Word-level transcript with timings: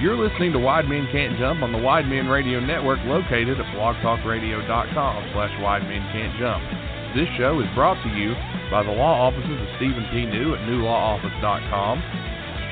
You're 0.00 0.16
listening 0.16 0.56
to 0.56 0.58
Wide 0.58 0.88
Men 0.88 1.04
Can't 1.12 1.36
Jump 1.36 1.60
on 1.60 1.76
the 1.76 1.78
Wide 1.78 2.08
Men 2.08 2.24
Radio 2.24 2.56
Network 2.56 3.04
located 3.04 3.60
at 3.60 3.68
blogtalkradio.com 3.76 5.18
slash 5.36 5.52
Wide 5.60 5.84
Men 5.84 6.00
Can't 6.08 6.32
Jump. 6.40 6.64
This 7.12 7.28
show 7.36 7.60
is 7.60 7.68
brought 7.76 8.00
to 8.00 8.10
you 8.16 8.32
by 8.72 8.80
the 8.80 8.96
law 8.96 9.28
offices 9.28 9.60
of 9.60 9.68
Stephen 9.76 10.08
P. 10.08 10.24
New 10.24 10.56
at 10.56 10.64
newlawoffice.com, 10.64 12.00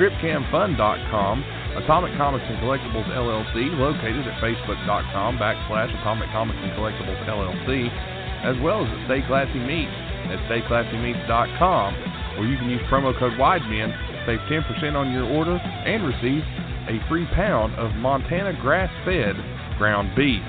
stripcamfun.com, 0.00 1.36
Atomic 1.76 2.16
Comics 2.16 2.48
and 2.48 2.56
Collectibles 2.64 3.04
LLC 3.12 3.76
located 3.76 4.24
at 4.24 4.40
facebook.com 4.40 5.36
backslash 5.36 5.92
Atomic 6.00 6.32
Comics 6.32 6.64
and 6.64 6.72
Collectibles 6.80 7.20
LLC, 7.28 7.92
as 8.40 8.56
well 8.64 8.80
as 8.80 8.88
at 8.88 9.04
Stay 9.04 9.20
Classy 9.28 9.60
Meats 9.60 9.92
at 10.32 10.40
stayclassymeats.com, 10.48 12.40
where 12.40 12.48
you 12.48 12.56
can 12.56 12.72
use 12.72 12.80
promo 12.88 13.12
code 13.20 13.36
WIDEMEN 13.36 13.92
to 13.92 14.16
save 14.24 14.40
10% 14.48 14.96
on 14.96 15.12
your 15.12 15.28
order 15.28 15.60
and 15.60 16.08
receive 16.08 16.40
a 16.88 16.98
free 17.08 17.26
pound 17.34 17.74
of 17.76 17.94
Montana 17.96 18.58
grass 18.60 18.90
fed 19.04 19.36
ground 19.76 20.16
beef. 20.16 20.42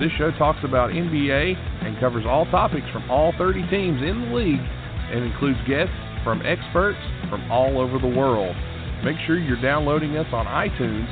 This 0.00 0.10
show 0.16 0.30
talks 0.38 0.60
about 0.64 0.90
NBA 0.90 1.54
and 1.84 1.98
covers 2.00 2.24
all 2.26 2.46
topics 2.46 2.86
from 2.92 3.10
all 3.10 3.32
30 3.36 3.68
teams 3.68 4.00
in 4.02 4.22
the 4.22 4.34
league 4.34 4.62
and 5.12 5.24
includes 5.24 5.58
guests 5.68 5.94
from 6.24 6.40
experts 6.46 6.98
from 7.28 7.50
all 7.50 7.78
over 7.78 7.98
the 7.98 8.08
world. 8.08 8.56
Make 9.04 9.16
sure 9.26 9.38
you're 9.38 9.60
downloading 9.60 10.16
us 10.16 10.26
on 10.32 10.46
iTunes, 10.46 11.10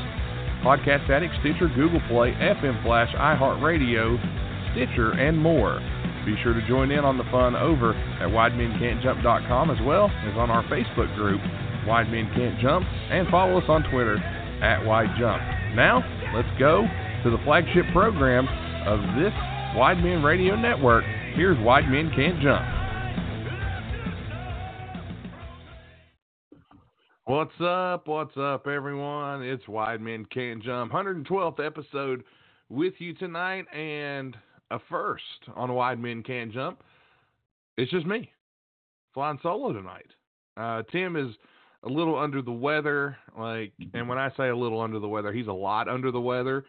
Podcast 0.62 1.10
Addict, 1.10 1.34
Stitcher, 1.40 1.68
Google 1.74 2.00
Play, 2.08 2.32
FM 2.32 2.82
Flash, 2.82 3.10
iHeartRadio, 3.14 4.16
Stitcher, 4.72 5.12
and 5.12 5.36
more. 5.36 5.80
Be 6.24 6.36
sure 6.42 6.54
to 6.54 6.66
join 6.68 6.90
in 6.90 7.04
on 7.04 7.18
the 7.18 7.24
fun 7.24 7.56
over 7.56 7.94
at 7.94 8.28
WideMenCan'tJump.com 8.28 9.70
as 9.70 9.78
well 9.84 10.10
as 10.24 10.36
on 10.36 10.50
our 10.50 10.62
Facebook 10.64 11.14
group, 11.16 11.40
Wide 11.86 12.10
Men 12.10 12.30
Can't 12.34 12.60
Jump, 12.60 12.86
and 13.10 13.28
follow 13.28 13.58
us 13.58 13.64
on 13.68 13.82
Twitter 13.90 14.18
at 14.62 14.84
Wide 14.84 15.10
Jump. 15.18 15.42
Now, 15.74 16.02
let's 16.34 16.48
go 16.58 16.86
to 17.24 17.30
the 17.30 17.38
flagship 17.44 17.86
program 17.92 18.46
of 18.86 19.00
this 19.16 19.32
Wide 19.76 20.02
Men 20.02 20.22
Radio 20.22 20.56
Network. 20.56 21.04
Here's 21.34 21.58
Wide 21.60 21.88
Men 21.88 22.10
Can't 22.14 22.40
Jump. 22.40 22.64
What's 27.24 27.60
up? 27.60 28.08
What's 28.08 28.36
up, 28.36 28.66
everyone? 28.66 29.42
It's 29.42 29.66
Wide 29.68 30.00
Men 30.00 30.26
Can't 30.32 30.62
Jump, 30.62 30.92
112th 30.92 31.64
episode 31.64 32.24
with 32.68 32.94
you 32.98 33.14
tonight, 33.14 33.66
and 33.74 34.36
a 34.70 34.78
first 34.88 35.22
on 35.54 35.72
Wide 35.72 36.00
Men 36.00 36.22
Can't 36.22 36.52
Jump. 36.52 36.82
It's 37.76 37.90
just 37.90 38.06
me 38.06 38.30
flying 39.14 39.38
solo 39.42 39.72
tonight. 39.72 40.10
Uh, 40.56 40.82
Tim 40.90 41.16
is 41.16 41.34
a 41.84 41.88
little 41.88 42.18
under 42.18 42.42
the 42.42 42.52
weather. 42.52 43.16
Like, 43.40 43.72
and 43.94 44.08
when 44.08 44.18
I 44.18 44.30
say 44.36 44.48
a 44.48 44.56
little 44.56 44.80
under 44.80 44.98
the 44.98 45.08
weather, 45.08 45.32
he's 45.32 45.46
a 45.46 45.52
lot 45.52 45.88
under 45.88 46.10
the 46.10 46.20
weather. 46.20 46.64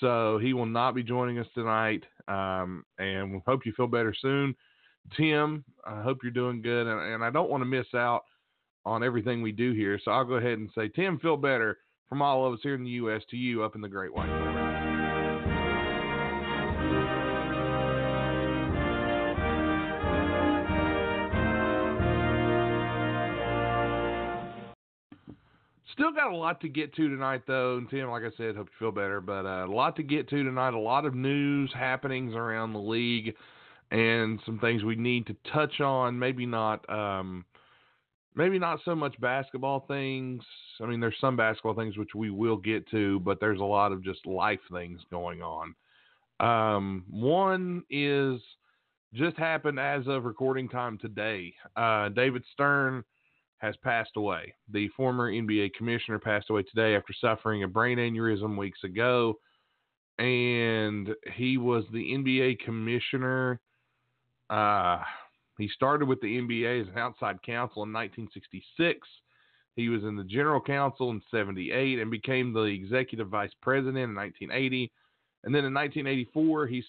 So 0.00 0.38
he 0.38 0.52
will 0.52 0.66
not 0.66 0.94
be 0.94 1.02
joining 1.02 1.38
us 1.38 1.46
tonight. 1.54 2.04
Um, 2.28 2.84
and 2.98 3.32
we 3.32 3.42
hope 3.46 3.66
you 3.66 3.72
feel 3.76 3.88
better 3.88 4.14
soon. 4.20 4.54
Tim, 5.16 5.64
I 5.84 6.02
hope 6.02 6.18
you're 6.22 6.30
doing 6.30 6.62
good. 6.62 6.86
And, 6.86 7.14
and 7.14 7.24
I 7.24 7.30
don't 7.30 7.50
want 7.50 7.62
to 7.62 7.66
miss 7.66 7.86
out 7.94 8.24
on 8.84 9.02
everything 9.02 9.42
we 9.42 9.52
do 9.52 9.72
here. 9.72 9.98
So 10.04 10.10
I'll 10.10 10.24
go 10.24 10.34
ahead 10.34 10.58
and 10.58 10.70
say, 10.74 10.88
Tim, 10.88 11.18
feel 11.18 11.36
better 11.36 11.78
from 12.08 12.22
all 12.22 12.46
of 12.46 12.54
us 12.54 12.60
here 12.62 12.74
in 12.74 12.84
the 12.84 12.90
U.S. 12.90 13.22
to 13.30 13.36
you 13.36 13.62
up 13.62 13.74
in 13.74 13.80
the 13.80 13.88
Great 13.88 14.14
White. 14.14 14.51
Still 25.90 26.12
got 26.12 26.30
a 26.30 26.36
lot 26.36 26.60
to 26.60 26.68
get 26.68 26.94
to 26.94 27.08
tonight, 27.08 27.42
though. 27.46 27.76
And 27.76 27.90
Tim, 27.90 28.08
like 28.08 28.22
I 28.22 28.30
said, 28.36 28.56
hope 28.56 28.68
you 28.68 28.86
feel 28.86 28.92
better. 28.92 29.20
But 29.20 29.44
uh, 29.44 29.66
a 29.66 29.72
lot 29.72 29.96
to 29.96 30.02
get 30.02 30.28
to 30.30 30.44
tonight. 30.44 30.74
A 30.74 30.78
lot 30.78 31.04
of 31.04 31.14
news 31.14 31.72
happenings 31.74 32.34
around 32.34 32.72
the 32.72 32.78
league, 32.78 33.34
and 33.90 34.40
some 34.46 34.58
things 34.58 34.84
we 34.84 34.96
need 34.96 35.26
to 35.26 35.36
touch 35.52 35.80
on. 35.80 36.18
Maybe 36.18 36.46
not, 36.46 36.88
um, 36.88 37.44
maybe 38.34 38.58
not 38.58 38.80
so 38.84 38.94
much 38.94 39.20
basketball 39.20 39.84
things. 39.86 40.42
I 40.80 40.86
mean, 40.86 41.00
there's 41.00 41.16
some 41.20 41.36
basketball 41.36 41.74
things 41.74 41.98
which 41.98 42.14
we 42.14 42.30
will 42.30 42.56
get 42.56 42.88
to, 42.90 43.20
but 43.20 43.40
there's 43.40 43.60
a 43.60 43.64
lot 43.64 43.92
of 43.92 44.02
just 44.02 44.24
life 44.24 44.60
things 44.72 45.00
going 45.10 45.42
on. 45.42 45.74
Um, 46.40 47.04
one 47.10 47.84
is 47.90 48.40
just 49.14 49.36
happened 49.36 49.78
as 49.78 50.06
of 50.06 50.24
recording 50.24 50.68
time 50.68 50.96
today. 50.96 51.52
Uh, 51.76 52.08
David 52.08 52.42
Stern 52.52 53.04
has 53.62 53.76
passed 53.76 54.16
away. 54.16 54.52
The 54.72 54.88
former 54.96 55.30
NBA 55.30 55.74
commissioner 55.74 56.18
passed 56.18 56.50
away 56.50 56.64
today 56.64 56.96
after 56.96 57.14
suffering 57.20 57.62
a 57.62 57.68
brain 57.68 57.98
aneurysm 57.98 58.58
weeks 58.58 58.82
ago. 58.82 59.38
And 60.18 61.08
he 61.34 61.58
was 61.58 61.84
the 61.92 62.12
NBA 62.12 62.58
commissioner. 62.58 63.60
Uh, 64.50 64.98
he 65.58 65.68
started 65.68 66.08
with 66.08 66.20
the 66.20 66.38
NBA 66.38 66.82
as 66.82 66.88
an 66.88 66.98
outside 66.98 67.40
counsel 67.42 67.84
in 67.84 67.92
1966. 67.92 68.98
He 69.76 69.88
was 69.88 70.02
in 70.02 70.16
the 70.16 70.24
general 70.24 70.60
counsel 70.60 71.10
in 71.10 71.22
78 71.30 72.00
and 72.00 72.10
became 72.10 72.52
the 72.52 72.62
executive 72.62 73.28
vice 73.28 73.52
president 73.62 73.96
in 73.96 74.14
1980. 74.14 74.90
And 75.44 75.54
then 75.54 75.64
in 75.64 75.72
1984, 75.72 76.66
he, 76.66 76.84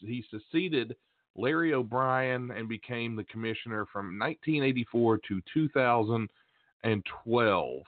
he 0.00 0.24
succeeded 0.30 0.96
Larry 1.36 1.74
O'Brien 1.74 2.50
and 2.50 2.68
became 2.68 3.14
the 3.14 3.22
commissioner 3.24 3.86
from 3.92 4.18
1984 4.18 5.18
to 5.28 5.42
2012. 5.52 7.82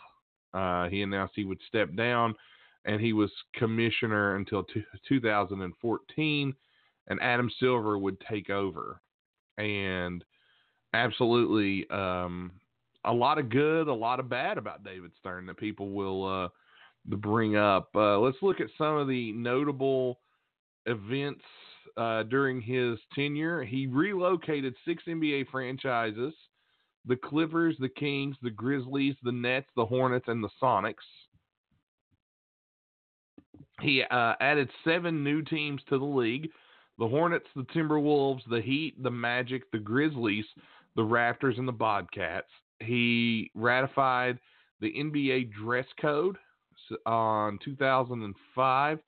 Uh, 0.54 0.88
he 0.88 1.02
announced 1.02 1.34
he 1.36 1.44
would 1.44 1.60
step 1.66 1.92
down, 1.94 2.34
and 2.84 3.00
he 3.00 3.12
was 3.12 3.30
commissioner 3.54 4.36
until 4.36 4.62
t- 4.64 4.84
2014, 5.08 6.54
and 7.08 7.20
Adam 7.20 7.50
Silver 7.58 7.98
would 7.98 8.20
take 8.20 8.50
over. 8.50 9.00
And 9.56 10.24
absolutely, 10.94 11.88
um, 11.90 12.52
a 13.04 13.12
lot 13.12 13.38
of 13.38 13.50
good, 13.50 13.88
a 13.88 13.94
lot 13.94 14.20
of 14.20 14.28
bad 14.28 14.58
about 14.58 14.84
David 14.84 15.10
Stern 15.18 15.46
that 15.46 15.56
people 15.56 15.90
will 15.90 16.24
uh, 16.24 16.48
bring 17.16 17.56
up. 17.56 17.88
Uh, 17.94 18.18
let's 18.18 18.36
look 18.42 18.60
at 18.60 18.68
some 18.76 18.96
of 18.96 19.08
the 19.08 19.32
notable 19.32 20.20
events 20.86 21.42
uh, 21.98 22.22
during 22.24 22.60
his 22.60 22.98
tenure. 23.14 23.64
He 23.64 23.86
relocated 23.86 24.74
six 24.86 25.02
NBA 25.06 25.48
franchises 25.50 26.32
the 27.06 27.16
Clippers, 27.16 27.74
the 27.78 27.88
Kings, 27.88 28.36
the 28.42 28.50
Grizzlies, 28.50 29.14
the 29.22 29.32
Nets, 29.32 29.68
the 29.76 29.86
Hornets, 29.86 30.26
and 30.28 30.44
the 30.44 30.50
Sonics. 30.62 30.94
He 33.80 34.02
uh, 34.02 34.34
added 34.40 34.68
seven 34.84 35.24
new 35.24 35.42
teams 35.42 35.80
to 35.88 35.98
the 35.98 36.04
league 36.04 36.50
the 36.98 37.06
Hornets, 37.06 37.46
the 37.54 37.62
Timberwolves, 37.62 38.42
the 38.50 38.60
Heat, 38.60 39.00
the 39.02 39.10
Magic, 39.10 39.70
the 39.70 39.78
Grizzlies, 39.78 40.44
the 40.96 41.02
Raptors, 41.02 41.56
and 41.56 41.68
the 41.68 41.72
Bobcats. 41.72 42.48
He 42.80 43.52
ratified 43.54 44.38
the 44.80 44.92
NBA 44.92 45.52
dress 45.52 45.86
code 46.00 46.36
on 47.06 47.58
2005 47.64 48.98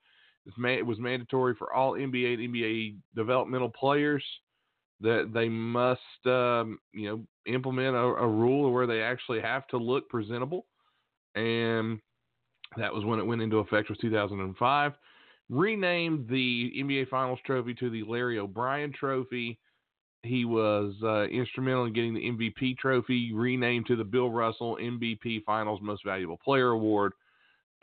it 0.46 0.86
was 0.86 0.98
mandatory 0.98 1.54
for 1.54 1.72
all 1.72 1.92
NBA 1.92 2.34
and 2.34 2.54
NBA 2.54 2.96
developmental 3.14 3.68
players 3.70 4.24
that 5.00 5.30
they 5.32 5.48
must, 5.48 6.00
um, 6.26 6.78
you 6.92 7.08
know, 7.08 7.22
implement 7.46 7.96
a, 7.96 8.00
a, 8.00 8.28
rule 8.28 8.70
where 8.70 8.86
they 8.86 9.00
actually 9.00 9.40
have 9.40 9.66
to 9.68 9.78
look 9.78 10.08
presentable. 10.08 10.66
And 11.34 12.00
That 12.76 12.92
was 12.92 13.04
when 13.04 13.18
it 13.18 13.26
went 13.26 13.42
into 13.42 13.58
effect, 13.58 13.88
was 13.88 13.98
2005. 13.98 14.92
Renamed 15.48 16.28
the 16.28 16.72
NBA 16.76 17.08
Finals 17.08 17.40
trophy 17.44 17.74
to 17.74 17.90
the 17.90 18.04
Larry 18.04 18.38
O'Brien 18.38 18.92
Trophy. 18.92 19.58
He 20.22 20.44
was 20.44 20.94
uh, 21.02 21.24
instrumental 21.24 21.86
in 21.86 21.94
getting 21.94 22.14
the 22.14 22.20
MVP 22.20 22.76
trophy 22.76 23.32
renamed 23.32 23.86
to 23.86 23.96
the 23.96 24.04
Bill 24.04 24.30
Russell 24.30 24.76
MVP 24.80 25.44
Finals 25.44 25.80
Most 25.82 26.04
Valuable 26.04 26.38
Player 26.44 26.70
Award 26.70 27.14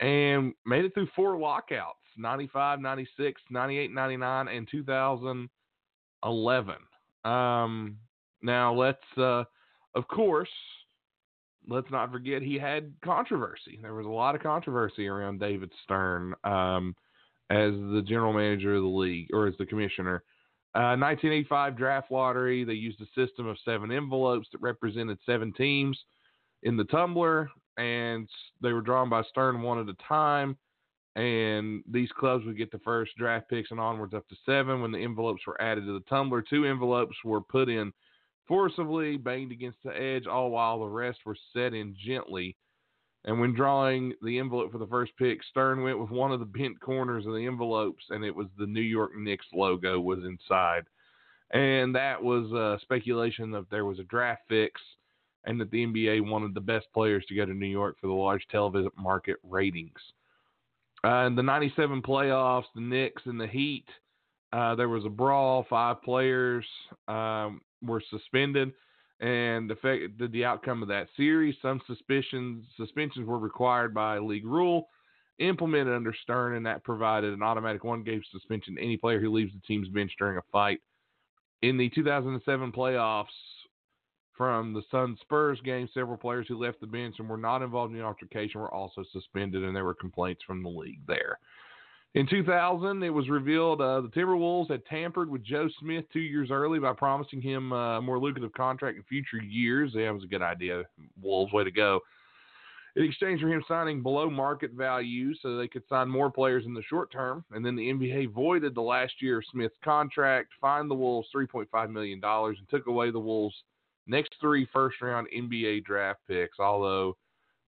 and 0.00 0.52
made 0.66 0.84
it 0.84 0.92
through 0.94 1.08
four 1.14 1.38
lockouts 1.38 1.98
95, 2.16 2.80
96, 2.80 3.40
98, 3.50 3.92
99, 3.92 4.48
and 4.48 4.68
2011. 4.70 6.74
Um, 7.24 7.96
now, 8.42 8.74
let's, 8.74 8.98
uh, 9.16 9.44
of 9.94 10.08
course, 10.08 10.48
let's 11.68 11.90
not 11.90 12.10
forget 12.10 12.42
he 12.42 12.58
had 12.58 12.92
controversy. 13.04 13.78
There 13.80 13.94
was 13.94 14.06
a 14.06 14.10
lot 14.10 14.34
of 14.34 14.42
controversy 14.42 15.06
around 15.06 15.40
David 15.40 15.70
Stern 15.84 16.34
um, 16.44 16.96
as 17.50 17.72
the 17.72 18.02
general 18.06 18.32
manager 18.32 18.74
of 18.74 18.82
the 18.82 18.88
league 18.88 19.28
or 19.32 19.46
as 19.46 19.54
the 19.58 19.66
commissioner. 19.66 20.22
Uh, 20.74 20.94
1985 20.96 21.76
draft 21.76 22.10
lottery, 22.10 22.62
they 22.62 22.74
used 22.74 23.00
a 23.00 23.06
system 23.14 23.46
of 23.46 23.56
seven 23.64 23.90
envelopes 23.90 24.48
that 24.52 24.60
represented 24.60 25.18
seven 25.24 25.52
teams 25.52 25.98
in 26.62 26.76
the 26.76 26.84
tumbler, 26.84 27.50
and 27.78 28.28
they 28.60 28.72
were 28.72 28.82
drawn 28.82 29.08
by 29.08 29.22
Stern 29.22 29.62
one 29.62 29.78
at 29.78 29.88
a 29.88 29.96
time. 30.06 30.56
And 31.16 31.82
these 31.90 32.10
clubs 32.12 32.44
would 32.44 32.58
get 32.58 32.70
the 32.70 32.78
first 32.80 33.12
draft 33.16 33.48
picks 33.48 33.70
and 33.70 33.80
onwards 33.80 34.14
up 34.14 34.28
to 34.28 34.36
seven. 34.46 34.80
When 34.80 34.92
the 34.92 35.02
envelopes 35.02 35.42
were 35.46 35.60
added 35.60 35.86
to 35.86 35.94
the 35.94 36.04
tumbler, 36.08 36.42
two 36.42 36.64
envelopes 36.64 37.16
were 37.24 37.40
put 37.40 37.68
in 37.68 37.92
forcibly, 38.46 39.16
banged 39.16 39.52
against 39.52 39.78
the 39.84 39.90
edge, 40.00 40.26
all 40.26 40.50
while 40.50 40.80
the 40.80 40.86
rest 40.86 41.18
were 41.26 41.36
set 41.52 41.74
in 41.74 41.94
gently. 41.98 42.56
And 43.24 43.40
when 43.40 43.52
drawing 43.52 44.14
the 44.22 44.38
envelope 44.38 44.70
for 44.70 44.78
the 44.78 44.86
first 44.86 45.12
pick, 45.18 45.42
Stern 45.44 45.82
went 45.82 45.98
with 45.98 46.10
one 46.10 46.32
of 46.32 46.40
the 46.40 46.46
bent 46.46 46.80
corners 46.80 47.26
of 47.26 47.34
the 47.34 47.46
envelopes, 47.46 48.04
and 48.10 48.24
it 48.24 48.34
was 48.34 48.46
the 48.56 48.66
New 48.66 48.80
York 48.80 49.10
Knicks 49.16 49.46
logo 49.52 50.00
was 50.00 50.20
inside. 50.24 50.84
And 51.50 51.94
that 51.94 52.22
was 52.22 52.52
uh, 52.52 52.80
speculation 52.80 53.50
that 53.50 53.68
there 53.70 53.84
was 53.84 53.98
a 53.98 54.04
draft 54.04 54.42
fix 54.48 54.80
and 55.48 55.58
that 55.58 55.70
the 55.70 55.86
NBA 55.86 56.28
wanted 56.28 56.52
the 56.52 56.60
best 56.60 56.86
players 56.92 57.24
to 57.26 57.34
go 57.34 57.46
to 57.46 57.54
New 57.54 57.66
York 57.66 57.96
for 57.98 58.06
the 58.06 58.12
large 58.12 58.46
television 58.50 58.90
market 58.98 59.36
ratings. 59.42 59.98
Uh, 61.02 61.24
in 61.26 61.34
the 61.34 61.42
97 61.42 62.02
playoffs, 62.02 62.66
the 62.74 62.82
Knicks 62.82 63.22
and 63.24 63.40
the 63.40 63.46
Heat, 63.46 63.86
uh, 64.52 64.74
there 64.74 64.90
was 64.90 65.06
a 65.06 65.10
brawl. 65.10 65.64
Five 65.70 66.02
players 66.02 66.66
um, 67.08 67.62
were 67.82 68.02
suspended 68.10 68.72
and 69.20 69.70
affected 69.70 70.30
the 70.32 70.44
outcome 70.44 70.82
of 70.82 70.88
that 70.88 71.08
series. 71.16 71.54
Some 71.62 71.80
suspicions 71.86 72.66
suspensions 72.76 73.26
were 73.26 73.38
required 73.38 73.94
by 73.94 74.18
league 74.18 74.44
rule, 74.44 74.88
implemented 75.38 75.94
under 75.94 76.14
Stern, 76.24 76.56
and 76.56 76.66
that 76.66 76.84
provided 76.84 77.32
an 77.32 77.42
automatic 77.42 77.84
one-game 77.84 78.22
suspension 78.30 78.76
to 78.76 78.82
any 78.82 78.98
player 78.98 79.18
who 79.18 79.32
leaves 79.32 79.54
the 79.54 79.66
team's 79.66 79.88
bench 79.88 80.12
during 80.18 80.36
a 80.36 80.42
fight. 80.52 80.80
In 81.62 81.78
the 81.78 81.88
2007 81.88 82.70
playoffs, 82.70 83.26
from 84.38 84.72
the 84.72 84.82
Sun 84.90 85.18
Spurs 85.20 85.60
game, 85.62 85.88
several 85.92 86.16
players 86.16 86.46
who 86.48 86.56
left 86.56 86.80
the 86.80 86.86
bench 86.86 87.16
and 87.18 87.28
were 87.28 87.36
not 87.36 87.60
involved 87.60 87.92
in 87.92 87.98
the 87.98 88.04
altercation 88.04 88.60
were 88.60 88.72
also 88.72 89.04
suspended, 89.12 89.64
and 89.64 89.76
there 89.76 89.84
were 89.84 89.92
complaints 89.92 90.42
from 90.46 90.62
the 90.62 90.68
league 90.70 91.00
there. 91.06 91.38
In 92.14 92.26
2000, 92.26 93.02
it 93.02 93.10
was 93.10 93.28
revealed 93.28 93.82
uh, 93.82 94.00
the 94.00 94.08
Timberwolves 94.08 94.70
had 94.70 94.86
tampered 94.86 95.28
with 95.28 95.44
Joe 95.44 95.68
Smith 95.78 96.06
two 96.10 96.20
years 96.20 96.50
early 96.50 96.78
by 96.78 96.94
promising 96.94 97.42
him 97.42 97.72
uh, 97.72 97.98
a 97.98 98.00
more 98.00 98.18
lucrative 98.18 98.52
contract 98.54 98.96
in 98.96 99.02
future 99.02 99.42
years. 99.44 99.92
That 99.92 100.14
was 100.14 100.24
a 100.24 100.28
good 100.28 100.40
idea. 100.40 100.84
Wolves, 101.20 101.52
way 101.52 101.64
to 101.64 101.70
go. 101.70 102.00
In 102.96 103.04
exchange 103.04 103.42
for 103.42 103.48
him 103.48 103.62
signing 103.68 104.02
below 104.02 104.30
market 104.30 104.72
value 104.72 105.34
so 105.34 105.56
they 105.56 105.68
could 105.68 105.86
sign 105.88 106.08
more 106.08 106.30
players 106.30 106.64
in 106.64 106.74
the 106.74 106.82
short 106.82 107.12
term. 107.12 107.44
And 107.52 107.64
then 107.64 107.76
the 107.76 107.92
NBA 107.92 108.32
voided 108.32 108.74
the 108.74 108.80
last 108.80 109.20
year 109.20 109.38
of 109.38 109.44
Smith's 109.52 109.76
contract, 109.84 110.48
fined 110.60 110.90
the 110.90 110.94
Wolves 110.94 111.28
$3.5 111.34 111.90
million, 111.90 112.20
and 112.24 112.68
took 112.70 112.86
away 112.86 113.10
the 113.10 113.20
Wolves' 113.20 113.62
next 114.08 114.34
three 114.40 114.66
first 114.72 115.00
round 115.00 115.28
NBA 115.36 115.84
draft 115.84 116.20
picks. 116.26 116.58
Although 116.58 117.16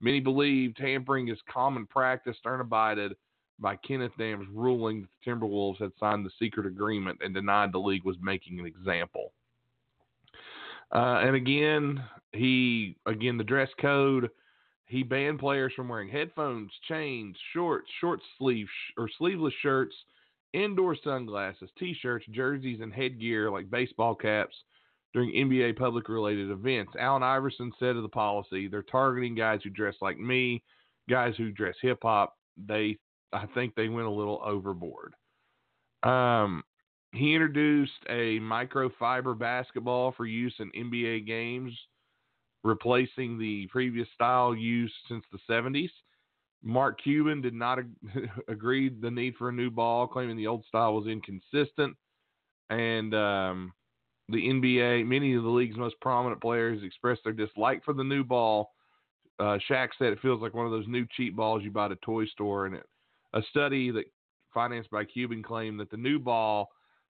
many 0.01 0.19
believe 0.19 0.75
tampering 0.75 1.29
is 1.29 1.37
common 1.51 1.85
practice, 1.85 2.35
Stern 2.39 2.61
abided 2.61 3.13
by 3.59 3.75
Kenneth 3.77 4.11
Dam's 4.17 4.47
ruling 4.51 5.01
that 5.01 5.09
the 5.23 5.31
Timberwolves 5.31 5.79
had 5.79 5.91
signed 5.99 6.25
the 6.25 6.31
secret 6.39 6.65
agreement 6.65 7.19
and 7.23 7.33
denied 7.33 7.71
the 7.71 7.79
league 7.79 8.03
was 8.03 8.17
making 8.21 8.59
an 8.59 8.65
example. 8.65 9.33
Uh, 10.93 11.21
and 11.23 11.35
again, 11.35 12.03
he 12.33 12.97
again 13.05 13.37
the 13.37 13.43
dress 13.43 13.69
code. 13.79 14.29
He 14.87 15.03
banned 15.03 15.39
players 15.39 15.71
from 15.73 15.87
wearing 15.87 16.09
headphones, 16.09 16.69
chains, 16.89 17.37
shorts, 17.53 17.87
short 18.01 18.19
sleeve 18.37 18.67
sh- 18.67 18.93
or 18.97 19.09
sleeveless 19.17 19.53
shirts, 19.61 19.95
indoor 20.51 20.97
sunglasses, 21.01 21.69
t-shirts, 21.79 22.25
jerseys, 22.31 22.81
and 22.81 22.91
headgear 22.91 23.49
like 23.49 23.69
baseball 23.69 24.15
caps 24.15 24.55
during 25.13 25.31
NBA 25.31 25.77
public 25.77 26.07
related 26.09 26.49
events. 26.49 26.93
Allen 26.99 27.23
Iverson 27.23 27.71
said 27.79 27.95
of 27.95 28.03
the 28.03 28.09
policy, 28.09 28.67
they're 28.67 28.81
targeting 28.83 29.35
guys 29.35 29.59
who 29.63 29.69
dress 29.69 29.95
like 30.01 30.17
me, 30.17 30.63
guys 31.09 31.33
who 31.37 31.51
dress 31.51 31.75
hip 31.81 31.99
hop. 32.01 32.35
They 32.67 32.97
I 33.33 33.45
think 33.53 33.75
they 33.75 33.89
went 33.89 34.07
a 34.07 34.11
little 34.11 34.41
overboard. 34.43 35.13
Um, 36.03 36.63
he 37.13 37.33
introduced 37.33 37.91
a 38.09 38.39
microfiber 38.39 39.37
basketball 39.37 40.13
for 40.15 40.25
use 40.25 40.53
in 40.59 40.71
NBA 40.71 41.27
games, 41.27 41.73
replacing 42.63 43.37
the 43.37 43.67
previous 43.67 44.07
style 44.13 44.55
used 44.55 44.93
since 45.07 45.23
the 45.31 45.39
70s. 45.49 45.89
Mark 46.63 47.01
Cuban 47.01 47.41
did 47.41 47.53
not 47.53 47.79
ag- 47.79 48.29
agree 48.47 48.89
the 48.89 49.11
need 49.11 49.35
for 49.35 49.49
a 49.49 49.53
new 49.53 49.69
ball, 49.69 50.07
claiming 50.07 50.37
the 50.37 50.47
old 50.47 50.65
style 50.65 50.93
was 50.93 51.07
inconsistent. 51.07 51.95
And 52.69 53.13
um, 53.13 53.73
the 54.31 54.47
NBA, 54.47 55.05
many 55.05 55.33
of 55.33 55.43
the 55.43 55.49
league's 55.49 55.77
most 55.77 55.95
prominent 56.01 56.41
players 56.41 56.83
expressed 56.83 57.21
their 57.23 57.33
dislike 57.33 57.83
for 57.83 57.93
the 57.93 58.03
new 58.03 58.23
ball. 58.23 58.71
Uh, 59.39 59.57
Shaq 59.69 59.89
said 59.97 60.13
it 60.13 60.21
feels 60.21 60.41
like 60.41 60.53
one 60.53 60.65
of 60.65 60.71
those 60.71 60.87
new 60.87 61.05
cheap 61.15 61.35
balls 61.35 61.63
you 61.63 61.71
buy 61.71 61.85
at 61.85 61.91
a 61.91 61.95
toy 61.97 62.25
store, 62.25 62.65
and 62.65 62.75
it 62.75 62.85
a 63.33 63.41
study 63.49 63.91
that 63.91 64.05
financed 64.53 64.91
by 64.91 65.05
Cuban 65.05 65.41
claimed 65.41 65.79
that 65.79 65.89
the 65.89 65.97
new 65.97 66.19
ball 66.19 66.69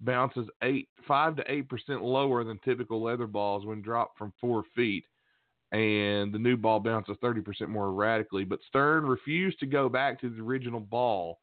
bounces 0.01 0.47
eight 0.63 0.89
five 1.07 1.37
to 1.37 1.45
eight 1.53 1.69
percent 1.69 2.03
lower 2.03 2.45
than 2.45 2.59
typical 2.65 3.03
leather 3.03 3.27
balls 3.27 3.65
when 3.65 3.83
dropped 3.83 4.19
from 4.19 4.33
four 4.41 4.65
feet, 4.75 5.05
and 5.73 6.33
the 6.33 6.39
new 6.39 6.57
ball 6.57 6.81
bounces 6.81 7.17
thirty 7.21 7.41
percent 7.41 7.71
more 7.71 7.87
erratically. 7.89 8.45
But 8.45 8.61
Stern 8.69 9.07
refused 9.07 9.59
to 9.61 9.67
go 9.67 9.89
back 9.89 10.21
to 10.21 10.31
the 10.31 10.43
original 10.43 10.81
ball. 10.81 11.41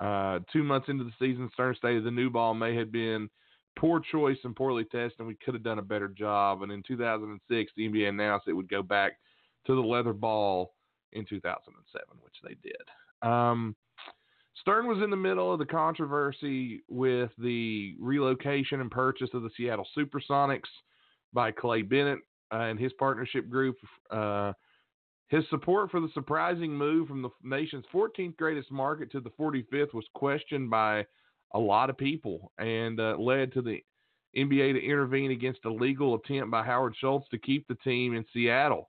Uh, 0.00 0.40
two 0.52 0.64
months 0.64 0.88
into 0.88 1.04
the 1.04 1.12
season, 1.18 1.48
Stern 1.52 1.76
stated 1.76 2.04
the 2.04 2.10
new 2.10 2.30
ball 2.30 2.54
may 2.54 2.74
have 2.74 2.90
been 2.90 3.28
poor 3.76 4.00
choice 4.00 4.38
and 4.44 4.54
poorly 4.54 4.84
tested, 4.84 5.18
and 5.18 5.28
we 5.28 5.36
could 5.44 5.54
have 5.54 5.62
done 5.62 5.78
a 5.78 5.82
better 5.82 6.08
job. 6.08 6.62
And 6.62 6.72
in 6.72 6.82
2006, 6.86 7.72
the 7.76 7.88
NBA 7.88 8.08
announced 8.08 8.48
it 8.48 8.52
would 8.52 8.68
go 8.68 8.82
back 8.82 9.12
to 9.66 9.74
the 9.74 9.80
leather 9.80 10.12
ball 10.12 10.74
in 11.12 11.24
2007, 11.24 12.06
which 12.22 12.34
they 12.42 12.56
did. 12.62 13.28
Um, 13.28 13.76
Stern 14.60 14.86
was 14.86 15.02
in 15.02 15.10
the 15.10 15.16
middle 15.16 15.52
of 15.52 15.58
the 15.58 15.66
controversy 15.66 16.82
with 16.88 17.30
the 17.38 17.96
relocation 17.98 18.80
and 18.80 18.90
purchase 18.90 19.30
of 19.34 19.42
the 19.42 19.50
Seattle 19.56 19.86
Supersonics 19.96 20.68
by 21.32 21.50
Clay 21.50 21.82
Bennett 21.82 22.20
uh, 22.52 22.58
and 22.58 22.78
his 22.78 22.92
partnership 22.94 23.48
group. 23.48 23.76
Uh, 24.10 24.52
his 25.28 25.44
support 25.48 25.90
for 25.90 26.00
the 26.00 26.10
surprising 26.12 26.76
move 26.76 27.08
from 27.08 27.22
the 27.22 27.30
nation's 27.42 27.86
14th 27.92 28.36
greatest 28.36 28.70
market 28.70 29.10
to 29.12 29.20
the 29.20 29.30
45th 29.30 29.94
was 29.94 30.04
questioned 30.14 30.68
by 30.68 31.06
a 31.54 31.58
lot 31.58 31.90
of 31.90 31.96
people 31.96 32.52
and 32.58 32.98
uh, 33.00 33.16
led 33.18 33.52
to 33.52 33.62
the 33.62 33.82
NBA 34.36 34.72
to 34.72 34.84
intervene 34.84 35.30
against 35.30 35.64
a 35.64 35.72
legal 35.72 36.14
attempt 36.14 36.50
by 36.50 36.62
Howard 36.62 36.94
Schultz 36.98 37.28
to 37.30 37.38
keep 37.38 37.66
the 37.68 37.74
team 37.76 38.14
in 38.14 38.24
Seattle. 38.32 38.88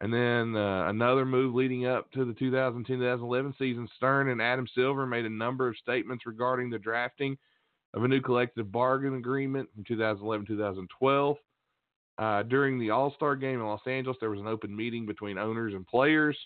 And 0.00 0.12
then 0.12 0.54
uh, 0.54 0.88
another 0.88 1.26
move 1.26 1.54
leading 1.54 1.86
up 1.86 2.10
to 2.12 2.24
the 2.24 2.32
2010-2011 2.34 3.58
season, 3.58 3.88
Stern 3.96 4.28
and 4.28 4.40
Adam 4.40 4.66
Silver 4.72 5.06
made 5.06 5.24
a 5.24 5.30
number 5.30 5.66
of 5.66 5.76
statements 5.76 6.24
regarding 6.24 6.70
the 6.70 6.78
drafting 6.78 7.36
of 7.94 8.04
a 8.04 8.08
new 8.08 8.20
collective 8.20 8.70
bargain 8.70 9.16
agreement 9.16 9.68
from 9.74 9.84
2011-2012. 9.84 11.36
Uh, 12.18 12.42
during 12.44 12.78
the 12.78 12.90
All-Star 12.90 13.34
game 13.34 13.60
in 13.60 13.66
Los 13.66 13.86
Angeles, 13.86 14.18
there 14.20 14.30
was 14.30 14.40
an 14.40 14.46
open 14.46 14.74
meeting 14.74 15.06
between 15.06 15.38
owners 15.38 15.74
and 15.74 15.86
players, 15.86 16.36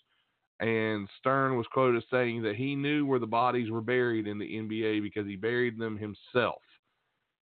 and 0.62 1.08
Stern 1.18 1.56
was 1.56 1.66
quoted 1.72 1.98
as 1.98 2.04
saying 2.10 2.42
that 2.42 2.56
he 2.56 2.74
knew 2.74 3.04
where 3.04 3.18
the 3.18 3.26
bodies 3.26 3.70
were 3.70 3.80
buried 3.80 4.26
in 4.26 4.38
the 4.38 4.46
NBA 4.46 5.02
because 5.02 5.26
he 5.26 5.36
buried 5.36 5.78
them 5.78 5.98
himself. 5.98 6.62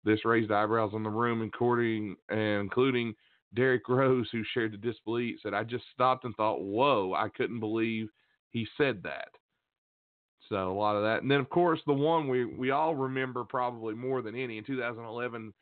This 0.04 0.24
raised 0.24 0.50
eyebrows 0.50 0.92
in 0.94 1.02
the 1.02 1.10
room, 1.10 1.42
including, 1.42 2.16
uh, 2.30 2.36
including– 2.36 3.14
Derrick 3.54 3.88
Rose, 3.88 4.28
who 4.32 4.42
shared 4.52 4.72
the 4.72 4.78
disbelief, 4.78 5.38
said, 5.42 5.54
I 5.54 5.64
just 5.64 5.84
stopped 5.92 6.24
and 6.24 6.34
thought, 6.36 6.62
whoa, 6.62 7.14
I 7.16 7.28
couldn't 7.28 7.60
believe 7.60 8.08
he 8.50 8.66
said 8.76 9.02
that. 9.02 9.28
So 10.48 10.70
a 10.70 10.78
lot 10.78 10.96
of 10.96 11.02
that. 11.02 11.22
And 11.22 11.30
then, 11.30 11.40
of 11.40 11.50
course, 11.50 11.80
the 11.86 11.92
one 11.92 12.28
we, 12.28 12.44
we 12.44 12.70
all 12.70 12.94
remember 12.94 13.44
probably 13.44 13.94
more 13.94 14.22
than 14.22 14.34
any 14.34 14.58
in 14.58 14.64
2011, 14.64 15.52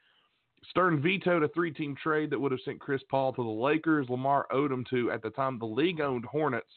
Stern 0.69 1.03
vetoed 1.03 1.43
a 1.43 1.49
three 1.49 1.73
team 1.73 1.97
trade 2.01 2.31
that 2.31 2.41
would 2.41 2.53
have 2.53 2.61
sent 2.65 2.81
Chris 2.81 3.03
Paul 3.11 3.33
to 3.33 3.43
the 3.43 3.49
Lakers, 3.49 4.09
Lamar 4.09 4.47
Odom 4.53 4.87
to, 4.91 5.11
at 5.11 5.23
the 5.23 5.31
time, 5.31 5.59
the 5.59 5.67
league 5.67 6.01
owned 6.01 6.25
Hornets, 6.25 6.73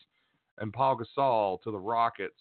and 0.60 0.74
Pau 0.74 0.96
Gasol 0.96 1.62
to 1.64 1.72
the 1.72 1.80
Rockets 1.80 2.40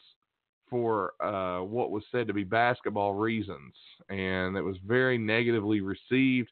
for 0.68 1.12
uh, 1.22 1.62
what 1.62 1.90
was 1.90 2.02
said 2.10 2.26
to 2.26 2.32
be 2.32 2.44
basketball 2.44 3.14
reasons, 3.14 3.74
and 4.08 4.56
it 4.56 4.62
was 4.62 4.76
very 4.86 5.18
negatively 5.18 5.80
received. 5.80 6.50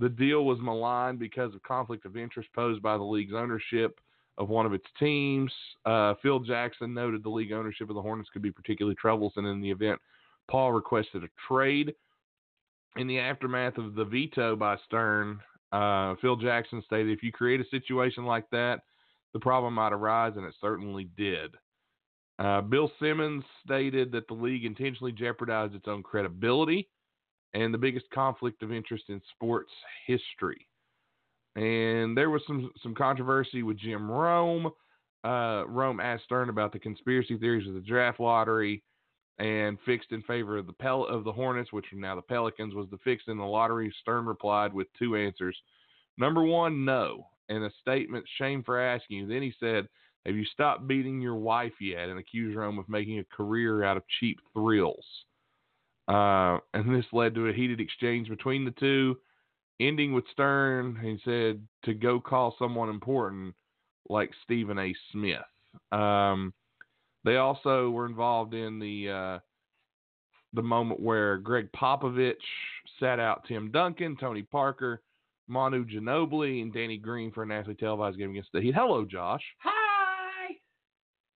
The 0.00 0.08
deal 0.08 0.44
was 0.44 0.58
maligned 0.60 1.18
because 1.18 1.54
of 1.54 1.62
conflict 1.62 2.04
of 2.04 2.16
interest 2.16 2.48
posed 2.54 2.82
by 2.82 2.96
the 2.96 3.02
league's 3.02 3.34
ownership 3.34 4.00
of 4.38 4.48
one 4.48 4.66
of 4.66 4.72
its 4.72 4.86
teams. 4.98 5.52
Uh, 5.84 6.14
Phil 6.22 6.38
Jackson 6.40 6.94
noted 6.94 7.22
the 7.22 7.28
league 7.28 7.52
ownership 7.52 7.88
of 7.88 7.96
the 7.96 8.02
Hornets 8.02 8.30
could 8.32 8.42
be 8.42 8.52
particularly 8.52 8.94
troublesome 8.94 9.46
in 9.46 9.60
the 9.60 9.70
event 9.70 10.00
Paul 10.48 10.72
requested 10.72 11.22
a 11.22 11.28
trade. 11.46 11.94
In 12.96 13.06
the 13.06 13.18
aftermath 13.18 13.78
of 13.78 13.94
the 13.94 14.04
veto 14.04 14.56
by 14.56 14.76
Stern, 14.86 15.40
uh, 15.72 16.14
Phil 16.20 16.36
Jackson 16.36 16.82
stated, 16.86 17.12
if 17.12 17.22
you 17.22 17.30
create 17.30 17.60
a 17.60 17.68
situation 17.70 18.24
like 18.24 18.48
that, 18.50 18.80
the 19.32 19.40
problem 19.40 19.74
might 19.74 19.92
arise, 19.92 20.32
and 20.36 20.44
it 20.44 20.54
certainly 20.60 21.08
did. 21.16 21.54
Uh, 22.38 22.60
Bill 22.60 22.90
Simmons 23.00 23.44
stated 23.64 24.12
that 24.12 24.28
the 24.28 24.34
league 24.34 24.64
intentionally 24.64 25.12
jeopardized 25.12 25.74
its 25.74 25.88
own 25.88 26.02
credibility 26.02 26.88
and 27.54 27.74
the 27.74 27.78
biggest 27.78 28.06
conflict 28.10 28.62
of 28.62 28.72
interest 28.72 29.04
in 29.08 29.20
sports 29.34 29.72
history. 30.06 30.66
And 31.56 32.16
there 32.16 32.30
was 32.30 32.42
some 32.46 32.70
some 32.82 32.94
controversy 32.94 33.64
with 33.64 33.78
Jim 33.78 34.08
Rome. 34.08 34.70
Uh, 35.24 35.64
Rome 35.66 35.98
asked 35.98 36.24
Stern 36.24 36.48
about 36.48 36.72
the 36.72 36.78
conspiracy 36.78 37.36
theories 37.36 37.66
of 37.66 37.74
the 37.74 37.80
draft 37.80 38.20
lottery 38.20 38.84
and 39.38 39.78
fixed 39.84 40.12
in 40.12 40.22
favor 40.22 40.56
of 40.56 40.66
the 40.66 40.72
Pel- 40.72 41.06
of 41.06 41.24
the 41.24 41.32
Hornets, 41.32 41.72
which 41.72 41.92
are 41.92 41.96
now 41.96 42.14
the 42.14 42.22
Pelicans, 42.22 42.74
was 42.74 42.86
the 42.90 42.98
fix 42.98 43.24
in 43.26 43.38
the 43.38 43.44
lottery. 43.44 43.92
Stern 44.00 44.26
replied 44.26 44.72
with 44.72 44.86
two 44.96 45.16
answers. 45.16 45.56
Number 46.16 46.42
one, 46.42 46.84
no, 46.84 47.26
and 47.48 47.64
a 47.64 47.70
statement, 47.80 48.24
shame 48.38 48.62
for 48.62 48.80
asking. 48.80 49.28
Then 49.28 49.42
he 49.42 49.52
said, 49.58 49.88
Have 50.26 50.36
you 50.36 50.44
stopped 50.44 50.86
beating 50.86 51.20
your 51.20 51.36
wife 51.36 51.72
yet? 51.80 52.08
and 52.08 52.18
accused 52.18 52.56
Rome 52.56 52.78
of 52.78 52.88
making 52.88 53.18
a 53.18 53.24
career 53.24 53.82
out 53.82 53.96
of 53.96 54.02
cheap 54.20 54.38
thrills. 54.52 55.04
Uh, 56.08 56.58
and 56.72 56.94
this 56.94 57.04
led 57.12 57.34
to 57.34 57.48
a 57.48 57.52
heated 57.52 57.80
exchange 57.80 58.28
between 58.28 58.64
the 58.64 58.70
two, 58.72 59.18
ending 59.78 60.12
with 60.12 60.24
Stern. 60.32 60.98
He 61.02 61.18
said 61.24 61.62
to 61.84 61.94
go 61.94 62.18
call 62.18 62.56
someone 62.58 62.88
important 62.88 63.54
like 64.08 64.30
Stephen 64.44 64.78
A. 64.78 64.94
Smith. 65.12 65.42
Um, 65.92 66.54
they 67.24 67.36
also 67.36 67.90
were 67.90 68.06
involved 68.06 68.54
in 68.54 68.78
the 68.78 69.10
uh, 69.10 69.38
the 70.54 70.62
moment 70.62 71.00
where 71.00 71.36
Gregg 71.36 71.70
Popovich 71.72 72.36
sat 72.98 73.20
out 73.20 73.44
Tim 73.46 73.70
Duncan, 73.70 74.16
Tony 74.16 74.42
Parker, 74.42 75.02
Manu 75.48 75.84
Ginobili, 75.84 76.62
and 76.62 76.72
Danny 76.72 76.98
Green 76.98 77.32
for 77.32 77.42
a 77.42 77.46
nationally 77.46 77.76
televised 77.76 78.18
game 78.18 78.30
against 78.30 78.52
the 78.52 78.60
Heat. 78.60 78.74
Hello, 78.74 79.04
Josh. 79.04 79.42
Hi. 79.62 80.54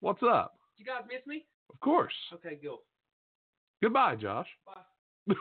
What's 0.00 0.23
up? 0.23 0.54
Did 0.76 0.85
you 0.85 0.92
guys 0.92 1.02
miss 1.09 1.26
me? 1.26 1.45
Of 1.73 1.81
course. 1.81 2.12
Okay, 2.35 2.59
go. 2.62 2.81
Goodbye, 3.83 4.16
Josh. 4.16 4.49
Bye. 4.66 5.35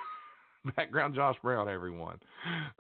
Background 0.75 1.15
Josh 1.15 1.35
Brown, 1.41 1.67
everyone. 1.67 2.19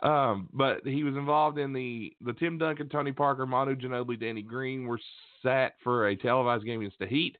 Um, 0.03 0.49
but 0.53 0.85
he 0.85 1.03
was 1.03 1.15
involved 1.15 1.57
in 1.57 1.73
the 1.73 2.13
the 2.21 2.33
Tim 2.33 2.57
Duncan, 2.57 2.89
Tony 2.89 3.11
Parker, 3.11 3.45
Manu 3.45 3.75
Ginobili, 3.75 4.19
Danny 4.19 4.43
Green 4.43 4.85
were 4.85 4.99
sat 5.41 5.73
for 5.83 6.07
a 6.07 6.15
televised 6.15 6.65
game 6.65 6.81
against 6.81 6.99
the 6.99 7.07
Heat. 7.07 7.37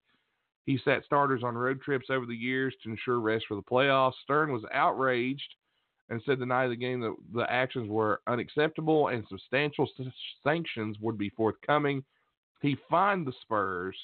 He 0.65 0.79
sat 0.83 1.03
starters 1.05 1.43
on 1.43 1.55
road 1.55 1.81
trips 1.81 2.07
over 2.09 2.25
the 2.25 2.35
years 2.35 2.73
to 2.83 2.89
ensure 2.89 3.19
rest 3.19 3.45
for 3.47 3.55
the 3.55 3.61
playoffs. 3.61 4.13
Stern 4.23 4.51
was 4.51 4.63
outraged 4.73 5.55
and 6.11 6.21
said 6.25 6.39
the 6.39 6.45
night 6.45 6.65
of 6.65 6.69
the 6.69 6.75
game 6.75 6.99
that 6.99 7.15
the 7.33 7.51
actions 7.51 7.89
were 7.89 8.21
unacceptable 8.27 9.07
and 9.07 9.23
substantial 9.29 9.89
sanctions 10.43 10.97
would 10.99 11.17
be 11.17 11.29
forthcoming. 11.29 12.03
He 12.61 12.77
fined 12.89 13.25
the 13.25 13.33
Spurs 13.41 13.97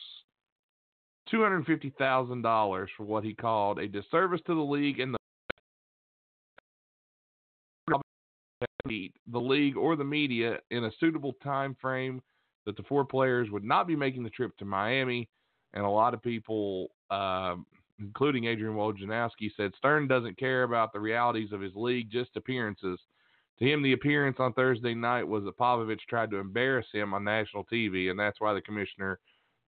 $250,000 1.32 2.88
for 2.96 3.04
what 3.04 3.26
he 3.26 3.34
called 3.34 3.78
a 3.78 3.88
disservice 3.88 4.42
to 4.48 4.56
the 4.56 4.62
league 4.62 5.00
and 5.00 5.14
the 5.14 5.18
the 9.30 9.40
league 9.40 9.76
or 9.76 9.98
the 9.98 10.04
media 10.04 10.58
in 10.72 10.86
a 10.86 10.92
suitable 11.00 11.34
time 11.44 11.76
frame 11.82 12.22
that 12.66 12.78
the 12.78 12.84
four 12.84 13.04
players 13.04 13.50
would 13.52 13.64
not 13.64 13.86
be 13.86 13.98
making 13.98 14.24
the 14.24 14.30
trip 14.30 14.56
to 14.58 14.66
Miami 14.66 15.28
and 15.74 15.84
a 15.84 15.90
lot 15.90 16.14
of 16.14 16.24
people, 16.24 16.88
uh, 17.12 17.56
including 18.00 18.46
Adrian 18.46 18.76
Wojnarowski, 18.76 19.52
said 19.56 19.74
Stern 19.78 20.08
doesn't 20.08 20.38
care 20.38 20.64
about 20.64 20.94
the 20.94 21.00
realities 21.00 21.52
of 21.52 21.62
his 21.62 21.76
league, 21.76 22.10
just 22.12 22.36
appearances. 22.36 23.00
To 23.60 23.66
him, 23.66 23.82
the 23.82 23.94
appearance 23.94 24.38
on 24.40 24.54
Thursday 24.54 24.94
night 24.94 25.28
was 25.28 25.44
that 25.46 25.58
Popovich 25.58 26.02
tried 26.08 26.30
to 26.32 26.38
embarrass 26.38 26.86
him 26.94 27.14
on 27.14 27.24
national 27.24 27.66
TV, 27.66 28.12
and 28.12 28.20
that's 28.20 28.40
why 28.40 28.54
the 28.54 28.62
commissioner 28.62 29.20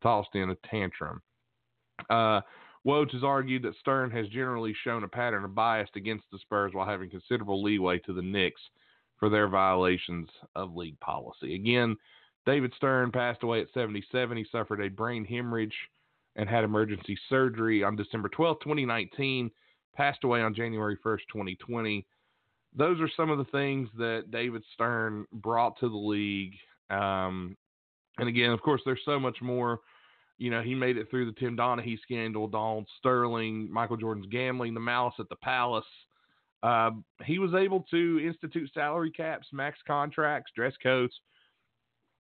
tossed 0.04 0.36
in 0.36 0.52
a 0.52 0.56
tantrum. 0.70 1.22
Uh, 2.10 2.42
Woj 2.86 3.12
has 3.12 3.24
argued 3.24 3.64
that 3.64 3.76
Stern 3.80 4.10
has 4.12 4.28
generally 4.30 4.76
shown 4.84 5.04
a 5.04 5.08
pattern 5.08 5.44
of 5.44 5.56
bias 5.56 5.90
against 5.96 6.26
the 6.32 6.40
Spurs 6.40 6.74
while 6.74 6.88
having 6.88 7.10
considerable 7.10 7.62
leeway 7.62 8.00
to 8.00 8.14
the 8.14 8.22
Knicks 8.22 8.62
for 9.18 9.30
their 9.30 9.48
violations 9.50 10.30
of 10.56 10.76
league 10.76 11.00
policy. 11.00 11.56
Again, 11.56 11.98
David 12.46 12.74
Stern 12.78 13.12
passed 13.12 13.44
away 13.44 13.62
at 13.62 13.68
77. 13.74 14.38
He 14.38 14.46
suffered 14.50 14.82
a 14.82 14.88
brain 14.88 15.26
hemorrhage 15.26 15.76
and 16.39 16.48
had 16.48 16.63
emergency 16.63 17.19
surgery 17.27 17.84
on 17.84 17.98
December 17.98 18.29
12, 18.29 18.62
2019. 18.62 19.51
Passed 19.93 20.24
away 20.24 20.41
on 20.41 20.55
January 20.55 20.98
1st, 21.05 21.27
2020. 21.31 22.05
Those 22.74 23.01
are 23.01 23.10
some 23.17 23.29
of 23.29 23.38
the 23.38 23.51
things 23.51 23.89
that 23.98 24.31
David 24.31 24.63
Stern 24.74 25.25
brought 25.34 25.77
to 25.81 25.89
the 25.89 25.98
league. 25.98 26.53
Um, 26.89 27.58
and 28.19 28.29
again, 28.29 28.51
of 28.51 28.62
course, 28.62 28.81
there's 28.86 29.01
so 29.03 29.19
much 29.19 29.41
more. 29.41 29.81
You 30.38 30.50
know, 30.50 30.62
he 30.62 30.74
made 30.74 30.96
it 30.96 31.10
through 31.10 31.25
the 31.25 31.38
Tim 31.38 31.58
Donaghy 31.58 32.00
scandal, 32.03 32.48
Donald 32.48 32.88
Sterling, 33.00 33.69
Michael 33.69 33.98
Jordan's 33.98 34.27
gambling, 34.31 34.74
the 34.74 34.79
malice 34.79 35.15
at 35.19 35.27
the 35.27 35.36
palace. 35.36 35.84
Uh, 36.63 36.91
he 37.25 37.38
was 37.38 37.53
able 37.53 37.84
to 37.91 38.25
institute 38.25 38.72
salary 38.74 39.12
caps, 39.12 39.48
max 39.51 39.77
contracts, 39.86 40.53
dress 40.55 40.74
codes, 40.81 41.13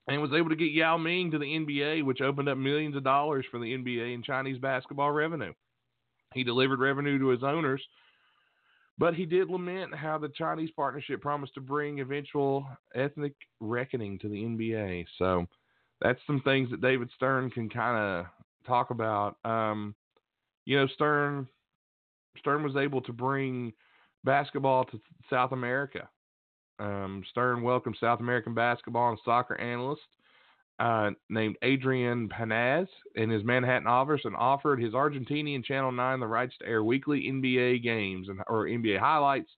and 0.07 0.21
was 0.21 0.31
able 0.33 0.49
to 0.49 0.55
get 0.55 0.71
Yao 0.71 0.97
Ming 0.97 1.31
to 1.31 1.37
the 1.37 1.45
NBA, 1.45 2.03
which 2.03 2.21
opened 2.21 2.49
up 2.49 2.57
millions 2.57 2.95
of 2.95 3.03
dollars 3.03 3.45
for 3.51 3.59
the 3.59 3.75
NBA 3.75 4.13
and 4.13 4.23
Chinese 4.23 4.57
basketball 4.57 5.11
revenue. 5.11 5.53
He 6.33 6.43
delivered 6.43 6.79
revenue 6.79 7.19
to 7.19 7.29
his 7.29 7.43
owners, 7.43 7.81
but 8.97 9.15
he 9.15 9.25
did 9.25 9.49
lament 9.49 9.95
how 9.95 10.17
the 10.17 10.29
Chinese 10.29 10.69
partnership 10.75 11.21
promised 11.21 11.53
to 11.55 11.61
bring 11.61 11.99
eventual 11.99 12.67
ethnic 12.95 13.33
reckoning 13.59 14.19
to 14.19 14.29
the 14.29 14.43
NBA. 14.43 15.05
So 15.17 15.47
that's 16.01 16.19
some 16.27 16.41
things 16.41 16.69
that 16.71 16.81
David 16.81 17.09
Stern 17.15 17.49
can 17.49 17.69
kind 17.69 17.97
of 17.97 18.25
talk 18.67 18.91
about. 18.91 19.37
Um, 19.43 19.95
you 20.65 20.77
know, 20.77 20.87
Stern 20.87 21.47
Stern 22.37 22.63
was 22.63 22.75
able 22.75 23.01
to 23.01 23.13
bring 23.13 23.73
basketball 24.23 24.85
to 24.85 24.99
South 25.29 25.51
America. 25.51 26.07
Um, 26.79 27.23
Stern 27.29 27.61
welcomed 27.61 27.97
South 27.99 28.19
American 28.19 28.53
basketball 28.53 29.09
and 29.09 29.19
soccer 29.25 29.59
analyst 29.59 30.01
uh, 30.79 31.11
named 31.29 31.57
Adrian 31.61 32.29
Paenza 32.29 32.87
in 33.15 33.29
his 33.29 33.43
Manhattan 33.43 33.87
office 33.87 34.21
and 34.23 34.35
offered 34.35 34.81
his 34.81 34.93
Argentinian 34.93 35.63
Channel 35.63 35.91
9 35.91 36.19
the 36.19 36.27
rights 36.27 36.55
to 36.59 36.67
air 36.67 36.83
weekly 36.83 37.23
NBA 37.23 37.83
games 37.83 38.29
and 38.29 38.39
or 38.47 38.65
NBA 38.65 38.99
highlights 38.99 39.49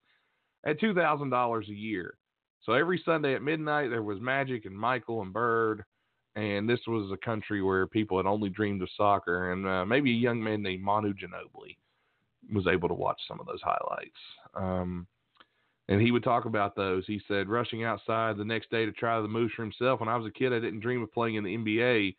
at 0.65 0.79
$2,000 0.79 1.67
a 1.67 1.73
year. 1.73 2.15
So 2.63 2.73
every 2.73 3.01
Sunday 3.05 3.35
at 3.35 3.41
midnight, 3.41 3.89
there 3.89 4.03
was 4.03 4.19
Magic 4.19 4.65
and 4.65 4.75
Michael 4.75 5.21
and 5.21 5.33
Bird. 5.33 5.83
And 6.35 6.69
this 6.69 6.79
was 6.87 7.11
a 7.11 7.25
country 7.25 7.61
where 7.61 7.87
people 7.87 8.17
had 8.17 8.25
only 8.25 8.49
dreamed 8.49 8.81
of 8.81 8.89
soccer. 8.95 9.51
And 9.51 9.67
uh, 9.67 9.85
maybe 9.85 10.11
a 10.11 10.15
young 10.15 10.41
man 10.41 10.61
named 10.61 10.83
Manu 10.83 11.13
Ginobili 11.13 11.77
was 12.53 12.67
able 12.67 12.87
to 12.87 12.93
watch 12.93 13.19
some 13.27 13.39
of 13.39 13.47
those 13.47 13.61
highlights. 13.61 14.17
Um, 14.55 15.07
and 15.91 16.01
he 16.01 16.11
would 16.11 16.23
talk 16.23 16.45
about 16.45 16.73
those. 16.73 17.03
He 17.05 17.21
said, 17.27 17.49
rushing 17.49 17.83
outside 17.83 18.37
the 18.37 18.45
next 18.45 18.71
day 18.71 18.85
to 18.85 18.93
try 18.93 19.19
the 19.19 19.27
moose 19.27 19.51
for 19.53 19.63
himself. 19.63 19.99
When 19.99 20.07
I 20.07 20.15
was 20.15 20.25
a 20.25 20.31
kid, 20.31 20.53
I 20.53 20.59
didn't 20.59 20.79
dream 20.79 21.03
of 21.03 21.11
playing 21.11 21.35
in 21.35 21.43
the 21.43 21.57
NBA. 21.57 22.15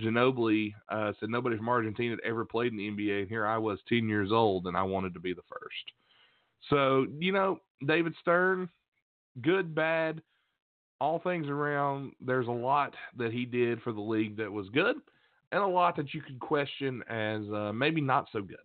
Ginobili 0.00 0.72
uh, 0.88 1.12
said 1.20 1.28
nobody 1.28 1.58
from 1.58 1.68
Argentina 1.68 2.12
had 2.12 2.26
ever 2.26 2.46
played 2.46 2.72
in 2.72 2.78
the 2.78 2.88
NBA, 2.88 3.20
and 3.20 3.28
here 3.28 3.46
I 3.46 3.58
was, 3.58 3.78
10 3.90 4.08
years 4.08 4.32
old, 4.32 4.66
and 4.66 4.78
I 4.78 4.82
wanted 4.82 5.12
to 5.12 5.20
be 5.20 5.34
the 5.34 5.42
first. 5.42 5.92
So, 6.70 7.06
you 7.18 7.32
know, 7.32 7.60
David 7.86 8.14
Stern, 8.22 8.66
good, 9.42 9.74
bad, 9.74 10.22
all 10.98 11.18
things 11.18 11.48
around. 11.48 12.12
There's 12.22 12.48
a 12.48 12.50
lot 12.50 12.94
that 13.18 13.30
he 13.30 13.44
did 13.44 13.82
for 13.82 13.92
the 13.92 14.00
league 14.00 14.38
that 14.38 14.50
was 14.50 14.70
good, 14.70 14.96
and 15.52 15.62
a 15.62 15.66
lot 15.66 15.96
that 15.96 16.14
you 16.14 16.22
could 16.22 16.40
question 16.40 17.02
as 17.10 17.42
uh, 17.52 17.72
maybe 17.74 18.00
not 18.00 18.28
so 18.32 18.40
good. 18.40 18.56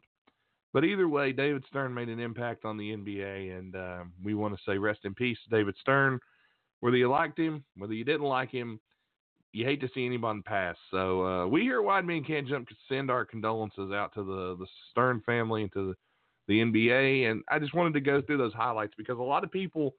But 0.74 0.86
either 0.86 1.08
way, 1.08 1.34
David 1.34 1.66
Stern 1.68 1.94
made 1.94 2.10
an 2.10 2.20
impact 2.20 2.64
on 2.64 2.78
the 2.78 2.96
NBA, 2.96 3.58
and 3.58 3.76
uh, 3.76 4.04
we 4.24 4.34
want 4.34 4.56
to 4.56 4.62
say 4.66 4.78
rest 4.78 5.02
in 5.04 5.14
peace, 5.14 5.38
David 5.50 5.76
Stern. 5.82 6.20
Whether 6.80 6.98
you 6.98 7.10
liked 7.10 7.38
him, 7.38 7.64
whether 7.76 7.94
you 7.94 8.06
didn't 8.06 8.26
like 8.26 8.50
him, 8.52 8.80
you 9.54 9.66
hate 9.66 9.82
to 9.82 9.90
see 9.94 10.06
anyone 10.06 10.42
pass. 10.44 10.76
So 10.90 11.26
uh, 11.26 11.48
we 11.48 11.62
here 11.62 11.80
at 11.80 11.86
Wide 11.86 12.06
Men 12.06 12.24
Can't 12.24 12.48
Jump 12.48 12.70
send 12.88 13.12
our 13.12 13.26
condolences 13.26 13.92
out 13.92 14.14
to 14.14 14.24
the 14.24 14.56
the 14.58 14.66
Stern 14.92 15.22
family 15.26 15.64
and 15.64 15.74
to 15.74 15.90
the, 15.90 15.96
the 16.48 16.60
NBA. 16.62 17.30
And 17.30 17.44
I 17.50 17.60
just 17.60 17.74
wanted 17.74 17.94
to 17.94 18.02
go 18.02 18.22
through 18.22 18.38
those 18.38 18.54
highlights 18.54 18.94
because 18.98 19.20
a 19.20 19.24
lot 19.24 19.44
of 19.44 19.52
people 19.52 19.94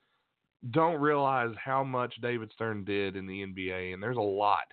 don't 0.71 1.01
realize 1.01 1.55
how 1.63 1.85
much 1.85 2.15
David 2.23 2.51
Stern 2.55 2.85
did 2.85 3.17
in 3.17 3.27
the 3.27 3.45
NBA, 3.45 3.93
and 3.93 4.03
there's 4.03 4.17
a 4.17 4.21
lot 4.21 4.65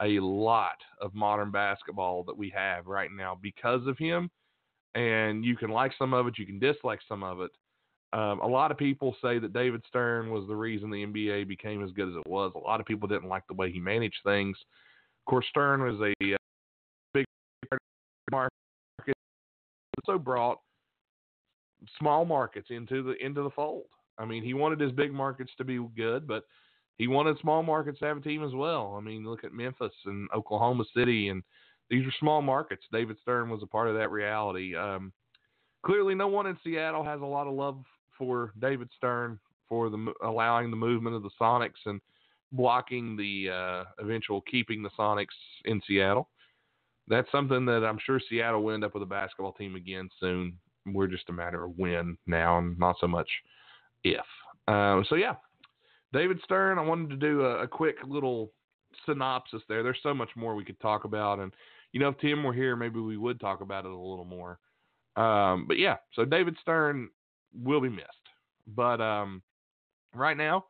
a 0.00 0.18
lot 0.18 0.76
of 1.00 1.14
modern 1.14 1.52
basketball 1.52 2.24
that 2.24 2.36
we 2.36 2.50
have 2.50 2.86
right 2.86 3.10
now 3.12 3.38
because 3.40 3.86
of 3.86 3.96
him. 3.96 4.28
And 4.94 5.44
you 5.44 5.56
can 5.56 5.70
like 5.70 5.92
some 5.98 6.14
of 6.14 6.26
it, 6.26 6.38
you 6.38 6.46
can 6.46 6.58
dislike 6.58 7.00
some 7.08 7.22
of 7.22 7.40
it. 7.40 7.50
Um, 8.12 8.40
a 8.40 8.46
lot 8.46 8.70
of 8.70 8.78
people 8.78 9.16
say 9.20 9.40
that 9.40 9.52
David 9.52 9.82
Stern 9.88 10.30
was 10.30 10.46
the 10.46 10.54
reason 10.54 10.88
the 10.88 11.04
NBA 11.04 11.48
became 11.48 11.82
as 11.82 11.90
good 11.90 12.08
as 12.08 12.14
it 12.14 12.30
was. 12.30 12.52
A 12.54 12.58
lot 12.58 12.78
of 12.78 12.86
people 12.86 13.08
didn't 13.08 13.28
like 13.28 13.42
the 13.48 13.54
way 13.54 13.72
he 13.72 13.80
managed 13.80 14.20
things. 14.24 14.56
Of 15.26 15.30
course, 15.30 15.46
Stern 15.48 15.82
was 15.82 16.00
a 16.00 16.34
uh, 16.34 16.36
big 17.12 17.24
market, 18.30 18.52
so 20.06 20.16
brought 20.16 20.60
small 21.98 22.24
markets 22.24 22.68
into 22.70 23.02
the 23.02 23.14
into 23.24 23.42
the 23.42 23.50
fold. 23.50 23.86
I 24.18 24.24
mean, 24.24 24.44
he 24.44 24.54
wanted 24.54 24.78
his 24.78 24.92
big 24.92 25.12
markets 25.12 25.50
to 25.58 25.64
be 25.64 25.84
good, 25.96 26.28
but 26.28 26.44
he 26.98 27.08
wanted 27.08 27.38
small 27.40 27.62
markets 27.62 27.98
to 27.98 28.06
have 28.06 28.18
a 28.18 28.20
team 28.20 28.44
as 28.44 28.54
well. 28.54 28.94
I 28.96 29.00
mean, 29.00 29.24
look 29.24 29.42
at 29.44 29.52
Memphis 29.52 29.92
and 30.04 30.28
Oklahoma 30.32 30.84
City, 30.96 31.28
and 31.28 31.42
these 31.94 32.06
are 32.06 32.14
small 32.18 32.42
markets. 32.42 32.82
David 32.92 33.16
Stern 33.22 33.50
was 33.50 33.62
a 33.62 33.66
part 33.66 33.88
of 33.88 33.94
that 33.94 34.10
reality. 34.10 34.74
Um, 34.74 35.12
clearly, 35.86 36.16
no 36.16 36.26
one 36.26 36.46
in 36.46 36.58
Seattle 36.64 37.04
has 37.04 37.20
a 37.20 37.24
lot 37.24 37.46
of 37.46 37.54
love 37.54 37.84
for 38.18 38.52
David 38.60 38.88
Stern 38.96 39.38
for 39.68 39.90
the 39.90 40.12
allowing 40.24 40.70
the 40.70 40.76
movement 40.76 41.14
of 41.14 41.22
the 41.22 41.30
Sonics 41.40 41.86
and 41.86 42.00
blocking 42.50 43.16
the 43.16 43.48
uh, 43.50 43.84
eventual 44.02 44.40
keeping 44.42 44.82
the 44.82 44.90
Sonics 44.98 45.26
in 45.66 45.80
Seattle. 45.86 46.28
That's 47.06 47.30
something 47.30 47.64
that 47.66 47.84
I'm 47.84 47.98
sure 48.04 48.20
Seattle 48.28 48.64
will 48.64 48.74
end 48.74 48.82
up 48.82 48.94
with 48.94 49.04
a 49.04 49.06
basketball 49.06 49.52
team 49.52 49.76
again 49.76 50.08
soon. 50.18 50.58
We're 50.86 51.06
just 51.06 51.28
a 51.28 51.32
matter 51.32 51.62
of 51.62 51.78
when 51.78 52.18
now, 52.26 52.58
and 52.58 52.76
not 52.76 52.96
so 53.00 53.06
much 53.06 53.28
if. 54.02 54.24
Uh, 54.66 55.02
so 55.08 55.14
yeah, 55.14 55.34
David 56.12 56.40
Stern. 56.42 56.78
I 56.78 56.82
wanted 56.82 57.10
to 57.10 57.16
do 57.16 57.42
a, 57.42 57.62
a, 57.62 57.68
quick 57.68 57.96
little 58.04 58.50
synopsis 59.06 59.62
there. 59.68 59.82
There's 59.82 59.98
so 60.02 60.14
much 60.14 60.30
more 60.34 60.54
we 60.54 60.64
could 60.64 60.80
talk 60.80 61.04
about, 61.04 61.38
and 61.38 61.52
you 61.94 62.00
know, 62.00 62.08
if 62.08 62.18
Tim 62.18 62.42
were 62.42 62.52
here, 62.52 62.74
maybe 62.74 62.98
we 62.98 63.16
would 63.16 63.38
talk 63.38 63.60
about 63.60 63.84
it 63.84 63.92
a 63.92 63.96
little 63.96 64.24
more. 64.24 64.58
Um, 65.14 65.66
but 65.68 65.78
yeah, 65.78 65.96
so 66.12 66.24
David 66.24 66.56
Stern 66.60 67.08
will 67.54 67.80
be 67.80 67.88
missed. 67.88 68.08
But 68.66 69.00
um, 69.00 69.42
right 70.12 70.36
now, 70.36 70.64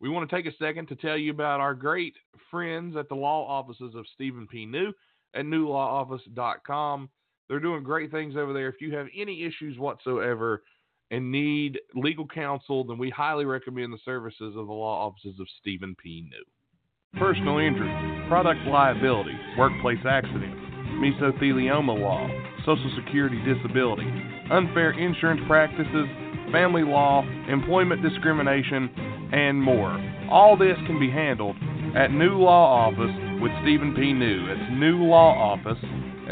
we 0.00 0.08
want 0.08 0.28
to 0.28 0.34
take 0.34 0.46
a 0.46 0.56
second 0.56 0.88
to 0.88 0.96
tell 0.96 1.18
you 1.18 1.32
about 1.32 1.60
our 1.60 1.74
great 1.74 2.14
friends 2.50 2.96
at 2.96 3.10
the 3.10 3.14
law 3.14 3.46
offices 3.46 3.94
of 3.94 4.06
Stephen 4.14 4.46
P. 4.46 4.64
New 4.64 4.94
at 5.34 5.44
newlawoffice.com. 5.44 7.10
They're 7.50 7.60
doing 7.60 7.82
great 7.82 8.10
things 8.10 8.34
over 8.34 8.54
there. 8.54 8.68
If 8.68 8.80
you 8.80 8.96
have 8.96 9.08
any 9.14 9.44
issues 9.44 9.76
whatsoever 9.76 10.62
and 11.10 11.30
need 11.30 11.78
legal 11.94 12.26
counsel, 12.26 12.84
then 12.84 12.96
we 12.96 13.10
highly 13.10 13.44
recommend 13.44 13.92
the 13.92 13.98
services 14.02 14.56
of 14.56 14.66
the 14.66 14.72
law 14.72 15.06
offices 15.06 15.38
of 15.40 15.46
Stephen 15.60 15.94
P. 16.02 16.22
New. 16.30 17.20
Personal 17.20 17.58
injury, 17.58 17.92
product 18.28 18.60
liability, 18.66 19.36
workplace 19.58 19.98
accident, 20.08 20.69
mesothelioma 21.00 21.98
law, 21.98 22.28
Social 22.64 22.92
Security 23.04 23.40
disability, 23.42 24.06
unfair 24.50 24.92
insurance 24.92 25.40
practices, 25.46 26.06
family 26.52 26.82
law, 26.82 27.26
employment 27.48 28.02
discrimination, 28.02 28.90
and 29.32 29.60
more. 29.60 29.98
All 30.30 30.56
this 30.56 30.76
can 30.86 31.00
be 31.00 31.10
handled 31.10 31.56
at 31.96 32.12
New 32.12 32.36
Law 32.38 32.88
Office 32.88 33.40
with 33.40 33.52
Stephen 33.62 33.94
P. 33.94 34.12
New. 34.12 34.46
It's 34.50 34.70
New 34.72 35.04
Law 35.04 35.32
Office 35.34 35.82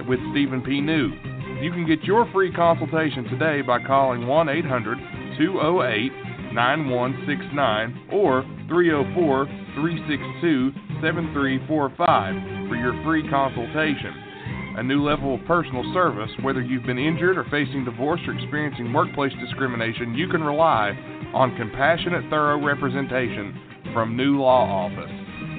with 0.07 0.21
Stephen 0.33 0.63
P. 0.63 0.81
New. 0.81 1.11
You 1.61 1.73
can 1.73 1.87
get 1.87 2.05
your 2.05 2.31
free 2.33 2.53
consultation 2.53 3.25
today 3.25 3.63
by 3.63 3.83
calling 3.83 4.27
1 4.27 4.49
800 4.49 4.99
208 5.39 6.13
9169 6.53 8.09
or 8.13 8.43
304 8.69 9.47
362 9.75 10.73
7345 11.03 12.69
for 12.69 12.77
your 12.77 12.95
free 13.05 13.29
consultation. 13.29 14.28
A 14.79 14.83
new 14.83 15.03
level 15.03 15.35
of 15.35 15.45
personal 15.45 15.83
service, 15.93 16.31
whether 16.41 16.63
you've 16.63 16.87
been 16.87 17.01
injured 17.01 17.37
or 17.37 17.43
facing 17.51 17.85
divorce 17.85 18.21
or 18.29 18.33
experiencing 18.33 18.93
workplace 18.93 19.33
discrimination, 19.41 20.15
you 20.15 20.29
can 20.29 20.41
rely 20.41 20.91
on 21.35 21.57
compassionate, 21.57 22.31
thorough 22.31 22.65
representation 22.65 23.61
from 23.93 24.17
New 24.17 24.39
Law 24.39 24.87
Office. 24.87 25.11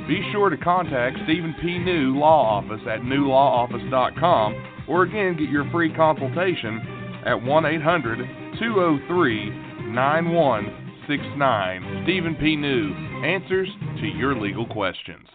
Be 0.08 0.26
sure 0.32 0.50
to 0.50 0.56
contact 0.56 1.18
Stephen 1.26 1.54
P. 1.62 1.80
New 1.80 2.18
Law 2.18 2.60
Office 2.60 2.80
at 2.90 3.02
newlawoffice.com 3.02 4.86
or 4.88 5.04
again 5.04 5.36
get 5.38 5.50
your 5.50 5.70
free 5.70 5.94
consultation 5.94 6.80
at 7.26 7.44
1 7.44 7.66
800 7.66 8.20
203 8.58 9.50
9169. 9.92 12.04
Stephen 12.06 12.36
P. 12.36 12.56
New 12.56 12.94
answers 13.26 13.68
to 14.00 14.08
your 14.08 14.40
legal 14.40 14.66
questions. 14.66 15.28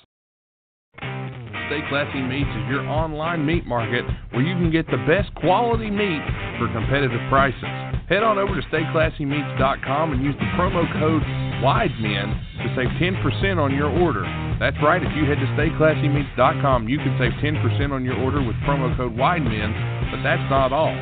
Stay 1.66 1.80
Classy 1.88 2.20
Meats 2.20 2.50
is 2.50 2.68
your 2.68 2.84
online 2.84 3.44
meat 3.44 3.66
market 3.66 4.04
where 4.32 4.42
you 4.42 4.52
can 4.54 4.70
get 4.70 4.86
the 4.86 5.00
best 5.08 5.34
quality 5.36 5.90
meat 5.90 6.20
for 6.58 6.68
competitive 6.72 7.20
prices. 7.30 7.64
Head 8.08 8.22
on 8.22 8.36
over 8.36 8.52
to 8.52 8.62
StayClassyMeats.com 8.68 10.12
and 10.12 10.22
use 10.22 10.36
the 10.36 10.50
promo 10.60 10.84
code 11.00 11.22
WIDEMEN 11.64 12.28
to 12.60 12.66
save 12.76 12.92
10% 13.00 13.56
on 13.56 13.74
your 13.74 13.88
order. 13.88 14.28
That's 14.60 14.76
right, 14.84 15.02
if 15.02 15.08
you 15.16 15.24
head 15.24 15.40
to 15.40 15.48
StayClassyMeats.com, 15.56 16.88
you 16.88 16.98
can 16.98 17.16
save 17.18 17.32
10% 17.40 17.92
on 17.92 18.04
your 18.04 18.16
order 18.20 18.42
with 18.44 18.56
promo 18.68 18.94
code 18.96 19.16
WIDEMEN, 19.16 20.12
but 20.12 20.22
that's 20.22 20.44
not 20.50 20.72
all. 20.72 20.94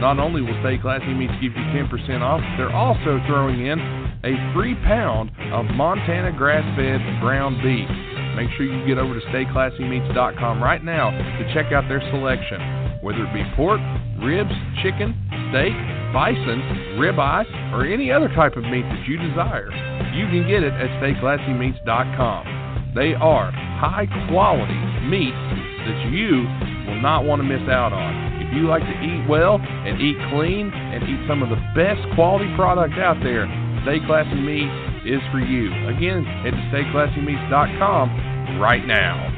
Not 0.00 0.18
only 0.18 0.40
will 0.40 0.56
Stay 0.62 0.78
Classy 0.78 1.12
Meats 1.12 1.32
give 1.40 1.52
you 1.52 1.64
10% 1.76 2.22
off, 2.22 2.40
they're 2.56 2.74
also 2.74 3.20
throwing 3.28 3.66
in 3.66 3.78
a 4.24 4.32
free 4.54 4.74
pound 4.76 5.30
of 5.52 5.66
Montana 5.76 6.32
grass 6.36 6.64
fed 6.76 7.00
ground 7.20 7.62
beef. 7.62 7.88
Make 8.36 8.52
sure 8.52 8.68
you 8.68 8.84
get 8.86 8.98
over 8.98 9.18
to 9.18 9.26
StayClassyMeats.com 9.32 10.62
right 10.62 10.84
now 10.84 11.08
to 11.08 11.54
check 11.54 11.72
out 11.72 11.88
their 11.88 12.04
selection, 12.12 12.60
whether 13.00 13.24
it 13.24 13.32
be 13.32 13.40
pork, 13.56 13.80
ribs, 14.20 14.52
chicken, 14.84 15.16
steak, 15.48 15.72
bison, 16.12 16.60
ribeye, 17.00 17.48
or 17.72 17.88
any 17.88 18.12
other 18.12 18.28
type 18.36 18.60
of 18.60 18.64
meat 18.64 18.84
that 18.84 19.08
you 19.08 19.16
desire. 19.16 19.72
You 20.12 20.28
can 20.28 20.44
get 20.44 20.60
it 20.62 20.76
at 20.76 21.00
StayClassyMeats.com. 21.00 22.92
They 22.94 23.14
are 23.16 23.50
high 23.80 24.04
quality 24.28 24.76
meats 25.08 25.40
that 25.88 26.12
you 26.12 26.44
will 26.84 27.00
not 27.00 27.24
want 27.24 27.40
to 27.40 27.48
miss 27.48 27.66
out 27.72 27.92
on. 27.92 28.36
If 28.44 28.52
you 28.52 28.68
like 28.68 28.84
to 28.84 28.96
eat 29.00 29.24
well 29.28 29.56
and 29.56 29.96
eat 29.96 30.16
clean 30.28 30.68
and 30.68 31.00
eat 31.08 31.24
some 31.26 31.42
of 31.42 31.48
the 31.48 31.56
best 31.72 32.04
quality 32.14 32.52
product 32.54 33.00
out 33.00 33.16
there, 33.24 33.48
Stay 33.84 34.04
Classy 34.04 34.36
Meats 34.36 34.95
is 35.06 35.20
for 35.30 35.38
you. 35.38 35.66
Again, 35.88 36.24
head 36.24 36.50
to 36.50 36.70
StayClassyMeats.com 36.72 38.60
right 38.60 38.84
now. 38.86 39.32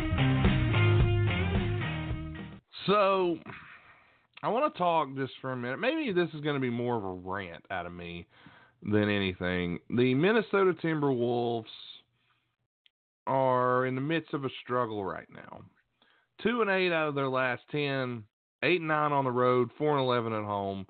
So, 2.87 3.39
I 4.43 4.49
want 4.49 4.73
to 4.73 4.79
talk 4.79 5.15
just 5.17 5.33
for 5.41 5.53
a 5.53 5.57
minute. 5.57 5.79
Maybe 5.79 6.13
this 6.13 6.29
is 6.35 6.41
going 6.41 6.55
to 6.55 6.61
be 6.61 6.71
more 6.71 6.97
of 6.97 7.05
a 7.05 7.13
rant 7.13 7.65
out 7.71 7.87
of 7.87 7.93
me 7.93 8.27
than 8.83 9.11
anything. 9.11 9.79
The 9.91 10.15
Minnesota 10.15 10.73
Timberwolves 10.83 11.65
are 13.27 13.85
in 13.87 13.95
the 13.95 14.01
midst 14.01 14.33
of 14.33 14.45
a 14.45 14.51
struggle 14.63 15.05
right 15.05 15.29
now. 15.33 15.61
Two 16.43 16.63
and 16.63 16.71
eight 16.71 16.93
out 16.93 17.09
of 17.09 17.15
their 17.15 17.29
last 17.29 17.63
ten, 17.71 18.25
eight 18.63 18.81
and 18.81 18.89
nine 18.89 19.13
on 19.13 19.25
the 19.25 19.31
road, 19.31 19.71
four 19.77 19.91
and 19.91 20.01
eleven 20.01 20.33
at 20.33 20.45
home. 20.45 20.87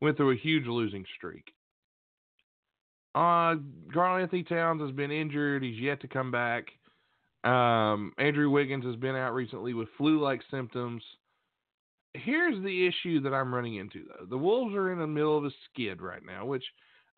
Went 0.00 0.16
through 0.16 0.32
a 0.32 0.36
huge 0.36 0.66
losing 0.66 1.04
streak. 1.16 1.52
Uh, 3.14 3.56
Karl-Anthony 3.92 4.44
Towns 4.44 4.82
has 4.82 4.92
been 4.92 5.10
injured. 5.10 5.62
He's 5.62 5.80
yet 5.80 6.00
to 6.02 6.08
come 6.08 6.30
back. 6.30 6.66
Um, 7.44 8.12
Andrew 8.18 8.50
Wiggins 8.50 8.84
has 8.84 8.96
been 8.96 9.16
out 9.16 9.34
recently 9.34 9.74
with 9.74 9.88
flu-like 9.96 10.42
symptoms. 10.50 11.02
Here's 12.14 12.62
the 12.62 12.86
issue 12.86 13.20
that 13.20 13.34
I'm 13.34 13.54
running 13.54 13.76
into 13.76 14.04
though. 14.08 14.26
The 14.26 14.38
Wolves 14.38 14.74
are 14.74 14.92
in 14.92 14.98
the 14.98 15.06
middle 15.06 15.38
of 15.38 15.44
a 15.44 15.50
skid 15.70 16.02
right 16.02 16.24
now, 16.24 16.44
which 16.46 16.64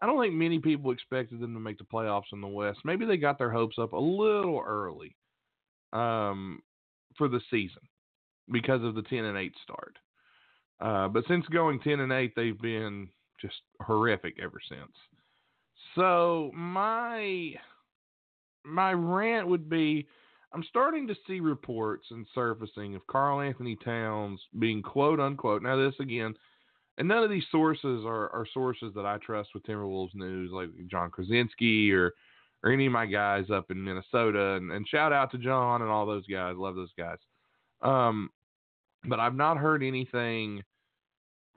I 0.02 0.06
don't 0.06 0.20
think 0.20 0.34
many 0.34 0.58
people 0.58 0.90
expected 0.90 1.40
them 1.40 1.54
to 1.54 1.60
make 1.60 1.78
the 1.78 1.84
playoffs 1.84 2.32
in 2.32 2.40
the 2.40 2.48
West. 2.48 2.80
Maybe 2.84 3.04
they 3.04 3.16
got 3.16 3.38
their 3.38 3.50
hopes 3.50 3.76
up 3.78 3.92
a 3.92 3.98
little 3.98 4.62
early 4.64 5.16
um, 5.92 6.60
for 7.16 7.28
the 7.28 7.40
season 7.50 7.82
because 8.50 8.82
of 8.82 8.94
the 8.94 9.02
10 9.02 9.24
and 9.24 9.38
8 9.38 9.52
start. 9.62 9.96
Uh, 10.80 11.08
but 11.08 11.24
since 11.28 11.46
going 11.46 11.80
10 11.80 12.00
and 12.00 12.12
8, 12.12 12.32
they've 12.34 12.60
been 12.60 13.08
just 13.40 13.56
horrific 13.82 14.38
ever 14.42 14.58
since. 14.68 14.92
So 15.94 16.50
my 16.54 17.54
my 18.64 18.92
rant 18.92 19.48
would 19.48 19.68
be 19.68 20.06
I'm 20.52 20.64
starting 20.68 21.06
to 21.06 21.14
see 21.26 21.40
reports 21.40 22.06
and 22.10 22.26
surfacing 22.34 22.94
of 22.94 23.06
Karl-Anthony 23.06 23.76
Towns 23.84 24.40
being 24.58 24.82
quote 24.82 25.20
unquote. 25.20 25.62
Now 25.62 25.76
this 25.76 25.94
again, 26.00 26.34
and 26.98 27.08
none 27.08 27.22
of 27.22 27.30
these 27.30 27.44
sources 27.50 28.04
are, 28.04 28.30
are 28.30 28.46
sources 28.52 28.92
that 28.94 29.06
I 29.06 29.18
trust 29.18 29.50
with 29.54 29.64
Timberwolves 29.64 30.14
news, 30.14 30.50
like 30.52 30.68
Jon 30.88 31.10
Krawczynski 31.10 31.92
or 31.92 32.12
or 32.62 32.70
any 32.70 32.86
of 32.86 32.92
my 32.92 33.06
guys 33.06 33.46
up 33.50 33.70
in 33.70 33.82
Minnesota. 33.82 34.56
And, 34.56 34.70
and 34.70 34.86
shout 34.86 35.12
out 35.12 35.30
to 35.32 35.38
John 35.38 35.82
and 35.82 35.90
all 35.90 36.04
those 36.04 36.26
guys. 36.26 36.56
Love 36.58 36.76
those 36.76 36.92
guys. 36.98 37.16
Um, 37.80 38.30
but 39.08 39.18
I've 39.18 39.34
not 39.34 39.56
heard 39.56 39.82
anything 39.82 40.62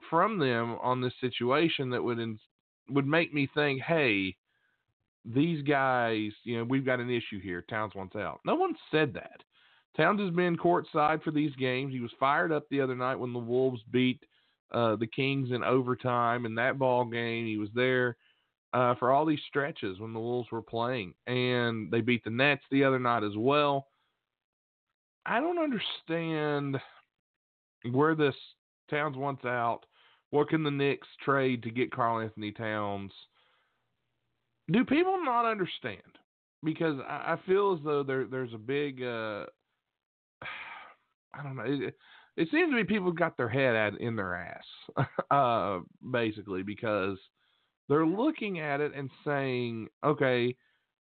from 0.08 0.38
them 0.38 0.78
on 0.82 1.02
this 1.02 1.12
situation 1.20 1.90
that 1.90 2.02
would 2.02 2.18
in, 2.18 2.38
would 2.90 3.06
make 3.06 3.32
me 3.32 3.48
think, 3.54 3.80
hey, 3.82 4.36
these 5.24 5.62
guys, 5.62 6.30
you 6.44 6.58
know, 6.58 6.64
we've 6.64 6.84
got 6.84 7.00
an 7.00 7.10
issue 7.10 7.40
here. 7.40 7.62
Towns 7.62 7.94
wants 7.94 8.16
out. 8.16 8.40
No 8.44 8.54
one 8.54 8.74
said 8.90 9.14
that. 9.14 9.40
Towns 9.96 10.20
has 10.20 10.30
been 10.30 10.56
courtside 10.56 11.22
for 11.22 11.30
these 11.30 11.54
games. 11.56 11.92
He 11.92 12.00
was 12.00 12.10
fired 12.18 12.52
up 12.52 12.68
the 12.68 12.80
other 12.80 12.96
night 12.96 13.14
when 13.16 13.32
the 13.32 13.38
Wolves 13.38 13.80
beat 13.90 14.20
uh, 14.72 14.96
the 14.96 15.06
Kings 15.06 15.52
in 15.52 15.62
overtime 15.62 16.46
in 16.46 16.54
that 16.56 16.78
ball 16.78 17.04
game. 17.04 17.46
He 17.46 17.56
was 17.56 17.68
there 17.74 18.16
uh, 18.72 18.96
for 18.96 19.12
all 19.12 19.24
these 19.24 19.40
stretches 19.48 20.00
when 20.00 20.12
the 20.12 20.20
Wolves 20.20 20.50
were 20.50 20.62
playing, 20.62 21.14
and 21.26 21.90
they 21.90 22.00
beat 22.00 22.24
the 22.24 22.30
Nets 22.30 22.64
the 22.70 22.84
other 22.84 22.98
night 22.98 23.22
as 23.22 23.36
well. 23.36 23.86
I 25.24 25.40
don't 25.40 25.58
understand 25.58 26.78
where 27.92 28.14
this 28.14 28.34
Towns 28.90 29.16
wants 29.16 29.44
out. 29.44 29.86
What 30.34 30.48
can 30.48 30.64
the 30.64 30.70
Knicks 30.72 31.06
trade 31.24 31.62
to 31.62 31.70
get 31.70 31.92
Karl-Anthony 31.92 32.50
Towns? 32.50 33.12
Do 34.68 34.84
people 34.84 35.22
not 35.24 35.48
understand? 35.48 36.00
Because 36.64 36.98
I, 37.08 37.34
I 37.34 37.38
feel 37.46 37.72
as 37.72 37.84
though 37.84 38.02
there 38.02 38.26
there's 38.26 38.52
a 38.52 38.58
big 38.58 39.00
uh, 39.00 39.44
I 41.32 41.44
don't 41.44 41.54
know. 41.54 41.62
It, 41.64 41.94
it 42.36 42.48
seems 42.50 42.72
to 42.72 42.74
be 42.74 42.82
people 42.82 43.12
got 43.12 43.36
their 43.36 43.48
head 43.48 43.76
at, 43.76 44.00
in 44.00 44.16
their 44.16 44.34
ass, 44.34 45.06
uh, 45.30 45.78
basically, 46.10 46.64
because 46.64 47.16
they're 47.88 48.04
looking 48.04 48.58
at 48.58 48.80
it 48.80 48.90
and 48.92 49.10
saying, 49.24 49.86
okay, 50.04 50.56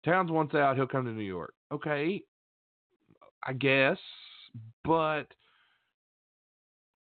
Towns 0.04 0.32
wants 0.32 0.56
out, 0.56 0.78
he'll 0.78 0.88
come 0.88 1.06
to 1.06 1.12
New 1.12 1.22
York. 1.22 1.54
Okay, 1.72 2.24
I 3.46 3.54
guess, 3.54 4.00
but 4.84 5.26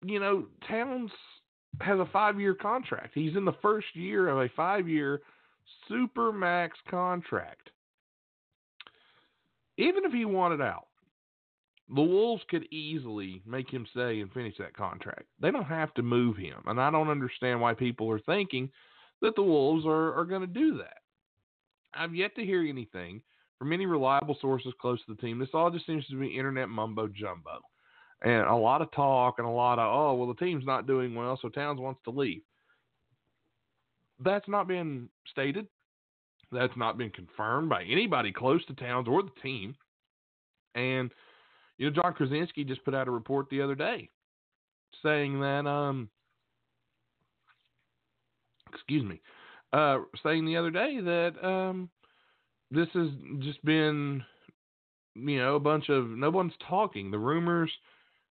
you 0.03 0.21
know, 0.21 0.47
Towns 0.67 1.11
has 1.81 1.99
a 1.99 2.09
five-year 2.13 2.55
contract. 2.55 3.11
He's 3.15 3.37
in 3.37 3.45
the 3.45 3.57
first 3.63 3.87
year 3.95 4.29
of 4.29 4.39
a 4.39 4.49
five-year 4.57 5.21
super 5.89 6.33
max 6.33 6.77
contract. 6.91 7.71
Even 9.77 10.05
if 10.05 10.13
he 10.13 10.25
wanted 10.25 10.61
out, 10.61 10.87
the 11.95 12.03
Wolves 12.03 12.43
could 12.51 12.65
easily 12.73 13.43
make 13.47 13.71
him 13.71 13.87
stay 13.93 14.21
and 14.21 14.33
finish 14.33 14.57
that 14.59 14.77
contract. 14.77 15.25
They 15.41 15.51
don't 15.51 15.65
have 15.65 15.95
to 15.95 16.03
move 16.03 16.37
him. 16.37 16.63
And 16.67 16.81
I 16.81 16.91
don't 16.91 17.09
understand 17.09 17.61
why 17.61 17.75
people 17.75 18.11
are 18.11 18.21
thinking 18.21 18.71
that 19.23 19.35
the 19.37 19.43
Wolves 19.43 19.87
are, 19.87 20.15
are 20.19 20.25
going 20.25 20.43
to 20.43 20.47
do 20.47 20.77
that. 20.79 20.99
I've 21.95 22.15
yet 22.15 22.35
to 22.37 22.45
hear 22.45 22.63
anything 22.63 23.23
from 23.59 23.73
any 23.73 23.87
reliable 23.87 24.37
sources 24.41 24.73
close 24.81 24.99
to 25.07 25.15
the 25.15 25.21
team. 25.21 25.39
This 25.39 25.49
all 25.55 25.71
just 25.71 25.87
seems 25.87 26.07
to 26.09 26.21
be 26.21 26.27
internet 26.27 26.69
mumbo 26.69 27.09
jumbo. 27.09 27.61
And 28.23 28.47
a 28.47 28.55
lot 28.55 28.83
of 28.83 28.91
talk 28.93 29.37
and 29.39 29.47
a 29.47 29.51
lot 29.51 29.79
of, 29.79 29.87
oh, 29.93 30.15
well, 30.15 30.29
the 30.29 30.45
team's 30.45 30.67
not 30.67 30.87
doing 30.87 31.15
well, 31.15 31.39
so 31.41 31.49
Towns 31.49 31.81
wants 31.81 32.01
to 32.05 32.11
leave. 32.11 32.43
That's 34.25 34.49
not 34.49 34.67
been 34.67 35.09
stated. 35.31 35.69
That's 36.51 36.77
not 36.77 36.99
been 36.99 37.11
confirmed 37.11 37.69
by 37.69 37.85
anybody 37.85 38.33
close 38.33 38.65
to 38.67 38.75
Towns 38.75 39.07
or 39.09 39.23
the 39.23 39.41
team. 39.43 39.77
And– 40.75 41.11
you 41.79 41.89
know, 41.89 42.03
Jon 42.03 42.15
Krawczynski 42.15 42.67
just 42.67 42.85
put 42.85 42.95
out 42.95 43.09
a 43.09 43.11
report 43.13 43.49
the 43.51 43.63
other 43.63 43.75
day 43.75 44.11
saying 45.03 45.41
that, 45.41 45.67
um, 45.67 46.09
excuse 48.73 49.05
me, 49.05 49.21
uh, 49.73 49.99
saying 50.23 50.45
the 50.45 50.57
other 50.57 50.71
day 50.71 50.99
that 51.01 51.35
um, 51.43 51.89
this 52.71 52.89
has 52.95 53.09
just 53.39 53.65
been, 53.65 54.23
you 55.15 55.39
know, 55.39 55.55
a 55.55 55.61
bunch 55.61 55.89
of 55.89 56.09
no 56.09 56.31
one's 56.31 56.53
talking. 56.69 57.11
The 57.11 57.19
rumors, 57.19 57.71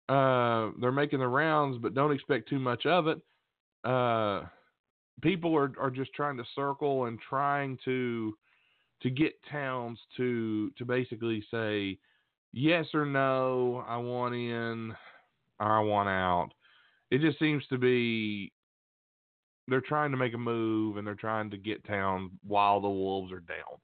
uh, 0.09 0.71
they're 0.79 0.91
making 0.91 1.19
the 1.19 1.27
rounds, 1.27 1.77
but 1.81 1.93
don't 1.93 2.11
expect 2.11 2.49
too 2.49 2.59
much 2.59 2.85
of 2.85 3.07
it. 3.07 3.19
Uh, 3.83 4.43
people 5.21 5.55
are 5.55 5.71
are 5.79 5.91
just 5.91 6.13
trying 6.13 6.37
to 6.37 6.43
circle 6.55 7.05
and 7.05 7.19
trying 7.19 7.77
to 7.85 8.35
to 9.01 9.09
get 9.09 9.33
Towns 9.51 9.99
to 10.17 10.71
to 10.77 10.85
basically 10.85 11.43
say 11.51 11.97
yes 12.53 12.85
or 12.93 13.05
no, 13.05 13.83
I 13.87 13.97
want 13.97 14.33
in 14.35 14.93
or 15.59 15.71
I 15.71 15.79
want 15.79 16.09
out. 16.09 16.49
It 17.11 17.21
just 17.21 17.39
seems 17.39 17.65
to 17.67 17.77
be 17.77 18.51
they're 19.67 19.81
trying 19.81 20.11
to 20.11 20.17
make 20.17 20.33
a 20.33 20.37
move 20.37 20.97
and 20.97 21.07
they're 21.07 21.15
trying 21.15 21.49
to 21.51 21.57
get 21.57 21.85
Towns 21.85 22.31
while 22.45 22.81
the 22.81 22.89
Wolves 22.89 23.31
are 23.31 23.39
down. 23.39 23.79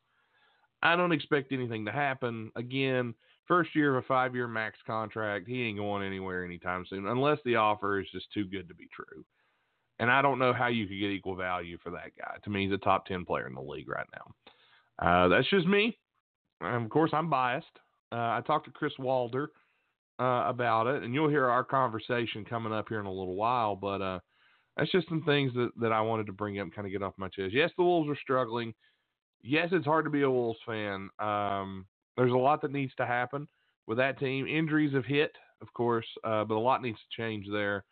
I 0.81 0.95
don't 0.95 1.11
expect 1.11 1.51
anything 1.51 1.85
to 1.85 1.91
happen. 1.91 2.51
Again, 2.55 3.13
first 3.49 3.75
year 3.75 3.97
of 3.97 4.03
a 4.03 4.07
five 4.07 4.33
year 4.33 4.47
max 4.47 4.77
contract, 4.87 5.49
he 5.49 5.63
ain't 5.63 5.77
going 5.77 6.07
anywhere 6.07 6.45
anytime 6.45 6.85
soon 6.87 7.07
unless 7.07 7.39
the 7.43 7.57
offer 7.57 7.99
is 7.99 8.07
just 8.13 8.31
too 8.33 8.45
good 8.45 8.69
to 8.69 8.75
be 8.75 8.87
true. 8.95 9.25
And 9.99 10.09
I 10.09 10.21
don't 10.21 10.39
know 10.39 10.53
how 10.53 10.67
you 10.67 10.87
could 10.87 10.99
get 10.99 11.11
equal 11.11 11.35
value 11.35 11.77
for 11.83 11.89
that 11.89 12.11
guy. 12.17 12.37
To 12.45 12.49
me, 12.49 12.63
he's 12.63 12.73
a 12.73 12.77
top 12.77 13.05
10 13.07 13.25
player 13.25 13.47
in 13.47 13.53
the 13.55 13.61
league 13.61 13.89
right 13.89 14.07
now. 14.13 15.05
Uh, 15.05 15.27
that's 15.27 15.49
just 15.49 15.67
me. 15.67 15.97
And 16.61 16.85
of 16.85 16.89
course, 16.89 17.11
I'm 17.11 17.29
biased. 17.29 17.65
Uh, 18.11 18.15
I 18.15 18.41
talked 18.47 18.65
to 18.67 18.71
Chris 18.71 18.93
Walder 18.97 19.51
uh, 20.19 20.43
about 20.47 20.87
it, 20.87 21.03
and 21.03 21.13
you'll 21.13 21.29
hear 21.29 21.47
our 21.47 21.65
conversation 21.65 22.45
coming 22.45 22.71
up 22.71 22.87
here 22.87 22.99
in 22.99 23.05
a 23.05 23.11
little 23.11 23.35
while. 23.35 23.75
But 23.75 24.01
uh, 24.01 24.19
that's 24.77 24.91
just 24.91 25.09
some 25.09 25.23
things 25.23 25.53
that, 25.55 25.71
that 25.81 25.91
I 25.91 26.01
wanted 26.01 26.27
to 26.27 26.33
bring 26.33 26.59
up 26.59 26.69
kind 26.73 26.85
of 26.85 26.93
get 26.93 27.03
off 27.03 27.13
my 27.17 27.27
chest. 27.27 27.53
Yes, 27.53 27.71
the 27.77 27.83
Wolves 27.83 28.09
are 28.09 28.17
struggling. 28.21 28.73
Yes, 29.41 29.69
it's 29.71 29.85
hard 29.85 30.05
to 30.05 30.11
be 30.11 30.21
a 30.21 30.31
Wolves 30.31 30.59
fan. 30.65 31.09
Um, 31.19 31.85
there's 32.19 32.33
a 32.33 32.37
lot 32.37 32.61
that 32.61 32.73
needs 32.73 32.93
to 32.97 33.05
happen 33.05 33.47
with 33.87 33.97
that 33.97 34.19
team. 34.19 34.45
Injuries 34.45 34.93
have 34.93 35.05
hit, 35.05 35.31
of 35.61 35.73
course, 35.73 36.05
uh, 36.25 36.43
but 36.43 36.55
a 36.55 36.59
lot 36.59 36.81
needs 36.81 36.97
to 36.97 37.21
change 37.21 37.45
there 37.49 37.85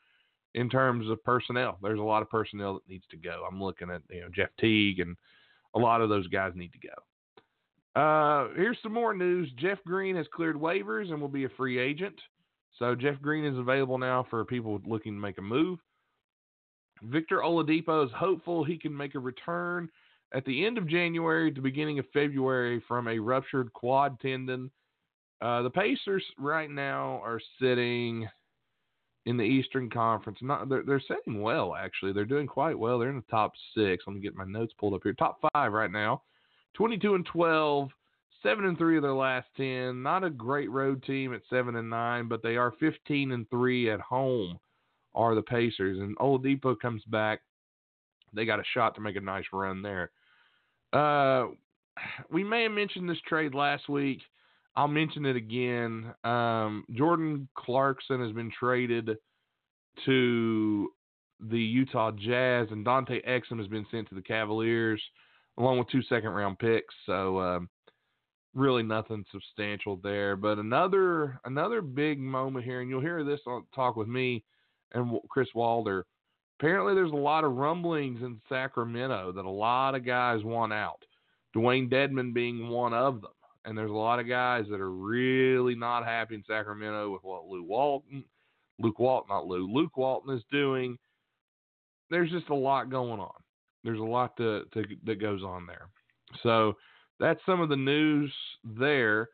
in 0.54 0.70
terms 0.70 1.10
of 1.10 1.24
personnel. 1.24 1.78
There's 1.82 2.00
a 2.00 2.04
lot 2.04 2.22
of 2.22 2.30
personnel 2.30 2.74
that 2.74 2.90
needs 2.90 3.06
to 3.12 3.18
go. 3.18 3.48
I'm 3.50 3.64
looking 3.64 3.90
at 3.90 4.02
you 4.10 4.20
know 4.20 4.28
Jeff 4.36 4.50
Teague 4.60 5.00
and 5.00 5.16
a 5.76 5.80
lot 5.80 6.02
of 6.02 6.10
those 6.10 6.28
guys 6.28 6.52
need 6.56 6.74
to 6.74 6.88
go. 6.88 8.02
Uh, 8.02 8.50
here's 8.56 8.78
some 8.84 8.94
more 8.94 9.14
news. 9.14 9.50
Jeff 9.58 9.80
Green 9.86 10.18
has 10.18 10.28
cleared 10.34 10.58
waivers 10.58 11.10
and 11.10 11.22
will 11.22 11.30
be 11.30 11.46
a 11.46 11.50
free 11.56 11.80
agent. 11.80 12.16
So 12.78 12.96
Jeff 12.96 13.22
Green 13.22 13.46
is 13.46 13.58
available 13.58 13.98
now 13.98 14.28
for 14.30 14.44
people 14.44 14.82
looking 14.86 15.14
to 15.14 15.22
make 15.22 15.38
a 15.38 15.42
move. 15.42 15.80
Victor 17.02 17.38
Oladipo 17.38 18.06
is 18.06 18.12
hopeful 18.14 18.66
he 18.66 18.78
can 18.78 18.96
make 18.96 19.16
a 19.16 19.20
return 19.20 19.90
at 20.34 20.46
the 20.46 20.66
end 20.66 20.78
of 20.78 20.88
January 20.88 21.52
to 21.52 21.62
beginning 21.62 22.00
of 22.00 22.06
February 22.14 22.84
from 22.88 23.08
a 23.08 23.20
ruptured 23.20 23.72
quad 23.74 24.20
tendon. 24.20 24.72
Uh, 25.42 25.62
the 25.62 25.70
Pacers 25.70 26.24
right 26.38 26.70
now 26.70 27.22
are 27.24 27.40
sitting 27.62 28.28
in 29.26 29.38
the 29.38 29.44
Eastern 29.44 29.90
Conference. 29.90 30.40
Not 30.42 30.70
they're, 30.70 30.84
they're 30.84 31.02
sitting 31.02 31.42
well 31.42 31.76
actually. 31.76 32.14
They're 32.14 32.26
doing 32.26 32.48
quite 32.48 32.78
well. 32.78 32.98
They're 32.98 33.10
in 33.10 33.18
the 33.18 33.32
top 33.32 33.54
six. 33.76 34.04
Let 34.08 34.16
me 34.16 34.22
get 34.22 34.36
my 34.36 34.46
notes 34.46 34.74
pulled 34.80 34.94
up 34.94 35.02
here. 35.04 35.14
Top 35.14 35.40
five 35.54 35.72
right 35.74 35.92
now. 35.92 36.24
22 36.76 37.16
and 37.16 37.26
12, 37.26 37.90
7 38.44 38.66
and 38.66 38.78
3 38.78 38.98
of 38.98 39.04
their 39.04 39.14
last 39.14 39.48
10. 39.58 40.04
Not 40.04 40.24
a 40.24 40.30
great 40.30 40.70
road 40.70 41.04
team 41.04 41.34
at 41.34 41.42
7 41.50 41.76
and 41.76 41.90
9, 41.90 42.28
but 42.28 42.44
they 42.44 42.56
are 42.56 42.74
15 42.80 43.32
and 43.32 43.50
3 43.50 43.90
at 43.90 44.00
home 44.00 44.60
are 45.16 45.34
the 45.34 45.42
Pacers 45.42 46.00
and 46.00 46.16
Oladipo 46.20 46.80
comes 46.80 47.04
back. 47.06 47.42
They 48.34 48.46
got 48.46 48.60
a 48.60 48.64
shot 48.74 48.94
to 48.96 49.02
make 49.02 49.16
a 49.16 49.22
nice 49.22 49.46
run 49.52 49.82
there. 49.82 50.12
Uh, 50.94 51.48
we 52.32 52.44
may 52.44 52.64
have 52.64 52.72
mentioned 52.72 53.10
this 53.10 53.22
trade 53.28 53.54
last 53.54 53.90
week. 53.90 54.22
I'll 54.76 54.88
mention 54.88 55.26
it 55.26 55.36
again. 55.36 56.14
Um, 56.24 56.86
Jordan 56.92 57.48
Clarkson 57.56 58.22
has 58.22 58.32
been 58.32 58.52
traded 58.52 59.18
to 60.06 60.90
the 61.40 61.60
Utah 61.60 62.12
Jazz, 62.12 62.68
and 62.70 62.86
Dante 62.86 63.22
Exum 63.24 63.58
has 63.58 63.68
been 63.68 63.88
sent 63.90 64.08
to 64.10 64.16
the 64.16 64.22
Cavaliers 64.22 65.02
along 65.58 65.80
with 65.80 65.90
two 65.90 66.04
second 66.04 66.30
round 66.30 66.60
picks. 66.60 66.94
So 67.08 67.40
um, 67.40 67.70
really 68.54 68.84
nothing 68.84 69.26
substantial 69.32 69.98
there. 69.98 70.36
But 70.36 70.58
another 70.58 71.40
another 71.46 71.82
big 71.82 72.20
moment 72.20 72.66
here, 72.66 72.82
and 72.82 72.90
you'll 72.90 73.02
hear 73.02 73.24
this 73.24 73.42
on 73.48 73.66
talk 73.74 73.96
with 73.96 74.08
me 74.08 74.44
and 74.94 75.20
Chris 75.30 75.48
Walder. 75.56 76.06
Apparently, 76.60 76.96
there's 76.96 77.12
a 77.12 77.16
lot 77.16 77.44
of 77.44 77.56
rumblings 77.56 78.22
in 78.22 78.42
Sacramento 78.50 79.32
that 79.34 79.46
a 79.46 79.50
lot 79.50 79.96
of 79.96 80.06
guys 80.06 80.44
want 80.44 80.74
out. 80.74 81.04
Dewayne 81.56 81.92
Dedmon 81.92 82.34
being 82.34 82.70
one 82.70 82.94
of 82.94 83.22
them. 83.22 83.32
And 83.66 83.78
there's 83.78 83.92
a 83.92 83.94
lot 83.94 84.20
of 84.20 84.28
guys 84.28 84.66
that 84.70 84.80
are 84.80 84.92
really 84.92 85.76
not 85.76 86.06
happy 86.06 86.36
in 86.36 86.44
Sacramento 86.48 87.12
with 87.12 87.24
what 87.24 87.48
Lou 87.48 87.64
Walton, 87.64 88.24
Luke 88.80 88.98
Walton, 88.98 89.28
not 89.30 89.46
Lou, 89.46 89.70
Luke 89.72 89.98
Walton 89.98 90.36
is 90.36 90.44
doing. 90.52 90.98
There's 92.10 92.32
just 92.32 92.50
a 92.50 92.56
lot 92.56 92.90
going 92.90 93.20
on 93.20 93.44
there's 93.88 94.00
a 94.00 94.04
lot 94.04 94.36
to, 94.36 94.66
to 94.74 94.84
that 95.06 95.22
goes 95.22 95.42
on 95.44 95.66
there. 95.66 95.88
So 96.44 96.74
that's 97.22 97.40
some 97.46 97.62
of 97.62 97.70
the 97.70 97.78
news 97.78 98.34
there. 98.64 99.30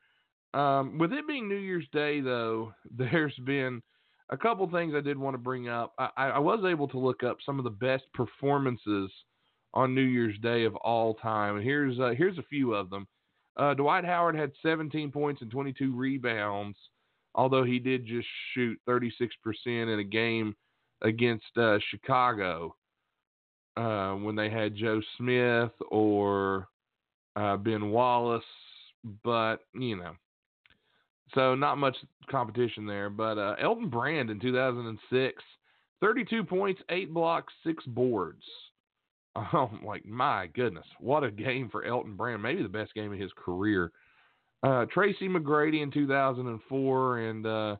Um, 0.54 1.00
with 1.00 1.12
it 1.12 1.28
being 1.28 1.50
New 1.50 1.56
Year's 1.56 1.88
Day, 1.92 2.22
though, 2.22 2.72
there's 2.92 3.36
been 3.46 3.82
a 4.30 4.38
couple 4.38 4.70
things 4.70 4.94
I 4.96 5.02
did 5.02 5.18
want 5.18 5.34
to 5.34 5.40
bring 5.40 5.70
up. 5.70 5.94
I, 5.98 6.10
I, 6.18 6.40
was 6.40 6.64
able 6.66 6.88
to 6.90 6.98
look 6.98 7.24
up 7.24 7.38
some 7.46 7.58
of 7.60 7.64
the 7.64 7.70
best 7.70 8.04
performances 8.14 9.12
on 9.74 9.94
New 9.94 10.02
Year's 10.02 10.38
Day 10.40 10.66
of 10.66 10.76
all 10.78 11.16
time, 11.16 11.56
and 11.56 11.64
here's 11.64 12.00
uh, 12.00 12.14
here's 12.18 12.38
a 12.38 12.44
few 12.44 12.74
of 12.74 12.90
them. 12.90 13.08
Uh, 13.58 13.74
Dwight 13.74 14.06
Howard 14.06 14.36
had 14.36 14.52
17 14.64 15.12
points 15.12 15.42
and 15.42 15.52
22 15.52 15.96
rebounds, 15.96 16.78
although 17.36 17.64
he 17.64 17.80
did 17.80 18.06
just 18.06 18.28
shoot 18.54 18.80
36% 18.88 19.08
in 19.66 20.00
a 20.00 20.04
game 20.04 20.56
against 21.02 21.58
uh, 21.58 21.78
Chicago 21.92 22.76
uh, 23.78 24.14
when 24.14 24.36
they 24.36 24.50
had 24.50 24.76
Joe 24.76 25.02
Smith 25.18 25.72
or 25.92 26.68
uh, 27.36 27.58
Ben 27.58 27.92
Wallace, 27.92 28.44
but 29.24 29.58
you 29.74 29.98
know, 29.98 30.14
So 31.36 31.56
not 31.56 31.78
much 31.78 31.96
competition 32.30 32.86
there. 32.86 33.10
But 33.10 33.38
uh, 33.38 33.56
Elton 33.62 33.89
Brand 33.89 34.30
in 34.30 34.39
2006, 34.39 35.43
32 36.02 36.43
points, 36.43 36.82
eight 36.89 37.13
blocks, 37.13 37.54
six 37.65 37.84
boards. 37.86 38.43
Oh, 39.36 39.72
like 39.84 40.06
my 40.06 40.48
goodness, 40.54 40.86
what 41.00 41.24
a 41.24 41.32
game 41.32 41.67
for 41.72 41.84
Elton 41.84 42.15
Brand! 42.15 42.43
Maybe 42.43 42.62
the 42.62 42.69
best 42.69 42.93
game 42.93 43.12
of 43.12 43.17
his 43.17 43.32
career. 43.36 43.91
Uh, 44.62 44.86
Tracy 44.93 45.28
McGrady 45.28 45.82
in 45.82 45.89
2004, 45.89 47.17
and 47.17 47.46
uh, 47.48 47.76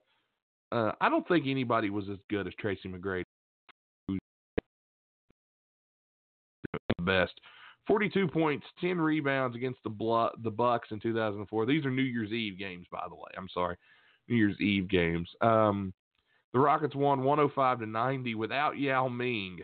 uh, 0.72 0.92
I 1.00 1.10
don't 1.10 1.28
think 1.28 1.46
anybody 1.48 1.92
was 1.92 2.06
as 2.12 2.18
good 2.28 2.48
as 2.48 2.54
Tracy 2.60 2.90
McGrady. 2.90 3.24
Best. 7.04 7.34
42 7.88 8.28
points, 8.28 8.66
10 8.80 9.00
rebounds 9.00 9.56
against 9.56 9.80
the 9.84 9.90
Blu- 9.90 10.30
the 10.44 10.52
Bucks 10.52 10.90
in 10.92 11.00
2004. 11.00 11.66
These 11.66 11.86
are 11.86 11.92
New 11.92 12.02
Year's 12.02 12.32
Eve 12.32 12.58
games, 12.58 12.86
by 12.92 13.04
the 13.10 13.16
way. 13.16 13.30
I'm 13.38 13.50
sorry, 13.54 13.76
New 14.30 14.36
Year's 14.36 14.60
Eve 14.62 14.88
games. 14.88 15.30
Um, 15.42 15.94
the 16.54 16.60
Rockets 16.60 16.96
won 16.96 17.24
105 17.24 17.80
to 17.80 17.86
90 17.86 18.36
without 18.36 18.78
Yao 18.78 19.08
Ming 19.10 19.60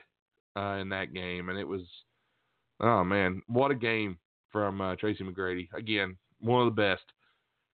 uh, 0.57 0.77
in 0.81 0.89
that 0.89 1.13
game, 1.13 1.49
and 1.49 1.57
it 1.57 1.67
was, 1.67 1.83
oh 2.81 3.03
man, 3.03 3.41
what 3.47 3.71
a 3.71 3.75
game 3.75 4.17
from 4.51 4.81
uh, 4.81 4.95
Tracy 4.95 5.23
McGrady. 5.23 5.69
Again, 5.73 6.17
one 6.41 6.67
of 6.67 6.75
the 6.75 6.81
best. 6.81 7.03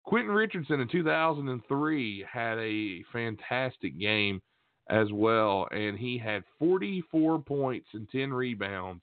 Quentin 0.04 0.32
Richardson 0.32 0.80
in 0.80 0.88
2003 0.88 2.26
had 2.30 2.58
a 2.58 3.02
fantastic 3.12 3.98
game 3.98 4.42
as 4.90 5.10
well, 5.12 5.66
and 5.70 5.98
he 5.98 6.18
had 6.18 6.44
44 6.58 7.38
points 7.38 7.86
and 7.94 8.08
10 8.10 8.32
rebounds 8.32 9.02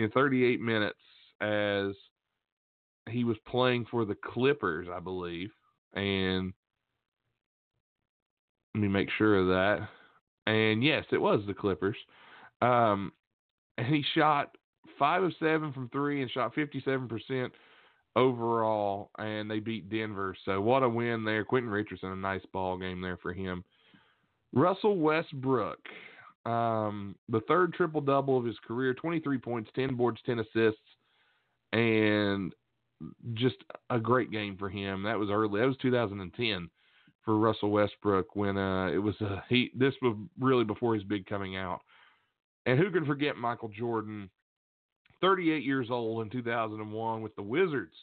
in 0.00 0.10
38 0.10 0.60
minutes 0.60 0.98
as 1.40 1.92
he 3.08 3.24
was 3.24 3.36
playing 3.46 3.86
for 3.90 4.04
the 4.04 4.14
Clippers, 4.14 4.88
I 4.92 5.00
believe. 5.00 5.50
And 5.94 6.52
let 8.74 8.80
me 8.80 8.88
make 8.88 9.08
sure 9.18 9.38
of 9.38 9.48
that. 9.48 9.88
And 10.46 10.82
yes, 10.82 11.04
it 11.12 11.20
was 11.20 11.42
the 11.46 11.54
Clippers. 11.54 11.96
Um, 12.62 13.12
and 13.78 13.86
he 13.86 14.04
shot 14.14 14.56
five 14.98 15.22
of 15.22 15.32
seven 15.38 15.72
from 15.72 15.88
three 15.90 16.22
and 16.22 16.30
shot 16.30 16.54
57% 16.54 17.50
overall. 18.16 19.10
And 19.18 19.50
they 19.50 19.58
beat 19.58 19.90
Denver. 19.90 20.36
So 20.44 20.60
what 20.60 20.82
a 20.82 20.88
win 20.88 21.24
there. 21.24 21.44
Quentin 21.44 21.70
Richardson, 21.70 22.12
a 22.12 22.16
nice 22.16 22.44
ball 22.52 22.78
game 22.78 23.00
there 23.00 23.18
for 23.18 23.32
him. 23.32 23.64
Russell 24.52 24.96
Westbrook, 24.96 25.78
um, 26.46 27.16
the 27.28 27.40
third 27.40 27.74
triple 27.74 28.00
double 28.00 28.38
of 28.38 28.44
his 28.44 28.58
career 28.66 28.94
23 28.94 29.38
points, 29.38 29.70
10 29.74 29.94
boards, 29.94 30.20
10 30.24 30.38
assists, 30.38 30.80
and 31.72 32.54
just 33.34 33.56
a 33.90 33.98
great 33.98 34.30
game 34.30 34.56
for 34.56 34.68
him. 34.68 35.02
That 35.02 35.18
was 35.18 35.30
early. 35.30 35.60
That 35.60 35.66
was 35.66 35.76
2010 35.82 36.70
for 37.24 37.38
Russell 37.38 37.70
Westbrook 37.70 38.34
when 38.34 38.56
uh, 38.56 38.88
it 38.88 38.98
was 38.98 39.14
a 39.20 39.42
he. 39.48 39.70
This 39.74 39.94
was 40.02 40.16
really 40.38 40.64
before 40.64 40.94
his 40.94 41.04
big 41.04 41.26
coming 41.26 41.56
out. 41.56 41.80
And 42.66 42.78
who 42.78 42.90
can 42.90 43.06
forget 43.06 43.36
Michael 43.36 43.68
Jordan, 43.68 44.30
38 45.20 45.62
years 45.62 45.88
old 45.90 46.22
in 46.22 46.30
2001 46.30 47.22
with 47.22 47.34
the 47.36 47.42
Wizards, 47.42 47.94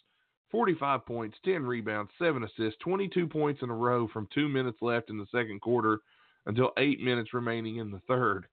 45 0.51 1.05
points, 1.05 1.37
10 1.45 1.63
rebounds, 1.63 2.11
7 2.19 2.43
assists, 2.43 2.79
22 2.81 3.27
points 3.27 3.61
in 3.61 3.69
a 3.69 3.75
row 3.75 4.07
from 4.07 4.27
two 4.33 4.47
minutes 4.47 4.77
left 4.81 5.09
in 5.09 5.17
the 5.17 5.27
second 5.31 5.61
quarter 5.61 5.99
until 6.47 6.71
eight 6.77 6.99
minutes 6.99 7.33
remaining 7.33 7.77
in 7.77 7.91
the 7.91 8.01
third. 8.07 8.47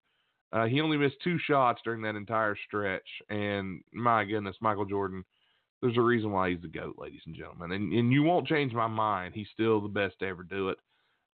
Uh, 0.53 0.65
he 0.65 0.79
only 0.79 0.97
missed 0.97 1.15
two 1.23 1.39
shots 1.39 1.81
during 1.83 2.01
that 2.03 2.15
entire 2.15 2.55
stretch. 2.67 3.07
And 3.29 3.81
my 3.91 4.23
goodness, 4.23 4.55
Michael 4.61 4.85
Jordan, 4.85 5.23
there's 5.81 5.97
a 5.97 6.01
reason 6.01 6.31
why 6.31 6.51
he's 6.51 6.61
the 6.61 6.67
GOAT, 6.67 6.95
ladies 6.97 7.21
and 7.25 7.35
gentlemen. 7.35 7.71
And, 7.71 7.91
and 7.91 8.11
you 8.11 8.23
won't 8.23 8.47
change 8.47 8.73
my 8.73 8.87
mind. 8.87 9.33
He's 9.33 9.47
still 9.53 9.81
the 9.81 9.89
best 9.89 10.19
to 10.19 10.27
ever 10.27 10.43
do 10.43 10.69
it. 10.69 10.77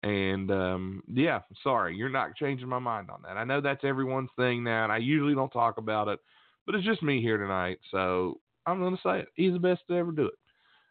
And 0.03 0.51
um, 0.51 1.03
yeah, 1.13 1.41
sorry, 1.63 1.97
you're 1.97 2.09
not 2.09 2.37
changing 2.37 2.69
my 2.69 2.79
mind 2.79 3.11
on 3.11 3.23
that. 3.23 3.37
I 3.37 3.45
know 3.45 3.61
that's 3.61 3.85
everyone's 3.85 4.31
thing 4.37 4.63
now, 4.63 4.85
and 4.85 4.93
I 4.93 4.99
usually 4.99 5.35
don't 5.35 5.51
talk 5.51 5.79
about 5.79 6.09
it, 6.09 6.21
but 6.65 6.75
it's 6.75 6.85
just 6.85 7.03
me 7.03 7.21
here 7.21 7.39
tonight. 7.39 7.79
So 7.91 8.41
I'm 8.67 8.79
going 8.79 8.95
to 8.95 9.03
say 9.03 9.21
it. 9.21 9.29
He's 9.35 9.53
the 9.53 9.59
best 9.59 9.83
to 9.89 9.97
ever 9.97 10.13
do 10.13 10.27
it. 10.27 10.35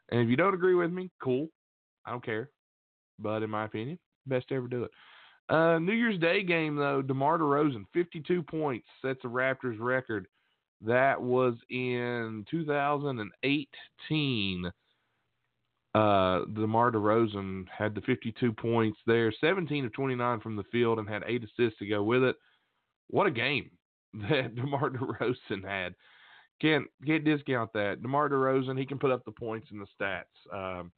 And 0.09 0.21
if 0.21 0.29
you 0.29 0.35
don't 0.35 0.53
agree 0.53 0.75
with 0.75 0.91
me, 0.91 1.11
cool. 1.21 1.47
I 2.05 2.11
don't 2.11 2.25
care. 2.25 2.49
But 3.19 3.43
in 3.43 3.49
my 3.49 3.65
opinion, 3.65 3.99
best 4.25 4.49
to 4.49 4.55
ever 4.55 4.67
do 4.67 4.83
it. 4.83 4.91
Uh, 5.47 5.77
New 5.79 5.93
Year's 5.93 6.19
Day 6.19 6.43
game 6.43 6.75
though, 6.75 7.01
DeMar 7.01 7.37
DeRozan, 7.37 7.85
52 7.93 8.43
points, 8.43 8.87
sets 9.01 9.21
a 9.23 9.27
Raptors 9.27 9.79
record. 9.79 10.27
That 10.81 11.21
was 11.21 11.55
in 11.69 12.45
2018. 12.49 14.71
Uh, 15.93 16.41
DeMar 16.53 16.91
DeRozan 16.91 17.65
had 17.69 17.95
the 17.95 18.01
52 18.01 18.51
points 18.51 18.99
there, 19.07 19.31
17 19.39 19.85
of 19.85 19.93
29 19.93 20.41
from 20.41 20.57
the 20.57 20.63
field, 20.63 20.99
and 20.99 21.07
had 21.07 21.23
eight 21.25 21.43
assists 21.43 21.79
to 21.79 21.87
go 21.87 22.03
with 22.03 22.23
it. 22.23 22.35
What 23.09 23.27
a 23.27 23.31
game 23.31 23.71
that 24.29 24.55
DeMar 24.55 24.89
DeRozan 24.89 25.63
had. 25.63 25.95
Can't 26.61 26.85
can't 27.05 27.25
discount 27.25 27.73
that. 27.73 28.01
DeMar 28.01 28.29
DeRozan, 28.29 28.79
he 28.79 28.85
can 28.85 28.97
put 28.97 29.11
up 29.11 29.25
the 29.25 29.31
points 29.31 29.67
and 29.71 29.81
the 29.81 29.87
stats. 29.99 30.23
Um, 30.53 30.89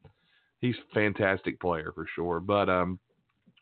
he's 0.61 0.75
a 0.75 0.93
fantastic 0.93 1.59
player 1.59 1.91
for 1.93 2.05
sure. 2.15 2.39
But 2.39 2.69
um, 2.69 2.99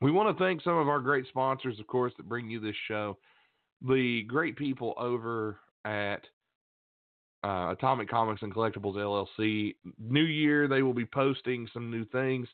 we 0.05 0.11
want 0.11 0.37
to 0.37 0.43
thank 0.43 0.61
some 0.61 0.77
of 0.77 0.87
our 0.87 0.99
great 0.99 1.25
sponsors, 1.29 1.79
of 1.79 1.87
course, 1.87 2.13
that 2.17 2.29
bring 2.29 2.47
you 2.47 2.59
this 2.59 2.75
show. 2.87 3.17
The 3.81 4.21
great 4.27 4.55
people 4.55 4.93
over 4.99 5.57
at 5.83 6.21
uh, 7.43 7.71
Atomic 7.71 8.07
Comics 8.07 8.43
and 8.43 8.53
Collectibles 8.53 8.97
LLC. 8.97 9.73
New 9.97 10.25
year, 10.25 10.67
they 10.67 10.83
will 10.83 10.93
be 10.93 11.07
posting 11.07 11.67
some 11.73 11.89
new 11.89 12.05
things. 12.05 12.47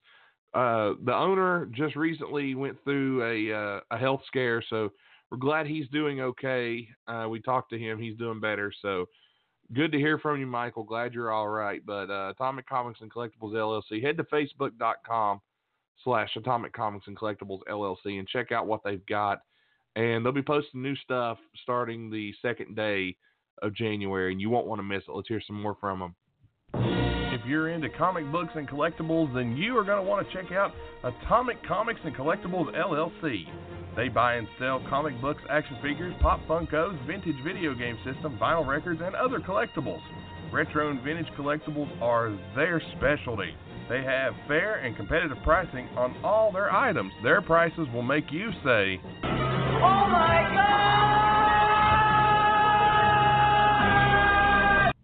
Uh, 0.54 0.94
the 1.04 1.14
owner 1.14 1.68
just 1.74 1.98
recently 1.98 2.56
went 2.56 2.82
through 2.86 3.22
a 3.26 3.54
uh, 3.54 3.80
a 3.92 3.98
health 3.98 4.22
scare, 4.28 4.64
so 4.70 4.90
we're 5.30 5.38
glad 5.38 5.68
he's 5.68 5.90
doing 5.90 6.22
okay. 6.22 6.88
Uh, 7.06 7.28
we 7.30 7.42
talked 7.42 7.70
to 7.72 7.78
him; 7.78 8.00
he's 8.00 8.16
doing 8.16 8.40
better. 8.40 8.72
So 8.82 9.08
good 9.74 9.92
to 9.92 9.98
hear 9.98 10.20
from 10.20 10.40
you, 10.40 10.48
Michael. 10.48 10.86
Glad 10.86 11.14
you're 11.14 11.34
all 11.34 11.50
right. 11.50 11.86
But 11.86 12.10
uh, 12.10 12.30
Atomic 12.30 12.66
Comics 12.66 13.02
and 13.02 13.12
Collectibles 13.12 13.52
LLC. 13.54 14.02
Head 14.02 14.16
to 14.16 14.24
Facebook.com 14.24 15.42
slash 16.04 16.30
Atomic 16.36 16.74
Comics 16.74 17.08
and 17.08 17.18
Collectibles 17.18 17.60
LLC 17.70 18.20
and 18.20 18.28
check 18.28 18.52
out 18.52 18.68
what 18.68 18.82
they've 18.84 19.06
got. 19.06 19.40
And 19.96 20.26
they'll 20.26 20.32
be 20.32 20.42
posting 20.42 20.82
new 20.82 20.96
stuff 20.96 21.38
starting 21.64 22.10
the 22.10 22.34
second 22.42 22.76
day 22.76 23.16
of 23.62 23.76
January, 23.76 24.32
and 24.32 24.42
you 24.42 24.50
won't 24.50 24.68
want 24.68 24.80
to 24.80 24.84
miss 24.84 25.04
it. 25.08 25.12
Let's 25.12 25.28
hear 25.28 25.42
some 25.46 25.62
more 25.62 25.76
from 25.80 26.00
them. 26.00 26.16
If 26.74 27.46
you're 27.46 27.70
into 27.70 27.90
comic 27.90 28.30
books 28.32 28.52
and 28.56 28.68
collectibles, 28.68 29.34
then 29.34 29.58
you 29.58 29.78
are 29.78 29.84
going 29.84 30.04
to 30.04 30.08
want 30.08 30.28
to 30.28 30.34
check 30.34 30.52
out 30.52 30.72
Atomic 31.04 31.66
Comics 31.68 32.00
and 32.04 32.16
Collectibles 32.16 32.74
LLC. 32.76 33.46
They 33.96 34.08
buy 34.08 34.36
and 34.36 34.48
sell 34.60 34.82
comic 34.90 35.20
books, 35.20 35.42
action 35.50 35.78
figures, 35.82 36.14
pop 36.22 36.40
Funkos, 36.48 37.06
vintage 37.06 37.36
video 37.44 37.74
game 37.74 37.98
system, 38.06 38.38
vinyl 38.42 38.66
records, 38.66 39.02
and 39.04 39.16
other 39.16 39.40
collectibles. 39.40 40.02
Retro 40.52 40.90
and 40.92 41.02
vintage 41.02 41.28
collectibles 41.38 41.90
are 42.02 42.38
their 42.56 42.82
specialty. 42.98 43.56
They 43.92 44.04
have 44.04 44.34
fair 44.48 44.76
and 44.76 44.96
competitive 44.96 45.38
pricing 45.44 45.90
on 45.98 46.16
all 46.24 46.50
their 46.50 46.74
items. 46.74 47.12
Their 47.24 47.42
prices 47.42 47.90
will 47.94 48.04
make 48.04 48.32
you 48.32 48.50
say, 48.64 49.02
Oh 49.22 50.08
my 50.08 50.48
God! 50.54 51.12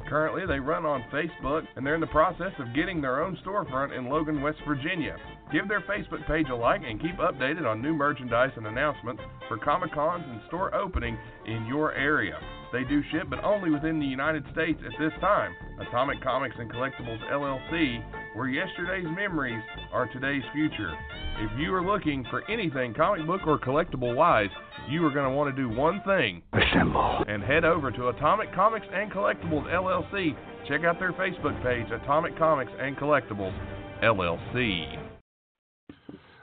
Currently, 0.07 0.45
they 0.47 0.61
run 0.61 0.85
on 0.85 1.03
Facebook 1.11 1.67
and 1.75 1.85
they're 1.85 1.95
in 1.95 2.01
the 2.01 2.07
process 2.07 2.53
of 2.59 2.73
getting 2.73 3.01
their 3.01 3.21
own 3.21 3.37
storefront 3.45 3.91
in 3.97 4.07
Logan, 4.07 4.41
West 4.41 4.59
Virginia. 4.65 5.17
Give 5.51 5.67
their 5.67 5.81
Facebook 5.81 6.25
page 6.25 6.47
a 6.49 6.55
like 6.55 6.83
and 6.87 7.01
keep 7.01 7.17
updated 7.17 7.65
on 7.69 7.81
new 7.81 7.93
merchandise 7.93 8.51
and 8.55 8.67
announcements 8.67 9.21
for 9.49 9.57
Comic 9.57 9.93
Cons 9.93 10.23
and 10.25 10.39
store 10.47 10.73
opening 10.73 11.17
in 11.45 11.65
your 11.65 11.91
area. 11.91 12.39
They 12.71 12.83
do 12.83 13.01
ship, 13.11 13.27
but 13.29 13.43
only 13.43 13.71
within 13.71 13.99
the 13.99 14.05
United 14.05 14.43
States 14.51 14.79
at 14.85 14.91
this 14.99 15.13
time. 15.21 15.55
Atomic 15.79 16.21
Comics 16.21 16.55
and 16.59 16.71
Collectibles 16.71 17.19
LLC, 17.31 18.03
where 18.35 18.47
yesterday's 18.47 19.07
memories 19.15 19.63
are 19.93 20.07
today's 20.11 20.43
future. 20.53 20.93
If 21.39 21.51
you 21.59 21.73
are 21.73 21.85
looking 21.85 22.25
for 22.29 22.49
anything 22.49 22.93
comic 22.93 23.25
book 23.25 23.41
or 23.45 23.59
collectible 23.59 24.15
wise, 24.15 24.49
you 24.89 25.05
are 25.05 25.11
going 25.11 25.29
to 25.29 25.35
want 25.35 25.55
to 25.55 25.61
do 25.61 25.69
one 25.69 26.01
thing. 26.05 26.41
Assemble. 26.53 27.23
And 27.27 27.43
head 27.43 27.63
over 27.63 27.91
to 27.91 28.09
Atomic 28.09 28.53
Comics 28.53 28.87
and 28.93 29.11
Collectibles 29.11 29.71
LLC. 29.71 30.35
Check 30.67 30.83
out 30.83 30.99
their 30.99 31.13
Facebook 31.13 31.61
page, 31.63 31.91
Atomic 31.91 32.37
Comics 32.37 32.71
and 32.79 32.97
Collectibles 32.97 33.57
LLC. 34.03 34.97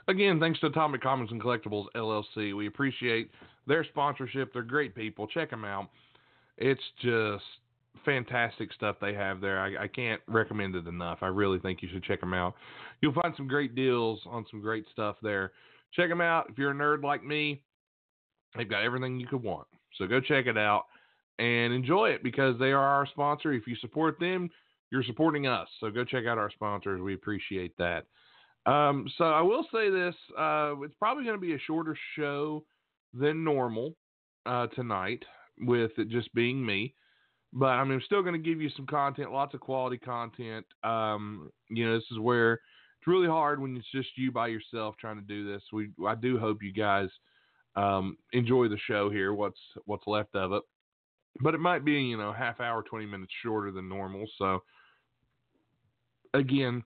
Again, 0.07 0.39
thanks 0.39 0.59
to 0.59 0.67
Atomic 0.67 1.01
Comics 1.01 1.31
and 1.31 1.41
Collectibles 1.41 1.85
LLC. 1.95 2.55
We 2.55 2.67
appreciate 2.67 3.29
their 3.67 3.83
sponsorship. 3.83 4.53
They're 4.53 4.63
great 4.63 4.95
people. 4.95 5.27
Check 5.27 5.49
them 5.49 5.65
out. 5.65 5.89
It's 6.57 6.81
just 7.01 7.43
fantastic 8.03 8.71
stuff 8.73 8.97
they 9.01 9.13
have 9.13 9.41
there. 9.41 9.59
I, 9.59 9.83
I, 9.83 9.87
can't 9.87 10.21
recommend 10.27 10.75
it 10.75 10.87
enough. 10.87 11.19
I 11.21 11.27
really 11.27 11.59
think 11.59 11.81
you 11.81 11.89
should 11.91 12.03
check 12.03 12.19
them 12.19 12.33
out. 12.33 12.53
You'll 13.01 13.13
find 13.13 13.33
some 13.35 13.47
great 13.47 13.73
deals 13.73 14.19
on 14.25 14.45
some 14.51 14.61
great 14.61 14.85
stuff 14.91 15.15
there. 15.23 15.51
Check 15.93 16.09
them 16.09 16.21
out. 16.21 16.47
If 16.49 16.57
you're 16.57 16.71
a 16.71 16.75
nerd 16.75 17.03
like 17.03 17.23
me, 17.23 17.61
they've 18.55 18.69
got 18.69 18.83
everything 18.83 19.19
you 19.19 19.27
could 19.27 19.41
want. 19.43 19.67
So 19.97 20.07
go 20.07 20.19
check 20.19 20.45
it 20.45 20.57
out 20.57 20.85
and 21.39 21.73
enjoy 21.73 22.09
it 22.09 22.23
because 22.23 22.57
they 22.59 22.71
are 22.71 22.83
our 22.83 23.07
sponsor. 23.07 23.53
If 23.53 23.67
you 23.67 23.75
support 23.77 24.19
them, 24.19 24.49
you're 24.91 25.03
supporting 25.03 25.47
us. 25.47 25.67
So 25.79 25.89
go 25.89 26.03
check 26.03 26.25
out 26.25 26.37
our 26.37 26.51
sponsors. 26.51 27.01
We 27.01 27.13
appreciate 27.13 27.75
that. 27.77 28.05
Um, 28.65 29.07
so 29.17 29.25
I 29.25 29.41
will 29.41 29.65
say 29.71 29.89
this: 29.89 30.15
uh, 30.37 30.73
it's 30.81 30.95
probably 30.99 31.23
going 31.23 31.35
to 31.35 31.41
be 31.41 31.53
a 31.53 31.59
shorter 31.59 31.97
show 32.15 32.63
than 33.13 33.43
normal 33.43 33.95
uh, 34.45 34.67
tonight, 34.67 35.23
with 35.59 35.91
it 35.97 36.09
just 36.09 36.33
being 36.33 36.65
me. 36.65 36.93
But 37.53 37.67
I 37.67 37.83
mean, 37.83 37.93
I'm 37.93 38.01
still 38.01 38.21
going 38.21 38.33
to 38.33 38.49
give 38.49 38.61
you 38.61 38.69
some 38.75 38.85
content, 38.85 39.31
lots 39.31 39.53
of 39.53 39.61
quality 39.61 39.97
content. 39.97 40.65
Um, 40.83 41.49
you 41.69 41.85
know, 41.85 41.95
this 41.95 42.11
is 42.11 42.19
where 42.19 42.53
it's 42.53 43.07
really 43.07 43.27
hard 43.27 43.61
when 43.61 43.77
it's 43.77 43.91
just 43.91 44.09
you 44.17 44.31
by 44.31 44.47
yourself 44.47 44.95
trying 44.99 45.17
to 45.17 45.21
do 45.21 45.49
this. 45.51 45.63
We, 45.71 45.91
I 46.05 46.15
do 46.15 46.37
hope 46.37 46.61
you 46.61 46.73
guys 46.73 47.07
um, 47.75 48.17
enjoy 48.33 48.67
the 48.67 48.77
show 48.87 49.09
here. 49.09 49.33
What's 49.33 49.59
what's 49.85 50.07
left 50.07 50.35
of 50.35 50.51
it, 50.51 50.63
but 51.41 51.53
it 51.53 51.59
might 51.59 51.85
be 51.85 51.93
you 51.93 52.17
know 52.17 52.33
half 52.33 52.59
hour, 52.59 52.83
20 52.83 53.05
minutes 53.05 53.31
shorter 53.41 53.71
than 53.71 53.87
normal. 53.87 54.25
So 54.37 54.63
again, 56.33 56.83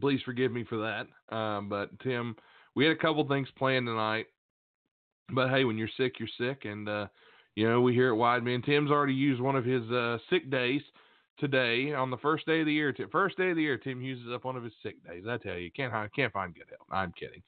please 0.00 0.20
forgive 0.24 0.52
me 0.52 0.64
for 0.64 0.78
that. 0.78 1.34
Um, 1.34 1.68
but 1.68 1.98
Tim, 2.00 2.36
we 2.74 2.84
had 2.84 2.96
a 2.96 3.00
couple 3.00 3.26
things 3.26 3.48
planned 3.56 3.86
tonight. 3.86 4.26
But 5.30 5.50
hey, 5.50 5.64
when 5.64 5.76
you're 5.76 5.88
sick, 5.96 6.14
you're 6.18 6.28
sick, 6.38 6.64
and 6.64 6.88
uh, 6.88 7.06
you 7.58 7.68
know 7.68 7.80
we 7.80 7.92
here 7.92 8.12
at 8.12 8.16
Wide 8.16 8.44
Men. 8.44 8.62
Tim's 8.62 8.92
already 8.92 9.14
used 9.14 9.40
one 9.40 9.56
of 9.56 9.64
his 9.64 9.82
uh, 9.90 10.18
sick 10.30 10.48
days 10.48 10.80
today 11.40 11.92
on 11.92 12.08
the 12.08 12.16
first 12.18 12.46
day 12.46 12.60
of 12.60 12.66
the 12.66 12.72
year. 12.72 12.94
First 13.10 13.36
day 13.36 13.50
of 13.50 13.56
the 13.56 13.62
year, 13.62 13.76
Tim 13.76 14.00
uses 14.00 14.28
up 14.32 14.44
one 14.44 14.54
of 14.54 14.62
his 14.62 14.74
sick 14.80 15.04
days. 15.04 15.24
I 15.28 15.38
tell 15.38 15.56
you, 15.56 15.68
can't 15.72 15.92
can't 16.14 16.32
find 16.32 16.54
good 16.54 16.68
help. 16.70 16.86
I'm 16.88 17.12
kidding. 17.18 17.42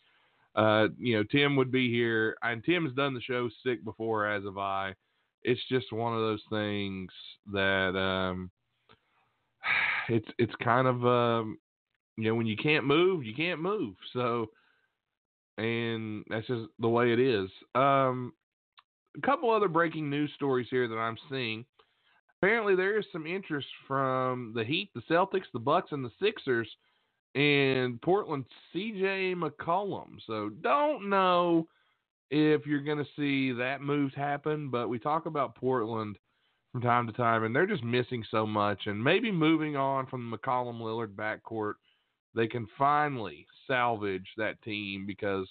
Uh, 0.57 0.89
you 0.99 1.17
know, 1.17 1.23
Tim 1.23 1.55
would 1.55 1.71
be 1.71 1.93
here, 1.93 2.37
and 2.43 2.65
Tim's 2.65 2.93
done 2.95 3.15
the 3.15 3.21
show 3.21 3.49
sick 3.65 3.85
before, 3.85 4.27
as 4.27 4.43
have 4.43 4.59
I. 4.59 4.95
It's 5.45 5.61
just 5.69 5.93
one 5.93 6.13
of 6.13 6.19
those 6.19 6.43
things 6.51 7.13
that 7.53 7.97
um, 7.97 8.51
it's 10.09 10.29
it's 10.39 10.55
kind 10.57 10.89
of 10.89 11.07
um, 11.07 11.57
you 12.17 12.25
know 12.25 12.35
when 12.35 12.49
you 12.49 12.57
can't 12.57 12.85
move, 12.85 13.25
you 13.25 13.33
can't 13.33 13.63
move. 13.63 13.95
So, 14.13 14.47
and 15.57 16.25
that's 16.29 16.49
just 16.49 16.67
the 16.81 16.89
way 16.89 17.13
it 17.13 17.21
is. 17.21 17.49
Um, 17.77 18.33
a 19.17 19.21
couple 19.21 19.51
other 19.51 19.69
breaking 19.69 20.09
news 20.09 20.31
stories 20.35 20.69
here 20.71 20.89
that 20.89 20.97
I'm 20.97 21.19
seeing. 21.31 21.65
Apparently, 22.43 22.75
there 22.75 22.99
is 22.99 23.05
some 23.13 23.27
interest 23.27 23.69
from 23.87 24.53
the 24.55 24.65
Heat, 24.65 24.91
the 24.95 25.03
Celtics, 25.11 25.45
the 25.53 25.59
Bucks, 25.59 25.93
and 25.93 26.05
the 26.05 26.13
Sixers 26.23 26.69
and 27.35 28.01
Portland 28.01 28.45
CJ 28.75 29.35
McCollum. 29.37 30.17
So 30.27 30.51
don't 30.63 31.09
know 31.09 31.69
if 32.31 32.67
you're 32.67 32.83
going 32.83 32.99
to 32.99 33.11
see 33.17 33.53
that 33.53 33.83
move 33.83 34.13
happen, 34.15 34.71
but 34.71 34.89
we 34.89 34.99
talk 34.99 35.27
about 35.27 35.55
Portland 35.55 36.17
from 36.73 36.81
time 36.81 37.07
to 37.07 37.13
time, 37.13 37.45
and 37.45 37.55
they're 37.55 37.67
just 37.67 37.85
missing 37.85 38.25
so 38.31 38.47
much. 38.47 38.87
And 38.87 39.03
maybe 39.03 39.31
moving 39.31 39.77
on 39.77 40.07
from 40.07 40.31
the 40.31 40.39
McCollum 40.39 40.81
Lillard 40.81 41.15
backcourt, 41.15 41.75
they 42.35 42.47
can 42.47 42.67
finally 42.79 43.47
salvage 43.67 44.27
that 44.37 44.63
team 44.63 45.05
because 45.07 45.47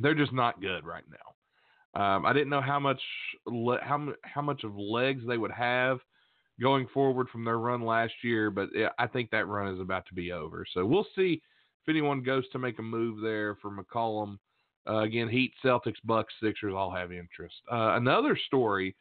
they're 0.00 0.14
just 0.14 0.32
not 0.32 0.60
good 0.60 0.86
right 0.86 1.04
now. 1.10 1.34
Um, 1.94 2.26
I 2.26 2.32
didn't 2.32 2.50
know 2.50 2.60
how 2.60 2.78
much 2.78 3.00
le- 3.46 3.82
how 3.82 4.12
how 4.22 4.42
much 4.42 4.64
of 4.64 4.76
legs 4.76 5.24
they 5.26 5.38
would 5.38 5.50
have 5.50 5.98
going 6.60 6.86
forward 6.92 7.28
from 7.30 7.44
their 7.44 7.58
run 7.58 7.82
last 7.82 8.12
year, 8.22 8.50
but 8.50 8.68
I 8.98 9.06
think 9.06 9.30
that 9.30 9.46
run 9.46 9.72
is 9.74 9.80
about 9.80 10.06
to 10.06 10.14
be 10.14 10.32
over. 10.32 10.66
So 10.74 10.84
we'll 10.84 11.06
see 11.16 11.40
if 11.82 11.88
anyone 11.88 12.22
goes 12.22 12.48
to 12.50 12.58
make 12.58 12.78
a 12.78 12.82
move 12.82 13.22
there 13.22 13.56
for 13.56 13.70
McCollum. 13.70 14.38
Uh, 14.88 15.02
again, 15.02 15.28
Heat, 15.28 15.52
Celtics, 15.64 15.96
Bucks, 16.04 16.32
Sixers 16.42 16.74
all 16.74 16.90
have 16.90 17.12
interest. 17.12 17.54
Uh, 17.70 17.94
another 17.94 18.36
story. 18.46 18.96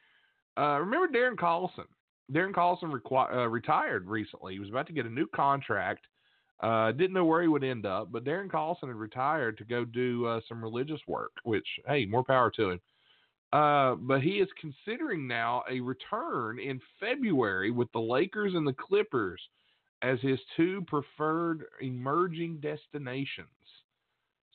Uh, 0.57 0.79
remember 0.79 1.07
Darren 1.07 1.35
Collison? 1.35 1.85
Darren 2.31 2.53
Collison 2.53 2.91
requ- 2.91 3.33
uh, 3.33 3.47
retired 3.47 4.07
recently. 4.07 4.53
He 4.53 4.59
was 4.59 4.69
about 4.69 4.87
to 4.87 4.93
get 4.93 5.05
a 5.05 5.09
new 5.09 5.27
contract. 5.27 6.05
Uh, 6.59 6.91
didn't 6.91 7.13
know 7.13 7.25
where 7.25 7.41
he 7.41 7.47
would 7.47 7.63
end 7.63 7.85
up, 7.85 8.11
but 8.11 8.23
Darren 8.23 8.49
Collison 8.49 8.87
had 8.87 8.95
retired 8.95 9.57
to 9.59 9.63
go 9.63 9.85
do 9.85 10.25
uh, 10.25 10.41
some 10.47 10.63
religious 10.63 10.99
work. 11.07 11.31
Which, 11.43 11.67
hey, 11.87 12.05
more 12.05 12.23
power 12.23 12.51
to 12.51 12.71
him. 12.71 12.81
Uh, 13.53 13.95
but 13.95 14.21
he 14.21 14.39
is 14.39 14.49
considering 14.59 15.27
now 15.27 15.63
a 15.69 15.79
return 15.79 16.59
in 16.59 16.81
February 16.99 17.71
with 17.71 17.91
the 17.93 17.99
Lakers 17.99 18.55
and 18.55 18.67
the 18.67 18.73
Clippers 18.73 19.41
as 20.01 20.19
his 20.21 20.39
two 20.55 20.83
preferred 20.87 21.65
emerging 21.81 22.57
destinations. 22.57 23.47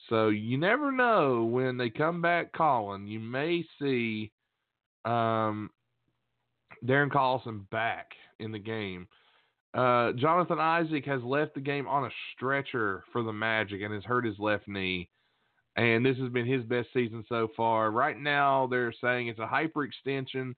So 0.09 0.29
you 0.29 0.59
never 0.59 0.93
know 0.93 1.45
when 1.45 1.79
they 1.79 1.89
come 1.89 2.21
back 2.21 2.53
calling. 2.53 3.07
You 3.07 3.21
may 3.21 3.65
see 3.81 4.31
um, 5.05 5.71
Darren 6.85 7.11
Collison 7.11 7.69
back 7.71 8.09
in 8.39 8.53
the 8.53 8.59
game. 8.59 9.09
Uh, 9.75 10.13
Jonathan 10.13 10.59
Isaac 10.59 11.07
has 11.07 11.23
left 11.23 11.55
the 11.55 11.61
game 11.61 11.87
on 11.87 12.05
a 12.05 12.11
stretcher 12.35 13.05
for 13.13 13.23
the 13.23 13.33
Magic 13.33 13.81
and 13.83 13.95
has 13.95 14.05
hurt 14.05 14.27
his 14.27 14.39
left 14.39 14.69
knee 14.69 15.09
and 15.77 16.05
this 16.05 16.19
has 16.19 16.29
been 16.31 16.47
his 16.47 16.65
best 16.65 16.89
season 16.93 17.25
so 17.29 17.49
far. 17.57 17.91
Right 17.91 18.19
now, 18.19 18.67
they're 18.67 18.93
saying 19.01 19.29
it's 19.29 19.39
a 19.39 19.47
hyperextension 19.47 20.55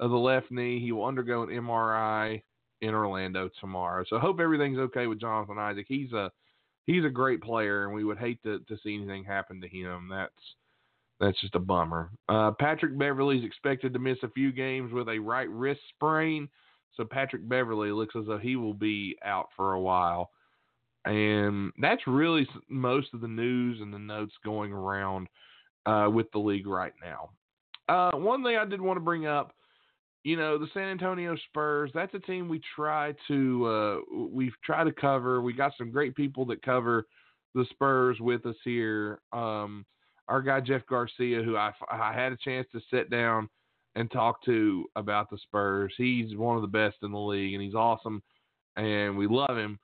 of 0.00 0.10
the 0.10 0.16
left 0.16 0.50
knee. 0.50 0.80
He 0.80 0.92
will 0.92 1.04
undergo 1.04 1.42
an 1.42 1.50
MRI 1.50 2.42
in 2.80 2.94
Orlando 2.94 3.50
tomorrow. 3.60 4.04
So 4.08 4.18
hope 4.18 4.40
everything's 4.40 4.78
okay 4.78 5.06
with 5.06 5.20
Jonathan 5.20 5.58
Isaac. 5.58 5.86
He's 5.88 6.12
a 6.12 6.30
he's 6.86 7.04
a 7.04 7.10
great 7.10 7.42
player, 7.42 7.84
and 7.84 7.94
we 7.94 8.04
would 8.04 8.18
hate 8.18 8.42
to, 8.44 8.60
to 8.60 8.76
see 8.82 8.94
anything 8.94 9.24
happen 9.24 9.60
to 9.60 9.68
him. 9.68 10.08
That's 10.10 10.32
that's 11.20 11.40
just 11.40 11.54
a 11.54 11.60
bummer. 11.60 12.10
Uh, 12.28 12.52
Patrick 12.58 12.98
Beverley 12.98 13.38
is 13.38 13.44
expected 13.44 13.92
to 13.92 13.98
miss 13.98 14.18
a 14.22 14.30
few 14.30 14.50
games 14.50 14.92
with 14.92 15.08
a 15.08 15.18
right 15.18 15.48
wrist 15.50 15.80
sprain. 15.90 16.48
So 16.96 17.04
Patrick 17.04 17.48
Beverley 17.48 17.90
looks 17.90 18.14
as 18.16 18.26
though 18.26 18.38
he 18.38 18.56
will 18.56 18.74
be 18.74 19.16
out 19.24 19.48
for 19.56 19.72
a 19.72 19.80
while. 19.80 20.30
And 21.04 21.72
that's 21.78 22.06
really 22.06 22.48
most 22.68 23.08
of 23.12 23.20
the 23.20 23.28
news 23.28 23.80
and 23.80 23.92
the 23.92 23.98
notes 23.98 24.32
going 24.44 24.72
around 24.72 25.28
uh, 25.86 26.08
with 26.12 26.30
the 26.32 26.38
league 26.38 26.66
right 26.66 26.94
now. 27.02 27.30
Uh, 27.88 28.16
one 28.16 28.42
thing 28.42 28.56
I 28.56 28.64
did 28.64 28.80
want 28.80 28.96
to 28.96 29.04
bring 29.04 29.26
up, 29.26 29.54
you 30.22 30.36
know, 30.36 30.56
the 30.56 30.68
San 30.72 30.84
Antonio 30.84 31.36
Spurs. 31.48 31.90
That's 31.92 32.14
a 32.14 32.18
team 32.20 32.48
we 32.48 32.62
try 32.74 33.14
to 33.28 33.66
uh, 33.66 33.96
we've 34.32 34.54
tried 34.64 34.84
to 34.84 34.92
cover. 34.92 35.42
We 35.42 35.52
got 35.52 35.72
some 35.76 35.90
great 35.90 36.14
people 36.14 36.46
that 36.46 36.62
cover 36.62 37.06
the 37.54 37.66
Spurs 37.70 38.18
with 38.20 38.46
us 38.46 38.56
here. 38.64 39.20
Um, 39.34 39.84
our 40.28 40.40
guy 40.40 40.60
Jeff 40.60 40.86
Garcia, 40.88 41.42
who 41.42 41.56
I, 41.56 41.72
I 41.90 42.14
had 42.14 42.32
a 42.32 42.38
chance 42.42 42.66
to 42.72 42.80
sit 42.90 43.10
down 43.10 43.50
and 43.96 44.10
talk 44.10 44.42
to 44.44 44.86
about 44.96 45.30
the 45.30 45.38
Spurs. 45.38 45.94
He's 45.96 46.36
one 46.36 46.56
of 46.56 46.62
the 46.62 46.68
best 46.68 46.96
in 47.02 47.12
the 47.12 47.18
league, 47.18 47.54
and 47.54 47.62
he's 47.62 47.74
awesome, 47.74 48.22
and 48.76 49.16
we 49.16 49.26
love 49.26 49.56
him 49.56 49.78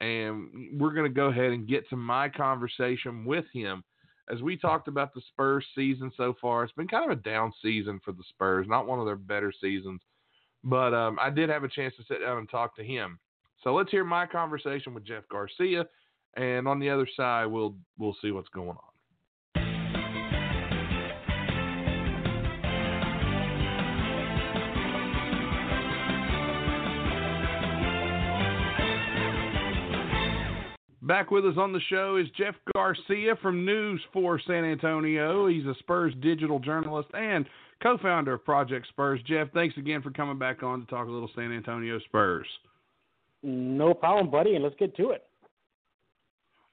and 0.00 0.78
we're 0.78 0.92
going 0.92 1.10
to 1.10 1.14
go 1.14 1.26
ahead 1.26 1.52
and 1.52 1.68
get 1.68 1.88
to 1.88 1.96
my 1.96 2.28
conversation 2.28 3.24
with 3.24 3.44
him. 3.52 3.82
As 4.30 4.42
we 4.42 4.56
talked 4.56 4.88
about 4.88 5.14
the 5.14 5.22
Spurs 5.28 5.64
season 5.74 6.10
so 6.16 6.34
far, 6.40 6.64
it's 6.64 6.72
been 6.72 6.88
kind 6.88 7.10
of 7.10 7.16
a 7.16 7.22
down 7.22 7.52
season 7.62 8.00
for 8.04 8.12
the 8.12 8.24
Spurs, 8.30 8.66
not 8.68 8.86
one 8.86 8.98
of 8.98 9.06
their 9.06 9.16
better 9.16 9.52
seasons. 9.60 10.00
But 10.64 10.92
um, 10.94 11.18
I 11.20 11.30
did 11.30 11.48
have 11.48 11.62
a 11.64 11.68
chance 11.68 11.94
to 11.96 12.04
sit 12.08 12.20
down 12.20 12.38
and 12.38 12.50
talk 12.50 12.74
to 12.76 12.84
him. 12.84 13.20
So 13.62 13.72
let's 13.72 13.90
hear 13.90 14.04
my 14.04 14.26
conversation 14.26 14.94
with 14.94 15.06
Jeff 15.06 15.22
Garcia, 15.30 15.86
and 16.36 16.66
on 16.66 16.80
the 16.80 16.90
other 16.90 17.08
side, 17.16 17.46
we'll 17.46 17.76
we'll 17.98 18.16
see 18.20 18.32
what's 18.32 18.48
going 18.48 18.70
on. 18.70 18.95
Back 31.06 31.30
with 31.30 31.46
us 31.46 31.54
on 31.56 31.72
the 31.72 31.80
show 31.88 32.16
is 32.16 32.26
Jeff 32.36 32.56
Garcia 32.74 33.36
from 33.40 33.64
News 33.64 34.00
for 34.12 34.40
San 34.44 34.64
Antonio. 34.64 35.46
He's 35.46 35.64
a 35.64 35.74
Spurs 35.78 36.12
digital 36.20 36.58
journalist 36.58 37.08
and 37.14 37.46
co 37.80 37.96
founder 37.98 38.34
of 38.34 38.44
Project 38.44 38.88
Spurs. 38.88 39.20
Jeff, 39.24 39.46
thanks 39.54 39.76
again 39.76 40.02
for 40.02 40.10
coming 40.10 40.36
back 40.36 40.64
on 40.64 40.80
to 40.80 40.86
talk 40.86 41.06
a 41.06 41.10
little 41.10 41.30
San 41.36 41.52
Antonio 41.52 42.00
Spurs. 42.00 42.48
No 43.44 43.94
problem, 43.94 44.32
buddy, 44.32 44.56
and 44.56 44.64
let's 44.64 44.74
get 44.80 44.96
to 44.96 45.10
it. 45.10 45.22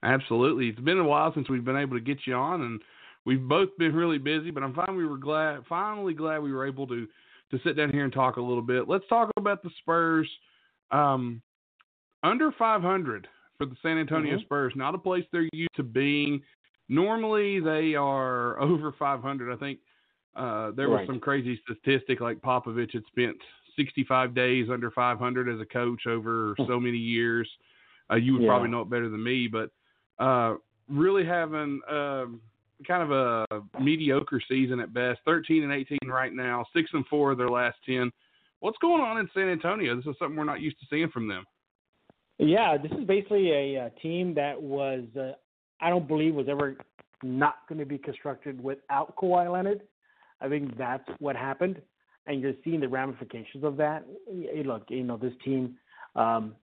Absolutely. 0.02 0.66
It's 0.66 0.80
been 0.80 0.98
a 0.98 1.04
while 1.04 1.32
since 1.32 1.48
we've 1.48 1.64
been 1.64 1.76
able 1.76 1.96
to 1.96 2.04
get 2.04 2.18
you 2.26 2.34
on, 2.34 2.62
and 2.62 2.80
we've 3.24 3.46
both 3.46 3.68
been 3.78 3.94
really 3.94 4.18
busy, 4.18 4.50
but 4.50 4.64
I'm 4.64 4.74
fine 4.74 4.96
we 4.96 5.06
were 5.06 5.16
glad 5.16 5.60
finally 5.68 6.12
glad 6.12 6.40
we 6.40 6.52
were 6.52 6.66
able 6.66 6.88
to 6.88 7.06
to 7.52 7.58
sit 7.62 7.76
down 7.76 7.92
here 7.92 8.02
and 8.02 8.12
talk 8.12 8.36
a 8.36 8.42
little 8.42 8.62
bit. 8.62 8.88
Let's 8.88 9.06
talk 9.08 9.30
about 9.36 9.62
the 9.62 9.70
Spurs. 9.80 10.28
Um, 10.90 11.40
under 12.24 12.50
500 12.50 13.28
for 13.64 13.70
the 13.74 13.76
San 13.82 13.98
Antonio 13.98 14.34
mm-hmm. 14.34 14.42
Spurs. 14.42 14.72
Not 14.76 14.94
a 14.94 14.98
place 14.98 15.24
they're 15.32 15.48
used 15.52 15.74
to 15.76 15.82
being. 15.82 16.42
Normally 16.88 17.60
they 17.60 17.94
are 17.94 18.60
over 18.60 18.92
500. 18.98 19.52
I 19.52 19.56
think 19.56 19.78
uh, 20.36 20.70
there 20.72 20.88
right. 20.88 21.00
was 21.00 21.06
some 21.06 21.20
crazy 21.20 21.60
statistic 21.64 22.20
like 22.20 22.40
Popovich 22.40 22.92
had 22.92 23.04
spent 23.06 23.36
65 23.76 24.34
days 24.34 24.68
under 24.70 24.90
500 24.90 25.48
as 25.48 25.60
a 25.60 25.66
coach 25.66 26.06
over 26.06 26.54
so 26.66 26.78
many 26.78 26.98
years. 26.98 27.48
Uh, 28.10 28.16
you 28.16 28.34
would 28.34 28.42
yeah. 28.42 28.48
probably 28.48 28.68
know 28.68 28.82
it 28.82 28.90
better 28.90 29.08
than 29.08 29.22
me, 29.22 29.48
but 29.48 29.70
uh, 30.22 30.56
really 30.88 31.24
having 31.24 31.80
um, 31.90 32.40
kind 32.86 33.02
of 33.02 33.10
a 33.10 33.80
mediocre 33.80 34.40
season 34.46 34.78
at 34.80 34.92
best. 34.92 35.20
13 35.24 35.62
and 35.62 35.72
18 35.72 35.98
right 36.06 36.34
now, 36.34 36.66
six 36.74 36.90
and 36.92 37.06
four 37.06 37.32
of 37.32 37.38
their 37.38 37.48
last 37.48 37.76
10. 37.86 38.10
What's 38.60 38.78
going 38.78 39.02
on 39.02 39.18
in 39.18 39.28
San 39.34 39.48
Antonio? 39.48 39.96
This 39.96 40.06
is 40.06 40.16
something 40.18 40.36
we're 40.36 40.44
not 40.44 40.60
used 40.60 40.78
to 40.80 40.86
seeing 40.90 41.10
from 41.10 41.28
them. 41.28 41.44
Yeah, 42.38 42.76
this 42.76 42.90
is 42.92 43.06
basically 43.06 43.50
a, 43.50 43.86
a 43.86 43.90
team 44.02 44.34
that 44.34 44.60
was, 44.60 45.04
uh, 45.18 45.32
I 45.80 45.88
don't 45.88 46.08
believe, 46.08 46.34
was 46.34 46.48
ever 46.48 46.76
not 47.22 47.56
going 47.68 47.78
to 47.78 47.86
be 47.86 47.98
constructed 47.98 48.62
without 48.62 49.14
Kawhi 49.16 49.50
Leonard. 49.52 49.82
I 50.40 50.48
think 50.48 50.76
that's 50.76 51.08
what 51.20 51.36
happened, 51.36 51.80
and 52.26 52.40
you're 52.40 52.54
seeing 52.64 52.80
the 52.80 52.88
ramifications 52.88 53.62
of 53.62 53.76
that. 53.76 54.04
Look, 54.64 54.84
you 54.88 55.04
know, 55.04 55.16
this 55.16 55.32
team 55.44 55.76
um, 56.16 56.54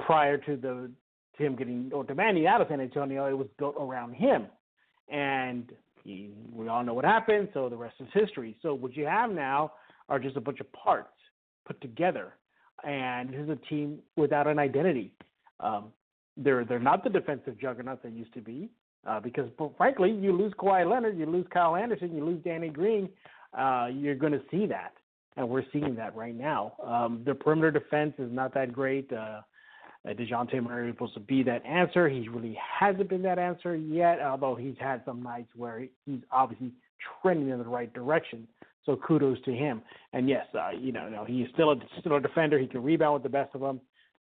prior 0.00 0.38
to 0.38 0.56
the 0.56 0.90
to 1.36 1.46
him 1.46 1.56
getting 1.56 1.90
or 1.94 2.04
demanding 2.04 2.46
out 2.46 2.60
of 2.60 2.68
San 2.68 2.80
Antonio, 2.80 3.26
it 3.26 3.36
was 3.36 3.48
built 3.58 3.76
around 3.78 4.14
him, 4.14 4.46
and 5.10 5.72
he, 6.04 6.30
we 6.52 6.68
all 6.68 6.82
know 6.82 6.94
what 6.94 7.04
happened. 7.04 7.48
So 7.54 7.68
the 7.68 7.76
rest 7.76 7.96
is 8.00 8.08
history. 8.12 8.56
So 8.62 8.74
what 8.74 8.96
you 8.96 9.06
have 9.06 9.30
now 9.30 9.72
are 10.08 10.18
just 10.18 10.36
a 10.36 10.40
bunch 10.40 10.60
of 10.60 10.70
parts 10.72 11.08
put 11.66 11.80
together 11.80 12.34
and 12.84 13.30
this 13.30 13.40
is 13.40 13.48
a 13.48 13.56
team 13.68 13.98
without 14.16 14.46
an 14.46 14.58
identity. 14.58 15.12
Um, 15.60 15.92
they're 16.36 16.64
they're 16.64 16.78
not 16.78 17.04
the 17.04 17.10
defensive 17.10 17.58
juggernaut 17.60 18.02
they 18.02 18.08
used 18.10 18.34
to 18.34 18.40
be 18.40 18.70
uh, 19.06 19.20
because, 19.20 19.48
frankly, 19.76 20.10
you 20.10 20.32
lose 20.32 20.52
Kawhi 20.54 20.88
Leonard, 20.88 21.18
you 21.18 21.26
lose 21.26 21.46
Kyle 21.52 21.76
Anderson, 21.76 22.14
you 22.14 22.24
lose 22.24 22.42
Danny 22.44 22.68
Green, 22.68 23.08
uh, 23.56 23.88
you're 23.92 24.14
going 24.14 24.32
to 24.32 24.42
see 24.50 24.66
that, 24.66 24.92
and 25.36 25.48
we're 25.48 25.64
seeing 25.72 25.94
that 25.96 26.14
right 26.16 26.34
now. 26.34 26.72
Um, 26.84 27.22
their 27.24 27.34
perimeter 27.34 27.70
defense 27.70 28.14
is 28.18 28.30
not 28.32 28.54
that 28.54 28.72
great. 28.72 29.12
Uh, 29.12 29.40
uh, 30.08 30.14
Dejounte 30.14 30.60
Murray 30.62 30.88
is 30.88 30.94
supposed 30.94 31.14
to 31.14 31.20
be 31.20 31.42
that 31.44 31.64
answer. 31.64 32.08
He 32.08 32.28
really 32.28 32.58
hasn't 32.80 33.08
been 33.08 33.22
that 33.22 33.38
answer 33.38 33.76
yet, 33.76 34.20
although 34.20 34.54
he's 34.54 34.74
had 34.80 35.02
some 35.04 35.22
nights 35.22 35.50
where 35.54 35.86
he's 36.06 36.20
obviously 36.32 36.72
trending 37.22 37.50
in 37.50 37.58
the 37.58 37.64
right 37.64 37.92
direction. 37.92 38.48
So 38.84 38.96
kudos 38.96 39.40
to 39.44 39.52
him. 39.52 39.82
And 40.12 40.28
yes, 40.28 40.46
uh, 40.54 40.70
you 40.70 40.92
know, 40.92 41.08
no, 41.08 41.24
he's 41.24 41.46
still 41.54 41.70
a 41.72 41.76
still 42.00 42.16
a 42.16 42.20
defender. 42.20 42.58
He 42.58 42.66
can 42.66 42.82
rebound 42.82 43.14
with 43.14 43.22
the 43.22 43.28
best 43.28 43.54
of 43.54 43.60
them, 43.60 43.80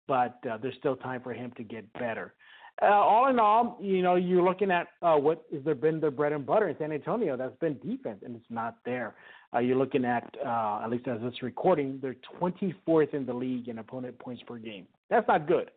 but 0.07 0.37
uh, 0.49 0.57
there's 0.61 0.75
still 0.79 0.95
time 0.95 1.21
for 1.21 1.33
him 1.33 1.51
to 1.57 1.63
get 1.63 1.91
better. 1.93 2.33
Uh, 2.81 2.85
all 2.85 3.29
in 3.29 3.39
all, 3.39 3.77
you 3.81 4.01
know, 4.01 4.15
you're 4.15 4.43
looking 4.43 4.71
at 4.71 4.87
uh, 5.01 5.15
what 5.15 5.43
has 5.53 5.61
there 5.65 5.75
been 5.75 5.99
their 5.99 6.11
bread 6.11 6.31
and 6.31 6.45
butter 6.45 6.69
in 6.69 6.77
San 6.77 6.93
Antonio. 6.93 7.35
That's 7.35 7.55
been 7.57 7.77
defense, 7.79 8.21
and 8.23 8.35
it's 8.35 8.45
not 8.49 8.77
there. 8.85 9.15
Uh, 9.53 9.59
you're 9.59 9.77
looking 9.77 10.05
at, 10.05 10.33
uh, 10.45 10.81
at 10.83 10.89
least 10.89 11.07
as 11.07 11.19
this 11.19 11.41
recording, 11.41 11.99
they're 12.01 12.15
24th 12.39 13.13
in 13.13 13.25
the 13.25 13.33
league 13.33 13.67
in 13.67 13.79
opponent 13.79 14.17
points 14.19 14.41
per 14.47 14.57
game. 14.57 14.87
That's 15.09 15.27
not 15.27 15.45
good. 15.45 15.71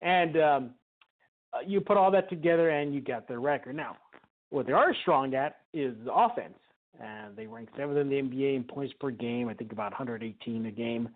And 0.00 0.36
um, 0.40 0.70
uh, 1.52 1.58
you 1.66 1.82
put 1.82 1.98
all 1.98 2.10
that 2.12 2.30
together, 2.30 2.70
and 2.70 2.94
you 2.94 3.02
got 3.02 3.28
their 3.28 3.40
record. 3.40 3.76
Now, 3.76 3.96
what 4.48 4.66
they 4.66 4.72
are 4.72 4.94
strong 5.02 5.34
at 5.34 5.56
is 5.74 5.94
offense 6.10 6.54
and 7.00 7.36
they 7.36 7.46
rank 7.46 7.68
seventh 7.76 7.98
in 7.98 8.08
the 8.08 8.16
NBA 8.16 8.56
in 8.56 8.64
points 8.64 8.94
per 9.00 9.10
game. 9.10 9.48
I 9.48 9.54
think 9.54 9.72
about 9.72 9.92
118 9.92 10.66
a 10.66 10.70
game, 10.70 11.08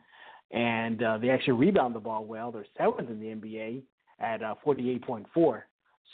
and 0.51 1.03
uh, 1.03 1.19
they 1.19 1.31
actually 1.31 1.55
rebound 1.55 1.95
the 1.95 2.01
ball 2.01 2.25
well. 2.25 2.53
They're 2.53 2.67
seventh 2.77 3.11
in 3.11 3.21
the 3.21 3.27
NBA 3.27 3.83
at 4.21 4.43
uh, 4.43 4.55
48.4. 4.65 5.63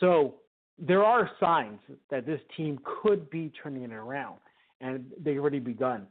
So 0.00 0.34
there 0.78 1.04
are 1.04 1.30
signs 1.40 1.80
that 2.10 2.26
this 2.26 2.40
team 2.56 2.78
could 3.02 3.28
be 3.30 3.52
turning 3.62 3.82
it 3.82 3.92
around, 3.92 4.38
and 4.80 5.10
they've 5.20 5.38
already 5.38 5.58
begun. 5.58 6.06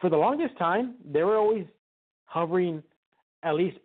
For 0.00 0.10
the 0.10 0.16
longest 0.16 0.56
time, 0.58 0.94
they 1.10 1.22
were 1.22 1.36
always 1.36 1.66
hovering 2.24 2.82
at 3.42 3.54
least 3.54 3.78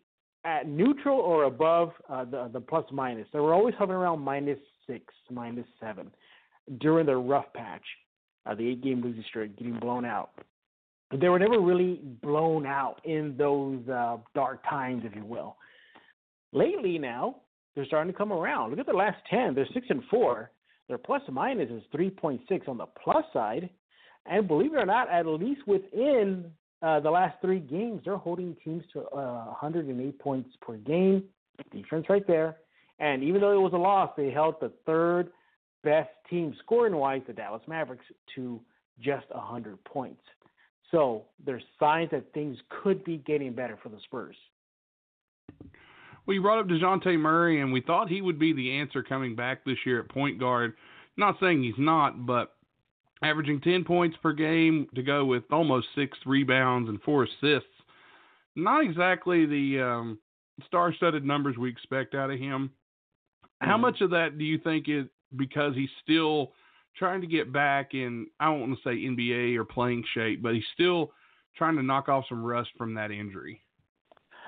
at 0.45 0.67
neutral 0.67 1.19
or 1.19 1.45
above 1.45 1.91
uh, 2.09 2.25
the 2.25 2.49
the 2.51 2.59
plus 2.59 2.85
minus. 2.91 3.27
They 3.31 3.39
were 3.39 3.53
always 3.53 3.75
hovering 3.77 3.99
around 3.99 4.19
minus 4.19 4.59
six, 4.87 5.13
minus 5.31 5.65
seven 5.79 6.11
during 6.79 7.05
the 7.05 7.15
rough 7.15 7.51
patch 7.53 7.83
uh, 8.45 8.55
the 8.55 8.69
eight 8.69 8.83
game 8.83 9.01
losing 9.01 9.23
streak, 9.27 9.57
getting 9.57 9.79
blown 9.79 10.05
out. 10.05 10.31
They 11.19 11.29
were 11.29 11.39
never 11.39 11.59
really 11.59 11.99
blown 12.21 12.65
out 12.65 13.01
in 13.03 13.35
those 13.37 13.87
uh, 13.87 14.17
dark 14.33 14.63
times, 14.67 15.03
if 15.05 15.15
you 15.15 15.25
will. 15.25 15.57
Lately, 16.51 16.97
now 16.97 17.35
they're 17.75 17.85
starting 17.85 18.11
to 18.11 18.17
come 18.17 18.33
around. 18.33 18.71
Look 18.71 18.79
at 18.79 18.85
the 18.85 18.93
last 18.93 19.17
ten; 19.29 19.53
they're 19.53 19.67
six 19.73 19.87
and 19.89 20.01
four. 20.09 20.51
Their 20.87 20.97
plus 20.97 21.21
minus 21.31 21.69
is 21.69 21.83
three 21.91 22.09
point 22.09 22.41
six 22.49 22.67
on 22.67 22.77
the 22.77 22.87
plus 23.03 23.25
side, 23.31 23.69
and 24.25 24.47
believe 24.47 24.73
it 24.73 24.77
or 24.77 24.85
not, 24.85 25.09
at 25.09 25.25
least 25.25 25.67
within 25.67 26.51
uh, 26.83 26.99
the 26.99 27.09
last 27.09 27.37
three 27.41 27.59
games, 27.59 28.01
they're 28.03 28.17
holding 28.17 28.55
teams 28.63 28.83
to 28.91 29.01
uh, 29.01 29.45
108 29.45 30.19
points 30.19 30.49
per 30.61 30.75
game. 30.77 31.23
Defense 31.71 32.05
right 32.09 32.27
there. 32.27 32.57
And 32.99 33.23
even 33.23 33.41
though 33.41 33.53
it 33.53 33.61
was 33.61 33.73
a 33.73 33.77
loss, 33.77 34.11
they 34.17 34.31
held 34.31 34.55
the 34.59 34.71
third 34.85 35.29
best 35.83 36.09
team 36.29 36.55
scoring 36.63 36.95
wise, 36.95 37.21
the 37.27 37.33
Dallas 37.33 37.61
Mavericks, 37.67 38.05
to 38.35 38.59
just 38.99 39.25
100 39.29 39.83
points. 39.83 40.21
So 40.91 41.23
there's 41.43 41.63
signs 41.79 42.11
that 42.11 42.31
things 42.33 42.57
could 42.69 43.03
be 43.03 43.17
getting 43.17 43.53
better 43.53 43.77
for 43.81 43.89
the 43.89 43.99
Spurs. 44.05 44.35
Well, 46.25 46.35
you 46.35 46.41
brought 46.41 46.59
up 46.59 46.67
Dejounte 46.67 47.19
Murray, 47.19 47.61
and 47.61 47.73
we 47.73 47.81
thought 47.81 48.09
he 48.09 48.21
would 48.21 48.39
be 48.39 48.53
the 48.53 48.71
answer 48.77 49.03
coming 49.03 49.35
back 49.35 49.65
this 49.65 49.77
year 49.85 49.99
at 49.99 50.09
point 50.09 50.39
guard. 50.39 50.73
Not 51.17 51.35
saying 51.39 51.63
he's 51.63 51.73
not, 51.77 52.25
but 52.25 52.55
averaging 53.23 53.61
10 53.61 53.83
points 53.83 54.17
per 54.21 54.33
game 54.33 54.87
to 54.95 55.03
go 55.03 55.25
with 55.25 55.43
almost 55.51 55.87
six 55.95 56.17
rebounds 56.25 56.89
and 56.89 57.01
four 57.01 57.23
assists. 57.23 57.67
Not 58.55 58.83
exactly 58.83 59.45
the 59.45 59.81
um, 59.81 60.19
star 60.67 60.93
studded 60.93 61.25
numbers 61.25 61.57
we 61.57 61.69
expect 61.69 62.15
out 62.15 62.29
of 62.29 62.39
him. 62.39 62.71
How 63.59 63.73
mm-hmm. 63.73 63.81
much 63.81 64.01
of 64.01 64.11
that 64.11 64.37
do 64.37 64.43
you 64.43 64.59
think 64.59 64.85
is 64.87 65.05
because 65.35 65.75
he's 65.75 65.89
still 66.03 66.51
trying 66.97 67.21
to 67.21 67.27
get 67.27 67.51
back 67.51 67.93
in 67.93 68.27
I 68.39 68.45
don't 68.45 68.59
want 68.61 68.77
to 68.77 68.83
say 68.83 68.95
NBA 68.95 69.55
or 69.57 69.65
playing 69.65 70.03
shape, 70.13 70.41
but 70.41 70.53
he's 70.53 70.63
still 70.73 71.11
trying 71.57 71.75
to 71.75 71.83
knock 71.83 72.09
off 72.09 72.25
some 72.29 72.43
rust 72.43 72.69
from 72.77 72.93
that 72.95 73.11
injury. 73.11 73.61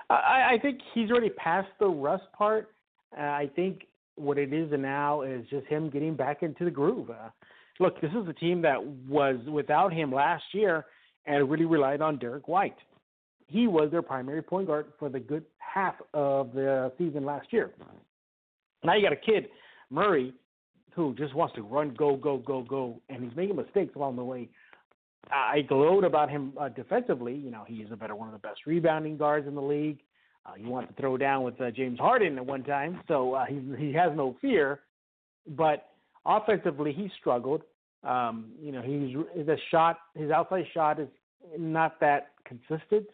I, 0.09 0.53
I 0.53 0.59
think 0.61 0.79
he's 0.93 1.09
already 1.09 1.29
past 1.31 1.67
the 1.79 1.87
rust 1.87 2.25
part. 2.37 2.69
Uh, 3.17 3.21
I 3.21 3.49
think 3.55 3.85
what 4.15 4.37
it 4.37 4.53
is 4.53 4.69
now 4.77 5.21
is 5.21 5.45
just 5.49 5.65
him 5.67 5.89
getting 5.89 6.15
back 6.15 6.43
into 6.43 6.65
the 6.65 6.71
groove. 6.71 7.09
Uh, 7.09 7.29
look, 7.79 7.99
this 8.01 8.11
is 8.11 8.27
a 8.27 8.33
team 8.33 8.61
that 8.61 8.83
was 9.07 9.37
without 9.47 9.91
him 9.91 10.11
last 10.11 10.43
year 10.53 10.85
and 11.25 11.49
really 11.49 11.65
relied 11.65 12.01
on 12.01 12.17
Derrick 12.17 12.47
White. 12.47 12.77
He 13.47 13.67
was 13.67 13.91
their 13.91 14.01
primary 14.01 14.41
point 14.41 14.67
guard 14.67 14.87
for 14.97 15.09
the 15.09 15.19
good 15.19 15.43
half 15.57 15.95
of 16.13 16.53
the 16.53 16.91
season 16.97 17.25
last 17.25 17.51
year. 17.51 17.71
Now 18.83 18.95
you 18.95 19.03
got 19.03 19.13
a 19.13 19.17
kid, 19.17 19.47
Murray, 19.89 20.33
who 20.95 21.13
just 21.15 21.35
wants 21.35 21.53
to 21.55 21.61
run, 21.61 21.93
go, 21.97 22.15
go, 22.15 22.37
go, 22.37 22.63
go, 22.63 23.01
and 23.09 23.23
he's 23.23 23.35
making 23.35 23.55
mistakes 23.55 23.95
along 23.95 24.15
the 24.15 24.23
way. 24.23 24.49
I 25.31 25.61
gloat 25.61 26.03
about 26.03 26.29
him 26.29 26.53
uh, 26.59 26.69
defensively. 26.69 27.35
You 27.35 27.51
know, 27.51 27.65
he 27.67 27.75
is 27.75 27.91
a 27.91 27.95
better 27.95 28.15
one 28.15 28.27
of 28.27 28.33
the 28.33 28.47
best 28.47 28.61
rebounding 28.65 29.17
guards 29.17 29.47
in 29.47 29.55
the 29.55 29.61
league. 29.61 29.99
Uh, 30.45 30.53
he 30.53 30.65
wants 30.65 30.93
to 30.93 31.01
throw 31.01 31.17
down 31.17 31.43
with 31.43 31.59
uh, 31.59 31.71
James 31.71 31.99
Harden 31.99 32.37
at 32.37 32.45
one 32.45 32.63
time, 32.63 33.01
so 33.07 33.33
uh, 33.33 33.45
he 33.45 33.59
he 33.77 33.91
has 33.93 34.11
no 34.15 34.35
fear. 34.39 34.81
But 35.47 35.89
offensively, 36.25 36.93
he 36.93 37.11
struggled. 37.19 37.63
Um, 38.03 38.51
you 38.61 38.71
know, 38.71 38.83
he's 38.83 39.45
the 39.45 39.57
shot, 39.71 39.97
his 40.13 40.29
outside 40.29 40.65
shot 40.73 40.99
is 40.99 41.07
not 41.57 41.99
that 41.99 42.33
consistent 42.45 43.07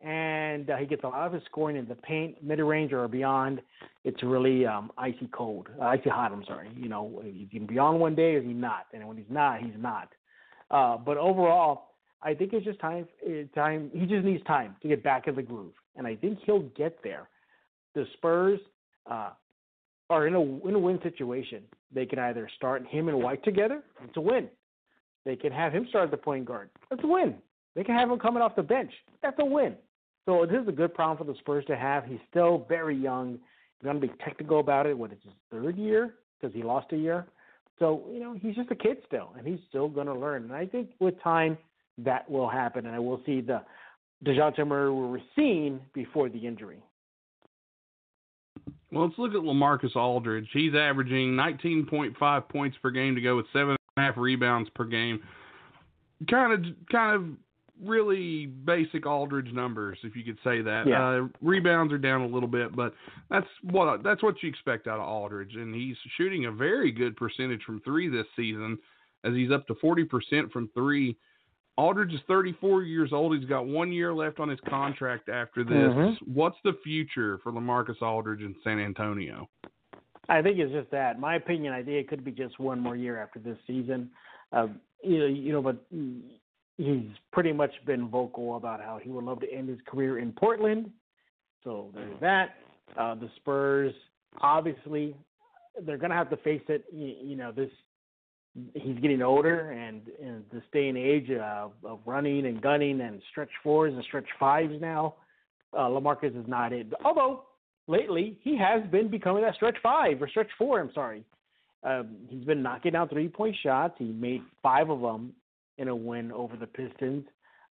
and 0.00 0.70
uh, 0.70 0.76
he 0.76 0.86
gets 0.86 1.02
a 1.02 1.08
lot 1.08 1.26
of 1.26 1.32
his 1.32 1.42
scoring 1.44 1.76
in 1.76 1.86
the 1.86 1.96
paint, 1.96 2.42
mid 2.42 2.60
range 2.60 2.92
or 2.92 3.08
beyond. 3.08 3.60
It's 4.04 4.22
really 4.22 4.64
um, 4.64 4.92
icy 4.96 5.28
cold, 5.32 5.68
uh, 5.80 5.84
icy 5.84 6.08
hot. 6.08 6.32
I'm 6.32 6.44
sorry. 6.44 6.70
You 6.76 6.88
know, 6.88 7.22
is 7.24 7.48
he 7.50 7.58
beyond 7.58 7.98
one 7.98 8.14
day 8.14 8.36
or 8.36 8.38
is 8.38 8.44
he 8.44 8.52
not? 8.52 8.86
And 8.92 9.06
when 9.06 9.16
he's 9.16 9.26
not, 9.28 9.60
he's 9.60 9.74
not. 9.76 10.08
Uh, 10.70 10.96
but 10.96 11.16
overall, 11.16 11.88
I 12.22 12.34
think 12.34 12.52
it's 12.52 12.64
just 12.64 12.78
time. 12.80 13.08
Eh, 13.26 13.44
time. 13.54 13.90
He 13.92 14.06
just 14.06 14.24
needs 14.24 14.44
time 14.44 14.76
to 14.82 14.88
get 14.88 15.02
back 15.02 15.26
in 15.26 15.34
the 15.34 15.42
groove, 15.42 15.72
and 15.96 16.06
I 16.06 16.14
think 16.16 16.38
he'll 16.44 16.68
get 16.76 17.02
there. 17.02 17.28
The 17.94 18.06
Spurs 18.14 18.60
uh, 19.10 19.30
are 20.10 20.26
in 20.26 20.34
a 20.34 20.40
in 20.40 20.74
a 20.74 20.78
win 20.78 21.00
situation. 21.02 21.62
They 21.92 22.06
can 22.06 22.18
either 22.18 22.48
start 22.56 22.86
him 22.86 23.08
and 23.08 23.22
White 23.22 23.42
together. 23.44 23.82
It's 24.04 24.16
a 24.16 24.20
win. 24.20 24.48
They 25.24 25.36
can 25.36 25.52
have 25.52 25.72
him 25.72 25.86
start 25.88 26.10
the 26.10 26.16
point 26.16 26.44
guard. 26.44 26.70
That's 26.90 27.02
a 27.02 27.06
win. 27.06 27.36
They 27.74 27.84
can 27.84 27.94
have 27.94 28.10
him 28.10 28.18
coming 28.18 28.42
off 28.42 28.56
the 28.56 28.62
bench. 28.62 28.92
That's 29.22 29.36
a 29.38 29.44
win. 29.44 29.74
So 30.28 30.44
this 30.44 30.60
is 30.60 30.68
a 30.68 30.72
good 30.72 30.92
problem 30.92 31.16
for 31.16 31.24
the 31.24 31.38
Spurs 31.38 31.64
to 31.68 31.76
have. 31.76 32.04
He's 32.04 32.18
still 32.28 32.66
very 32.68 32.94
young. 32.94 33.38
He's 33.78 33.84
going 33.84 33.98
to 33.98 34.06
be 34.06 34.12
technical 34.22 34.60
about 34.60 34.84
it. 34.84 34.96
What 34.96 35.10
is 35.10 35.16
his 35.24 35.32
third 35.50 35.78
year? 35.78 36.16
Because 36.38 36.54
he 36.54 36.62
lost 36.62 36.92
a 36.92 36.98
year. 36.98 37.26
So 37.78 38.04
you 38.12 38.20
know 38.20 38.36
he's 38.38 38.54
just 38.54 38.70
a 38.70 38.74
kid 38.74 38.98
still, 39.06 39.32
and 39.38 39.46
he's 39.46 39.60
still 39.70 39.88
going 39.88 40.06
to 40.06 40.12
learn. 40.12 40.42
And 40.42 40.52
I 40.52 40.66
think 40.66 40.90
with 41.00 41.14
time 41.22 41.56
that 41.96 42.30
will 42.30 42.48
happen, 42.48 42.84
and 42.84 42.94
I 42.94 42.98
will 42.98 43.22
see 43.24 43.40
the 43.40 43.62
Dejounte 44.22 44.66
Murray 44.66 44.92
we 44.92 45.08
were 45.08 45.22
seeing 45.34 45.80
before 45.94 46.28
the 46.28 46.46
injury. 46.46 46.82
Well, 48.92 49.06
let's 49.06 49.18
look 49.18 49.30
at 49.30 49.40
LaMarcus 49.40 49.96
Aldridge. 49.96 50.48
He's 50.52 50.74
averaging 50.74 51.30
19.5 51.32 52.48
points 52.50 52.76
per 52.82 52.90
game 52.90 53.14
to 53.14 53.22
go 53.22 53.34
with 53.36 53.46
seven 53.54 53.70
and 53.70 53.78
a 53.96 54.00
half 54.02 54.18
rebounds 54.18 54.68
per 54.74 54.84
game. 54.84 55.20
Kind 56.28 56.52
of, 56.52 56.74
kind 56.92 57.16
of 57.16 57.24
really 57.84 58.46
basic 58.46 59.06
Aldridge 59.06 59.52
numbers, 59.52 59.98
if 60.02 60.16
you 60.16 60.24
could 60.24 60.38
say 60.44 60.62
that. 60.62 60.86
Yeah. 60.86 61.06
Uh, 61.06 61.28
rebounds 61.40 61.92
are 61.92 61.98
down 61.98 62.22
a 62.22 62.26
little 62.26 62.48
bit, 62.48 62.74
but 62.74 62.94
that's 63.30 63.46
what 63.62 64.02
that's 64.02 64.22
what 64.22 64.42
you 64.42 64.48
expect 64.48 64.86
out 64.86 64.98
of 64.98 65.06
Aldridge, 65.06 65.54
and 65.54 65.74
he's 65.74 65.96
shooting 66.16 66.46
a 66.46 66.52
very 66.52 66.90
good 66.90 67.16
percentage 67.16 67.62
from 67.64 67.80
three 67.80 68.08
this 68.08 68.26
season, 68.36 68.78
as 69.24 69.34
he's 69.34 69.50
up 69.50 69.66
to 69.66 69.74
forty 69.76 70.04
percent 70.04 70.52
from 70.52 70.68
three. 70.74 71.16
Aldridge 71.76 72.12
is 72.12 72.20
34 72.26 72.82
years 72.82 73.12
old. 73.12 73.36
He's 73.38 73.48
got 73.48 73.64
one 73.64 73.92
year 73.92 74.12
left 74.12 74.40
on 74.40 74.48
his 74.48 74.58
contract 74.68 75.28
after 75.28 75.62
this. 75.62 75.74
Mhm. 75.74 76.16
What's 76.26 76.56
the 76.64 76.72
future 76.82 77.38
for 77.38 77.52
LaMarcus 77.52 78.02
Aldridge 78.02 78.42
in 78.42 78.56
San 78.64 78.80
Antonio? 78.80 79.48
I 80.28 80.42
think 80.42 80.58
it's 80.58 80.72
just 80.72 80.90
that. 80.90 81.20
My 81.20 81.36
opinion, 81.36 81.72
I 81.72 81.84
think 81.84 81.94
it 81.94 82.08
could 82.08 82.24
be 82.24 82.32
just 82.32 82.58
one 82.58 82.80
more 82.80 82.96
year 82.96 83.16
after 83.22 83.38
this 83.38 83.56
season. 83.64 84.10
Uh, 84.52 84.66
you 85.04 85.18
know, 85.20 85.26
you 85.26 85.52
know, 85.52 85.62
but 85.62 85.76
he's 86.78 87.10
pretty 87.32 87.52
much 87.52 87.72
been 87.84 88.08
vocal 88.08 88.56
about 88.56 88.80
how 88.80 88.98
he 89.02 89.10
would 89.10 89.24
love 89.24 89.40
to 89.40 89.52
end 89.52 89.68
his 89.68 89.78
career 89.86 90.18
in 90.18 90.32
Portland. 90.32 90.90
So 91.64 91.90
there's 91.92 92.20
that. 92.20 92.54
Uh, 92.96 93.14
the 93.16 93.28
Spurs, 93.36 93.92
obviously, 94.40 95.14
they're 95.84 95.98
going 95.98 96.10
to 96.10 96.16
have 96.16 96.30
to 96.30 96.36
face 96.38 96.62
it. 96.68 96.84
You, 96.90 97.14
you 97.22 97.36
know, 97.36 97.52
this 97.52 97.68
he's 98.74 98.98
getting 99.00 99.22
older, 99.22 99.72
and 99.72 100.02
in 100.20 100.42
this 100.52 100.62
day 100.72 100.88
and 100.88 100.96
age 100.96 101.30
uh, 101.30 101.68
of 101.84 102.00
running 102.06 102.46
and 102.46 102.62
gunning 102.62 103.00
and 103.00 103.20
stretch 103.30 103.50
fours 103.62 103.92
and 103.92 104.02
stretch 104.04 104.26
fives 104.40 104.80
now, 104.80 105.16
uh, 105.74 105.82
LaMarcus 105.82 106.40
is 106.40 106.48
not 106.48 106.72
it. 106.72 106.86
Although 107.04 107.44
lately 107.88 108.38
he 108.42 108.56
has 108.56 108.82
been 108.90 109.08
becoming 109.08 109.42
that 109.42 109.54
stretch 109.56 109.76
five 109.82 110.22
or 110.22 110.28
stretch 110.28 110.48
four. 110.56 110.80
I'm 110.80 110.92
sorry. 110.94 111.24
Um, 111.84 112.16
he's 112.28 112.44
been 112.44 112.62
knocking 112.62 112.92
down 112.92 113.08
three 113.08 113.28
point 113.28 113.56
shots. 113.62 113.94
He 113.98 114.06
made 114.06 114.42
five 114.62 114.90
of 114.90 115.00
them 115.00 115.34
in 115.78 115.88
a 115.88 115.96
win 115.96 116.30
over 116.32 116.56
the 116.56 116.66
Pistons, 116.66 117.24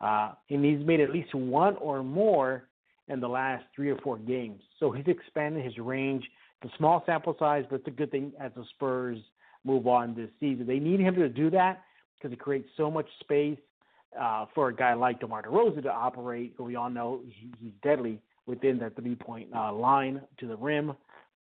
uh, 0.01 0.31
and 0.49 0.63
he's 0.63 0.85
made 0.85 0.99
at 0.99 1.09
least 1.09 1.33
one 1.33 1.75
or 1.77 2.03
more 2.03 2.63
in 3.07 3.19
the 3.19 3.27
last 3.27 3.63
three 3.75 3.89
or 3.89 3.97
four 3.97 4.17
games. 4.17 4.61
So 4.79 4.91
he's 4.91 5.05
expanded 5.07 5.63
his 5.63 5.77
range. 5.77 6.23
It's 6.61 6.73
a 6.73 6.77
small 6.77 7.03
sample 7.05 7.35
size, 7.37 7.65
but 7.69 7.77
it's 7.77 7.87
a 7.87 7.91
good 7.91 8.11
thing 8.11 8.31
as 8.39 8.51
the 8.55 8.63
Spurs 8.75 9.19
move 9.63 9.87
on 9.87 10.15
this 10.15 10.29
season. 10.39 10.65
They 10.65 10.79
need 10.79 10.99
him 10.99 11.15
to 11.15 11.29
do 11.29 11.49
that 11.51 11.83
because 12.17 12.31
it 12.33 12.39
creates 12.39 12.69
so 12.77 12.89
much 12.89 13.07
space 13.19 13.57
uh, 14.19 14.45
for 14.53 14.69
a 14.69 14.75
guy 14.75 14.93
like 14.93 15.19
DeMar 15.19 15.43
DeRozan 15.43 15.83
to 15.83 15.91
operate, 15.91 16.53
we 16.59 16.75
all 16.75 16.89
know 16.89 17.21
he, 17.27 17.51
he's 17.59 17.73
deadly 17.83 18.19
within 18.45 18.77
that 18.79 18.95
three-point 18.95 19.49
uh, 19.55 19.73
line 19.73 20.21
to 20.39 20.47
the 20.47 20.55
rim. 20.55 20.93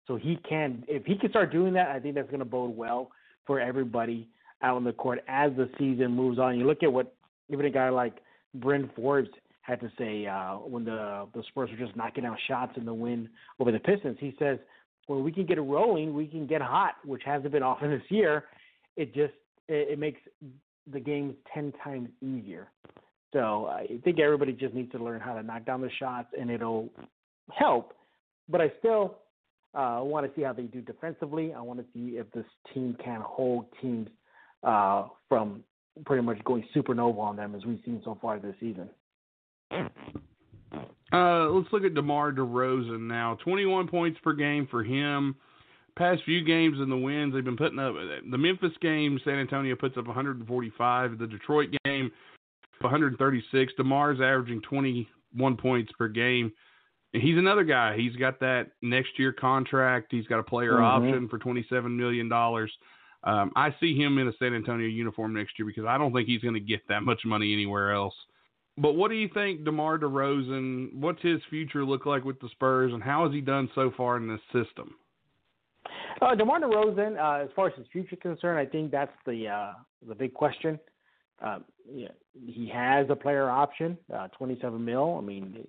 So 0.07 0.17
he 0.17 0.39
can, 0.49 0.85
if 0.89 1.05
he 1.05 1.17
can 1.17 1.31
start 1.31 1.53
doing 1.53 1.73
that, 1.75 1.89
I 1.89 2.01
think 2.01 2.15
that's 2.15 2.29
going 2.29 2.41
to 2.41 2.45
bode 2.45 2.77
well 2.77 3.11
for 3.47 3.61
everybody 3.61 4.29
out 4.63 4.77
on 4.77 4.85
the 4.85 4.93
court 4.93 5.21
as 5.29 5.53
the 5.57 5.69
season 5.79 6.13
moves 6.13 6.39
on. 6.39 6.59
You 6.59 6.67
look 6.67 6.83
at 6.83 6.93
what 6.93 7.15
even 7.49 7.67
a 7.67 7.71
guy 7.71 7.89
like 7.89 8.15
Bryn 8.55 8.91
Forbes 8.97 9.29
had 9.63 9.81
to 9.81 9.91
say 9.99 10.27
uh, 10.27 10.55
when 10.55 10.85
the 10.85 11.27
the 11.35 11.43
Spurs 11.49 11.71
were 11.71 11.85
just 11.85 11.97
knocking 11.97 12.25
out 12.25 12.39
shots 12.49 12.73
in 12.77 12.85
the 12.85 12.95
win 12.95 13.29
over 13.61 13.71
the 13.71 13.79
Pistons. 13.79 14.17
He 14.21 14.35
says, 14.39 14.59
"When 15.07 15.23
we 15.23 15.33
can 15.33 15.47
get 15.47 15.59
it 15.59 15.63
rolling, 15.63 16.15
we 16.15 16.27
can 16.27 16.47
get 16.47 16.63
hot, 16.63 16.95
which 17.05 17.23
hasn't 17.25 17.53
been 17.53 17.63
often 17.65 17.91
this 17.91 18.03
year. 18.09 18.45
It 18.97 19.15
just 19.15 19.35
it, 19.69 19.93
it 19.93 19.99
makes 19.99 20.21
the 20.91 21.01
games 21.01 21.35
ten 21.53 21.73
times 21.85 22.09
easier." 22.23 22.69
So 23.33 23.67
I 23.67 23.87
think 24.05 24.19
everybody 24.21 24.53
just 24.53 24.75
needs 24.75 24.91
to 24.93 24.99
learn 24.99 25.21
how 25.21 25.35
to 25.35 25.43
knock 25.43 25.67
down 25.67 25.83
the 25.83 25.91
shots, 25.99 26.29
and 26.39 26.51
it'll 26.51 26.89
help. 27.53 27.93
But 28.49 28.63
I 28.63 28.73
still 28.79 29.19
uh, 29.75 30.01
want 30.03 30.27
to 30.27 30.33
see 30.35 30.43
how 30.43 30.55
they 30.55 30.63
do 30.63 30.81
defensively. 30.81 31.53
I 31.53 31.61
want 31.61 31.79
to 31.79 31.85
see 31.93 32.17
if 32.17 32.31
this 32.33 32.47
team 32.73 32.97
can 33.05 33.21
hold 33.21 33.67
teams 33.83 34.09
uh, 34.63 35.07
from 35.29 35.63
pretty 36.05 36.23
much 36.23 36.43
going 36.45 36.65
supernova 36.75 37.19
on 37.19 37.37
them 37.37 37.55
as 37.55 37.65
we've 37.67 37.81
seen 37.85 38.01
so 38.05 38.17
far 38.21 38.39
this 38.39 38.55
season. 38.61 38.89
Uh, 41.13 41.49
let's 41.51 41.73
look 41.73 41.85
at 41.85 41.95
DeMar 41.95 42.33
DeRozan 42.33 43.01
now. 43.01 43.37
21 43.43 43.89
points 43.89 44.19
per 44.23 44.35
game 44.35 44.67
for 44.71 44.85
him. 44.85 45.35
Past 45.97 46.23
few 46.25 46.45
games 46.45 46.79
in 46.81 46.91
the 46.91 46.97
wins, 46.97 47.35
they've 47.35 47.45
been 47.45 47.57
putting 47.57 47.79
up. 47.79 47.95
The 48.31 48.39
Memphis 48.39 48.73
game, 48.81 49.19
San 49.25 49.35
Antonio 49.35 49.75
puts 49.75 49.97
up 49.97 50.07
145. 50.07 51.19
The 51.19 51.27
Detroit 51.27 51.71
game, 51.85 52.13
136. 52.81 53.73
DeMar's 53.79 54.21
averaging 54.21 54.61
21 54.63 55.57
points 55.57 55.91
per 55.99 56.07
game. 56.09 56.53
And 57.15 57.23
he's 57.23 57.39
another 57.39 57.65
guy. 57.65 57.97
He's 57.97 58.15
got 58.17 58.39
that 58.41 58.73
next 58.83 59.19
year 59.19 59.33
contract. 59.33 60.09
He's 60.11 60.27
got 60.27 60.39
a 60.39 60.43
player 60.45 60.75
Mhm. 60.75 60.83
option 60.83 61.29
for 61.29 61.39
$27 61.39 61.97
million. 61.97 62.29
Um, 63.29 63.53
I 63.55 63.75
see 63.79 63.95
him 63.95 64.17
in 64.17 64.27
a 64.27 64.33
San 64.39 64.55
Antonio 64.55 64.87
uniform 64.87 65.35
next 65.35 65.59
year 65.59 65.67
because 65.67 65.85
I 65.85 65.99
don't 65.99 66.15
think 66.15 66.27
he's 66.27 66.41
going 66.41 66.55
to 66.55 66.61
get 66.61 66.81
that 66.89 67.03
much 67.03 67.21
money 67.27 67.53
anywhere 67.53 67.93
else. 67.93 68.15
But 68.79 68.95
what 68.95 69.11
do 69.11 69.17
you 69.17 69.29
think, 69.35 69.65
DeMar 69.65 69.99
DeRozan? 69.99 70.95
What's 70.95 71.21
his 71.21 71.39
future 71.51 71.85
look 71.85 72.07
like 72.07 72.25
with 72.25 72.41
the 72.41 72.49
Spurs, 72.53 72.93
and 72.95 73.03
how 73.03 73.27
has 73.27 73.35
he 73.35 73.43
done 73.43 73.69
so 73.75 73.93
far 73.99 74.17
in 74.17 74.29
this 74.29 74.41
system? 74.47 74.95
Uh, 76.23 76.35
DeMar 76.37 76.61
DeRozan, 76.61 77.19
uh, 77.19 77.45
as 77.45 77.51
far 77.55 77.67
as 77.67 77.75
his 77.77 77.87
future 77.93 78.17
concerned, 78.17 78.59
I 78.59 78.65
think 78.65 78.91
that's 78.91 79.13
the 79.27 79.49
uh, 79.49 79.73
the 80.09 80.15
big 80.15 80.33
question. 80.33 80.79
Uh, 81.45 81.59
yeah, 81.93 82.09
he 82.47 82.71
has 82.73 83.07
a 83.11 83.17
player 83.17 83.51
option, 83.51 83.99
uh, 84.15 84.29
27 84.29 84.83
mil. 84.83 85.19
I 85.19 85.21
mean, 85.21 85.67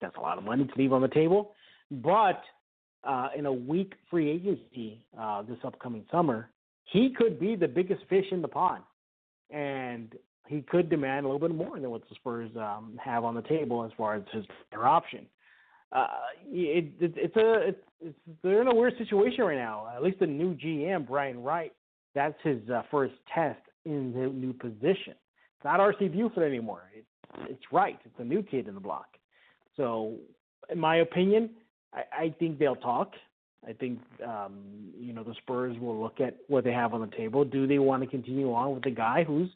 that's 0.00 0.16
a 0.16 0.20
lot 0.20 0.38
of 0.38 0.44
money 0.44 0.64
to 0.64 0.72
leave 0.76 0.92
on 0.92 1.02
the 1.02 1.08
table. 1.08 1.52
But 1.90 2.42
uh, 3.04 3.28
in 3.36 3.46
a 3.46 3.52
weak 3.52 3.92
free 4.10 4.28
agency 4.28 5.04
uh, 5.18 5.42
this 5.42 5.58
upcoming 5.64 6.04
summer, 6.10 6.50
he 6.86 7.10
could 7.16 7.38
be 7.38 7.56
the 7.56 7.68
biggest 7.68 8.02
fish 8.08 8.26
in 8.30 8.42
the 8.42 8.48
pond, 8.48 8.82
and 9.50 10.14
he 10.48 10.62
could 10.62 10.88
demand 10.88 11.26
a 11.26 11.28
little 11.28 11.48
bit 11.48 11.54
more 11.54 11.78
than 11.78 11.90
what 11.90 12.08
the 12.08 12.14
Spurs 12.14 12.50
um, 12.56 12.98
have 13.02 13.24
on 13.24 13.34
the 13.34 13.42
table 13.42 13.84
as 13.84 13.90
far 13.96 14.14
as 14.14 14.22
his 14.32 14.44
player 14.70 14.86
option. 14.86 15.26
Uh, 15.92 16.06
it, 16.48 16.92
it, 17.00 17.12
it's 17.16 17.36
a 17.36 17.68
it's, 17.68 17.78
it's 18.00 18.18
they're 18.42 18.62
in 18.62 18.68
a 18.68 18.74
weird 18.74 18.94
situation 18.98 19.44
right 19.44 19.56
now. 19.56 19.88
At 19.94 20.02
least 20.02 20.18
the 20.18 20.26
new 20.26 20.54
GM 20.54 21.06
Brian 21.06 21.42
Wright, 21.42 21.72
that's 22.14 22.36
his 22.42 22.58
uh, 22.70 22.82
first 22.90 23.14
test 23.32 23.60
in 23.84 24.12
the 24.12 24.26
new 24.26 24.52
position. 24.52 25.14
It's 25.14 25.64
not 25.64 25.80
RC 25.80 26.12
Buford 26.12 26.44
anymore. 26.44 26.90
It, 26.94 27.04
it's 27.48 27.62
Wright. 27.72 27.98
It's 28.04 28.18
a 28.18 28.24
new 28.24 28.42
kid 28.42 28.68
in 28.68 28.74
the 28.74 28.80
block. 28.80 29.06
So, 29.76 30.16
in 30.70 30.78
my 30.78 30.96
opinion, 30.96 31.50
I, 31.92 32.02
I 32.24 32.34
think 32.38 32.58
they'll 32.58 32.76
talk. 32.76 33.12
I 33.66 33.72
think 33.72 33.98
um, 34.24 34.58
you 34.98 35.12
know 35.12 35.24
the 35.24 35.34
Spurs 35.42 35.76
will 35.80 36.00
look 36.00 36.20
at 36.20 36.36
what 36.48 36.64
they 36.64 36.72
have 36.72 36.94
on 36.94 37.00
the 37.00 37.16
table. 37.16 37.44
Do 37.44 37.66
they 37.66 37.78
want 37.78 38.02
to 38.02 38.08
continue 38.08 38.52
on 38.52 38.74
with 38.74 38.84
the 38.84 38.90
guy 38.90 39.24
who's 39.24 39.50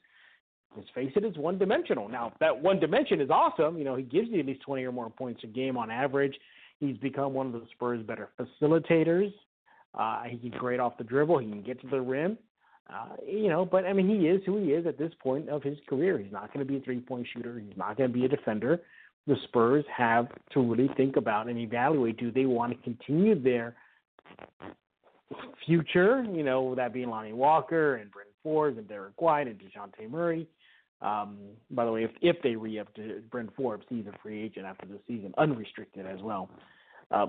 let's 0.76 0.88
face 0.94 1.12
it, 1.16 1.24
is 1.24 1.36
one 1.36 1.58
dimensional. 1.58 2.08
Now, 2.08 2.32
that 2.40 2.60
one 2.60 2.78
dimension 2.80 3.20
is 3.20 3.30
awesome. 3.30 3.76
You 3.76 3.84
know, 3.84 3.96
he 3.96 4.02
gives 4.02 4.28
you 4.28 4.40
at 4.40 4.46
least 4.46 4.62
20 4.62 4.84
or 4.84 4.92
more 4.92 5.10
points 5.10 5.42
a 5.44 5.46
game 5.46 5.76
on 5.76 5.90
average. 5.90 6.34
He's 6.78 6.96
become 6.96 7.34
one 7.34 7.46
of 7.46 7.52
the 7.52 7.66
Spurs' 7.72 8.02
better 8.02 8.30
facilitators. 8.38 9.32
Uh, 9.94 10.22
he 10.24 10.38
can 10.38 10.50
great 10.50 10.80
off 10.80 10.96
the 10.96 11.04
dribble. 11.04 11.38
He 11.38 11.48
can 11.48 11.62
get 11.62 11.80
to 11.80 11.88
the 11.88 12.00
rim. 12.00 12.38
Uh, 12.88 13.16
you 13.26 13.48
know, 13.48 13.64
but 13.64 13.84
I 13.84 13.92
mean, 13.92 14.08
he 14.08 14.26
is 14.26 14.42
who 14.46 14.58
he 14.58 14.72
is 14.72 14.86
at 14.86 14.98
this 14.98 15.12
point 15.22 15.48
of 15.48 15.62
his 15.62 15.78
career. 15.88 16.18
He's 16.18 16.32
not 16.32 16.52
going 16.52 16.64
to 16.64 16.70
be 16.70 16.78
a 16.78 16.80
three 16.80 17.00
point 17.00 17.26
shooter. 17.32 17.58
He's 17.58 17.76
not 17.76 17.96
going 17.96 18.10
to 18.10 18.14
be 18.14 18.24
a 18.24 18.28
defender. 18.28 18.80
The 19.26 19.36
Spurs 19.44 19.84
have 19.96 20.28
to 20.52 20.60
really 20.60 20.90
think 20.96 21.16
about 21.16 21.48
and 21.48 21.58
evaluate 21.58 22.16
do 22.16 22.32
they 22.32 22.46
want 22.46 22.72
to 22.72 22.82
continue 22.82 23.40
their 23.40 23.76
future, 25.66 26.24
you 26.24 26.42
know, 26.42 26.74
that 26.74 26.92
being 26.92 27.08
Lonnie 27.08 27.32
Walker 27.32 27.96
and 27.96 28.10
Bryn 28.10 28.26
Forbes 28.42 28.78
and 28.78 28.88
Derrick 28.88 29.20
White 29.20 29.46
and 29.46 29.58
Dejounte 29.58 30.10
Murray. 30.10 30.46
Um, 31.02 31.38
by 31.70 31.84
the 31.84 31.92
way, 31.92 32.04
if 32.04 32.10
if 32.20 32.36
they 32.42 32.56
re 32.56 32.78
up 32.78 32.92
to 32.94 33.22
Bryn 33.30 33.48
Forbes, 33.56 33.86
he's 33.88 34.06
a 34.06 34.12
free 34.22 34.42
agent 34.42 34.66
after 34.66 34.86
the 34.86 34.98
season, 35.06 35.32
unrestricted 35.38 36.06
as 36.06 36.20
well. 36.20 36.50
Uh, 37.10 37.26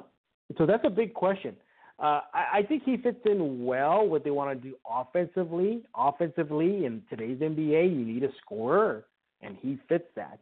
so 0.57 0.65
that's 0.65 0.83
a 0.85 0.89
big 0.89 1.13
question. 1.13 1.55
Uh, 1.97 2.21
I, 2.33 2.59
I 2.59 2.63
think 2.67 2.83
he 2.83 2.97
fits 2.97 3.19
in 3.25 3.63
well 3.63 4.05
what 4.07 4.23
they 4.23 4.31
want 4.31 4.61
to 4.61 4.69
do 4.69 4.75
offensively. 4.89 5.83
Offensively, 5.95 6.85
in 6.85 7.03
today's 7.09 7.37
NBA, 7.37 7.91
you 7.91 8.05
need 8.05 8.23
a 8.23 8.29
scorer, 8.43 9.05
and 9.41 9.55
he 9.61 9.77
fits 9.87 10.07
that. 10.15 10.39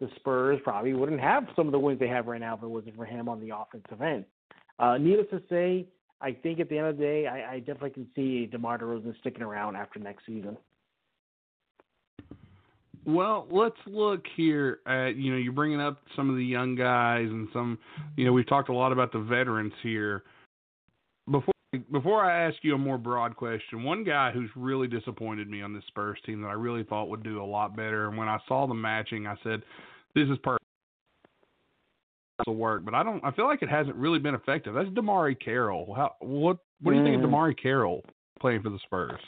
The 0.00 0.08
Spurs 0.16 0.60
probably 0.62 0.94
wouldn't 0.94 1.20
have 1.20 1.44
some 1.56 1.66
of 1.66 1.72
the 1.72 1.78
wins 1.78 1.98
they 1.98 2.08
have 2.08 2.26
right 2.26 2.40
now 2.40 2.56
if 2.56 2.62
it 2.62 2.68
wasn't 2.68 2.94
for 2.94 3.06
him 3.06 3.28
on 3.28 3.40
the 3.40 3.56
offensive 3.56 4.00
end. 4.00 4.24
Uh, 4.78 4.96
needless 4.98 5.26
to 5.30 5.42
say, 5.50 5.86
I 6.20 6.32
think 6.32 6.60
at 6.60 6.68
the 6.68 6.78
end 6.78 6.88
of 6.88 6.96
the 6.96 7.02
day, 7.02 7.26
I, 7.26 7.54
I 7.54 7.58
definitely 7.60 7.90
can 7.90 8.08
see 8.14 8.46
DeMar 8.46 8.78
DeRozan 8.78 9.18
sticking 9.20 9.42
around 9.42 9.76
after 9.76 10.00
next 10.00 10.26
season. 10.26 10.56
Well, 13.04 13.46
let's 13.50 13.76
look 13.86 14.24
here 14.36 14.80
at 14.86 15.16
you 15.16 15.32
know 15.32 15.38
you're 15.38 15.52
bringing 15.52 15.80
up 15.80 16.02
some 16.14 16.28
of 16.28 16.36
the 16.36 16.44
young 16.44 16.74
guys 16.74 17.26
and 17.28 17.48
some 17.54 17.78
you 18.16 18.26
know 18.26 18.32
we've 18.32 18.48
talked 18.48 18.68
a 18.68 18.74
lot 18.74 18.92
about 18.92 19.12
the 19.12 19.20
veterans 19.20 19.72
here. 19.82 20.24
Before 21.30 21.54
before 21.90 22.22
I 22.22 22.46
ask 22.46 22.56
you 22.62 22.74
a 22.74 22.78
more 22.78 22.98
broad 22.98 23.36
question, 23.36 23.82
one 23.82 24.04
guy 24.04 24.30
who's 24.30 24.50
really 24.56 24.88
disappointed 24.88 25.48
me 25.48 25.62
on 25.62 25.72
this 25.72 25.84
Spurs 25.88 26.18
team 26.26 26.42
that 26.42 26.48
I 26.48 26.54
really 26.54 26.82
thought 26.84 27.08
would 27.08 27.22
do 27.22 27.42
a 27.42 27.44
lot 27.44 27.76
better, 27.76 28.08
and 28.08 28.18
when 28.18 28.28
I 28.28 28.38
saw 28.46 28.66
the 28.66 28.74
matching, 28.74 29.26
I 29.26 29.36
said, 29.42 29.62
"This 30.14 30.28
is 30.28 30.36
perfect." 30.42 30.64
Will 32.46 32.54
work, 32.54 32.84
but 32.84 32.94
I 32.94 33.02
don't. 33.02 33.22
I 33.24 33.32
feel 33.32 33.46
like 33.46 33.62
it 33.62 33.68
hasn't 33.68 33.96
really 33.96 34.20
been 34.20 34.34
effective. 34.34 34.74
That's 34.74 34.88
DeMarre 34.90 35.38
Carroll. 35.44 35.92
How 35.96 36.14
what 36.20 36.58
what 36.80 36.92
do 36.92 36.98
you 36.98 37.04
think 37.04 37.16
of 37.16 37.28
Mm. 37.28 37.32
DeMarre 37.32 37.60
Carroll 37.60 38.04
playing 38.40 38.62
for 38.62 38.70
the 38.70 38.78
Spurs? 38.84 39.18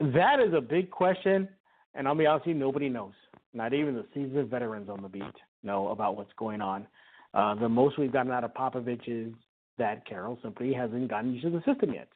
That 0.00 0.40
is 0.40 0.52
a 0.52 0.60
big 0.60 0.90
question, 0.90 1.48
and 1.94 2.08
I'll 2.08 2.16
be 2.16 2.26
honest 2.26 2.46
with 2.46 2.56
you, 2.56 2.60
nobody 2.60 2.88
knows. 2.88 3.12
Not 3.54 3.72
even 3.74 3.94
the 3.94 4.04
seasoned 4.12 4.48
veterans 4.50 4.88
on 4.88 5.02
the 5.02 5.08
beat 5.08 5.22
know 5.62 5.88
about 5.88 6.16
what's 6.16 6.32
going 6.36 6.60
on. 6.60 6.86
Uh, 7.32 7.54
the 7.54 7.68
most 7.68 7.96
we've 7.96 8.12
gotten 8.12 8.32
out 8.32 8.42
of 8.42 8.52
Popovich 8.54 9.06
is 9.06 9.32
that 9.78 10.04
Carroll 10.04 10.36
simply 10.42 10.72
hasn't 10.72 11.08
gotten 11.08 11.32
used 11.32 11.44
to 11.44 11.50
the 11.50 11.62
system 11.64 11.94
yet. 11.94 12.08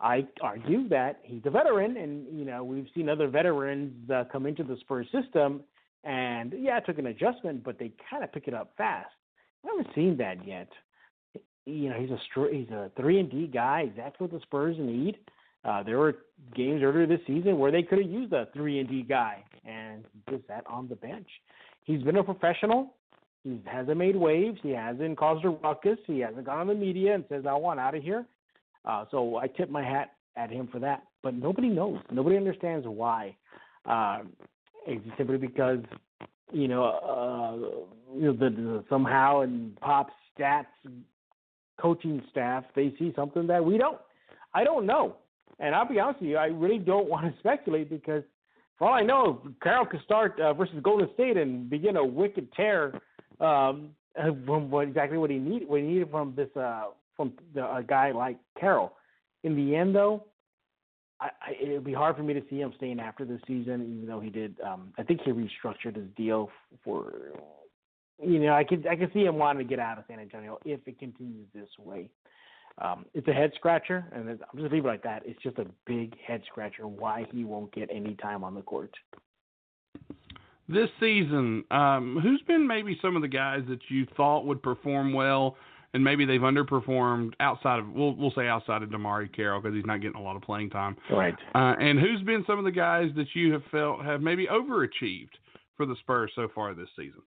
I 0.00 0.26
argue 0.40 0.88
that 0.88 1.20
he's 1.22 1.42
a 1.44 1.50
veteran, 1.50 1.98
and 1.98 2.26
you 2.32 2.46
know 2.46 2.64
we've 2.64 2.86
seen 2.94 3.10
other 3.10 3.28
veterans 3.28 4.08
uh, 4.10 4.24
come 4.32 4.46
into 4.46 4.62
the 4.64 4.78
Spurs 4.80 5.06
system, 5.12 5.60
and 6.04 6.54
yeah, 6.58 6.78
it 6.78 6.84
took 6.86 6.98
an 6.98 7.08
adjustment, 7.08 7.62
but 7.62 7.78
they 7.78 7.92
kind 8.08 8.24
of 8.24 8.32
pick 8.32 8.48
it 8.48 8.54
up 8.54 8.72
fast. 8.78 9.10
I 9.64 9.68
haven't 9.76 9.94
seen 9.94 10.16
that 10.18 10.46
yet. 10.46 10.68
You 11.66 11.90
know, 11.90 11.96
he's 12.00 12.10
a 12.10 12.18
he's 12.50 12.70
a 12.70 12.90
three 12.96 13.20
and 13.20 13.30
D 13.30 13.46
guy, 13.46 13.82
exactly 13.90 14.26
what 14.26 14.32
the 14.32 14.40
Spurs 14.40 14.76
need. 14.78 15.18
Uh, 15.64 15.82
there 15.82 15.98
were 15.98 16.16
games 16.54 16.82
earlier 16.82 17.06
this 17.06 17.20
season 17.26 17.58
where 17.58 17.70
they 17.70 17.82
could 17.82 17.98
have 17.98 18.10
used 18.10 18.32
a 18.32 18.48
three 18.54 18.78
and 18.78 18.88
D 18.88 19.02
guy, 19.02 19.42
and 19.64 20.04
just 20.30 20.46
sat 20.46 20.64
on 20.66 20.88
the 20.88 20.96
bench. 20.96 21.28
He's 21.84 22.02
been 22.02 22.16
a 22.16 22.24
professional. 22.24 22.94
He 23.44 23.60
hasn't 23.66 23.98
made 23.98 24.16
waves. 24.16 24.58
He 24.62 24.70
hasn't 24.70 25.18
caused 25.18 25.44
a 25.44 25.50
ruckus. 25.50 25.98
He 26.06 26.20
hasn't 26.20 26.46
gone 26.46 26.60
on 26.60 26.66
the 26.68 26.74
media 26.74 27.14
and 27.14 27.24
says, 27.28 27.44
"I 27.46 27.54
want 27.54 27.80
out 27.80 27.94
of 27.94 28.02
here." 28.02 28.24
Uh, 28.84 29.04
so 29.10 29.36
I 29.36 29.48
tip 29.48 29.68
my 29.70 29.82
hat 29.82 30.12
at 30.36 30.50
him 30.50 30.68
for 30.68 30.78
that. 30.78 31.02
But 31.22 31.34
nobody 31.34 31.68
knows. 31.68 31.98
Nobody 32.10 32.36
understands 32.36 32.86
why. 32.86 33.36
Uh, 33.84 34.20
it's 34.86 35.04
simply 35.18 35.36
because 35.36 35.80
you 36.52 36.68
know, 36.68 36.84
uh, 36.84 37.94
you 38.14 38.22
know, 38.22 38.32
the, 38.32 38.50
the 38.50 38.84
somehow 38.88 39.42
in 39.42 39.76
Pop's 39.80 40.12
stats 40.38 40.66
coaching 41.80 42.22
staff 42.30 42.64
they 42.74 42.94
see 42.98 43.12
something 43.14 43.46
that 43.46 43.64
we 43.64 43.78
don't. 43.78 43.98
I 44.54 44.64
don't 44.64 44.86
know, 44.86 45.16
and 45.58 45.74
I'll 45.74 45.88
be 45.88 46.00
honest 46.00 46.20
with 46.20 46.30
you, 46.30 46.36
I 46.36 46.46
really 46.46 46.78
don't 46.78 47.08
want 47.10 47.32
to 47.32 47.38
speculate 47.38 47.90
because 47.90 48.22
for 48.78 48.88
all 48.88 48.94
I 48.94 49.02
know, 49.02 49.42
Carroll 49.62 49.86
could 49.86 50.02
start 50.04 50.40
uh, 50.40 50.54
versus 50.54 50.76
Golden 50.82 51.08
State 51.14 51.36
and 51.36 51.68
begin 51.68 51.96
a 51.96 52.04
wicked 52.04 52.52
tear 52.52 53.00
um, 53.40 53.90
from 54.46 54.70
what 54.70 54.86
exactly 54.86 55.18
what 55.18 55.30
he 55.30 55.38
need 55.38 55.68
what 55.68 55.80
he 55.80 55.86
needed 55.86 56.10
from 56.10 56.34
this 56.36 56.48
uh, 56.56 56.84
from 57.16 57.32
the, 57.54 57.64
a 57.64 57.82
guy 57.82 58.12
like 58.12 58.38
Carroll. 58.58 58.92
In 59.44 59.54
the 59.54 59.76
end, 59.76 59.94
though, 59.94 60.24
I, 61.20 61.26
I, 61.26 61.50
it 61.60 61.72
would 61.72 61.84
be 61.84 61.92
hard 61.92 62.16
for 62.16 62.22
me 62.22 62.34
to 62.34 62.42
see 62.48 62.60
him 62.60 62.72
staying 62.76 63.00
after 63.00 63.24
the 63.24 63.38
season, 63.46 63.96
even 63.96 64.06
though 64.06 64.20
he 64.20 64.30
did. 64.30 64.56
Um, 64.60 64.92
I 64.98 65.02
think 65.02 65.20
he 65.24 65.32
restructured 65.32 65.96
his 65.96 66.06
deal 66.16 66.50
for. 66.84 67.12
You 68.22 68.40
know, 68.40 68.52
I 68.52 68.64
could 68.64 68.86
I 68.86 68.96
could 68.96 69.12
see 69.12 69.24
him 69.24 69.36
wanting 69.36 69.66
to 69.66 69.68
get 69.68 69.78
out 69.78 69.98
of 69.98 70.04
San 70.08 70.18
Antonio 70.18 70.58
if 70.64 70.80
it 70.86 70.98
continues 70.98 71.46
this 71.54 71.68
way. 71.78 72.08
Um, 72.80 73.06
it's 73.14 73.26
a 73.26 73.32
head 73.32 73.52
scratcher, 73.56 74.04
and 74.12 74.28
I'm 74.28 74.58
just 74.58 74.72
leave 74.72 74.84
it 74.84 74.88
like 74.88 75.02
that. 75.02 75.22
It's 75.24 75.42
just 75.42 75.58
a 75.58 75.66
big 75.86 76.14
head 76.20 76.42
scratcher 76.50 76.86
why 76.86 77.26
he 77.32 77.44
won't 77.44 77.72
get 77.72 77.88
any 77.92 78.14
time 78.14 78.44
on 78.44 78.54
the 78.54 78.62
court. 78.62 78.92
This 80.68 80.88
season, 81.00 81.64
um, 81.70 82.20
who's 82.22 82.42
been 82.42 82.66
maybe 82.66 82.98
some 83.00 83.16
of 83.16 83.22
the 83.22 83.28
guys 83.28 83.62
that 83.68 83.80
you 83.88 84.06
thought 84.16 84.44
would 84.44 84.62
perform 84.62 85.12
well 85.12 85.56
and 85.94 86.04
maybe 86.04 86.24
they've 86.24 86.40
underperformed 86.40 87.32
outside 87.40 87.78
of 87.78 87.88
we'll 87.90 88.14
we'll 88.14 88.32
say 88.32 88.46
outside 88.46 88.82
of 88.82 88.90
DeMarre 88.90 89.34
Carroll 89.34 89.60
because 89.60 89.74
he's 89.74 89.86
not 89.86 90.00
getting 90.00 90.20
a 90.20 90.22
lot 90.22 90.36
of 90.36 90.42
playing 90.42 90.70
time. 90.70 90.96
Right. 91.10 91.34
Uh, 91.54 91.74
and 91.80 91.98
who's 91.98 92.20
been 92.22 92.44
some 92.46 92.58
of 92.58 92.64
the 92.64 92.70
guys 92.70 93.10
that 93.16 93.28
you 93.34 93.52
have 93.52 93.62
felt 93.70 94.04
have 94.04 94.20
maybe 94.20 94.46
overachieved 94.46 95.30
for 95.76 95.86
the 95.86 95.96
Spurs 96.00 96.30
so 96.34 96.48
far 96.54 96.74
this 96.74 96.88
season? 96.96 97.22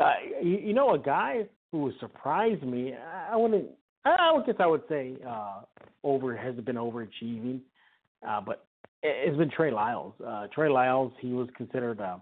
Uh, 0.00 0.12
you, 0.42 0.58
you 0.58 0.72
know, 0.72 0.94
a 0.94 0.98
guy 0.98 1.44
who 1.70 1.92
surprised 2.00 2.62
me. 2.62 2.94
I 3.30 3.36
wouldn't. 3.36 3.66
I 4.04 4.40
guess 4.46 4.54
I 4.58 4.66
would 4.66 4.82
say 4.88 5.16
uh, 5.28 5.60
over 6.02 6.34
has 6.34 6.54
been 6.56 6.76
overachieving, 6.76 7.60
uh, 8.26 8.40
but 8.40 8.64
it's 9.02 9.36
been 9.36 9.50
Trey 9.50 9.70
Lyles. 9.70 10.14
Uh, 10.26 10.46
Trey 10.54 10.70
Lyles, 10.70 11.12
he 11.20 11.32
was 11.32 11.48
considered 11.56 12.00
a 12.00 12.20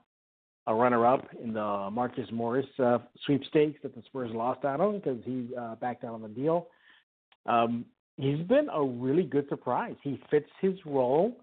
a 0.67 0.75
runner-up 0.75 1.27
in 1.43 1.55
the 1.55 1.89
Marcus 1.91 2.29
Morris 2.31 2.67
uh, 2.79 2.99
sweepstakes 3.25 3.81
that 3.83 3.95
the 3.95 4.03
Spurs 4.05 4.31
lost 4.35 4.67
out 4.67 4.83
on 4.83 4.99
because 4.99 5.19
he 5.25 5.49
uh, 5.59 5.77
backed 5.77 6.05
out 6.05 6.13
on 6.13 6.21
the 6.21 6.29
deal. 6.29 6.67
Um, 7.47 7.87
he's 8.19 8.47
been 8.47 8.69
a 8.71 8.85
really 8.85 9.23
good 9.23 9.49
surprise. 9.49 9.95
He 10.03 10.21
fits 10.31 10.51
his 10.61 10.75
role. 10.85 11.39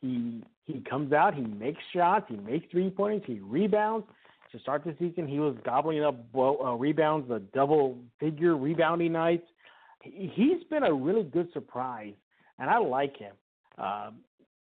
He 0.00 0.42
he 0.64 0.80
comes 0.88 1.12
out, 1.12 1.34
he 1.34 1.42
makes 1.42 1.82
shots, 1.94 2.24
he 2.28 2.36
makes 2.36 2.64
three 2.70 2.88
pointers, 2.88 3.22
he 3.26 3.40
rebounds. 3.40 4.06
To 4.52 4.58
start 4.58 4.84
the 4.84 4.96
season, 4.98 5.28
he 5.28 5.38
was 5.38 5.56
gobbling 5.64 6.02
up 6.02 6.16
uh, 6.34 6.74
rebounds, 6.74 7.28
the 7.28 7.38
double-figure 7.54 8.56
rebounding 8.56 9.12
nights. 9.12 9.46
He's 10.02 10.64
been 10.70 10.82
a 10.82 10.92
really 10.92 11.22
good 11.22 11.52
surprise, 11.52 12.14
and 12.58 12.68
I 12.68 12.78
like 12.78 13.16
him. 13.16 13.34
Uh, 13.78 14.10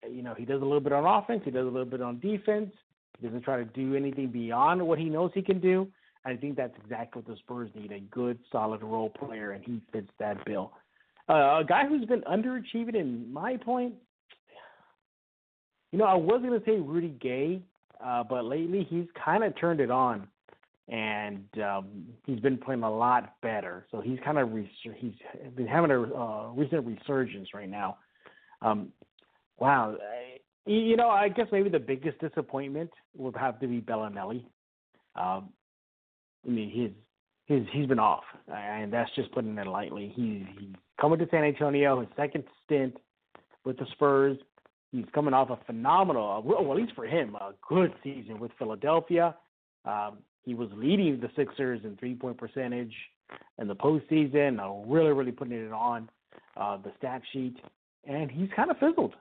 you 0.07 0.21
know, 0.21 0.35
he 0.35 0.45
does 0.45 0.61
a 0.61 0.65
little 0.65 0.79
bit 0.79 0.93
on 0.93 1.05
offense, 1.05 1.41
he 1.43 1.51
does 1.51 1.65
a 1.65 1.69
little 1.69 1.85
bit 1.85 2.01
on 2.01 2.19
defense. 2.19 2.71
He 3.19 3.27
doesn't 3.27 3.41
try 3.41 3.57
to 3.57 3.65
do 3.65 3.95
anything 3.95 4.27
beyond 4.27 4.85
what 4.85 4.99
he 4.99 5.05
knows 5.05 5.31
he 5.33 5.41
can 5.41 5.59
do. 5.59 5.87
I 6.25 6.35
think 6.35 6.55
that's 6.55 6.75
exactly 6.83 7.21
what 7.21 7.33
the 7.33 7.37
Spurs 7.39 7.69
need 7.75 7.91
a 7.91 7.99
good, 7.99 8.37
solid 8.51 8.83
role 8.83 9.09
player, 9.09 9.51
and 9.51 9.63
he 9.63 9.81
fits 9.91 10.09
that 10.19 10.45
bill. 10.45 10.71
Uh, 11.27 11.59
a 11.59 11.65
guy 11.67 11.85
who's 11.87 12.05
been 12.05 12.21
underachieving, 12.21 12.95
in 12.95 13.31
my 13.31 13.57
point, 13.57 13.93
you 15.91 15.99
know, 15.99 16.05
I 16.05 16.15
was 16.15 16.41
going 16.41 16.59
to 16.59 16.65
say 16.65 16.77
Rudy 16.79 17.15
Gay, 17.21 17.61
uh, 18.03 18.23
but 18.23 18.45
lately 18.45 18.87
he's 18.89 19.07
kind 19.23 19.43
of 19.43 19.57
turned 19.59 19.79
it 19.79 19.91
on, 19.91 20.27
and 20.87 21.45
um, 21.63 22.05
he's 22.25 22.39
been 22.39 22.57
playing 22.57 22.83
a 22.83 22.91
lot 22.91 23.35
better. 23.41 23.85
So 23.91 24.01
he's 24.01 24.19
kind 24.23 24.37
of 24.37 24.51
res- 24.51 24.67
he's 24.97 25.13
been 25.55 25.67
having 25.67 25.91
a 25.91 26.01
uh, 26.01 26.51
recent 26.51 26.85
resurgence 26.85 27.49
right 27.53 27.69
now. 27.69 27.97
Um, 28.61 28.89
wow, 29.59 29.95
you 30.65 30.95
know, 30.95 31.09
I 31.09 31.29
guess 31.29 31.47
maybe 31.51 31.69
the 31.69 31.79
biggest 31.79 32.19
disappointment 32.19 32.91
would 33.15 33.35
have 33.35 33.59
to 33.59 33.67
be 33.67 33.81
Belinelli. 33.81 34.43
Um, 35.15 35.49
I 36.45 36.49
mean, 36.49 36.69
he's 36.69 36.91
he's 37.45 37.67
he's 37.73 37.87
been 37.87 37.99
off, 37.99 38.23
and 38.47 38.93
that's 38.93 39.09
just 39.15 39.31
putting 39.31 39.57
it 39.57 39.67
lightly. 39.67 40.13
He's, 40.15 40.43
he's 40.57 40.75
coming 40.99 41.19
to 41.19 41.27
San 41.31 41.43
Antonio, 41.43 41.99
his 41.99 42.09
second 42.15 42.43
stint 42.63 42.95
with 43.65 43.77
the 43.77 43.85
Spurs. 43.93 44.37
He's 44.91 45.05
coming 45.13 45.33
off 45.33 45.49
a 45.49 45.57
phenomenal, 45.65 46.41
well, 46.43 46.71
at 46.71 46.77
least 46.77 46.93
for 46.95 47.05
him, 47.05 47.35
a 47.35 47.53
good 47.67 47.93
season 48.03 48.39
with 48.39 48.51
Philadelphia. 48.57 49.35
Um, 49.85 50.19
he 50.43 50.55
was 50.55 50.69
leading 50.73 51.19
the 51.19 51.29
Sixers 51.35 51.81
in 51.83 51.95
three-point 51.97 52.37
percentage 52.37 52.93
in 53.59 53.67
the 53.67 53.75
postseason, 53.75 54.59
uh, 54.59 54.89
really, 54.91 55.11
really 55.11 55.31
putting 55.31 55.53
it 55.53 55.71
on 55.71 56.09
uh, 56.57 56.77
the 56.77 56.91
stat 56.97 57.21
sheet, 57.31 57.57
and 58.07 58.31
he's 58.31 58.49
kind 58.55 58.71
of 58.71 58.77
fizzled. 58.77 59.13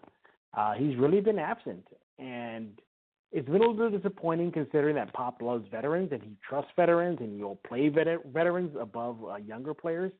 Uh, 0.56 0.72
he's 0.72 0.96
really 0.96 1.20
been 1.20 1.38
absent, 1.38 1.86
and 2.18 2.80
it's 3.30 3.46
been 3.46 3.60
a 3.62 3.66
little 3.66 3.90
disappointing 3.90 4.52
considering 4.52 4.94
that 4.94 5.12
Pop 5.12 5.42
loves 5.42 5.66
veterans 5.70 6.10
and 6.12 6.22
he 6.22 6.30
trusts 6.48 6.70
veterans 6.76 7.18
and 7.20 7.36
he'll 7.36 7.58
play 7.66 7.88
vet- 7.88 8.24
veterans 8.32 8.74
above 8.80 9.18
uh, 9.22 9.36
younger 9.36 9.74
players. 9.74 10.12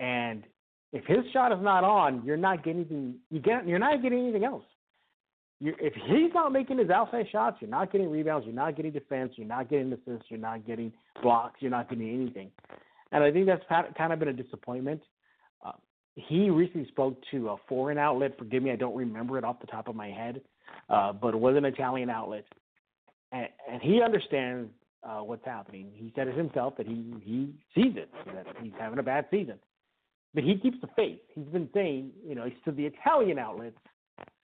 And 0.00 0.44
if 0.92 1.04
his 1.04 1.20
shot 1.32 1.52
is 1.52 1.62
not 1.62 1.84
on, 1.84 2.22
you're 2.24 2.36
not 2.36 2.64
getting 2.64 2.80
anything. 2.80 3.14
You 3.30 3.40
get 3.40 3.66
you're 3.66 3.78
not 3.78 4.02
getting 4.02 4.20
anything 4.20 4.44
else. 4.44 4.64
You're, 5.60 5.78
if 5.78 5.94
he's 5.94 6.32
not 6.34 6.52
making 6.52 6.78
his 6.78 6.90
outside 6.90 7.26
shots, 7.30 7.58
you're 7.60 7.70
not 7.70 7.92
getting 7.92 8.10
rebounds, 8.10 8.46
you're 8.46 8.54
not 8.54 8.76
getting 8.76 8.92
defense, 8.92 9.32
you're 9.36 9.46
not 9.46 9.70
getting 9.70 9.92
assists, 9.92 10.26
you're 10.28 10.40
not 10.40 10.66
getting 10.66 10.92
blocks, 11.22 11.60
you're 11.60 11.70
not 11.70 11.88
getting 11.88 12.12
anything. 12.12 12.50
And 13.12 13.22
I 13.22 13.30
think 13.30 13.46
that's 13.46 13.62
kind 13.68 14.12
of 14.12 14.18
been 14.18 14.28
a 14.28 14.32
disappointment 14.32 15.02
he 16.14 16.50
recently 16.50 16.86
spoke 16.88 17.16
to 17.30 17.50
a 17.50 17.56
foreign 17.68 17.98
outlet. 17.98 18.36
Forgive 18.38 18.62
me, 18.62 18.70
I 18.70 18.76
don't 18.76 18.96
remember 18.96 19.38
it 19.38 19.44
off 19.44 19.60
the 19.60 19.66
top 19.66 19.88
of 19.88 19.96
my 19.96 20.10
head, 20.10 20.40
uh, 20.90 21.12
but 21.12 21.34
it 21.34 21.40
was 21.40 21.56
an 21.56 21.64
Italian 21.64 22.10
outlet, 22.10 22.44
and, 23.32 23.48
and 23.70 23.82
he 23.82 24.02
understands 24.02 24.70
uh, 25.02 25.20
what's 25.20 25.44
happening. 25.44 25.90
He 25.94 26.12
said 26.14 26.28
it 26.28 26.36
himself 26.36 26.76
that 26.76 26.86
he 26.86 27.14
he 27.24 27.54
sees 27.74 27.96
it 27.96 28.10
that 28.34 28.46
he's 28.62 28.72
having 28.78 28.98
a 28.98 29.02
bad 29.02 29.26
season, 29.30 29.58
but 30.34 30.44
he 30.44 30.56
keeps 30.56 30.78
the 30.80 30.88
faith. 30.96 31.20
He's 31.34 31.46
been 31.46 31.68
saying, 31.74 32.10
you 32.26 32.34
know, 32.34 32.44
he's 32.44 32.54
to 32.64 32.72
the 32.72 32.86
Italian 32.86 33.38
outlets, 33.38 33.76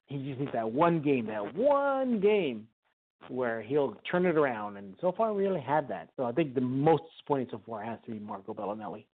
he 0.06 0.16
just 0.18 0.40
needs 0.40 0.52
that 0.52 0.70
one 0.70 1.02
game, 1.02 1.26
that 1.26 1.54
one 1.54 2.20
game 2.20 2.66
where 3.28 3.60
he'll 3.60 3.96
turn 4.10 4.26
it 4.26 4.36
around, 4.36 4.76
and 4.76 4.94
so 5.00 5.12
far 5.12 5.34
we 5.34 5.42
really 5.42 5.60
had 5.60 5.88
that. 5.88 6.08
So 6.16 6.24
I 6.24 6.32
think 6.32 6.54
the 6.54 6.60
most 6.60 7.02
disappointing 7.16 7.48
so 7.50 7.60
far 7.66 7.82
has 7.82 7.98
to 8.06 8.12
be 8.12 8.18
Marco 8.18 8.54
Belinelli 8.54 9.04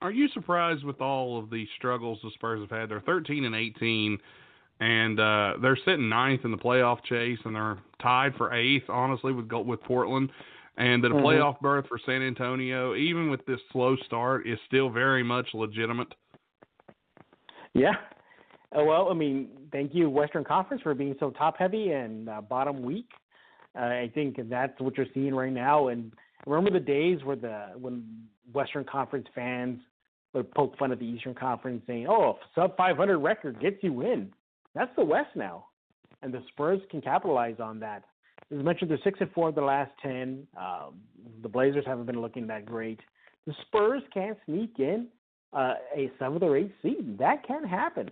are 0.00 0.10
you 0.10 0.28
surprised 0.28 0.84
with 0.84 1.00
all 1.00 1.38
of 1.38 1.50
the 1.50 1.66
struggles 1.76 2.18
the 2.22 2.30
Spurs 2.34 2.60
have 2.60 2.70
had? 2.70 2.88
They're 2.88 3.00
13 3.00 3.44
and 3.44 3.54
18, 3.54 4.18
and 4.80 5.20
uh, 5.20 5.54
they're 5.60 5.78
sitting 5.84 6.08
ninth 6.08 6.42
in 6.44 6.50
the 6.50 6.56
playoff 6.56 7.02
chase, 7.04 7.38
and 7.44 7.54
they're 7.54 7.78
tied 8.00 8.34
for 8.36 8.52
eighth, 8.54 8.88
honestly, 8.88 9.32
with 9.32 9.50
with 9.50 9.82
Portland. 9.82 10.30
And 10.78 11.02
that 11.02 11.10
a 11.10 11.14
mm-hmm. 11.14 11.26
playoff 11.26 11.58
berth 11.60 11.86
for 11.88 11.98
San 12.06 12.22
Antonio, 12.22 12.94
even 12.94 13.30
with 13.30 13.44
this 13.46 13.58
slow 13.72 13.96
start, 14.06 14.46
is 14.46 14.58
still 14.68 14.88
very 14.88 15.24
much 15.24 15.48
legitimate. 15.52 16.06
Yeah. 17.74 17.94
Uh, 18.76 18.84
well, 18.84 19.08
I 19.10 19.14
mean, 19.14 19.48
thank 19.72 19.92
you, 19.92 20.08
Western 20.08 20.44
Conference, 20.44 20.82
for 20.82 20.94
being 20.94 21.16
so 21.18 21.30
top 21.30 21.56
heavy 21.58 21.90
and 21.90 22.28
uh, 22.28 22.40
bottom 22.40 22.82
weak. 22.82 23.08
Uh, 23.76 23.82
I 23.82 24.10
think 24.14 24.36
that's 24.48 24.80
what 24.80 24.96
you're 24.96 25.06
seeing 25.14 25.34
right 25.34 25.52
now. 25.52 25.88
And 25.88 26.12
remember 26.46 26.78
the 26.78 26.84
days 26.84 27.24
where 27.24 27.36
the 27.36 27.70
when 27.76 28.04
Western 28.52 28.84
Conference 28.84 29.26
fans 29.34 29.80
would 30.32 30.52
poke 30.54 30.78
fun 30.78 30.92
at 30.92 31.00
the 31.00 31.06
Eastern 31.06 31.34
Conference, 31.34 31.82
saying, 31.86 32.06
"Oh, 32.08 32.38
sub 32.54 32.76
500 32.76 33.18
record 33.18 33.60
gets 33.60 33.82
you 33.82 34.02
in." 34.02 34.32
That's 34.74 34.94
the 34.96 35.04
West 35.04 35.34
now, 35.34 35.66
and 36.22 36.32
the 36.32 36.42
Spurs 36.48 36.80
can 36.90 37.00
capitalize 37.00 37.58
on 37.58 37.80
that. 37.80 38.04
As 38.50 38.64
mentioned, 38.64 38.90
they're 38.90 38.98
six 39.04 39.20
and 39.20 39.30
four 39.32 39.50
of 39.50 39.54
the 39.54 39.62
last 39.62 39.90
ten. 40.02 40.46
Um, 40.58 41.00
the 41.42 41.48
Blazers 41.48 41.84
haven't 41.86 42.06
been 42.06 42.20
looking 42.20 42.46
that 42.46 42.64
great. 42.64 43.00
The 43.46 43.54
Spurs 43.66 44.02
can't 44.12 44.38
sneak 44.46 44.74
in 44.78 45.08
uh, 45.52 45.74
a 45.94 46.10
seventh 46.18 46.42
or 46.42 46.56
eighth 46.56 46.72
seed. 46.82 47.18
That 47.18 47.46
can 47.46 47.64
happen. 47.64 48.10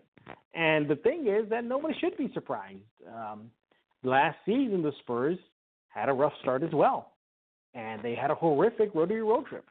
And 0.55 0.89
the 0.89 0.97
thing 0.97 1.27
is 1.27 1.49
that 1.51 1.65
nobody 1.65 1.95
should 2.01 2.17
be 2.17 2.31
surprised. 2.35 2.81
Um, 3.15 3.51
last 4.03 4.37
season, 4.45 4.83
the 4.83 4.93
Spurs 5.01 5.39
had 5.89 6.09
a 6.09 6.13
rough 6.13 6.33
start 6.43 6.63
as 6.63 6.73
well, 6.73 7.13
and 7.75 8.03
they 8.03 8.15
had 8.15 8.31
a 8.31 8.35
horrific 8.35 8.95
road 8.95 9.11
to 9.11 9.23
road 9.23 9.47
trip. 9.47 9.65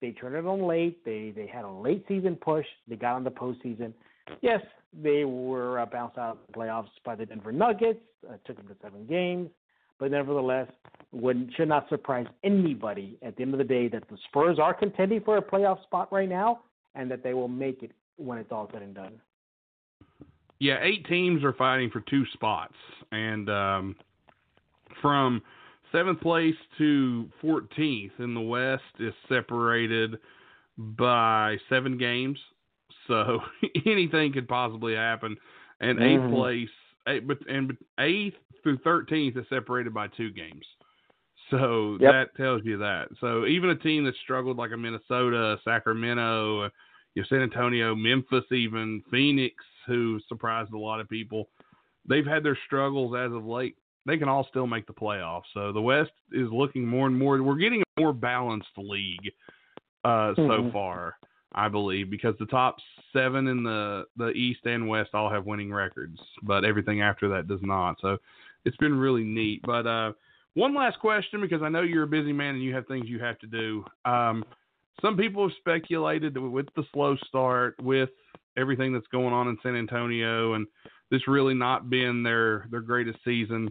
They 0.00 0.10
turned 0.10 0.34
it 0.34 0.46
on 0.46 0.66
late. 0.66 1.04
They 1.04 1.32
they 1.34 1.46
had 1.46 1.64
a 1.64 1.70
late 1.70 2.04
season 2.08 2.36
push. 2.36 2.66
They 2.88 2.96
got 2.96 3.14
on 3.14 3.24
the 3.24 3.30
postseason. 3.30 3.92
Yes, 4.40 4.60
they 4.92 5.24
were 5.24 5.80
uh, 5.80 5.86
bounced 5.86 6.18
out 6.18 6.32
of 6.32 6.38
the 6.46 6.52
playoffs 6.52 6.88
by 7.04 7.14
the 7.14 7.26
Denver 7.26 7.52
Nuggets. 7.52 8.00
Uh, 8.28 8.34
took 8.44 8.56
them 8.56 8.66
to 8.68 8.76
seven 8.82 9.06
games, 9.06 9.50
but 10.02 10.10
nevertheless, 10.10 10.66
would 11.12 11.52
should 11.56 11.68
not 11.68 11.88
surprise 11.88 12.26
anybody 12.42 13.16
at 13.22 13.36
the 13.36 13.42
end 13.42 13.54
of 13.54 13.58
the 13.58 13.64
day 13.64 13.86
that 13.86 14.02
the 14.10 14.18
Spurs 14.24 14.58
are 14.58 14.74
contending 14.74 15.20
for 15.20 15.36
a 15.36 15.40
playoff 15.40 15.80
spot 15.84 16.12
right 16.12 16.28
now, 16.28 16.62
and 16.96 17.08
that 17.08 17.22
they 17.22 17.34
will 17.34 17.46
make 17.46 17.84
it 17.84 17.92
when 18.16 18.36
it's 18.36 18.50
all 18.50 18.68
said 18.72 18.82
and 18.82 18.96
done. 18.96 19.20
Yeah, 20.58 20.78
eight 20.82 21.06
teams 21.06 21.44
are 21.44 21.52
fighting 21.52 21.88
for 21.88 22.00
two 22.00 22.24
spots, 22.32 22.74
and 23.12 23.48
um, 23.48 23.96
from 25.00 25.40
seventh 25.92 26.20
place 26.20 26.56
to 26.78 27.30
14th 27.40 28.18
in 28.18 28.34
the 28.34 28.40
West 28.40 28.82
is 28.98 29.14
separated 29.28 30.18
by 30.76 31.58
seven 31.68 31.96
games. 31.96 32.40
So 33.06 33.38
anything 33.86 34.32
could 34.32 34.48
possibly 34.48 34.96
happen. 34.96 35.36
And 35.80 36.00
eighth 36.00 36.22
Mhm. 36.22 36.30
place, 36.30 36.68
eight, 37.08 37.26
but 37.26 37.38
and 37.48 37.76
eighth 37.98 38.36
through 38.62 38.78
13th 38.78 39.36
is 39.36 39.46
separated 39.48 39.92
by 39.92 40.08
two 40.08 40.30
games. 40.30 40.64
So 41.50 41.98
Yep. 42.00 42.12
that 42.12 42.36
tells 42.36 42.62
you 42.64 42.78
that. 42.78 43.08
So 43.20 43.46
even 43.46 43.70
a 43.70 43.76
team 43.76 44.04
that 44.04 44.14
struggled 44.22 44.56
like 44.56 44.72
a 44.72 44.76
Minnesota, 44.76 45.58
Sacramento, 45.64 46.70
you 47.14 47.22
know, 47.22 47.26
San 47.28 47.42
Antonio, 47.42 47.94
Memphis, 47.94 48.44
even 48.50 49.02
Phoenix, 49.10 49.54
who 49.86 50.18
surprised 50.28 50.72
a 50.72 50.78
lot 50.78 51.00
of 51.00 51.08
people, 51.08 51.48
they've 52.08 52.26
had 52.26 52.42
their 52.42 52.58
struggles 52.66 53.14
as 53.16 53.32
of 53.32 53.44
late. 53.44 53.76
They 54.06 54.16
can 54.16 54.28
all 54.28 54.46
still 54.48 54.66
make 54.66 54.86
the 54.86 54.92
playoffs. 54.92 55.42
So 55.52 55.72
the 55.72 55.80
West 55.80 56.12
is 56.32 56.48
looking 56.50 56.86
more 56.86 57.06
and 57.06 57.16
more. 57.16 57.42
We're 57.42 57.56
getting 57.56 57.82
a 57.82 58.00
more 58.00 58.12
balanced 58.12 58.76
league 58.76 59.30
uh, 60.04 60.34
so 60.34 60.42
Mhm. 60.42 60.72
far, 60.72 61.18
I 61.54 61.68
believe, 61.68 62.10
because 62.10 62.34
the 62.38 62.46
top 62.46 62.76
seven 63.12 63.48
in 63.48 63.62
the 63.62 64.04
the 64.16 64.30
East 64.30 64.60
and 64.64 64.88
West 64.88 65.10
all 65.14 65.30
have 65.30 65.46
winning 65.46 65.72
records, 65.72 66.18
but 66.42 66.64
everything 66.64 67.02
after 67.02 67.28
that 67.28 67.48
does 67.48 67.60
not. 67.62 67.96
So 68.00 68.18
it's 68.64 68.76
been 68.78 68.98
really 68.98 69.24
neat. 69.24 69.60
But 69.64 69.86
uh, 69.86 70.12
one 70.54 70.74
last 70.74 70.98
question, 70.98 71.40
because 71.40 71.62
I 71.62 71.68
know 71.68 71.82
you're 71.82 72.04
a 72.04 72.08
busy 72.08 72.32
man 72.32 72.54
and 72.54 72.62
you 72.62 72.74
have 72.74 72.86
things 72.86 73.08
you 73.08 73.18
have 73.20 73.38
to 73.40 73.46
do. 73.46 73.84
Um, 74.04 74.44
some 75.00 75.16
people 75.16 75.48
have 75.48 75.56
speculated 75.58 76.34
that 76.34 76.40
with 76.40 76.66
the 76.76 76.84
slow 76.92 77.16
start, 77.28 77.74
with 77.82 78.10
everything 78.56 78.92
that's 78.92 79.06
going 79.08 79.32
on 79.32 79.48
in 79.48 79.58
San 79.62 79.76
Antonio, 79.76 80.54
and 80.54 80.66
this 81.10 81.26
really 81.28 81.54
not 81.54 81.90
being 81.90 82.22
their 82.22 82.66
their 82.70 82.80
greatest 82.80 83.18
season, 83.24 83.68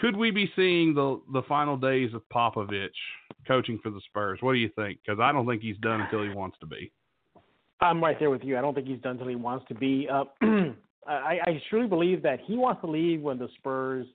could 0.00 0.16
we 0.16 0.30
be 0.30 0.50
seeing 0.56 0.94
the 0.94 1.20
the 1.32 1.42
final 1.42 1.76
days 1.76 2.12
of 2.14 2.22
Popovich 2.32 2.88
coaching 3.46 3.78
for 3.82 3.90
the 3.90 4.00
Spurs? 4.06 4.38
What 4.40 4.52
do 4.52 4.58
you 4.58 4.70
think? 4.74 4.98
Because 5.04 5.20
I 5.20 5.32
don't 5.32 5.46
think 5.46 5.62
he's 5.62 5.78
done 5.78 6.00
until 6.00 6.22
he 6.22 6.30
wants 6.30 6.58
to 6.60 6.66
be. 6.66 6.90
I'm 7.80 8.02
right 8.02 8.18
there 8.18 8.30
with 8.30 8.44
you. 8.44 8.56
I 8.56 8.60
don't 8.60 8.74
think 8.74 8.86
he's 8.86 9.00
done 9.00 9.12
until 9.12 9.28
he 9.28 9.36
wants 9.36 9.66
to 9.68 9.74
be. 9.74 10.08
Uh, 10.10 10.24
I, 11.06 11.38
I 11.44 11.62
truly 11.68 11.88
believe 11.88 12.22
that 12.22 12.40
he 12.46 12.56
wants 12.56 12.80
to 12.80 12.86
leave 12.86 13.20
when 13.20 13.38
the 13.38 13.48
Spurs 13.58 14.06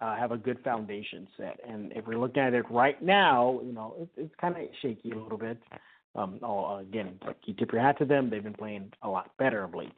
uh, 0.00 0.16
have 0.16 0.32
a 0.32 0.36
good 0.36 0.58
foundation 0.62 1.26
set. 1.36 1.58
And 1.66 1.92
if 1.92 2.06
we're 2.06 2.18
looking 2.18 2.42
at 2.42 2.54
it 2.54 2.64
right 2.70 3.00
now, 3.02 3.60
you 3.64 3.72
know, 3.72 3.94
it, 3.98 4.08
it's 4.16 4.34
kind 4.40 4.56
of 4.56 4.62
shaky 4.82 5.12
a 5.12 5.16
little 5.16 5.38
bit. 5.38 5.58
Um, 6.14 6.38
oh, 6.42 6.78
again, 6.78 7.18
like 7.26 7.36
you 7.44 7.54
tip 7.54 7.72
your 7.72 7.80
hat 7.80 7.98
to 7.98 8.04
them. 8.04 8.30
They've 8.30 8.42
been 8.42 8.54
playing 8.54 8.92
a 9.02 9.08
lot 9.08 9.30
better 9.38 9.64
of 9.64 9.74
late. 9.74 9.92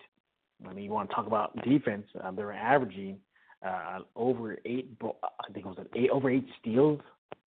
I 0.67 0.73
mean, 0.73 0.85
you 0.85 0.91
want 0.91 1.11
to 1.11 1.15
talk 1.15 1.27
about 1.27 1.55
defense? 1.65 2.07
Uh, 2.23 2.31
they're 2.31 2.53
averaging 2.53 3.19
uh, 3.67 4.01
over 4.15 4.57
eight. 4.65 4.91
I 5.03 5.53
think 5.53 5.67
it 5.67 5.69
was 5.69 5.87
eight 5.95 6.11
over 6.11 6.31
eight 6.31 6.47
steals 6.61 7.01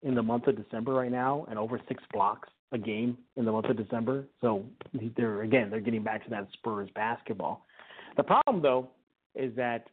in 0.04 0.14
the 0.14 0.22
month 0.22 0.48
of 0.48 0.56
December 0.56 0.94
right 0.94 1.12
now, 1.12 1.46
and 1.50 1.58
over 1.58 1.80
six 1.88 2.04
blocks 2.14 2.50
a 2.72 2.78
game 2.78 3.18
in 3.36 3.46
the 3.46 3.52
month 3.52 3.66
of 3.66 3.78
December. 3.78 4.26
So 4.42 4.66
they're 5.18 5.42
again 5.42 5.70
they're 5.70 5.80
getting 5.80 6.04
back 6.04 6.24
to 6.26 6.30
that 6.32 6.48
Spurs 6.54 6.90
basketball. 6.96 7.66
The 8.18 8.24
problem 8.24 8.62
though 8.62 8.90
is 9.36 9.56
that 9.56 9.88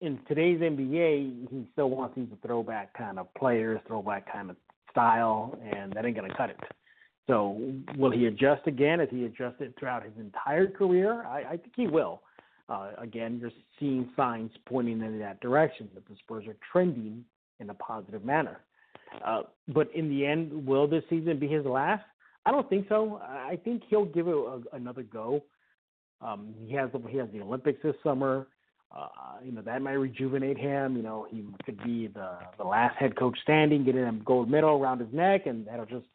in 0.00 0.18
today's 0.28 0.60
NBA, 0.60 1.48
he 1.50 1.68
still 1.72 1.88
wants 1.90 2.16
these 2.16 2.28
throwback 2.44 2.92
kind 2.94 3.18
of 3.18 3.32
players, 3.34 3.80
throwback 3.86 4.30
kind 4.30 4.50
of 4.50 4.56
style, 4.90 5.58
and 5.74 5.92
that 5.92 6.04
ain't 6.04 6.16
gonna 6.16 6.34
cut 6.36 6.50
it. 6.50 6.56
So 7.26 7.60
will 7.96 8.12
he 8.12 8.26
adjust 8.26 8.66
again? 8.66 9.00
Has 9.00 9.08
he 9.10 9.24
adjusted 9.24 9.74
throughout 9.78 10.04
his 10.04 10.12
entire 10.18 10.66
career? 10.68 11.24
I, 11.24 11.40
I 11.40 11.56
think 11.56 11.72
he 11.74 11.86
will. 11.86 12.22
Uh, 12.68 12.90
again, 12.98 13.38
you're 13.40 13.50
seeing 13.78 14.08
signs 14.16 14.50
pointing 14.66 15.00
in 15.00 15.18
that 15.20 15.40
direction 15.40 15.88
that 15.94 16.06
the 16.08 16.16
Spurs 16.18 16.46
are 16.46 16.56
trending 16.72 17.24
in 17.60 17.70
a 17.70 17.74
positive 17.74 18.24
manner. 18.24 18.60
Uh, 19.24 19.42
but 19.68 19.88
in 19.94 20.08
the 20.08 20.26
end, 20.26 20.66
will 20.66 20.86
this 20.86 21.04
season 21.08 21.38
be 21.38 21.48
his 21.48 21.64
last? 21.64 22.04
I 22.44 22.52
don't 22.52 22.68
think 22.68 22.86
so. 22.88 23.20
I 23.22 23.58
think 23.64 23.82
he'll 23.88 24.04
give 24.04 24.28
it 24.28 24.34
a, 24.34 24.60
another 24.72 25.02
go. 25.02 25.42
Um, 26.20 26.54
he 26.64 26.74
has 26.74 26.90
he 27.10 27.18
has 27.18 27.28
the 27.32 27.40
Olympics 27.40 27.80
this 27.82 27.96
summer. 28.02 28.46
Uh, 28.96 29.08
you 29.44 29.52
know 29.52 29.62
that 29.62 29.82
might 29.82 29.92
rejuvenate 29.92 30.56
him. 30.56 30.96
You 30.96 31.02
know 31.02 31.26
he 31.28 31.44
could 31.64 31.82
be 31.82 32.06
the 32.06 32.38
the 32.56 32.64
last 32.64 32.96
head 32.98 33.16
coach 33.16 33.36
standing, 33.42 33.84
getting 33.84 34.04
a 34.04 34.12
gold 34.12 34.48
medal 34.48 34.80
around 34.80 35.00
his 35.00 35.12
neck, 35.12 35.46
and 35.46 35.66
that'll 35.66 35.86
just 35.86 36.06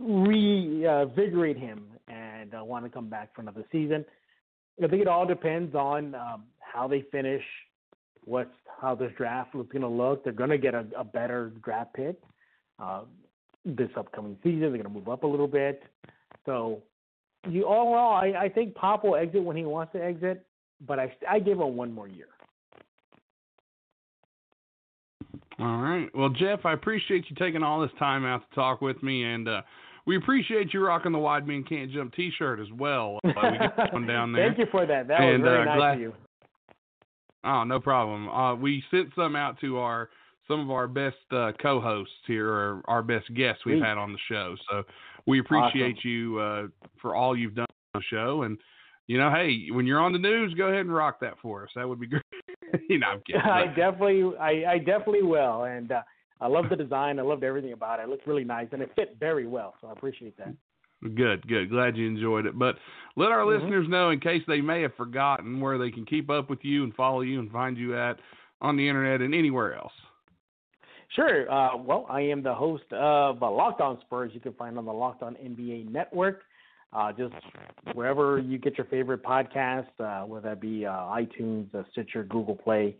revigorate 0.00 1.58
him 1.58 1.84
and 2.08 2.54
uh, 2.54 2.64
want 2.64 2.84
to 2.84 2.90
come 2.90 3.08
back 3.08 3.34
for 3.34 3.42
another 3.42 3.64
season. 3.70 4.04
I 4.82 4.88
think 4.88 5.02
it 5.02 5.08
all 5.08 5.26
depends 5.26 5.74
on 5.74 6.14
um, 6.14 6.44
how 6.60 6.88
they 6.88 7.04
finish, 7.12 7.42
what's 8.24 8.50
how 8.80 8.94
this 8.94 9.12
draft 9.16 9.54
is 9.54 9.66
going 9.72 9.82
to 9.82 9.88
look. 9.88 10.24
They're 10.24 10.32
going 10.32 10.50
to 10.50 10.58
get 10.58 10.74
a, 10.74 10.84
a 10.96 11.04
better 11.04 11.52
draft 11.64 11.94
pick 11.94 12.16
uh, 12.80 13.02
this 13.64 13.90
upcoming 13.96 14.36
season. 14.42 14.60
They're 14.60 14.70
going 14.70 14.82
to 14.84 14.88
move 14.88 15.08
up 15.08 15.22
a 15.22 15.26
little 15.26 15.46
bit. 15.48 15.82
So, 16.46 16.82
you 17.48 17.64
overall, 17.64 18.14
I, 18.14 18.32
I 18.44 18.48
think 18.48 18.74
Pop 18.74 19.04
will 19.04 19.16
exit 19.16 19.42
when 19.42 19.56
he 19.56 19.64
wants 19.64 19.92
to 19.92 20.02
exit, 20.04 20.44
but 20.86 20.98
I 20.98 21.12
I 21.28 21.38
give 21.38 21.58
him 21.60 21.76
one 21.76 21.92
more 21.92 22.08
year. 22.08 22.26
All 25.58 25.78
right. 25.78 26.08
Well, 26.14 26.30
Jeff, 26.30 26.64
I 26.64 26.72
appreciate 26.72 27.26
you 27.28 27.36
taking 27.36 27.62
all 27.62 27.80
this 27.80 27.90
time 27.98 28.24
out 28.24 28.48
to 28.48 28.54
talk 28.54 28.80
with 28.80 29.00
me, 29.02 29.22
and 29.24 29.48
uh, 29.48 29.62
we 30.06 30.16
appreciate 30.16 30.72
you 30.74 30.84
rocking 30.84 31.12
the 31.12 31.18
Wide 31.18 31.46
Men 31.46 31.62
Can't 31.62 31.90
Jump 31.92 32.14
T-shirt 32.14 32.58
as 32.58 32.66
well. 32.76 33.20
Uh, 33.24 33.30
we 33.52 33.58
get 33.58 33.92
one 33.92 34.06
down 34.06 34.32
there. 34.32 34.48
Thank 34.48 34.58
you 34.58 34.66
for 34.70 34.86
that. 34.86 35.06
That 35.08 35.20
And, 35.20 35.42
was 35.42 35.48
very 35.50 35.62
uh, 35.62 35.64
nice 35.66 35.76
glad- 35.78 35.94
of 35.94 36.00
you. 36.00 36.14
Oh, 37.44 37.64
no 37.64 37.80
problem. 37.80 38.28
Uh, 38.28 38.54
we 38.54 38.82
sent 38.90 39.10
some 39.16 39.36
out 39.36 39.60
to 39.60 39.78
our 39.78 40.10
some 40.48 40.60
of 40.60 40.70
our 40.70 40.88
best 40.88 41.16
uh, 41.30 41.52
co-hosts 41.60 42.12
here, 42.26 42.48
or 42.48 42.82
our 42.86 43.02
best 43.02 43.32
guests 43.34 43.64
we've 43.64 43.78
Sweet. 43.78 43.84
had 43.84 43.96
on 43.96 44.12
the 44.12 44.18
show. 44.28 44.56
So 44.70 44.82
we 45.26 45.40
appreciate 45.40 46.04
you 46.04 46.38
uh, 46.38 46.66
for 47.00 47.14
all 47.14 47.36
you've 47.36 47.54
done 47.54 47.66
on 47.94 48.00
the 48.00 48.04
show. 48.10 48.42
And 48.42 48.58
you 49.06 49.18
know, 49.18 49.30
hey, 49.30 49.68
when 49.70 49.86
you're 49.86 50.00
on 50.00 50.12
the 50.12 50.18
news, 50.18 50.54
go 50.54 50.66
ahead 50.66 50.80
and 50.80 50.94
rock 50.94 51.20
that 51.20 51.34
for 51.40 51.64
us. 51.64 51.70
That 51.74 51.88
would 51.88 52.00
be 52.00 52.06
great. 52.08 52.22
you 52.88 52.98
know, 52.98 53.08
I'm 53.08 53.20
kidding. 53.26 53.40
I 53.40 53.66
definitely, 53.66 54.36
I, 54.38 54.72
I 54.72 54.78
definitely 54.78 55.22
will, 55.22 55.64
and 55.64 55.92
uh, 55.92 56.02
I 56.40 56.48
love 56.48 56.66
the 56.70 56.76
design. 56.76 57.18
I 57.18 57.22
loved 57.22 57.44
everything 57.44 57.72
about 57.72 58.00
it. 58.00 58.04
It 58.04 58.08
looked 58.08 58.26
really 58.26 58.44
nice, 58.44 58.68
and 58.72 58.82
it 58.82 58.90
fit 58.96 59.16
very 59.18 59.46
well. 59.46 59.74
So 59.80 59.88
I 59.88 59.92
appreciate 59.92 60.36
that. 60.38 60.54
Good, 61.02 61.46
good. 61.48 61.70
Glad 61.70 61.96
you 61.96 62.06
enjoyed 62.06 62.46
it. 62.46 62.58
But 62.58 62.78
let 63.16 63.32
our 63.32 63.40
Mhm. 63.40 63.48
listeners 63.48 63.88
know, 63.88 64.10
in 64.10 64.20
case 64.20 64.44
they 64.46 64.60
may 64.60 64.82
have 64.82 64.94
forgotten, 64.94 65.60
where 65.60 65.76
they 65.78 65.90
can 65.90 66.04
keep 66.04 66.30
up 66.30 66.48
with 66.48 66.64
you 66.64 66.84
and 66.84 66.94
follow 66.94 67.22
you 67.22 67.40
and 67.40 67.50
find 67.50 67.76
you 67.76 67.96
at 67.96 68.18
on 68.60 68.76
the 68.76 68.88
internet 68.88 69.20
and 69.20 69.34
anywhere 69.34 69.74
else. 69.74 69.92
Sure. 71.08 71.50
Uh, 71.50 71.76
well, 71.76 72.06
I 72.08 72.20
am 72.22 72.42
the 72.42 72.54
host 72.54 72.90
of 72.92 73.42
uh, 73.42 73.50
Locked 73.50 73.80
On 73.80 74.00
Spurs. 74.02 74.30
You 74.32 74.40
can 74.40 74.54
find 74.54 74.78
on 74.78 74.84
the 74.84 74.92
Locked 74.92 75.22
On 75.22 75.36
NBA 75.36 75.90
Network. 75.90 76.44
Uh, 76.92 77.12
just 77.12 77.34
wherever 77.94 78.38
you 78.38 78.58
get 78.58 78.76
your 78.76 78.86
favorite 78.86 79.22
podcast, 79.22 79.88
uh, 79.98 80.26
whether 80.26 80.50
that 80.50 80.60
be 80.60 80.84
uh, 80.86 80.90
iTunes, 80.90 81.74
uh, 81.74 81.82
Stitcher, 81.90 82.22
Google 82.24 82.54
Play, 82.54 82.96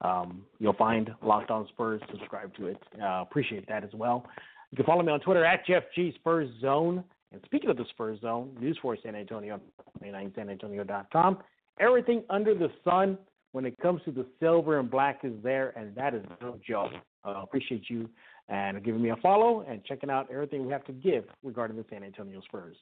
um, 0.00 0.44
you'll 0.58 0.72
find 0.74 1.14
Locked 1.22 1.50
On 1.50 1.66
Spurs. 1.68 2.00
Subscribe 2.10 2.54
to 2.56 2.66
it. 2.68 2.82
Uh, 3.00 3.22
appreciate 3.22 3.66
that 3.68 3.84
as 3.84 3.92
well. 3.94 4.26
You 4.70 4.76
can 4.76 4.86
follow 4.86 5.02
me 5.02 5.12
on 5.12 5.20
Twitter 5.20 5.44
at 5.44 5.64
Jeff 5.66 5.84
G 5.94 6.12
Spurs 6.16 6.50
Zone. 6.60 7.04
And 7.32 7.40
speaking 7.44 7.70
of 7.70 7.76
the 7.76 7.84
Spurs 7.90 8.20
Zone, 8.20 8.56
News 8.60 8.78
for 8.80 8.96
San 9.02 9.14
Antonio, 9.14 9.60
29sanantonio.com. 10.02 11.38
Everything 11.80 12.22
under 12.30 12.54
the 12.54 12.68
sun 12.84 13.18
when 13.52 13.64
it 13.64 13.76
comes 13.78 14.00
to 14.04 14.12
the 14.12 14.26
silver 14.40 14.78
and 14.78 14.90
black 14.90 15.20
is 15.24 15.32
there, 15.42 15.72
and 15.76 15.94
that 15.96 16.14
is 16.14 16.24
no 16.40 16.58
joke. 16.66 16.92
I 17.24 17.42
appreciate 17.42 17.88
you 17.88 18.08
and 18.48 18.82
giving 18.84 19.00
me 19.00 19.10
a 19.10 19.16
follow 19.16 19.64
and 19.66 19.82
checking 19.84 20.10
out 20.10 20.28
everything 20.30 20.66
we 20.66 20.72
have 20.72 20.84
to 20.84 20.92
give 20.92 21.24
regarding 21.42 21.76
the 21.76 21.84
San 21.90 22.04
Antonio 22.04 22.40
Spurs. 22.42 22.76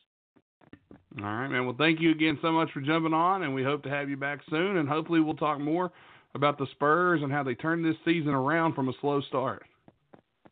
All 1.19 1.25
right, 1.25 1.49
man. 1.49 1.67
Well, 1.67 1.77
thank 1.79 2.01
you 2.01 2.11
again 2.11 2.39
so 2.43 2.51
much 2.51 2.71
for 2.73 2.81
jumping 2.81 3.13
on, 3.13 3.43
and 3.43 3.55
we 3.55 3.63
hope 3.63 3.83
to 3.85 3.91
have 3.91 4.09
you 4.09 4.17
back 4.17 4.41
soon. 4.49 4.79
And 4.79 4.89
hopefully, 4.89 5.21
we'll 5.21 5.35
talk 5.35 5.61
more 5.61 5.93
about 6.35 6.59
the 6.59 6.67
Spurs 6.73 7.21
and 7.23 7.31
how 7.31 7.43
they 7.43 7.55
turned 7.55 7.85
this 7.85 7.97
season 8.05 8.31
around 8.31 8.75
from 8.75 8.89
a 8.89 8.93
slow 9.01 9.21
start. 9.23 9.65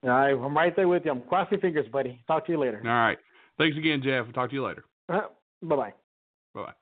All 0.05 0.11
right, 0.11 0.33
I'm 0.33 0.57
right 0.57 0.75
there 0.77 0.89
with 0.89 1.05
you. 1.05 1.11
I'm 1.11 1.23
crossing 1.23 1.61
fingers, 1.61 1.87
buddy. 1.91 2.21
Talk 2.27 2.47
to 2.47 2.53
you 2.53 2.59
later. 2.59 2.81
All 2.85 2.91
right. 2.91 3.19
Thanks 3.59 3.77
again, 3.77 4.01
Jeff. 4.03 4.25
We'll 4.25 4.33
talk 4.33 4.51
to 4.51 4.55
you 4.55 4.65
later. 4.65 4.85
Uh-huh. 5.09 5.29
Bye 5.63 5.77
bye. 5.77 5.93
Bye 6.55 6.63
bye. 6.63 6.73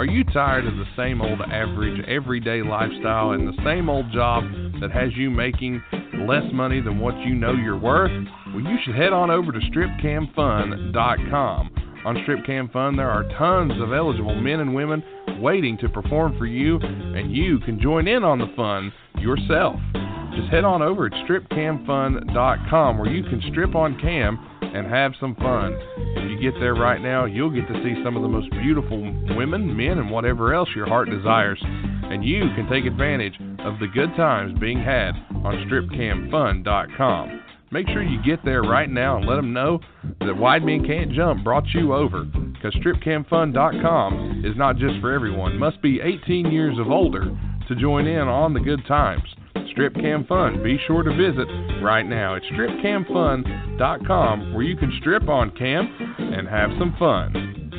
Are 0.00 0.06
you 0.06 0.24
tired 0.24 0.66
of 0.66 0.76
the 0.76 0.86
same 0.96 1.20
old 1.20 1.42
average 1.42 2.02
everyday 2.08 2.62
lifestyle 2.62 3.32
and 3.32 3.46
the 3.46 3.62
same 3.62 3.90
old 3.90 4.10
job 4.12 4.44
that 4.80 4.90
has 4.90 5.10
you 5.14 5.28
making 5.28 5.82
less 6.26 6.44
money 6.52 6.80
than 6.80 6.98
what 6.98 7.16
you 7.18 7.34
know 7.34 7.52
you're 7.52 7.78
worth? 7.78 8.10
Well, 8.48 8.60
you 8.60 8.76
should 8.84 8.94
head 8.94 9.12
on 9.12 9.30
over 9.30 9.52
to 9.52 9.58
stripcamfun.com. 9.58 11.70
On 12.02 12.16
Stripcam 12.16 12.72
Fun, 12.72 12.96
there 12.96 13.10
are 13.10 13.24
tons 13.36 13.72
of 13.82 13.92
eligible 13.92 14.34
men 14.34 14.60
and 14.60 14.74
women 14.74 15.02
waiting 15.38 15.76
to 15.78 15.88
perform 15.88 16.36
for 16.38 16.46
you, 16.46 16.78
and 16.80 17.36
you 17.36 17.58
can 17.60 17.78
join 17.78 18.08
in 18.08 18.24
on 18.24 18.38
the 18.38 18.50
fun 18.56 18.90
yourself. 19.18 19.76
Just 20.34 20.48
head 20.50 20.64
on 20.64 20.80
over 20.80 21.06
at 21.06 21.12
stripcamfun.com 21.28 22.98
where 22.98 23.10
you 23.10 23.22
can 23.24 23.42
strip 23.50 23.74
on 23.74 24.00
cam 24.00 24.38
and 24.62 24.86
have 24.86 25.12
some 25.20 25.34
fun. 25.36 25.76
If 26.16 26.30
you 26.30 26.40
get 26.40 26.58
there 26.58 26.74
right 26.74 27.02
now, 27.02 27.26
you'll 27.26 27.50
get 27.50 27.68
to 27.68 27.74
see 27.82 28.02
some 28.02 28.16
of 28.16 28.22
the 28.22 28.28
most 28.28 28.50
beautiful 28.50 28.98
women, 29.36 29.76
men, 29.76 29.98
and 29.98 30.10
whatever 30.10 30.54
else 30.54 30.70
your 30.74 30.86
heart 30.86 31.10
desires. 31.10 31.62
And 32.10 32.24
you 32.24 32.40
can 32.56 32.68
take 32.68 32.86
advantage 32.86 33.34
of 33.60 33.78
the 33.78 33.86
good 33.86 34.10
times 34.16 34.58
being 34.58 34.82
had 34.82 35.12
on 35.44 35.64
stripcamfun.com. 35.68 37.42
Make 37.72 37.86
sure 37.88 38.02
you 38.02 38.20
get 38.24 38.44
there 38.44 38.62
right 38.62 38.90
now 38.90 39.18
and 39.18 39.26
let 39.26 39.36
them 39.36 39.52
know 39.52 39.78
that 40.18 40.36
Wide 40.36 40.64
Men 40.64 40.84
Can't 40.84 41.12
Jump 41.12 41.44
brought 41.44 41.68
you 41.72 41.94
over. 41.94 42.24
Because 42.24 42.74
stripcamfun.com 42.74 44.42
is 44.44 44.56
not 44.56 44.76
just 44.76 45.00
for 45.00 45.12
everyone. 45.12 45.56
Must 45.56 45.80
be 45.80 46.00
18 46.00 46.50
years 46.50 46.76
of 46.78 46.90
older 46.90 47.30
to 47.68 47.76
join 47.76 48.08
in 48.08 48.26
on 48.26 48.54
the 48.54 48.60
good 48.60 48.84
times. 48.88 49.22
Strip 49.70 49.94
Cam 49.94 50.26
Fun. 50.26 50.64
Be 50.64 50.80
sure 50.88 51.04
to 51.04 51.10
visit 51.10 51.46
right 51.80 52.02
now. 52.02 52.34
It's 52.34 52.46
stripcamfun.com 52.46 54.52
where 54.52 54.64
you 54.64 54.76
can 54.76 54.92
strip 55.00 55.28
on 55.28 55.52
cam 55.52 56.16
and 56.18 56.48
have 56.48 56.70
some 56.76 56.96
fun. 56.98 57.69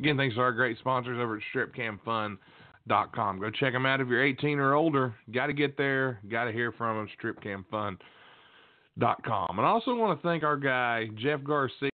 Again, 0.00 0.16
thanks 0.16 0.36
to 0.36 0.40
our 0.40 0.52
great 0.52 0.78
sponsors 0.78 1.18
over 1.20 1.36
at 1.36 1.42
stripcamfun.com. 1.54 3.40
Go 3.40 3.50
check 3.50 3.72
them 3.72 3.86
out 3.86 4.00
if 4.00 4.08
you're 4.08 4.24
18 4.24 4.58
or 4.58 4.74
older. 4.74 5.14
Got 5.32 5.48
to 5.48 5.52
get 5.52 5.76
there. 5.76 6.20
Got 6.30 6.44
to 6.44 6.52
hear 6.52 6.72
from 6.72 6.96
them. 6.96 7.08
Stripcamfun.com. 7.20 9.58
And 9.58 9.66
I 9.66 9.68
also 9.68 9.94
want 9.94 10.20
to 10.20 10.26
thank 10.26 10.44
our 10.44 10.56
guy, 10.56 11.08
Jeff 11.16 11.42
Garcia. 11.42 11.90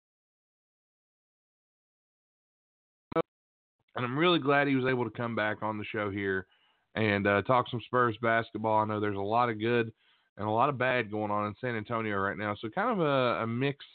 And 3.95 4.07
I'm 4.07 4.19
really 4.19 4.39
glad 4.39 4.67
he 4.67 4.75
was 4.75 4.91
able 4.91 5.05
to 5.05 5.11
come 5.11 5.37
back 5.37 5.63
on 5.63 5.79
the 5.79 5.85
show 5.85 6.11
here 6.11 6.47
and 6.95 7.27
uh, 7.27 7.43
talk 7.43 7.69
some 7.71 7.81
Spurs 7.87 8.17
basketball. 8.23 8.81
I 8.81 8.87
know 8.87 9.01
there's 9.01 9.17
a 9.17 9.21
lot 9.21 9.49
of 9.49 9.61
good 9.61 9.93
and 10.39 10.47
a 10.47 10.51
lot 10.51 10.69
of 10.69 10.79
bad 10.79 11.11
going 11.11 11.31
on 11.31 11.47
in 11.47 11.55
San 11.61 11.77
Antonio 11.77 12.17
right 12.17 12.39
now, 12.39 12.57
so 12.59 12.69
kind 12.71 12.91
of 12.91 13.07
a, 13.07 13.43
a 13.43 13.47
mixed, 13.47 13.87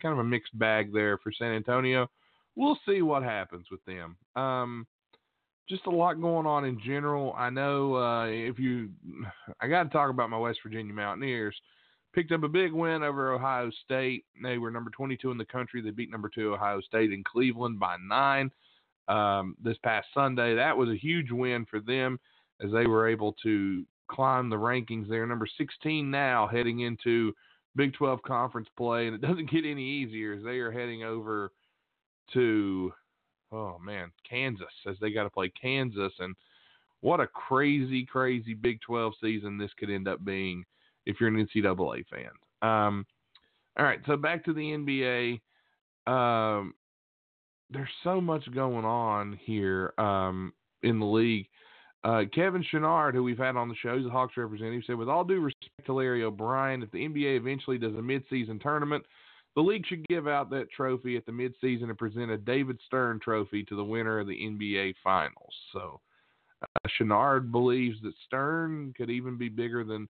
kind 0.00 0.12
of 0.12 0.20
a 0.20 0.24
mixed 0.24 0.56
bag 0.58 0.92
there 0.92 1.18
for 1.18 1.32
San 1.32 1.52
Antonio. 1.52 2.08
We'll 2.56 2.78
see 2.86 3.02
what 3.02 3.22
happens 3.22 3.66
with 3.70 3.84
them. 3.84 4.16
Um, 4.36 4.86
just 5.68 5.86
a 5.86 5.90
lot 5.90 6.20
going 6.20 6.46
on 6.46 6.64
in 6.64 6.80
general. 6.84 7.34
I 7.36 7.50
know 7.50 7.96
uh, 7.96 8.26
if 8.26 8.58
you, 8.58 8.90
I 9.60 9.68
got 9.68 9.84
to 9.84 9.88
talk 9.90 10.10
about 10.10 10.30
my 10.30 10.38
West 10.38 10.58
Virginia 10.62 10.92
Mountaineers. 10.92 11.56
Picked 12.14 12.32
up 12.32 12.42
a 12.42 12.48
big 12.48 12.72
win 12.72 13.02
over 13.02 13.32
Ohio 13.32 13.70
State. 13.84 14.26
They 14.42 14.58
were 14.58 14.70
number 14.70 14.90
22 14.90 15.30
in 15.30 15.38
the 15.38 15.46
country. 15.46 15.80
They 15.80 15.90
beat 15.90 16.10
number 16.10 16.28
two 16.28 16.52
Ohio 16.52 16.82
State 16.82 17.10
in 17.10 17.24
Cleveland 17.24 17.80
by 17.80 17.96
nine 18.06 18.50
um, 19.08 19.56
this 19.62 19.78
past 19.82 20.08
Sunday. 20.12 20.54
That 20.54 20.76
was 20.76 20.90
a 20.90 20.98
huge 20.98 21.30
win 21.30 21.64
for 21.70 21.80
them 21.80 22.20
as 22.62 22.70
they 22.70 22.86
were 22.86 23.08
able 23.08 23.34
to 23.44 23.86
climb 24.10 24.50
the 24.50 24.56
rankings. 24.56 25.08
They're 25.08 25.26
number 25.26 25.48
16 25.56 26.10
now, 26.10 26.46
heading 26.46 26.80
into 26.80 27.32
Big 27.76 27.94
12 27.94 28.20
conference 28.22 28.68
play, 28.76 29.06
and 29.06 29.14
it 29.14 29.20
doesn't 29.26 29.50
get 29.50 29.64
any 29.64 29.82
easier 29.84 30.34
as 30.34 30.44
they 30.44 30.58
are 30.58 30.70
heading 30.70 31.04
over 31.04 31.52
to 32.34 32.92
oh 33.52 33.78
man, 33.78 34.10
Kansas 34.28 34.66
as 34.88 34.96
they 35.00 35.10
got 35.10 35.24
to 35.24 35.30
play 35.30 35.52
Kansas 35.60 36.12
and 36.18 36.34
what 37.00 37.20
a 37.20 37.26
crazy, 37.26 38.06
crazy 38.06 38.54
Big 38.54 38.80
12 38.80 39.14
season 39.20 39.58
this 39.58 39.70
could 39.78 39.90
end 39.90 40.08
up 40.08 40.24
being 40.24 40.64
if 41.04 41.20
you're 41.20 41.28
an 41.28 41.46
NCAA 41.46 42.04
fan. 42.06 42.30
Um, 42.62 43.06
all 43.76 43.84
right, 43.84 44.00
so 44.06 44.16
back 44.16 44.44
to 44.44 44.52
the 44.52 44.60
NBA. 44.60 45.40
Um, 46.06 46.74
there's 47.70 47.88
so 48.04 48.20
much 48.20 48.44
going 48.54 48.84
on 48.84 49.38
here 49.44 49.94
um, 49.98 50.52
in 50.82 51.00
the 51.00 51.06
league. 51.06 51.48
Uh, 52.04 52.22
Kevin 52.34 52.64
Chouinard, 52.72 53.14
who 53.14 53.22
we've 53.22 53.38
had 53.38 53.56
on 53.56 53.68
the 53.68 53.76
show, 53.76 53.96
he's 53.96 54.06
a 54.06 54.10
Hawks 54.10 54.36
representative, 54.36 54.82
said, 54.86 54.96
with 54.96 55.08
all 55.08 55.24
due 55.24 55.40
respect 55.40 55.86
to 55.86 55.92
Larry 55.92 56.24
O'Brien, 56.24 56.82
if 56.82 56.90
the 56.90 56.98
NBA 56.98 57.36
eventually 57.36 57.78
does 57.78 57.94
a 57.94 57.98
midseason 57.98 58.60
tournament, 58.60 59.04
the 59.54 59.62
league 59.62 59.86
should 59.86 60.06
give 60.08 60.26
out 60.26 60.50
that 60.50 60.70
trophy 60.70 61.16
at 61.16 61.26
the 61.26 61.32
midseason 61.32 61.84
and 61.84 61.98
present 61.98 62.30
a 62.30 62.38
David 62.38 62.78
Stern 62.86 63.20
trophy 63.20 63.64
to 63.64 63.76
the 63.76 63.84
winner 63.84 64.18
of 64.18 64.26
the 64.26 64.38
NBA 64.38 64.94
Finals. 65.04 65.52
So 65.72 66.00
uh, 66.62 67.38
believes 67.40 67.98
that 68.02 68.14
Stern 68.26 68.94
could 68.96 69.10
even 69.10 69.36
be 69.36 69.48
bigger 69.48 69.84
than 69.84 70.08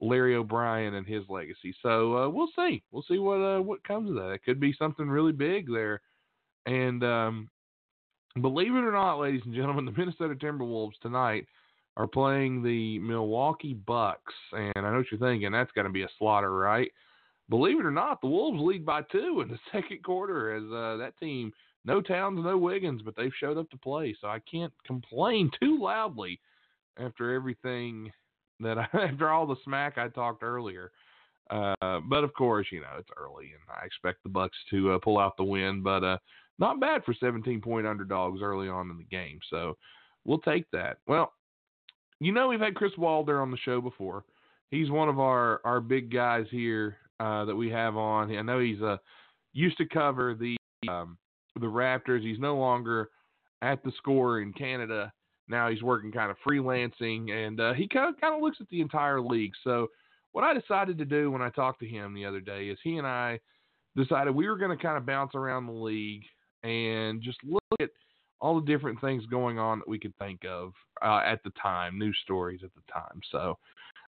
Larry 0.00 0.36
O'Brien 0.36 0.94
and 0.94 1.06
his 1.06 1.24
legacy. 1.28 1.74
So 1.82 2.16
uh, 2.16 2.28
we'll 2.28 2.50
see. 2.56 2.82
We'll 2.92 3.04
see 3.08 3.18
what 3.18 3.36
uh, 3.36 3.60
what 3.60 3.84
comes 3.84 4.10
of 4.10 4.16
that. 4.16 4.30
It 4.30 4.44
could 4.44 4.60
be 4.60 4.74
something 4.78 5.08
really 5.08 5.32
big 5.32 5.66
there. 5.70 6.00
And 6.66 7.02
um, 7.02 7.50
believe 8.40 8.74
it 8.74 8.84
or 8.84 8.92
not, 8.92 9.18
ladies 9.18 9.42
and 9.44 9.54
gentlemen, 9.54 9.84
the 9.86 9.92
Minnesota 9.92 10.34
Timberwolves 10.34 10.98
tonight 11.02 11.46
are 11.96 12.06
playing 12.06 12.62
the 12.62 12.98
Milwaukee 12.98 13.74
Bucks. 13.74 14.34
And 14.52 14.72
I 14.76 14.90
know 14.90 14.98
what 14.98 15.06
you're 15.10 15.20
thinking. 15.20 15.52
That's 15.52 15.72
going 15.72 15.86
to 15.86 15.92
be 15.92 16.02
a 16.02 16.08
slaughter, 16.18 16.54
right? 16.56 16.90
Believe 17.50 17.78
it 17.78 17.86
or 17.86 17.90
not, 17.90 18.20
the 18.20 18.26
Wolves 18.26 18.60
lead 18.60 18.86
by 18.86 19.02
two 19.02 19.42
in 19.42 19.48
the 19.48 19.58
second 19.72 20.02
quarter 20.02 20.56
as 20.56 20.64
uh, 20.64 20.96
that 20.96 21.18
team, 21.20 21.52
no 21.84 22.00
Towns, 22.00 22.40
no 22.42 22.56
Wiggins, 22.56 23.02
but 23.02 23.14
they've 23.16 23.32
showed 23.38 23.58
up 23.58 23.70
to 23.70 23.76
play. 23.76 24.16
So 24.20 24.28
I 24.28 24.38
can't 24.50 24.72
complain 24.86 25.50
too 25.60 25.78
loudly 25.80 26.40
after 26.98 27.34
everything 27.34 28.10
that 28.60 28.78
I, 28.78 28.86
after 28.94 29.30
all 29.30 29.46
the 29.46 29.56
smack 29.64 29.98
I 29.98 30.08
talked 30.08 30.42
earlier. 30.42 30.90
Uh, 31.50 32.00
but 32.08 32.24
of 32.24 32.32
course, 32.32 32.68
you 32.70 32.80
know 32.80 32.86
it's 32.98 33.10
early, 33.18 33.52
and 33.52 33.60
I 33.68 33.84
expect 33.84 34.22
the 34.22 34.30
Bucks 34.30 34.56
to 34.70 34.92
uh, 34.92 34.98
pull 34.98 35.18
out 35.18 35.36
the 35.36 35.44
win. 35.44 35.82
But 35.82 36.02
uh, 36.02 36.18
not 36.58 36.80
bad 36.80 37.04
for 37.04 37.12
17 37.12 37.60
point 37.60 37.86
underdogs 37.86 38.40
early 38.42 38.68
on 38.68 38.90
in 38.90 38.96
the 38.96 39.04
game. 39.04 39.40
So 39.50 39.76
we'll 40.24 40.38
take 40.38 40.64
that. 40.72 40.98
Well, 41.06 41.34
you 42.18 42.32
know 42.32 42.48
we've 42.48 42.60
had 42.60 42.74
Chris 42.74 42.92
Walder 42.96 43.42
on 43.42 43.50
the 43.50 43.58
show 43.58 43.82
before. 43.82 44.24
He's 44.70 44.90
one 44.90 45.10
of 45.10 45.20
our 45.20 45.60
our 45.64 45.80
big 45.80 46.10
guys 46.10 46.46
here 46.50 46.96
uh, 47.20 47.44
that 47.44 47.54
we 47.54 47.70
have 47.70 47.96
on. 47.96 48.34
I 48.36 48.42
know 48.42 48.60
he's 48.60 48.82
uh, 48.82 48.96
used 49.52 49.78
to 49.78 49.86
cover 49.86 50.34
the 50.34 50.56
um, 50.88 51.16
the 51.54 51.66
Raptors. 51.66 52.22
He's 52.22 52.38
no 52.38 52.56
longer 52.56 53.10
at 53.62 53.82
the 53.84 53.92
score 53.96 54.40
in 54.40 54.52
Canada. 54.52 55.12
Now 55.48 55.70
he's 55.70 55.82
working 55.82 56.10
kind 56.10 56.30
of 56.30 56.36
freelancing, 56.46 57.30
and 57.30 57.60
uh, 57.60 57.74
he 57.74 57.88
kind 57.88 58.12
of 58.12 58.20
kind 58.20 58.34
of 58.34 58.40
looks 58.40 58.58
at 58.60 58.68
the 58.68 58.80
entire 58.80 59.20
league. 59.20 59.52
So 59.62 59.88
what 60.32 60.44
I 60.44 60.52
decided 60.52 60.98
to 60.98 61.04
do 61.04 61.30
when 61.30 61.42
I 61.42 61.50
talked 61.50 61.80
to 61.80 61.88
him 61.88 62.14
the 62.14 62.24
other 62.24 62.40
day 62.40 62.68
is 62.68 62.78
he 62.82 62.98
and 62.98 63.06
I 63.06 63.38
decided 63.96 64.34
we 64.34 64.48
were 64.48 64.58
going 64.58 64.76
to 64.76 64.82
kind 64.82 64.96
of 64.96 65.06
bounce 65.06 65.34
around 65.34 65.66
the 65.66 65.72
league 65.72 66.24
and 66.64 67.22
just 67.22 67.38
look 67.44 67.62
at 67.80 67.90
all 68.40 68.60
the 68.60 68.66
different 68.66 69.00
things 69.00 69.24
going 69.26 69.58
on 69.58 69.78
that 69.78 69.88
we 69.88 69.98
could 69.98 70.16
think 70.18 70.40
of 70.44 70.72
uh, 71.02 71.20
at 71.24 71.42
the 71.44 71.52
time, 71.60 71.98
news 71.98 72.18
stories 72.24 72.60
at 72.64 72.70
the 72.74 72.92
time. 72.92 73.20
So, 73.30 73.56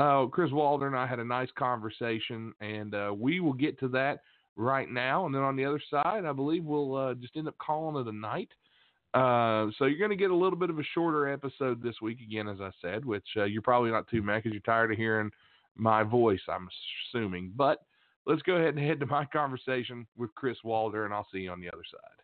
uh, 0.02 0.26
Chris 0.26 0.50
Walder 0.50 0.86
and 0.86 0.96
I 0.96 1.06
had 1.06 1.20
a 1.20 1.24
nice 1.24 1.50
conversation, 1.56 2.52
and 2.60 2.94
uh, 2.94 3.12
we 3.16 3.40
will 3.40 3.52
get 3.52 3.78
to 3.80 3.88
that 3.88 4.20
right 4.56 4.90
now. 4.90 5.26
And 5.26 5.34
then 5.34 5.42
on 5.42 5.54
the 5.56 5.64
other 5.64 5.80
side, 5.90 6.24
I 6.24 6.32
believe 6.32 6.64
we'll 6.64 6.96
uh, 6.96 7.14
just 7.14 7.36
end 7.36 7.48
up 7.48 7.56
calling 7.58 8.00
it 8.00 8.12
a 8.12 8.16
night. 8.16 8.48
Uh, 9.14 9.70
so 9.78 9.84
you're 9.84 9.98
going 9.98 10.10
to 10.10 10.16
get 10.16 10.30
a 10.30 10.36
little 10.36 10.58
bit 10.58 10.70
of 10.70 10.78
a 10.78 10.84
shorter 10.94 11.28
episode 11.28 11.82
this 11.82 12.00
week 12.00 12.20
again, 12.20 12.48
as 12.48 12.60
I 12.60 12.70
said, 12.80 13.04
which 13.04 13.26
uh, 13.36 13.44
you're 13.44 13.62
probably 13.62 13.90
not 13.90 14.08
too 14.08 14.22
mad 14.22 14.38
because 14.38 14.52
you're 14.52 14.62
tired 14.62 14.90
of 14.90 14.98
hearing 14.98 15.30
my 15.76 16.02
voice, 16.02 16.40
I'm 16.48 16.68
assuming. 17.14 17.52
But 17.54 17.82
let's 18.26 18.42
go 18.42 18.54
ahead 18.56 18.74
and 18.74 18.84
head 18.84 19.00
to 19.00 19.06
my 19.06 19.24
conversation 19.32 20.06
with 20.16 20.34
Chris 20.34 20.56
Walder, 20.64 21.04
and 21.04 21.14
I'll 21.14 21.28
see 21.32 21.40
you 21.40 21.50
on 21.50 21.60
the 21.60 21.68
other 21.68 21.84
side. 21.90 22.21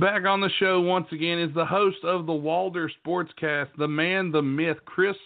Back 0.00 0.26
on 0.26 0.42
the 0.42 0.50
show 0.58 0.80
once 0.80 1.06
again 1.10 1.38
is 1.38 1.54
the 1.54 1.64
host 1.64 2.04
of 2.04 2.26
the 2.26 2.32
Walder 2.32 2.90
Sportscast, 3.02 3.68
the 3.78 3.88
man, 3.88 4.30
the 4.30 4.42
myth, 4.42 4.76
Chris 4.84 5.16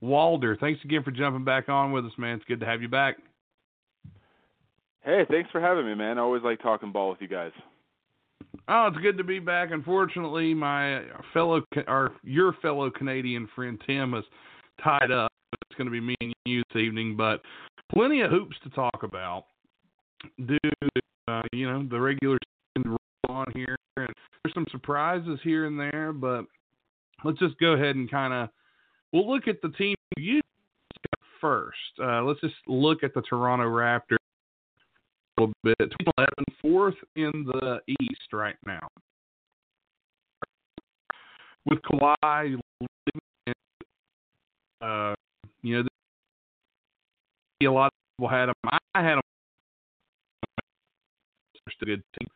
Walder. 0.00 0.56
Thanks 0.58 0.82
again 0.84 1.04
for 1.04 1.12
jumping 1.12 1.44
back 1.44 1.68
on 1.68 1.92
with 1.92 2.04
us, 2.04 2.12
man. 2.18 2.36
It's 2.36 2.44
good 2.46 2.58
to 2.58 2.66
have 2.66 2.82
you 2.82 2.88
back. 2.88 3.18
Hey, 5.04 5.24
thanks 5.30 5.48
for 5.52 5.60
having 5.60 5.86
me, 5.86 5.94
man. 5.94 6.18
I 6.18 6.22
always 6.22 6.42
like 6.42 6.60
talking 6.60 6.90
ball 6.90 7.10
with 7.10 7.20
you 7.20 7.28
guys. 7.28 7.52
Oh, 8.66 8.88
it's 8.88 9.00
good 9.00 9.16
to 9.16 9.22
be 9.22 9.38
back. 9.38 9.68
Unfortunately, 9.70 10.54
my 10.54 11.02
fellow 11.32 11.62
or 11.86 12.12
your 12.24 12.54
fellow 12.60 12.90
Canadian 12.90 13.48
friend 13.54 13.80
Tim 13.86 14.14
is 14.14 14.24
tied 14.82 15.12
up. 15.12 15.30
It's 15.52 15.78
going 15.78 15.86
to 15.86 15.92
be 15.92 16.00
me 16.00 16.16
and 16.20 16.34
you 16.46 16.64
this 16.72 16.82
evening, 16.82 17.16
but 17.16 17.42
plenty 17.94 18.22
of 18.22 18.32
hoops 18.32 18.56
to 18.64 18.70
talk 18.70 19.04
about. 19.04 19.44
Due 20.44 20.58
to 20.64 20.88
uh, 21.28 21.42
you 21.52 21.70
know 21.70 21.86
the 21.88 22.00
regular 22.00 22.38
season 22.76 22.96
on 23.28 23.46
here, 23.54 23.76
and 23.96 24.08
there's 24.42 24.54
some 24.54 24.66
surprises 24.70 25.38
here 25.42 25.66
and 25.66 25.78
there, 25.78 26.12
but 26.12 26.44
let's 27.24 27.38
just 27.38 27.58
go 27.58 27.72
ahead 27.72 27.96
and 27.96 28.10
kind 28.10 28.32
of 28.32 28.48
we'll 29.12 29.30
look 29.30 29.48
at 29.48 29.60
the 29.62 29.70
team 29.70 29.94
you 30.16 30.40
first. 31.40 31.76
Uh, 32.02 32.22
let's 32.22 32.40
just 32.40 32.54
look 32.66 33.02
at 33.02 33.14
the 33.14 33.22
Toronto 33.22 33.64
Raptors 33.64 34.18
a 35.38 35.42
little 35.42 35.54
bit. 35.62 35.76
2011, 35.78 36.28
fourth 36.62 36.94
in 37.16 37.30
the 37.46 37.80
East 37.88 38.32
right 38.32 38.56
now. 38.66 38.86
With 41.66 41.80
Kawhi 41.82 42.58
uh, 44.80 45.14
you 45.62 45.82
know, 45.82 47.70
a 47.70 47.72
lot 47.72 47.86
of 47.86 47.92
people 48.16 48.28
had 48.28 48.46
them. 48.46 48.54
I 48.94 49.02
had 49.02 49.14
them. 49.14 49.22
a 51.82 51.84
good 51.84 52.02
team. 52.18 52.28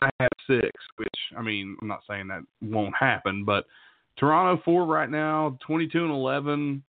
I 0.00 0.10
have 0.20 0.30
six, 0.46 0.70
which 0.96 1.08
I 1.36 1.42
mean, 1.42 1.76
I'm 1.80 1.88
not 1.88 2.02
saying 2.08 2.28
that 2.28 2.42
won't 2.60 2.94
happen, 2.98 3.44
but 3.44 3.64
Toronto 4.18 4.60
four 4.64 4.86
right 4.86 5.10
now, 5.10 5.58
22 5.66 6.02
and 6.02 6.10
11. 6.10 6.82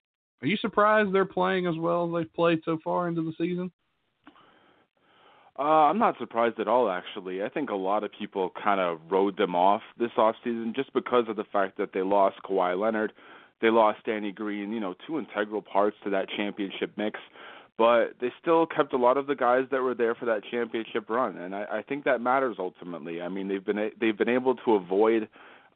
Are 0.43 0.47
you 0.47 0.57
surprised 0.59 1.15
they're 1.15 1.25
playing 1.25 1.67
as 1.67 1.77
well 1.79 2.07
as 2.07 2.23
they've 2.23 2.35
played 2.35 2.61
so 2.65 2.79
far 2.85 3.09
into 3.09 3.23
the 3.23 3.33
season? 3.39 3.71
Uh, 5.59 5.89
I'm 5.89 5.99
not 5.99 6.19
surprised 6.19 6.61
at 6.61 6.69
all, 6.69 6.91
actually. 6.91 7.43
I 7.43 7.49
think 7.49 7.71
a 7.71 7.75
lot 7.75 8.05
of 8.05 8.11
people 8.19 8.53
kind 8.63 8.79
of 8.79 9.01
rode 9.09 9.39
them 9.39 9.55
off 9.55 9.81
this 9.99 10.11
offseason 10.19 10.75
just 10.75 10.93
because 10.93 11.25
of 11.29 11.37
the 11.37 11.45
fact 11.51 11.79
that 11.79 11.95
they 11.95 12.03
lost 12.03 12.37
Kawhi 12.45 12.79
Leonard, 12.79 13.13
they 13.63 13.71
lost 13.71 14.01
Danny 14.05 14.33
Green, 14.33 14.71
you 14.71 14.81
know, 14.81 14.95
two 15.07 15.19
integral 15.19 15.63
parts 15.63 15.97
to 16.05 16.11
that 16.11 16.29
championship 16.37 16.93
mix. 16.99 17.19
But 17.79 18.15
they 18.21 18.33
still 18.41 18.67
kept 18.67 18.95
a 18.95 18.97
lot 18.97 19.19
of 19.19 19.27
the 19.27 19.35
guys 19.35 19.65
that 19.71 19.83
were 19.83 19.95
there 19.95 20.15
for 20.15 20.25
that 20.25 20.43
championship 20.51 21.11
run, 21.11 21.37
and 21.37 21.55
I, 21.55 21.65
I 21.71 21.83
think 21.83 22.05
that 22.05 22.23
matters 22.23 22.57
ultimately. 22.59 23.21
I 23.21 23.29
mean, 23.29 23.49
they've 23.49 23.65
been 23.65 23.91
they've 24.01 24.17
been 24.17 24.31
able 24.31 24.55
to 24.57 24.75
avoid 24.75 25.29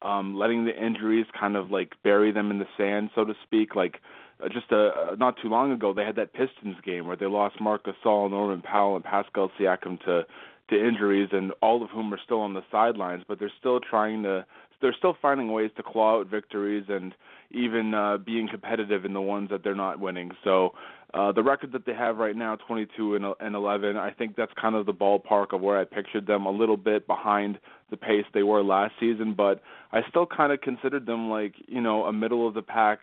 um, 0.03 0.35
letting 0.35 0.65
the 0.65 0.75
injuries 0.75 1.27
kind 1.39 1.57
of 1.57 1.71
like 1.71 1.93
bury 2.03 2.33
them 2.33 2.51
in 2.51 2.59
the 2.59 2.67
sand, 2.79 3.11
so 3.15 3.25
to 3.25 3.35
speak. 3.45 3.77
Like 3.77 3.97
uh, 4.43 4.49
just 4.49 4.73
a, 4.73 4.89
uh, 4.89 5.17
not 5.19 5.37
too 5.43 5.49
long 5.49 5.73
ago, 5.73 5.93
they 5.93 6.05
had 6.05 6.17
that 6.17 6.33
Pistons 6.33 6.77
game 6.85 7.07
where 7.07 7.17
they 7.17 7.27
lost 7.27 7.61
Marc 7.61 7.85
Gasol, 7.85 8.31
Norman 8.31 8.63
Powell, 8.63 8.97
and 8.97 9.05
Pascal 9.05 9.51
Siakam 9.59 10.03
to 10.05 10.23
to 10.71 10.89
injuries, 10.89 11.29
and 11.33 11.53
all 11.61 11.83
of 11.83 11.91
whom 11.91 12.15
are 12.15 12.21
still 12.25 12.41
on 12.41 12.55
the 12.55 12.63
sidelines. 12.71 13.25
But 13.29 13.39
they're 13.39 13.53
still 13.59 13.81
trying 13.81 14.23
to, 14.23 14.47
they're 14.81 14.95
still 14.97 15.17
finding 15.21 15.53
ways 15.53 15.71
to 15.77 15.83
claw 15.83 16.21
out 16.21 16.29
victories 16.29 16.85
and 16.89 17.13
even 17.51 17.95
uh, 17.95 18.19
being 18.19 18.49
competitive 18.49 19.05
in 19.05 19.13
the 19.13 19.21
ones 19.21 19.51
that 19.51 19.63
they're 19.65 19.75
not 19.75 19.99
winning. 19.99 20.31
So 20.45 20.75
uh, 21.13 21.33
the 21.33 21.43
record 21.43 21.73
that 21.73 21.85
they 21.85 21.95
have 21.95 22.19
right 22.19 22.37
now, 22.37 22.57
22 22.57 23.17
and, 23.17 23.25
and 23.41 23.55
11, 23.55 23.97
I 23.97 24.11
think 24.11 24.37
that's 24.37 24.53
kind 24.61 24.77
of 24.77 24.87
the 24.87 24.95
ballpark 24.95 25.53
of 25.53 25.61
where 25.61 25.79
I 25.79 25.85
pictured 25.85 26.27
them. 26.27 26.47
A 26.47 26.51
little 26.51 26.77
bit 26.77 27.07
behind 27.07 27.59
the 27.91 27.97
pace 27.97 28.25
they 28.33 28.45
were 28.45 28.63
last 28.63 28.93
season, 29.01 29.35
but 29.37 29.63
I 29.93 30.01
still 30.09 30.27
kind 30.27 30.53
of 30.53 30.61
considered 30.61 31.07
them 31.07 31.29
like 31.29 31.55
you 31.67 31.81
know 31.81 32.05
a 32.05 32.13
middle 32.13 32.47
of 32.47 32.55
the 32.55 32.63
pack 32.63 33.01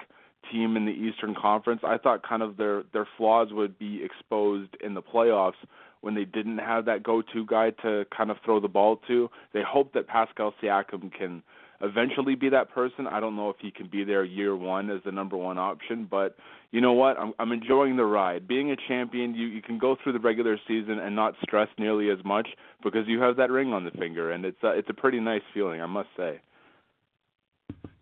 team 0.52 0.78
in 0.78 0.86
the 0.86 0.91
Eastern 0.91 1.36
Conference. 1.36 1.82
I 1.84 1.98
thought 1.98 2.28
kind 2.28 2.41
of 2.41 2.56
their 2.56 2.84
their 2.93 3.08
flaws 3.18 3.50
would 3.52 3.78
be 3.78 4.02
exposed 4.04 4.76
in 4.82 4.93
the 4.93 5.02
playoffs 5.02 5.60
when 6.02 6.16
they 6.16 6.26
didn't 6.26 6.60
have 6.60 6.86
that 6.86 7.04
go-to 7.04 7.45
guy 7.45 7.72
to 7.82 8.06
kind 8.16 8.32
of 8.32 8.38
throw 8.45 8.60
the 8.60 8.68
ball 8.68 9.02
to. 9.08 9.30
They 9.54 9.64
hope 9.68 9.93
that 9.93 10.08
Pascal 10.08 10.54
Siakam 10.62 11.12
can 11.12 11.43
eventually 11.82 12.36
be 12.36 12.49
that 12.49 12.71
person. 12.71 13.07
I 13.07 13.19
don't 13.19 13.36
know 13.36 13.49
if 13.49 13.57
he 13.59 13.71
can 13.71 13.88
be 13.88 14.03
there 14.03 14.23
year 14.23 14.55
one 14.55 14.89
as 14.89 15.01
the 15.05 15.11
number 15.11 15.38
one 15.38 15.57
option, 15.57 16.07
but 16.09 16.36
you 16.71 16.82
know 16.82 16.93
what? 16.93 17.17
I'm 17.19 17.34
I'm 17.39 17.51
enjoying 17.51 17.95
the 17.95 18.05
ride. 18.05 18.47
Being 18.47 18.71
a 18.71 18.75
champion, 18.88 19.36
you 19.36 19.47
you 19.47 19.61
can 19.61 19.78
go 19.78 19.95
through 20.01 20.13
the 20.13 20.19
regular 20.19 20.57
season 20.67 20.99
and 20.99 21.15
not 21.15 21.34
stress 21.41 21.67
nearly 21.78 22.09
as 22.09 22.17
much 22.25 22.47
because 22.84 23.07
you 23.07 23.21
have 23.21 23.38
that 23.38 23.51
ring 23.51 23.73
on 23.73 23.84
the 23.84 23.91
finger, 23.91 24.32
and 24.32 24.45
it's 24.45 24.57
uh, 24.63 24.69
it's 24.69 24.89
a 24.89 24.93
pretty 24.93 25.19
nice 25.19 25.43
feeling, 25.53 25.82
I 25.82 25.86
must 25.86 26.09
say. 26.17 26.39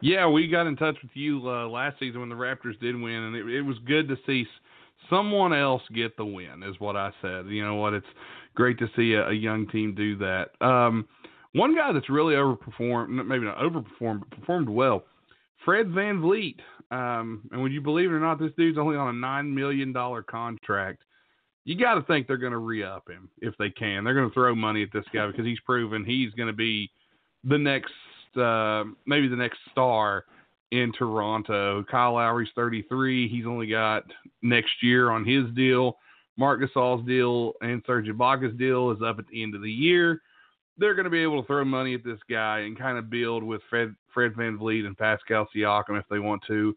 Yeah, 0.01 0.27
we 0.27 0.47
got 0.47 0.67
in 0.67 0.75
touch 0.75 0.97
with 1.01 1.11
you 1.13 1.41
uh, 1.49 1.67
last 1.67 1.99
season 1.99 2.19
when 2.19 2.29
the 2.29 2.35
Raptors 2.35 2.79
did 2.79 2.99
win, 2.99 3.13
and 3.13 3.35
it, 3.35 3.47
it 3.47 3.61
was 3.61 3.77
good 3.87 4.07
to 4.09 4.17
see 4.25 4.45
someone 5.09 5.53
else 5.53 5.81
get 5.93 6.17
the 6.17 6.25
win. 6.25 6.63
Is 6.63 6.75
what 6.79 6.95
I 6.95 7.11
said. 7.21 7.47
You 7.47 7.65
know 7.65 7.75
what? 7.75 7.93
It's 7.93 8.05
great 8.55 8.77
to 8.79 8.87
see 8.95 9.13
a, 9.13 9.29
a 9.29 9.33
young 9.33 9.67
team 9.67 9.95
do 9.95 10.17
that. 10.17 10.49
Um, 10.61 11.07
one 11.55 11.73
guy 11.73 11.93
that's 11.93 12.09
really 12.09 12.35
overperformed, 12.35 13.25
maybe 13.25 13.45
not 13.45 13.57
overperformed, 13.57 14.19
but 14.19 14.39
performed 14.39 14.67
well, 14.67 15.05
Fred 15.63 15.87
VanVleet. 15.87 16.57
Um, 16.91 17.47
and 17.51 17.61
would 17.61 17.71
you 17.71 17.81
believe 17.81 18.11
it 18.11 18.13
or 18.13 18.19
not, 18.19 18.39
this 18.39 18.51
dude's 18.57 18.77
only 18.77 18.97
on 18.97 19.07
a 19.07 19.25
$9 19.27 19.53
million 19.53 19.93
contract. 20.29 21.03
You 21.63 21.79
got 21.79 21.95
to 21.95 22.01
think 22.03 22.27
they're 22.27 22.37
going 22.37 22.51
to 22.51 22.59
re 22.59 22.83
up 22.83 23.09
him 23.09 23.29
if 23.39 23.55
they 23.57 23.69
can. 23.69 24.03
They're 24.03 24.13
going 24.13 24.29
to 24.29 24.33
throw 24.33 24.53
money 24.53 24.83
at 24.83 24.89
this 24.93 25.05
guy 25.13 25.25
because 25.27 25.45
he's 25.45 25.59
proven 25.61 26.05
he's 26.05 26.31
going 26.31 26.47
to 26.47 26.53
be 26.53 26.91
the 27.43 27.57
next, 27.57 27.93
uh, 28.37 28.83
maybe 29.07 29.27
the 29.27 29.35
next 29.35 29.59
star 29.71 30.25
in 30.71 30.91
Toronto. 30.91 31.83
Kyle 31.89 32.13
Lowry's 32.13 32.49
33. 32.53 33.29
He's 33.29 33.45
only 33.47 33.67
got 33.67 34.03
next 34.43 34.83
year 34.83 35.09
on 35.09 35.25
his 35.25 35.45
deal. 35.55 35.97
Marc 36.37 36.61
Gasol's 36.61 37.07
deal 37.07 37.53
and 37.61 37.81
Serge 37.87 38.07
Ibaka's 38.07 38.55
deal 38.57 38.91
is 38.91 38.97
up 39.01 39.19
at 39.19 39.27
the 39.29 39.41
end 39.41 39.55
of 39.55 39.61
the 39.61 39.71
year 39.71 40.21
they're 40.77 40.95
going 40.95 41.05
to 41.05 41.09
be 41.09 41.23
able 41.23 41.41
to 41.41 41.47
throw 41.47 41.63
money 41.63 41.93
at 41.93 42.03
this 42.03 42.19
guy 42.29 42.59
and 42.59 42.77
kind 42.77 42.97
of 42.97 43.09
build 43.09 43.43
with 43.43 43.61
Fred, 43.69 43.95
Fred 44.13 44.33
VanVleet 44.33 44.85
and 44.85 44.97
Pascal 44.97 45.47
Siakam 45.55 45.99
if 45.99 46.05
they 46.09 46.19
want 46.19 46.41
to. 46.47 46.75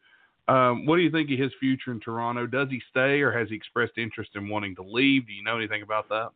Um, 0.48 0.86
what 0.86 0.96
do 0.96 1.02
you 1.02 1.10
think 1.10 1.30
of 1.30 1.38
his 1.38 1.52
future 1.60 1.92
in 1.92 2.00
Toronto? 2.00 2.46
Does 2.46 2.68
he 2.70 2.80
stay 2.90 3.20
or 3.20 3.30
has 3.36 3.48
he 3.48 3.54
expressed 3.54 3.98
interest 3.98 4.30
in 4.34 4.48
wanting 4.48 4.74
to 4.76 4.82
leave? 4.82 5.26
Do 5.26 5.32
you 5.32 5.44
know 5.44 5.56
anything 5.56 5.82
about 5.82 6.08
that? 6.08 6.30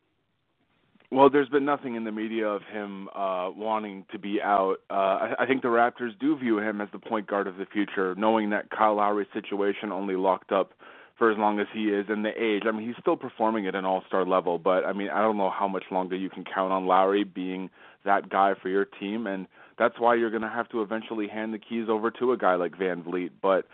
Well, 1.10 1.28
there's 1.28 1.48
been 1.48 1.64
nothing 1.64 1.94
in 1.94 2.04
the 2.04 2.12
media 2.12 2.46
of 2.46 2.62
him 2.62 3.08
uh, 3.14 3.50
wanting 3.54 4.06
to 4.12 4.18
be 4.18 4.40
out. 4.42 4.76
Uh, 4.90 4.94
I, 4.94 5.34
I 5.40 5.46
think 5.46 5.60
the 5.60 5.68
Raptors 5.68 6.18
do 6.18 6.38
view 6.38 6.58
him 6.58 6.80
as 6.80 6.88
the 6.90 6.98
point 6.98 7.26
guard 7.26 7.46
of 7.46 7.56
the 7.56 7.66
future, 7.66 8.14
knowing 8.16 8.48
that 8.50 8.70
Kyle 8.70 8.96
Lowry's 8.96 9.28
situation 9.34 9.92
only 9.92 10.16
locked 10.16 10.52
up 10.52 10.72
for 11.18 11.30
as 11.30 11.38
long 11.38 11.60
as 11.60 11.66
he 11.72 11.84
is 11.84 12.06
and 12.08 12.24
the 12.24 12.30
age. 12.30 12.62
I 12.66 12.72
mean, 12.72 12.86
he's 12.86 12.96
still 13.00 13.16
performing 13.16 13.66
at 13.66 13.74
an 13.74 13.84
all-star 13.84 14.26
level, 14.26 14.58
but 14.58 14.84
I 14.84 14.92
mean, 14.92 15.08
I 15.08 15.20
don't 15.20 15.36
know 15.36 15.50
how 15.50 15.68
much 15.68 15.84
longer 15.90 16.16
you 16.16 16.30
can 16.30 16.44
count 16.44 16.72
on 16.72 16.86
Lowry 16.86 17.24
being 17.24 17.70
that 18.04 18.28
guy 18.28 18.54
for 18.60 18.68
your 18.68 18.84
team, 18.84 19.26
and 19.26 19.46
that's 19.78 19.98
why 19.98 20.14
you're 20.14 20.30
going 20.30 20.42
to 20.42 20.48
have 20.48 20.68
to 20.70 20.82
eventually 20.82 21.28
hand 21.28 21.54
the 21.54 21.58
keys 21.58 21.86
over 21.88 22.10
to 22.10 22.32
a 22.32 22.36
guy 22.36 22.54
like 22.54 22.72
VanVleet. 22.72 23.30
But 23.40 23.66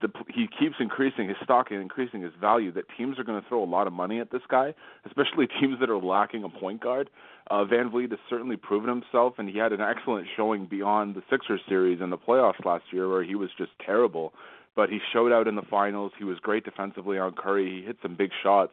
the, 0.00 0.08
he 0.28 0.46
keeps 0.58 0.76
increasing 0.80 1.28
his 1.28 1.36
stock 1.44 1.70
and 1.70 1.80
increasing 1.80 2.22
his 2.22 2.32
value. 2.40 2.72
That 2.72 2.84
teams 2.96 3.18
are 3.18 3.24
going 3.24 3.40
to 3.40 3.48
throw 3.48 3.62
a 3.62 3.66
lot 3.66 3.86
of 3.86 3.92
money 3.92 4.20
at 4.20 4.30
this 4.30 4.42
guy, 4.48 4.74
especially 5.06 5.46
teams 5.60 5.78
that 5.80 5.90
are 5.90 5.98
lacking 5.98 6.44
a 6.44 6.48
point 6.48 6.82
guard. 6.82 7.10
Uh, 7.50 7.64
VanVleet 7.64 8.10
has 8.10 8.20
certainly 8.28 8.56
proven 8.56 8.88
himself, 8.88 9.34
and 9.38 9.48
he 9.48 9.58
had 9.58 9.72
an 9.72 9.80
excellent 9.80 10.26
showing 10.36 10.66
beyond 10.66 11.14
the 11.14 11.22
Sixers 11.30 11.60
series 11.68 12.00
in 12.00 12.10
the 12.10 12.18
playoffs 12.18 12.64
last 12.64 12.84
year, 12.92 13.08
where 13.08 13.24
he 13.24 13.34
was 13.34 13.50
just 13.58 13.72
terrible 13.84 14.32
but 14.80 14.88
he 14.88 14.98
showed 15.12 15.30
out 15.30 15.46
in 15.46 15.56
the 15.56 15.62
finals. 15.68 16.10
He 16.16 16.24
was 16.24 16.38
great 16.38 16.64
defensively 16.64 17.18
on 17.18 17.34
Curry. 17.34 17.80
He 17.80 17.86
hit 17.86 17.98
some 18.00 18.14
big 18.16 18.30
shots. 18.42 18.72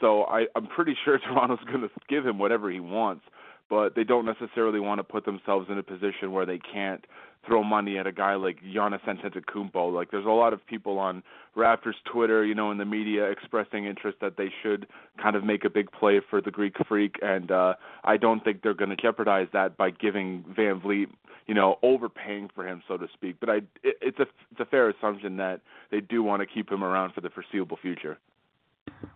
So 0.00 0.24
I, 0.24 0.46
I'm 0.56 0.66
pretty 0.66 0.96
sure 1.04 1.20
Toronto's 1.20 1.62
going 1.64 1.82
to 1.82 1.90
give 2.08 2.26
him 2.26 2.40
whatever 2.40 2.72
he 2.72 2.80
wants, 2.80 3.22
but 3.70 3.94
they 3.94 4.02
don't 4.02 4.26
necessarily 4.26 4.80
want 4.80 4.98
to 4.98 5.04
put 5.04 5.24
themselves 5.24 5.68
in 5.70 5.78
a 5.78 5.82
position 5.84 6.32
where 6.32 6.44
they 6.44 6.58
can't 6.58 7.04
throw 7.46 7.62
money 7.62 7.98
at 7.98 8.06
a 8.06 8.12
guy 8.12 8.34
like 8.34 8.58
Giannis 8.62 9.00
Antetokounmpo. 9.02 9.92
Like 9.92 10.10
there's 10.10 10.26
a 10.26 10.30
lot 10.30 10.52
of 10.52 10.64
people 10.66 10.98
on 10.98 11.22
Raptors 11.56 11.94
Twitter, 12.10 12.44
you 12.44 12.54
know, 12.54 12.70
in 12.70 12.78
the 12.78 12.84
media 12.84 13.30
expressing 13.30 13.86
interest 13.86 14.18
that 14.20 14.36
they 14.36 14.50
should 14.62 14.86
kind 15.22 15.36
of 15.36 15.44
make 15.44 15.64
a 15.64 15.70
big 15.70 15.90
play 15.92 16.20
for 16.28 16.40
the 16.40 16.50
Greek 16.50 16.74
Freak, 16.88 17.16
and 17.22 17.50
uh, 17.50 17.74
I 18.04 18.16
don't 18.16 18.42
think 18.42 18.62
they're 18.62 18.74
going 18.74 18.90
to 18.90 18.96
jeopardize 18.96 19.48
that 19.52 19.76
by 19.76 19.90
giving 19.90 20.44
VanVleet, 20.56 21.06
you 21.46 21.54
know, 21.54 21.78
overpaying 21.82 22.50
for 22.54 22.66
him, 22.66 22.82
so 22.88 22.96
to 22.96 23.06
speak. 23.12 23.36
But 23.40 23.50
I, 23.50 23.56
it, 23.82 23.96
it's 24.00 24.18
a 24.18 24.26
it's 24.50 24.60
a 24.60 24.66
fair 24.66 24.88
assumption 24.90 25.36
that 25.36 25.60
they 25.90 26.00
do 26.00 26.22
want 26.22 26.40
to 26.40 26.46
keep 26.46 26.70
him 26.70 26.82
around 26.82 27.12
for 27.12 27.20
the 27.20 27.30
foreseeable 27.30 27.78
future. 27.80 28.18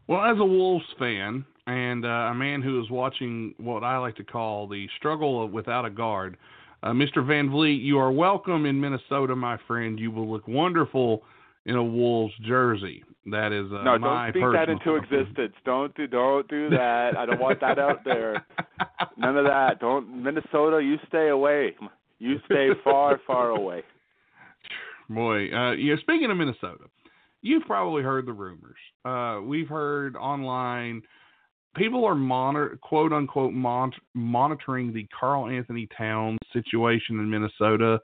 Well, 0.07 0.24
as 0.24 0.39
a 0.39 0.45
Wolves 0.45 0.87
fan 0.99 1.45
and 1.66 2.05
uh, 2.05 2.09
a 2.09 2.35
man 2.35 2.62
who 2.62 2.83
is 2.83 2.91
watching 2.91 3.55
what 3.59 3.85
I 3.85 3.99
like 3.99 4.16
to 4.16 4.24
call 4.24 4.66
the 4.66 4.89
struggle 4.97 5.47
without 5.49 5.85
a 5.85 5.91
guard, 5.91 6.37
uh, 6.83 6.91
Mr. 6.91 7.18
VanVleet, 7.18 7.83
you 7.83 7.99
are 7.99 8.12
welcome 8.12 8.66
in 8.66 8.81
Minnesota, 8.81 9.35
my 9.35 9.59
friend. 9.66 9.99
You 9.99 10.11
will 10.11 10.31
look 10.31 10.47
wonderful 10.47 11.22
in 11.66 11.76
a 11.76 11.85
Wolves 11.85 12.35
jersey. 12.47 13.03
That 13.26 13.53
is 13.53 13.70
uh, 13.72 13.83
no, 13.83 13.99
don't 13.99 14.31
speak 14.31 14.43
that 14.55 14.68
into 14.70 14.95
existence. 14.95 15.55
Don't 15.64 15.95
do, 15.95 16.07
don't 16.07 16.49
do 16.49 16.70
that. 16.70 17.11
I 17.18 17.26
don't 17.26 17.41
want 17.41 17.61
that 17.61 17.79
out 17.79 18.05
there. 18.05 18.47
None 19.18 19.37
of 19.37 19.45
that. 19.45 19.81
Don't 19.81 20.22
Minnesota. 20.22 20.81
You 20.83 20.97
stay 21.09 21.29
away. 21.29 21.74
You 22.18 22.37
stay 22.47 22.70
far, 22.83 23.20
far 23.26 23.51
away. 23.51 23.83
Boy, 25.11 25.51
uh, 25.53 25.72
you 25.72 25.95
know, 25.95 26.01
speaking 26.01 26.31
of 26.31 26.37
Minnesota, 26.37 26.85
you've 27.43 27.64
probably 27.64 28.03
heard 28.03 28.26
the 28.26 28.33
rumors. 28.33 28.76
Uh, 29.05 29.41
we've 29.43 29.68
heard 29.68 30.16
online 30.16 31.03
people 31.79 32.05
are 32.05 32.14
monitor 32.14 32.79
quote 32.83 33.12
unquote 33.12 33.55
mon- 33.55 33.93
monitoring 34.14 34.93
the 34.93 35.07
Karl-Anthony 35.18 35.89
Towns 35.97 36.39
situation 36.53 37.18
in 37.18 37.31
Minnesota. 37.31 38.01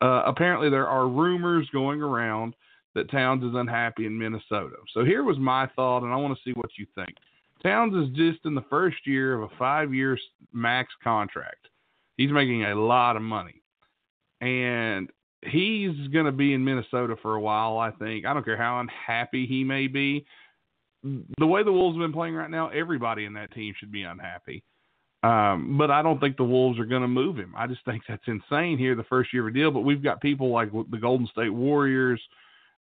Uh, 0.00 0.22
apparently, 0.26 0.68
there 0.68 0.88
are 0.88 1.08
rumors 1.08 1.68
going 1.72 2.02
around 2.02 2.54
that 2.94 3.10
Towns 3.10 3.42
is 3.44 3.54
unhappy 3.54 4.04
in 4.04 4.18
Minnesota. 4.18 4.76
So 4.92 5.04
here 5.04 5.24
was 5.24 5.38
my 5.38 5.68
thought, 5.74 6.02
and 6.02 6.12
I 6.12 6.16
want 6.16 6.36
to 6.36 6.42
see 6.44 6.52
what 6.52 6.70
you 6.76 6.86
think. 6.94 7.16
Towns 7.62 7.94
is 7.94 8.14
just 8.14 8.44
in 8.44 8.54
the 8.54 8.64
first 8.68 9.06
year 9.06 9.34
of 9.34 9.44
a 9.44 9.56
five-year 9.56 10.18
max 10.52 10.92
contract. 11.02 11.68
He's 12.16 12.32
making 12.32 12.64
a 12.64 12.74
lot 12.74 13.16
of 13.16 13.22
money, 13.22 13.62
and 14.40 15.08
he's 15.42 16.08
going 16.08 16.26
to 16.26 16.32
be 16.32 16.52
in 16.52 16.64
Minnesota 16.64 17.16
for 17.22 17.36
a 17.36 17.40
while. 17.40 17.78
I 17.78 17.92
think. 17.92 18.26
I 18.26 18.34
don't 18.34 18.44
care 18.44 18.56
how 18.56 18.80
unhappy 18.80 19.46
he 19.46 19.64
may 19.64 19.86
be 19.86 20.26
the 21.02 21.46
way 21.46 21.62
the 21.62 21.72
Wolves 21.72 21.96
have 21.96 22.02
been 22.02 22.12
playing 22.12 22.34
right 22.34 22.50
now, 22.50 22.68
everybody 22.68 23.24
in 23.24 23.34
that 23.34 23.52
team 23.52 23.74
should 23.78 23.92
be 23.92 24.02
unhappy. 24.02 24.62
Um, 25.22 25.76
but 25.78 25.90
I 25.90 26.02
don't 26.02 26.18
think 26.18 26.36
the 26.36 26.44
Wolves 26.44 26.78
are 26.78 26.84
going 26.84 27.02
to 27.02 27.08
move 27.08 27.36
him. 27.36 27.54
I 27.56 27.66
just 27.66 27.84
think 27.84 28.02
that's 28.08 28.22
insane 28.26 28.76
here, 28.76 28.96
the 28.96 29.04
first 29.04 29.32
year 29.32 29.46
of 29.46 29.54
a 29.54 29.56
deal. 29.56 29.70
But 29.70 29.80
we've 29.80 30.02
got 30.02 30.20
people 30.20 30.50
like 30.50 30.72
the 30.72 30.98
Golden 30.98 31.28
State 31.28 31.50
Warriors 31.50 32.20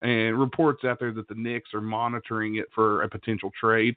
and 0.03 0.39
reports 0.41 0.85
out 0.85 0.99
there 0.99 1.13
that 1.13 1.29
the 1.29 1.35
Knicks 1.35 1.75
are 1.75 1.83
monitoring 1.83 2.57
it 2.57 2.67
for 2.75 3.03
a 3.03 3.09
potential 3.09 3.51
trade. 3.61 3.95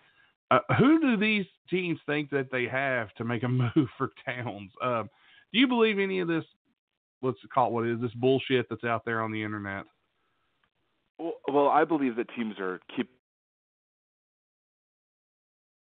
Uh, 0.52 0.60
who 0.78 1.00
do 1.00 1.18
these 1.18 1.46
teams 1.70 2.00
think 2.06 2.30
that 2.32 2.52
they 2.52 2.66
have 2.66 3.14
to 3.16 3.24
make 3.24 3.44
a 3.44 3.48
move 3.48 3.88
for 3.98 4.10
Towns? 4.26 4.72
Um, 4.82 5.10
do 5.54 5.60
you 5.60 5.68
believe 5.68 6.00
any 6.00 6.20
of 6.20 6.28
this? 6.28 6.44
Let's 7.22 7.40
call 7.54 7.68
it 7.68 7.74
what 7.74 7.86
it 7.86 7.94
is 7.94 8.02
this 8.02 8.12
bullshit 8.16 8.68
that's 8.70 8.84
out 8.84 9.06
there 9.06 9.22
on 9.22 9.32
the 9.32 9.42
internet. 9.42 9.86
Well, 11.18 11.36
well 11.48 11.68
I 11.70 11.86
believe 11.86 12.18
that 12.18 12.28
teams 12.36 12.56
are 12.60 12.82
keep 12.98 13.10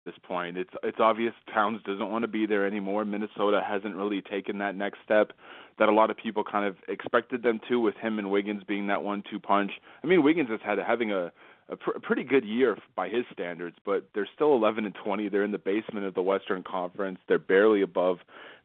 this 0.05 0.15
point. 0.23 0.57
It's 0.57 0.73
it's 0.83 0.99
obvious 0.99 1.33
Towns 1.53 1.81
doesn't 1.85 2.09
want 2.09 2.23
to 2.23 2.27
be 2.27 2.45
there 2.45 2.65
anymore. 2.65 3.05
Minnesota 3.05 3.61
hasn't 3.65 3.95
really 3.95 4.21
taken 4.21 4.57
that 4.59 4.75
next 4.75 4.99
step 5.03 5.31
that 5.77 5.89
a 5.89 5.93
lot 5.93 6.09
of 6.09 6.17
people 6.17 6.43
kind 6.43 6.65
of 6.65 6.75
expected 6.87 7.41
them 7.41 7.59
to, 7.69 7.79
with 7.79 7.95
him 7.95 8.19
and 8.19 8.29
Wiggins 8.29 8.63
being 8.67 8.87
that 8.87 9.01
one-two 9.01 9.39
punch. 9.39 9.71
I 10.03 10.07
mean, 10.07 10.23
Wiggins 10.23 10.49
has 10.49 10.59
had 10.63 10.77
having 10.77 11.11
a 11.11 11.31
a, 11.69 11.75
pr- 11.75 11.91
a 11.91 11.99
pretty 11.99 12.23
good 12.23 12.43
year 12.43 12.77
by 12.95 13.09
his 13.09 13.25
standards, 13.31 13.77
but 13.85 14.07
they're 14.13 14.27
still 14.33 14.53
11 14.53 14.85
and 14.85 14.95
20. 15.03 15.29
They're 15.29 15.43
in 15.43 15.51
the 15.51 15.57
basement 15.57 16.05
of 16.05 16.15
the 16.15 16.21
Western 16.21 16.63
Conference. 16.63 17.19
They're 17.27 17.39
barely 17.39 17.81
above 17.81 18.17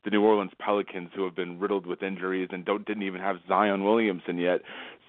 the 0.05 0.11
New 0.11 0.23
Orleans 0.23 0.53
Pelicans, 0.59 1.11
who 1.15 1.25
have 1.25 1.35
been 1.35 1.59
riddled 1.59 1.87
with 1.87 2.03
injuries 2.03 2.49
and 2.53 2.65
don't 2.65 2.87
didn't 2.87 3.05
even 3.05 3.21
have 3.21 3.37
Zion 3.49 3.85
Williamson 3.85 4.39
yet. 4.39 4.61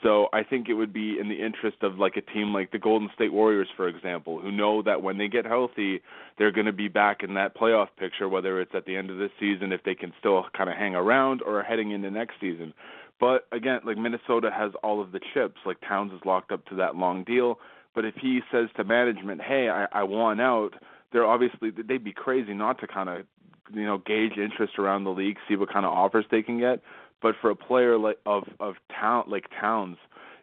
So 0.05 0.27
I 0.33 0.43
think 0.43 0.69
it 0.69 0.75
would 0.75 0.93
be 0.93 1.17
in 1.19 1.29
the 1.29 1.43
interest 1.43 1.77
of 1.81 1.97
like 1.97 2.15
a 2.15 2.21
team 2.21 2.53
like 2.53 2.71
the 2.71 2.77
Golden 2.77 3.09
State 3.15 3.33
Warriors, 3.33 3.67
for 3.75 3.87
example, 3.87 4.39
who 4.39 4.51
know 4.51 4.83
that 4.83 5.01
when 5.01 5.17
they 5.17 5.27
get 5.27 5.45
healthy, 5.45 5.99
they're 6.37 6.51
going 6.51 6.67
to 6.67 6.73
be 6.73 6.87
back 6.87 7.23
in 7.23 7.33
that 7.33 7.57
playoff 7.57 7.87
picture, 7.97 8.29
whether 8.29 8.61
it's 8.61 8.75
at 8.75 8.85
the 8.85 8.95
end 8.95 9.09
of 9.09 9.17
this 9.17 9.31
season, 9.39 9.71
if 9.71 9.81
they 9.83 9.95
can 9.95 10.13
still 10.19 10.45
kind 10.55 10.69
of 10.69 10.75
hang 10.75 10.93
around, 10.93 11.41
or 11.41 11.63
heading 11.63 11.89
into 11.89 12.11
next 12.11 12.35
season. 12.39 12.71
But 13.19 13.47
again, 13.51 13.79
like 13.83 13.97
Minnesota 13.97 14.51
has 14.55 14.73
all 14.83 15.01
of 15.01 15.11
the 15.11 15.19
chips. 15.33 15.55
Like 15.65 15.77
Towns 15.81 16.13
is 16.13 16.19
locked 16.23 16.51
up 16.51 16.63
to 16.67 16.75
that 16.75 16.95
long 16.95 17.23
deal. 17.23 17.57
But 17.95 18.05
if 18.05 18.13
he 18.21 18.41
says 18.51 18.67
to 18.77 18.83
management, 18.83 19.41
"Hey, 19.41 19.69
I, 19.69 19.87
I 19.91 20.03
want 20.03 20.39
out," 20.39 20.73
they're 21.13 21.25
obviously 21.25 21.71
they'd 21.71 22.03
be 22.03 22.13
crazy 22.13 22.53
not 22.53 22.79
to 22.81 22.87
kind 22.87 23.09
of 23.09 23.25
you 23.73 23.85
know 23.85 23.97
gauge 23.97 24.37
interest 24.37 24.77
around 24.77 25.05
the 25.05 25.09
league, 25.09 25.37
see 25.49 25.55
what 25.55 25.73
kind 25.73 25.85
of 25.85 25.93
offers 25.93 26.25
they 26.29 26.43
can 26.43 26.59
get. 26.59 26.81
But 27.26 27.34
for 27.41 27.49
a 27.49 27.55
player 27.55 27.97
like 27.97 28.19
of 28.28 28.43
of 28.59 28.76
town 29.01 29.23
like 29.26 29.45
Towns, 29.59 29.97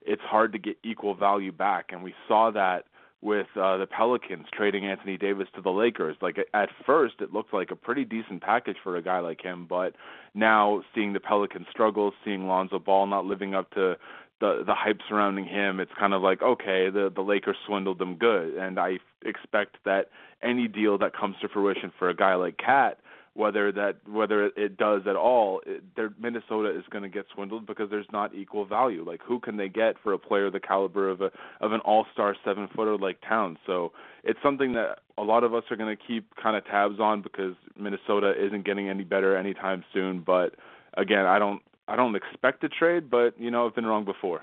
it's 0.04 0.22
hard 0.22 0.50
to 0.50 0.58
get 0.58 0.78
equal 0.82 1.14
value 1.14 1.52
back, 1.52 1.90
and 1.92 2.02
we 2.02 2.12
saw 2.26 2.50
that 2.50 2.86
with 3.20 3.46
uh, 3.54 3.76
the 3.76 3.86
Pelicans 3.86 4.46
trading 4.52 4.84
Anthony 4.84 5.16
Davis 5.16 5.46
to 5.54 5.62
the 5.62 5.70
Lakers. 5.70 6.16
Like 6.20 6.38
at 6.52 6.70
first, 6.84 7.20
it 7.20 7.32
looked 7.32 7.54
like 7.54 7.70
a 7.70 7.76
pretty 7.76 8.04
decent 8.04 8.42
package 8.42 8.78
for 8.82 8.96
a 8.96 9.02
guy 9.02 9.20
like 9.20 9.40
him, 9.40 9.64
but 9.70 9.94
now 10.34 10.82
seeing 10.92 11.12
the 11.12 11.20
Pelicans 11.20 11.68
struggle, 11.70 12.12
seeing 12.24 12.48
Lonzo 12.48 12.80
Ball 12.80 13.06
not 13.06 13.26
living 13.26 13.54
up 13.54 13.70
to 13.74 13.94
the 14.40 14.64
the 14.66 14.74
hype 14.74 14.98
surrounding 15.08 15.44
him, 15.44 15.78
it's 15.78 15.92
kind 15.96 16.12
of 16.12 16.20
like 16.20 16.42
okay, 16.42 16.90
the 16.90 17.12
the 17.14 17.22
Lakers 17.22 17.58
swindled 17.64 18.00
them 18.00 18.16
good, 18.16 18.54
and 18.54 18.80
I 18.80 18.98
expect 19.24 19.76
that 19.84 20.08
any 20.42 20.66
deal 20.66 20.98
that 20.98 21.14
comes 21.16 21.36
to 21.42 21.48
fruition 21.48 21.92
for 21.96 22.08
a 22.10 22.16
guy 22.16 22.34
like 22.34 22.56
KAT 22.56 22.98
whether 23.34 23.72
that 23.72 23.96
whether 24.06 24.46
it 24.56 24.76
does 24.76 25.02
at 25.08 25.16
all, 25.16 25.62
it, 25.64 25.82
Minnesota 26.20 26.76
is 26.76 26.84
going 26.90 27.02
to 27.02 27.08
get 27.08 27.24
swindled 27.34 27.66
because 27.66 27.88
there's 27.88 28.06
not 28.12 28.34
equal 28.34 28.66
value. 28.66 29.04
Like 29.06 29.20
who 29.26 29.40
can 29.40 29.56
they 29.56 29.68
get 29.68 29.96
for 30.02 30.12
a 30.12 30.18
player 30.18 30.50
the 30.50 30.60
caliber 30.60 31.08
of 31.08 31.22
a 31.22 31.30
of 31.60 31.72
an 31.72 31.80
all-star 31.80 32.36
seven 32.44 32.68
footer 32.74 32.98
like 32.98 33.18
Towns? 33.26 33.56
So 33.66 33.92
it's 34.22 34.38
something 34.42 34.74
that 34.74 34.98
a 35.16 35.22
lot 35.22 35.44
of 35.44 35.54
us 35.54 35.64
are 35.70 35.76
going 35.76 35.96
to 35.96 36.02
keep 36.02 36.28
kind 36.42 36.56
of 36.56 36.66
tabs 36.66 37.00
on 37.00 37.22
because 37.22 37.54
Minnesota 37.78 38.34
isn't 38.38 38.66
getting 38.66 38.88
any 38.88 39.04
better 39.04 39.36
anytime 39.36 39.82
soon. 39.94 40.22
But 40.24 40.54
again, 40.98 41.24
I 41.24 41.38
don't 41.38 41.62
I 41.88 41.96
don't 41.96 42.14
expect 42.14 42.62
a 42.64 42.68
trade, 42.68 43.10
but 43.10 43.38
you 43.38 43.50
know 43.50 43.66
I've 43.66 43.74
been 43.74 43.86
wrong 43.86 44.04
before. 44.04 44.42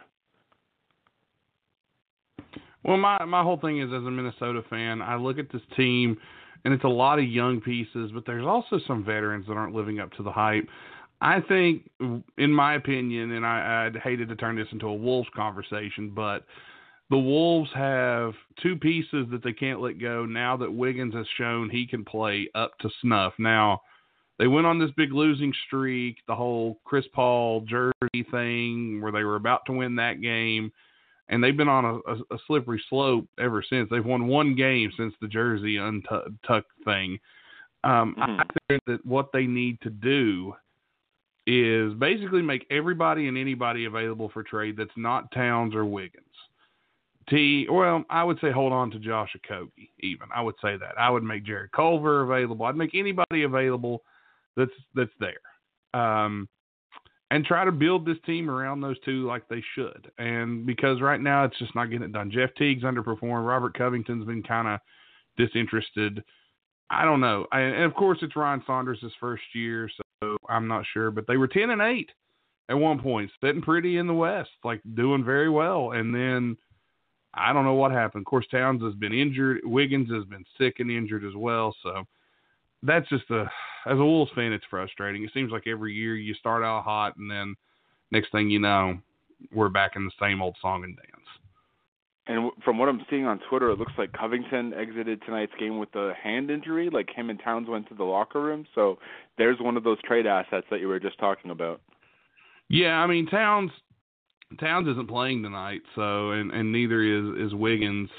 Well, 2.83 2.97
my 2.97 3.23
my 3.25 3.43
whole 3.43 3.59
thing 3.59 3.79
is 3.79 3.89
as 3.89 4.03
a 4.03 4.11
Minnesota 4.11 4.63
fan, 4.67 5.03
I 5.03 5.15
look 5.15 5.37
at 5.37 5.51
this 5.51 5.61
team 5.77 6.17
and 6.65 6.73
it's 6.73 6.83
a 6.83 6.87
lot 6.89 7.19
of 7.19 7.25
young 7.25 7.61
pieces, 7.61 8.11
but 8.13 8.25
there's 8.25 8.45
also 8.45 8.79
some 8.87 9.03
veterans 9.03 9.47
that 9.47 9.53
aren't 9.53 9.75
living 9.75 9.99
up 9.99 10.11
to 10.13 10.23
the 10.23 10.31
hype. 10.31 10.67
I 11.21 11.41
think, 11.41 11.89
in 12.37 12.53
my 12.53 12.75
opinion, 12.75 13.31
and 13.31 13.45
I, 13.45 13.87
I'd 13.87 14.01
hated 14.01 14.29
to 14.29 14.35
turn 14.35 14.55
this 14.55 14.67
into 14.71 14.87
a 14.87 14.93
Wolves 14.93 15.29
conversation, 15.35 16.11
but 16.15 16.45
the 17.09 17.17
Wolves 17.17 17.69
have 17.73 18.33
two 18.61 18.77
pieces 18.77 19.27
that 19.31 19.43
they 19.43 19.53
can't 19.53 19.81
let 19.81 19.99
go 19.99 20.25
now 20.25 20.55
that 20.57 20.71
Wiggins 20.71 21.13
has 21.15 21.25
shown 21.37 21.69
he 21.69 21.85
can 21.87 22.05
play 22.05 22.49
up 22.55 22.77
to 22.79 22.89
snuff. 23.01 23.33
Now, 23.37 23.81
they 24.37 24.47
went 24.47 24.67
on 24.67 24.79
this 24.79 24.91
big 24.95 25.11
losing 25.11 25.53
streak, 25.67 26.17
the 26.27 26.35
whole 26.35 26.79
Chris 26.85 27.05
Paul 27.13 27.61
jersey 27.61 28.25
thing, 28.31 29.01
where 29.01 29.11
they 29.11 29.23
were 29.23 29.35
about 29.35 29.65
to 29.65 29.73
win 29.73 29.95
that 29.95 30.21
game 30.21 30.71
and 31.29 31.43
they've 31.43 31.55
been 31.55 31.69
on 31.69 31.85
a, 31.85 31.95
a, 32.11 32.15
a, 32.31 32.39
slippery 32.47 32.81
slope 32.89 33.25
ever 33.39 33.63
since. 33.67 33.87
They've 33.89 34.05
won 34.05 34.27
one 34.27 34.55
game 34.55 34.91
since 34.97 35.13
the 35.21 35.27
jersey 35.27 35.77
untucked 35.77 36.71
thing. 36.83 37.19
Um, 37.83 38.15
mm-hmm. 38.19 38.39
I 38.39 38.43
think 38.67 38.83
that 38.87 39.05
what 39.05 39.31
they 39.31 39.45
need 39.45 39.79
to 39.81 39.89
do 39.89 40.53
is 41.47 41.93
basically 41.93 42.41
make 42.41 42.65
everybody 42.69 43.27
and 43.27 43.37
anybody 43.37 43.85
available 43.85 44.29
for 44.29 44.43
trade 44.43 44.75
that's 44.77 44.89
not 44.97 45.31
Towns 45.31 45.73
or 45.73 45.85
Wiggins. 45.85 46.25
T, 47.29 47.67
well, 47.69 48.03
I 48.09 48.23
would 48.23 48.39
say 48.41 48.51
hold 48.51 48.73
on 48.73 48.89
to 48.91 48.99
Josh 48.99 49.35
Okogie. 49.37 49.89
Even 49.99 50.27
I 50.35 50.41
would 50.41 50.55
say 50.61 50.77
that 50.77 50.97
I 50.97 51.09
would 51.09 51.23
make 51.23 51.45
Jarrett 51.45 51.71
Culver 51.71 52.23
available. 52.23 52.65
I'd 52.65 52.75
make 52.75 52.95
anybody 52.95 53.43
available 53.43 54.01
that's 54.57 54.71
that's 54.95 55.11
there. 55.19 55.39
Um, 55.93 56.49
and 57.31 57.45
try 57.45 57.63
to 57.63 57.71
build 57.71 58.05
this 58.05 58.17
team 58.25 58.49
around 58.49 58.81
those 58.81 58.99
two 59.05 59.25
like 59.27 59.47
they 59.47 59.63
should. 59.75 60.11
And 60.17 60.65
because 60.65 61.01
right 61.01 61.21
now 61.21 61.45
it's 61.45 61.59
just 61.59 61.75
not 61.75 61.85
getting 61.85 62.05
it 62.05 62.13
done. 62.13 62.31
Jeff 62.31 62.49
Teague's 62.55 62.83
underperformed. 62.83 63.47
Robert 63.47 63.77
Covington's 63.77 64.25
been 64.25 64.43
kind 64.43 64.67
of 64.67 64.79
disinterested. 65.37 66.23
I 66.89 67.05
don't 67.05 67.21
know. 67.21 67.45
And 67.51 67.83
of 67.83 67.93
course, 67.93 68.17
it's 68.21 68.35
Ryan 68.35 68.63
Saunders' 68.65 69.03
first 69.19 69.43
year, 69.53 69.89
so 70.21 70.37
I'm 70.49 70.67
not 70.67 70.85
sure. 70.91 71.11
But 71.11 71.27
they 71.27 71.37
were 71.37 71.47
10 71.47 71.69
and 71.69 71.81
8 71.81 72.09
at 72.69 72.77
one 72.77 72.99
point, 72.99 73.31
sitting 73.41 73.61
pretty 73.61 73.97
in 73.97 74.07
the 74.07 74.13
West, 74.13 74.49
like 74.63 74.81
doing 74.95 75.23
very 75.23 75.49
well. 75.49 75.91
And 75.91 76.13
then 76.13 76.57
I 77.35 77.53
don't 77.53 77.65
know 77.65 77.75
what 77.75 77.91
happened. 77.91 78.23
Of 78.23 78.25
course, 78.25 78.47
Towns 78.49 78.81
has 78.81 78.95
been 78.95 79.13
injured. 79.13 79.61
Wiggins 79.63 80.09
has 80.11 80.23
been 80.25 80.45
sick 80.57 80.79
and 80.79 80.89
injured 80.89 81.23
as 81.23 81.35
well. 81.35 81.75
So 81.83 82.05
that's 82.83 83.07
just 83.09 83.29
a 83.29 83.49
as 83.85 83.97
a 83.97 84.03
Wolves 84.03 84.31
fan, 84.35 84.51
it's 84.51 84.65
frustrating. 84.69 85.23
It 85.23 85.31
seems 85.33 85.51
like 85.51 85.67
every 85.67 85.93
year 85.93 86.15
you 86.15 86.33
start 86.33 86.63
out 86.63 86.83
hot, 86.83 87.15
and 87.17 87.29
then 87.29 87.55
next 88.11 88.31
thing 88.31 88.49
you 88.49 88.59
know, 88.59 88.97
we're 89.53 89.69
back 89.69 89.91
in 89.95 90.05
the 90.05 90.11
same 90.19 90.41
old 90.41 90.55
song 90.61 90.83
and 90.83 90.95
dance. 90.95 91.07
And 92.27 92.51
from 92.63 92.77
what 92.77 92.89
I'm 92.89 93.01
seeing 93.09 93.25
on 93.25 93.39
Twitter, 93.49 93.71
it 93.71 93.79
looks 93.79 93.93
like 93.97 94.13
Covington 94.13 94.73
exited 94.75 95.21
tonight's 95.25 95.53
game 95.59 95.79
with 95.79 95.93
a 95.95 96.13
hand 96.21 96.51
injury. 96.51 96.89
Like 96.91 97.09
him 97.09 97.31
and 97.31 97.39
Towns 97.43 97.67
went 97.67 97.89
to 97.89 97.95
the 97.95 98.03
locker 98.03 98.39
room. 98.39 98.67
So 98.75 98.99
there's 99.39 99.57
one 99.59 99.77
of 99.77 99.83
those 99.83 99.99
trade 100.03 100.27
assets 100.27 100.67
that 100.69 100.79
you 100.79 100.87
were 100.87 100.99
just 100.99 101.17
talking 101.17 101.49
about. 101.49 101.81
Yeah, 102.69 102.97
I 102.99 103.07
mean 103.07 103.25
Towns 103.25 103.71
Towns 104.59 104.87
isn't 104.87 105.09
playing 105.09 105.41
tonight, 105.41 105.81
so 105.95 106.31
and 106.31 106.51
and 106.51 106.71
neither 106.71 107.01
is 107.01 107.47
is 107.47 107.55
Wiggins. 107.55 108.09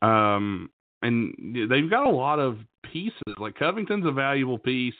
Um, 0.00 0.70
and 1.02 1.34
they've 1.68 1.90
got 1.90 2.06
a 2.06 2.10
lot 2.10 2.38
of 2.38 2.56
pieces. 2.92 3.34
Like 3.38 3.58
Covington's 3.58 4.06
a 4.06 4.12
valuable 4.12 4.58
piece. 4.58 4.94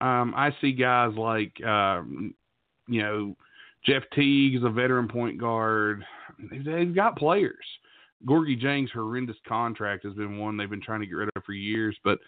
Um, 0.00 0.32
I 0.36 0.50
see 0.60 0.72
guys 0.72 1.12
like 1.16 1.62
um, 1.64 2.34
you 2.88 3.02
know 3.02 3.36
Jeff 3.84 4.02
Teague 4.14 4.56
is 4.56 4.64
a 4.64 4.70
veteran 4.70 5.08
point 5.08 5.38
guard. 5.38 6.04
They've, 6.50 6.64
they've 6.64 6.94
got 6.94 7.16
players. 7.16 7.64
Gorgui 8.26 8.60
Dieng's 8.60 8.90
horrendous 8.92 9.36
contract 9.48 10.04
has 10.04 10.14
been 10.14 10.38
one 10.38 10.56
they've 10.56 10.68
been 10.68 10.82
trying 10.82 11.00
to 11.00 11.06
get 11.06 11.14
rid 11.14 11.30
of 11.34 11.44
for 11.44 11.52
years, 11.52 11.96
but 12.04 12.18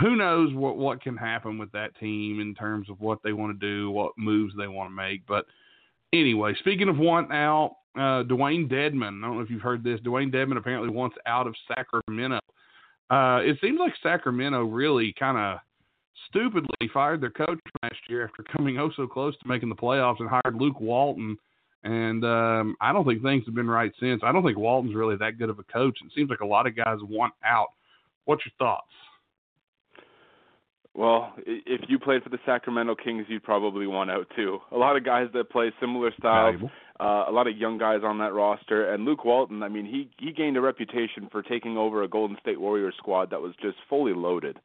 who 0.00 0.16
knows 0.16 0.54
what 0.54 0.76
what 0.76 1.02
can 1.02 1.16
happen 1.16 1.58
with 1.58 1.70
that 1.72 1.98
team 1.98 2.40
in 2.40 2.54
terms 2.54 2.88
of 2.88 3.00
what 3.00 3.18
they 3.22 3.32
want 3.32 3.58
to 3.58 3.66
do, 3.66 3.90
what 3.90 4.12
moves 4.16 4.54
they 4.56 4.68
want 4.68 4.90
to 4.90 4.94
make. 4.94 5.26
But 5.26 5.46
anyway, 6.12 6.54
speaking 6.58 6.88
of 6.88 6.98
one 6.98 7.30
out, 7.32 7.76
uh, 7.96 8.22
Dewayne 8.24 8.70
Dedmon. 8.70 9.18
I 9.18 9.26
don't 9.26 9.36
know 9.36 9.40
if 9.40 9.50
you've 9.50 9.62
heard 9.62 9.82
this. 9.82 10.00
Dewayne 10.00 10.32
Dedmon 10.32 10.56
apparently 10.56 10.90
wants 10.90 11.16
out 11.26 11.46
of 11.46 11.54
Sacramento. 11.68 12.38
Uh, 13.10 13.40
it 13.42 13.58
seems 13.60 13.78
like 13.78 13.92
Sacramento 14.02 14.62
really 14.64 15.12
kind 15.18 15.36
of 15.36 15.58
stupidly 16.28 16.88
fired 16.94 17.20
their 17.20 17.30
coach 17.30 17.58
last 17.82 17.96
year 18.08 18.24
after 18.24 18.44
coming 18.56 18.78
oh 18.78 18.90
so 18.94 19.06
close 19.06 19.36
to 19.38 19.48
making 19.48 19.68
the 19.68 19.74
playoffs 19.74 20.20
and 20.20 20.28
hired 20.28 20.54
Luke 20.54 20.80
Walton. 20.80 21.36
And 21.82 22.24
um, 22.24 22.76
I 22.80 22.92
don't 22.92 23.06
think 23.06 23.22
things 23.22 23.44
have 23.46 23.54
been 23.54 23.68
right 23.68 23.90
since. 23.98 24.20
I 24.24 24.32
don't 24.32 24.44
think 24.44 24.58
Walton's 24.58 24.94
really 24.94 25.16
that 25.16 25.38
good 25.38 25.50
of 25.50 25.58
a 25.58 25.64
coach. 25.64 25.98
It 26.04 26.12
seems 26.14 26.30
like 26.30 26.40
a 26.40 26.46
lot 26.46 26.66
of 26.66 26.76
guys 26.76 26.98
want 27.02 27.32
out. 27.44 27.68
What's 28.26 28.44
your 28.44 28.52
thoughts? 28.58 28.92
Well, 30.94 31.32
if 31.46 31.82
you 31.88 31.98
played 31.98 32.22
for 32.22 32.30
the 32.30 32.38
Sacramento 32.44 32.96
Kings, 33.02 33.26
you'd 33.28 33.44
probably 33.44 33.86
want 33.86 34.10
out 34.10 34.26
too. 34.34 34.58
A 34.72 34.76
lot 34.76 34.96
of 34.96 35.04
guys 35.04 35.28
that 35.34 35.48
play 35.50 35.70
similar 35.80 36.10
styles, 36.18 36.60
uh, 36.98 37.24
a 37.28 37.32
lot 37.32 37.46
of 37.46 37.56
young 37.56 37.78
guys 37.78 38.00
on 38.04 38.18
that 38.18 38.32
roster, 38.32 38.92
and 38.92 39.04
Luke 39.04 39.24
Walton. 39.24 39.62
I 39.62 39.68
mean, 39.68 39.86
he 39.86 40.10
he 40.18 40.32
gained 40.32 40.56
a 40.56 40.60
reputation 40.60 41.28
for 41.30 41.42
taking 41.42 41.76
over 41.76 42.02
a 42.02 42.08
Golden 42.08 42.36
State 42.40 42.60
Warriors 42.60 42.94
squad 42.98 43.30
that 43.30 43.40
was 43.40 43.54
just 43.62 43.76
fully 43.88 44.14
loaded. 44.14 44.58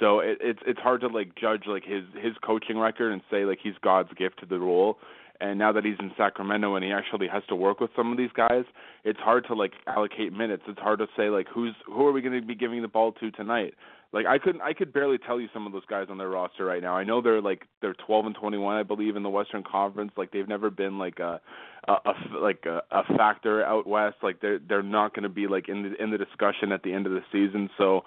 So 0.00 0.20
it, 0.20 0.38
it's 0.40 0.60
it's 0.66 0.80
hard 0.80 1.00
to 1.00 1.08
like 1.08 1.34
judge 1.34 1.62
like 1.66 1.84
his 1.84 2.04
his 2.22 2.34
coaching 2.44 2.78
record 2.78 3.12
and 3.12 3.22
say 3.30 3.44
like 3.44 3.58
he's 3.62 3.74
God's 3.82 4.12
gift 4.18 4.40
to 4.40 4.46
the 4.46 4.58
role. 4.58 4.98
And 5.40 5.58
now 5.58 5.72
that 5.72 5.84
he's 5.84 5.96
in 5.98 6.12
Sacramento 6.16 6.76
and 6.76 6.84
he 6.84 6.92
actually 6.92 7.26
has 7.26 7.42
to 7.48 7.56
work 7.56 7.80
with 7.80 7.90
some 7.96 8.12
of 8.12 8.16
these 8.16 8.30
guys, 8.36 8.64
it's 9.02 9.18
hard 9.18 9.44
to 9.48 9.54
like 9.54 9.72
allocate 9.86 10.32
minutes. 10.32 10.62
It's 10.68 10.78
hard 10.78 11.00
to 11.00 11.06
say 11.16 11.28
like 11.28 11.46
who's 11.52 11.74
who 11.86 12.06
are 12.06 12.12
we 12.12 12.22
going 12.22 12.40
to 12.40 12.46
be 12.46 12.54
giving 12.54 12.82
the 12.82 12.88
ball 12.88 13.12
to 13.12 13.30
tonight. 13.30 13.74
Like 14.14 14.26
I 14.26 14.38
couldn't 14.38 14.60
I 14.60 14.72
could 14.72 14.92
barely 14.92 15.18
tell 15.18 15.40
you 15.40 15.48
some 15.52 15.66
of 15.66 15.72
those 15.72 15.84
guys 15.90 16.06
on 16.08 16.18
their 16.18 16.28
roster 16.28 16.64
right 16.64 16.80
now. 16.80 16.96
I 16.96 17.02
know 17.02 17.20
they're 17.20 17.42
like 17.42 17.66
they're 17.82 17.96
12 18.06 18.26
and 18.26 18.34
21 18.36 18.76
I 18.76 18.84
believe 18.84 19.16
in 19.16 19.24
the 19.24 19.28
Western 19.28 19.64
Conference. 19.64 20.12
Like 20.16 20.30
they've 20.30 20.46
never 20.46 20.70
been 20.70 20.98
like 20.98 21.18
a 21.18 21.40
a, 21.88 21.92
a 21.92 22.38
like 22.40 22.64
a, 22.64 22.80
a 22.92 23.02
factor 23.16 23.64
out 23.64 23.88
west. 23.88 24.18
Like 24.22 24.40
they're 24.40 24.60
they're 24.60 24.84
not 24.84 25.14
going 25.14 25.24
to 25.24 25.28
be 25.28 25.48
like 25.48 25.68
in 25.68 25.82
the 25.82 26.00
in 26.00 26.12
the 26.12 26.16
discussion 26.16 26.70
at 26.70 26.84
the 26.84 26.92
end 26.92 27.06
of 27.06 27.12
the 27.12 27.22
season. 27.32 27.68
So 27.76 28.02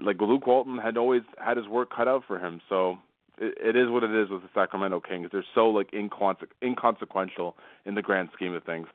like 0.00 0.20
Luke 0.20 0.46
Walton 0.46 0.78
had 0.78 0.96
always 0.96 1.22
had 1.44 1.56
his 1.56 1.66
work 1.66 1.90
cut 1.94 2.06
out 2.06 2.22
for 2.28 2.38
him. 2.38 2.60
So 2.68 2.98
it, 3.40 3.74
is 3.76 3.90
what 3.90 4.04
it 4.04 4.14
is 4.14 4.30
with 4.30 4.42
the 4.42 4.48
Sacramento 4.54 5.00
Kings. 5.00 5.28
They're 5.32 5.44
so 5.56 5.70
like 5.70 5.90
inconse- 5.90 6.46
inconsequential 6.62 7.56
in 7.84 7.96
the 7.96 8.02
grand 8.02 8.28
scheme 8.34 8.54
of 8.54 8.62
things. 8.62 8.86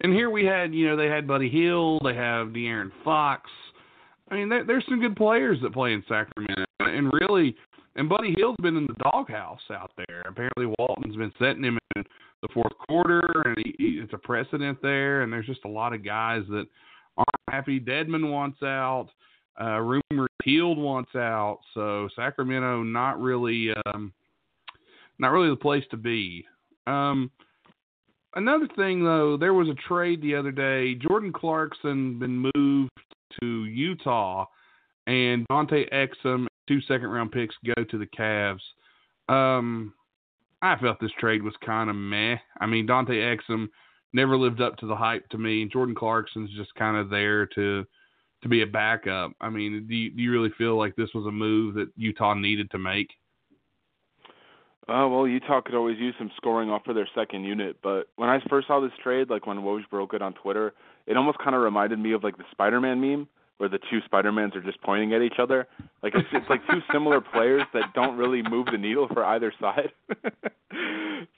And 0.00 0.12
here 0.12 0.30
we 0.30 0.44
had, 0.44 0.74
you 0.74 0.88
know, 0.88 0.96
they 0.96 1.06
had 1.06 1.26
Buddy 1.26 1.50
Hield, 1.50 2.02
they 2.04 2.14
have 2.14 2.48
De'Aaron 2.48 2.90
Fox. 3.04 3.50
I 4.34 4.36
mean, 4.38 4.48
there, 4.48 4.64
there's 4.64 4.84
some 4.88 5.00
good 5.00 5.14
players 5.14 5.58
that 5.62 5.72
play 5.72 5.92
in 5.92 6.02
Sacramento, 6.08 6.64
and 6.80 7.12
really, 7.12 7.54
and 7.94 8.08
Buddy 8.08 8.34
Hield's 8.36 8.60
been 8.60 8.76
in 8.76 8.86
the 8.86 8.94
doghouse 8.94 9.60
out 9.70 9.92
there. 9.96 10.22
Apparently, 10.28 10.66
Walton's 10.76 11.14
been 11.14 11.32
setting 11.38 11.62
him 11.62 11.78
in 11.94 12.02
the 12.42 12.48
fourth 12.52 12.72
quarter, 12.88 13.22
and 13.44 13.56
he, 13.58 13.76
he, 13.78 13.84
it's 14.02 14.12
a 14.12 14.18
precedent 14.18 14.82
there. 14.82 15.22
And 15.22 15.32
there's 15.32 15.46
just 15.46 15.64
a 15.64 15.68
lot 15.68 15.92
of 15.92 16.04
guys 16.04 16.42
that 16.48 16.66
aren't 17.16 17.48
happy. 17.48 17.78
Dedmon 17.78 18.28
wants 18.28 18.60
out. 18.64 19.10
Uh, 19.60 19.78
rumor 19.78 20.26
Hield 20.42 20.78
wants 20.78 21.14
out, 21.14 21.60
so 21.72 22.08
Sacramento 22.16 22.82
not 22.82 23.20
really, 23.20 23.68
um, 23.86 24.12
not 25.20 25.30
really 25.30 25.50
the 25.50 25.54
place 25.54 25.84
to 25.92 25.96
be. 25.96 26.44
Um, 26.88 27.30
another 28.34 28.66
thing 28.74 29.04
though, 29.04 29.36
there 29.36 29.54
was 29.54 29.68
a 29.68 29.88
trade 29.88 30.20
the 30.22 30.34
other 30.34 30.50
day. 30.50 30.96
Jordan 30.96 31.32
Clarkson 31.32 32.18
been 32.18 32.50
moved 32.56 32.90
to 33.40 33.64
Utah, 33.64 34.46
and 35.06 35.46
Dante 35.48 35.88
Exum, 35.90 36.46
two 36.66 36.80
second 36.82 37.08
round 37.08 37.32
picks, 37.32 37.54
go 37.76 37.84
to 37.84 37.98
the 37.98 38.06
Cavs. 38.06 38.60
Um, 39.28 39.94
I 40.62 40.76
felt 40.76 40.98
this 41.00 41.10
trade 41.18 41.42
was 41.42 41.54
kind 41.64 41.90
of 41.90 41.96
meh. 41.96 42.36
I 42.60 42.66
mean, 42.66 42.86
Dante 42.86 43.14
Exum 43.14 43.68
never 44.12 44.36
lived 44.36 44.60
up 44.60 44.76
to 44.78 44.86
the 44.86 44.96
hype 44.96 45.28
to 45.30 45.38
me. 45.38 45.62
and 45.62 45.70
Jordan 45.70 45.94
Clarkson's 45.94 46.50
just 46.56 46.74
kind 46.74 46.96
of 46.96 47.10
there 47.10 47.46
to 47.46 47.84
to 48.42 48.48
be 48.48 48.62
a 48.62 48.66
backup. 48.66 49.32
I 49.40 49.48
mean, 49.48 49.86
do 49.88 49.94
you, 49.94 50.10
do 50.10 50.22
you 50.22 50.30
really 50.30 50.52
feel 50.58 50.76
like 50.76 50.94
this 50.96 51.08
was 51.14 51.24
a 51.26 51.32
move 51.32 51.74
that 51.76 51.88
Utah 51.96 52.34
needed 52.34 52.70
to 52.72 52.78
make? 52.78 53.08
Uh, 54.86 55.08
well, 55.08 55.26
Utah 55.26 55.62
could 55.62 55.74
always 55.74 55.98
use 55.98 56.14
some 56.18 56.30
scoring 56.36 56.68
off 56.68 56.86
of 56.86 56.94
their 56.94 57.08
second 57.14 57.44
unit, 57.44 57.78
but 57.82 58.08
when 58.16 58.28
I 58.28 58.38
first 58.50 58.66
saw 58.66 58.80
this 58.80 58.92
trade, 59.02 59.30
like 59.30 59.46
when 59.46 59.58
Woj 59.58 59.88
broke 59.88 60.12
it 60.12 60.20
on 60.20 60.34
Twitter, 60.34 60.74
it 61.06 61.16
almost 61.16 61.38
kind 61.38 61.54
of 61.54 61.62
reminded 61.62 61.98
me 61.98 62.12
of 62.12 62.24
like 62.24 62.36
the 62.36 62.44
Spider-Man 62.52 63.00
meme 63.00 63.28
where 63.58 63.68
the 63.68 63.78
two 63.90 64.00
Spider-Mans 64.04 64.56
are 64.56 64.62
just 64.62 64.80
pointing 64.82 65.14
at 65.14 65.22
each 65.22 65.38
other. 65.38 65.66
Like 66.02 66.14
it's 66.14 66.28
it's 66.32 66.48
like 66.50 66.60
two 66.68 66.80
similar 66.92 67.20
players 67.20 67.62
that 67.72 67.94
don't 67.94 68.16
really 68.16 68.42
move 68.42 68.66
the 68.70 68.78
needle 68.78 69.08
for 69.12 69.24
either 69.24 69.52
side. 69.60 69.92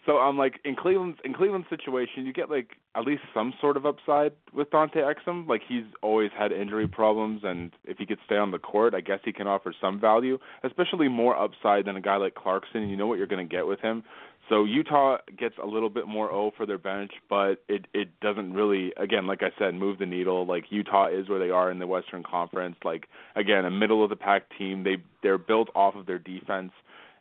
so 0.07 0.19
I'm 0.19 0.39
like 0.39 0.55
in 0.65 0.77
Cleveland's 0.77 1.19
in 1.25 1.35
Cleveland's 1.35 1.69
situation, 1.69 2.25
you 2.25 2.33
get 2.33 2.51
like 2.51 2.71
at 2.95 3.05
least 3.05 3.23
some 3.35 3.53
sort 3.61 3.77
of 3.77 3.85
upside 3.85 4.33
with 4.55 4.71
Dante 4.71 5.01
Exum. 5.01 5.47
Like 5.47 5.63
he's 5.69 5.85
always 6.03 6.31
had 6.37 6.53
injury 6.53 6.89
problems, 6.89 7.43
and 7.45 7.73
if 7.85 7.99
he 7.99 8.07
could 8.07 8.19
stay 8.25 8.37
on 8.37 8.51
the 8.51 8.59
court, 8.59 8.95
I 8.95 9.03
guess 9.03 9.21
he 9.25 9.33
can 9.33 9.47
offer 9.47 9.75
some 9.79 10.01
value, 10.01 10.39
especially 10.65 11.09
more 11.09 11.37
upside 11.37 11.85
than 11.85 11.97
a 11.97 12.01
guy 12.01 12.17
like 12.17 12.35
Clarkson. 12.35 12.89
You 12.89 12.97
know 12.97 13.07
what 13.07 13.19
you're 13.19 13.27
going 13.27 13.47
to 13.47 13.55
get 13.55 13.67
with 13.67 13.81
him. 13.81 14.03
So 14.49 14.65
Utah 14.65 15.19
gets 15.37 15.57
a 15.63 15.67
little 15.67 15.91
bit 15.91 16.07
more 16.07 16.31
O 16.31 16.53
for 16.57 16.67
their 16.67 16.79
bench, 16.79 17.11
but 17.29 17.57
it 17.69 17.87
it 17.93 18.09
doesn't 18.21 18.53
really 18.53 18.93
again, 18.97 19.27
like 19.27 19.43
I 19.43 19.51
said, 19.59 19.75
move 19.75 19.99
the 19.99 20.07
needle. 20.07 20.47
Like 20.47 20.65
Utah 20.71 21.09
is 21.09 21.29
where 21.29 21.41
they 21.41 21.51
are 21.51 21.71
in 21.71 21.79
the 21.79 21.87
Western 21.87 22.23
Conference. 22.23 22.77
Like 22.85 23.07
again, 23.35 23.65
a 23.65 23.71
middle 23.71 24.05
of 24.05 24.11
the 24.11 24.17
pack 24.17 24.45
team. 24.57 24.85
They 24.85 24.99
they're 25.23 25.39
built 25.39 25.69
off 25.75 25.97
of 25.97 26.07
their 26.07 26.19
defense 26.19 26.73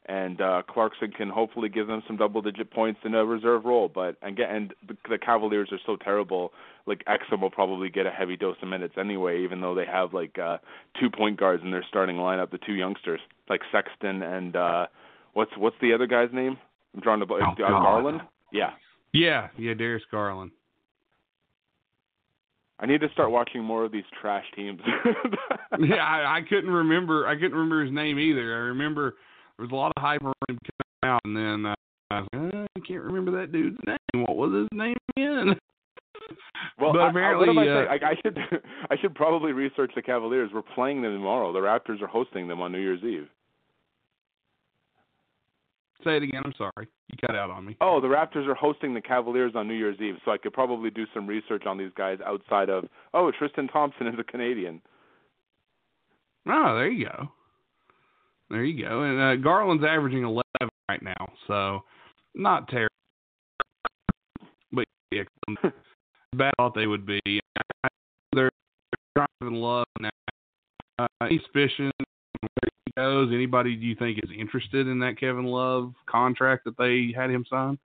and 0.08 0.40
uh 0.40 0.62
Clarkson 0.70 1.12
can 1.12 1.30
hopefully 1.30 1.70
give 1.70 1.88
them 1.88 2.04
some 2.06 2.18
double 2.18 2.42
digit 2.42 2.72
points 2.72 3.00
in 3.04 3.16
a 3.16 3.26
reserve 3.26 3.66
role. 3.66 3.90
But 3.94 4.18
again, 4.22 4.56
and 4.56 4.74
the, 5.10 5.18
Cavaliers 5.18 5.70
are 5.72 5.80
so 5.86 5.96
terrible. 5.96 6.52
Like 6.86 7.04
Exum 7.06 7.42
will 7.42 7.50
probably 7.50 7.90
get 7.90 8.06
a 8.06 8.12
heavy 8.12 8.38
dose 8.38 8.58
of 8.62 8.68
minutes 8.68 8.96
anyway, 9.00 9.44
even 9.44 9.62
though 9.62 9.74
they 9.74 9.86
have 9.86 10.14
like 10.14 10.38
uh 10.38 10.58
two 11.00 11.10
point 11.10 11.40
guards 11.40 11.64
in 11.64 11.72
their 11.72 11.86
starting 11.88 12.18
lineup, 12.18 12.52
the 12.52 12.60
two 12.60 12.74
youngsters 12.74 13.20
like 13.50 13.62
Sexton 13.72 14.22
and 14.22 14.56
uh 14.56 14.86
what's 15.34 15.52
what's 15.58 15.78
the 15.82 15.94
other 15.94 16.08
guy's 16.08 16.30
name? 16.32 16.58
I'm 16.96 17.02
drawing 17.02 17.20
to 17.20 17.28
oh, 17.30 17.38
uh, 17.38 17.56
Garland. 17.56 18.22
Yeah. 18.52 18.72
Yeah, 19.14 19.48
yeah, 19.58 19.74
Darius 19.74 20.04
Garland. 20.12 20.52
I 22.80 22.86
need 22.86 23.00
to 23.02 23.10
start 23.14 23.32
watching 23.32 23.64
more 23.64 23.86
of 23.86 23.92
these 23.92 24.04
trash 24.22 24.44
teams. 24.56 24.82
yeah, 25.80 26.04
I, 26.04 26.38
I 26.38 26.42
couldn't 26.48 26.70
remember. 26.70 27.26
I 27.26 27.36
couldn't 27.36 27.54
remember 27.54 27.86
his 27.86 27.94
name 27.94 28.20
either. 28.20 28.54
I 28.54 28.60
remember 28.60 29.16
there 29.58 29.66
was 29.66 29.72
a 29.72 29.76
lot 29.76 29.94
of 29.96 30.04
hype 30.04 30.22
around 30.22 30.36
him 30.50 30.58
coming 30.58 31.14
out, 31.14 31.22
and 31.24 31.38
then 31.38 31.72
uh, 31.72 31.76
I 32.12 32.20
was 32.20 32.28
like, 32.34 32.54
uh, 32.54 32.66
I 32.76 32.80
can't 32.86 33.04
remember 33.04 33.32
that 33.40 33.54
dude's 33.54 33.78
name. 33.88 34.26
What 34.26 34.36
was 34.36 34.54
his 34.54 34.78
name 34.78 34.98
again? 35.16 35.56
Well, 36.80 36.92
but 36.92 37.10
apparently, 37.10 37.50
I, 37.50 37.50
what 37.50 37.50
am 37.50 37.58
uh, 37.58 37.62
I, 37.62 37.66
saying? 37.66 38.04
I, 38.04 38.10
I 38.10 38.16
should 38.22 38.38
I 38.90 38.98
should 39.00 39.16
probably 39.16 39.52
research 39.52 39.92
the 39.96 40.02
Cavaliers. 40.02 40.50
We're 40.54 40.64
playing 40.64 41.02
them 41.02 41.14
tomorrow. 41.14 41.54
The 41.54 41.60
Raptors 41.60 42.02
are 42.02 42.08
hosting 42.08 42.48
them 42.48 42.62
on 42.62 42.72
New 42.72 42.80
Year's 42.80 43.04
Eve. 43.04 43.28
Say 46.04 46.18
it 46.18 46.24
again. 46.24 46.42
I'm 46.44 46.54
sorry. 46.58 46.88
You 47.10 47.18
cut 47.26 47.36
out 47.36 47.50
on 47.50 47.66
me. 47.66 47.78
Oh, 47.82 48.02
the 48.02 48.08
Raptors 48.08 48.48
are 48.48 48.56
hosting 48.56 48.94
the 48.94 49.02
Cavaliers 49.02 49.54
on 49.56 49.68
New 49.68 49.76
Year's 49.76 50.00
Eve, 50.00 50.16
so 50.26 50.32
I 50.32 50.38
could 50.38 50.54
probably 50.54 50.90
do 50.90 51.06
some 51.14 51.26
research 51.26 51.66
on 51.66 51.78
these 51.78 51.92
guys 51.98 52.20
outside 52.26 52.70
of 52.70 52.86
oh, 53.14 53.32
Tristan 53.38 53.68
Thompson 53.68 54.08
is 54.08 54.16
a 54.20 54.24
Canadian. 54.24 54.82
Oh, 56.48 56.76
there 56.76 56.90
you 56.90 57.06
go. 57.06 57.30
There 58.50 58.64
you 58.64 58.86
go. 58.86 59.02
And 59.02 59.20
uh, 59.20 59.36
Garland's 59.44 59.84
averaging 59.84 60.24
11 60.24 60.44
right 60.90 61.02
now, 61.02 61.34
so 61.48 61.84
not 62.36 62.68
terrible. 62.68 62.90
But 64.72 64.86
yeah, 65.12 65.24
bad 66.36 66.54
thought 66.58 66.76
they 66.76 66.88
would 66.88 67.06
be. 67.06 67.22
They're 68.34 68.52
driving 69.16 69.56
love 69.56 69.88
now. 70.00 70.10
Uh, 71.00 71.08
any 71.24 71.40
suspicion 71.40 71.92
where 71.98 72.50
he 72.64 72.75
goes? 72.96 73.30
Anybody 73.34 73.76
do 73.76 73.86
you 73.86 73.96
think 73.96 74.20
is 74.24 74.30
interested 74.38 74.88
in 74.88 75.00
that 75.00 75.20
Kevin 75.20 75.46
Love 75.46 75.94
contract 76.06 76.66
that 76.66 76.78
they 76.78 77.14
had 77.16 77.30
him 77.30 77.46
sign? 77.50 77.78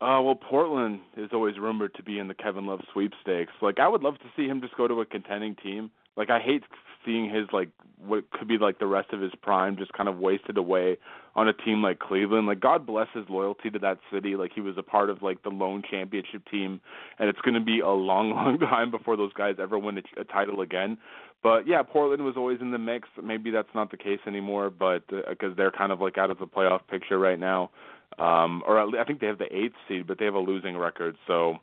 Uh, 0.00 0.20
well, 0.20 0.34
Portland 0.34 1.00
is 1.16 1.30
always 1.32 1.58
rumored 1.58 1.94
to 1.94 2.02
be 2.02 2.18
in 2.18 2.26
the 2.26 2.34
Kevin 2.34 2.66
Love 2.66 2.80
sweepstakes. 2.92 3.52
Like, 3.60 3.78
I 3.78 3.86
would 3.86 4.02
love 4.02 4.18
to 4.18 4.24
see 4.36 4.46
him 4.46 4.60
just 4.60 4.76
go 4.76 4.88
to 4.88 5.00
a 5.00 5.06
contending 5.06 5.54
team. 5.62 5.90
Like, 6.16 6.30
I 6.30 6.40
hate 6.40 6.62
seeing 7.04 7.28
his 7.28 7.46
like 7.52 7.68
what 7.98 8.30
could 8.30 8.48
be 8.48 8.58
like 8.58 8.78
the 8.78 8.86
rest 8.86 9.12
of 9.12 9.20
his 9.20 9.32
prime 9.42 9.76
just 9.76 9.92
kind 9.92 10.08
of 10.08 10.18
wasted 10.18 10.56
away 10.56 10.96
on 11.34 11.48
a 11.48 11.52
team 11.52 11.82
like 11.82 11.98
Cleveland. 11.98 12.46
Like, 12.46 12.60
God 12.60 12.86
bless 12.86 13.06
his 13.14 13.24
loyalty 13.28 13.70
to 13.70 13.78
that 13.78 13.98
city. 14.12 14.34
Like, 14.36 14.52
he 14.54 14.60
was 14.60 14.76
a 14.76 14.82
part 14.82 15.08
of 15.08 15.22
like 15.22 15.42
the 15.42 15.50
lone 15.50 15.82
championship 15.88 16.42
team, 16.50 16.80
and 17.18 17.28
it's 17.28 17.40
going 17.40 17.54
to 17.54 17.60
be 17.60 17.80
a 17.80 17.88
long, 17.88 18.30
long 18.34 18.58
time 18.58 18.90
before 18.90 19.16
those 19.16 19.32
guys 19.32 19.56
ever 19.60 19.78
win 19.78 19.98
a, 19.98 20.20
a 20.20 20.24
title 20.24 20.60
again. 20.60 20.98
But 21.42 21.66
yeah, 21.66 21.82
Portland 21.82 22.24
was 22.24 22.34
always 22.36 22.60
in 22.60 22.70
the 22.70 22.78
mix. 22.78 23.08
Maybe 23.20 23.50
that's 23.50 23.74
not 23.74 23.90
the 23.90 23.96
case 23.96 24.20
anymore, 24.26 24.70
but 24.70 25.06
because 25.08 25.52
uh, 25.52 25.54
they're 25.56 25.72
kind 25.72 25.90
of 25.90 26.00
like 26.00 26.16
out 26.18 26.30
of 26.30 26.38
the 26.38 26.46
playoff 26.46 26.80
picture 26.88 27.18
right 27.18 27.38
now 27.38 27.70
um, 28.18 28.62
or 28.66 28.78
I 28.78 29.04
think 29.04 29.20
they 29.20 29.26
have 29.26 29.38
the 29.38 29.54
eighth 29.54 29.74
seed, 29.88 30.06
but 30.06 30.18
they 30.18 30.24
have 30.24 30.34
a 30.34 30.40
losing 30.40 30.76
record. 30.76 31.16
So 31.26 31.56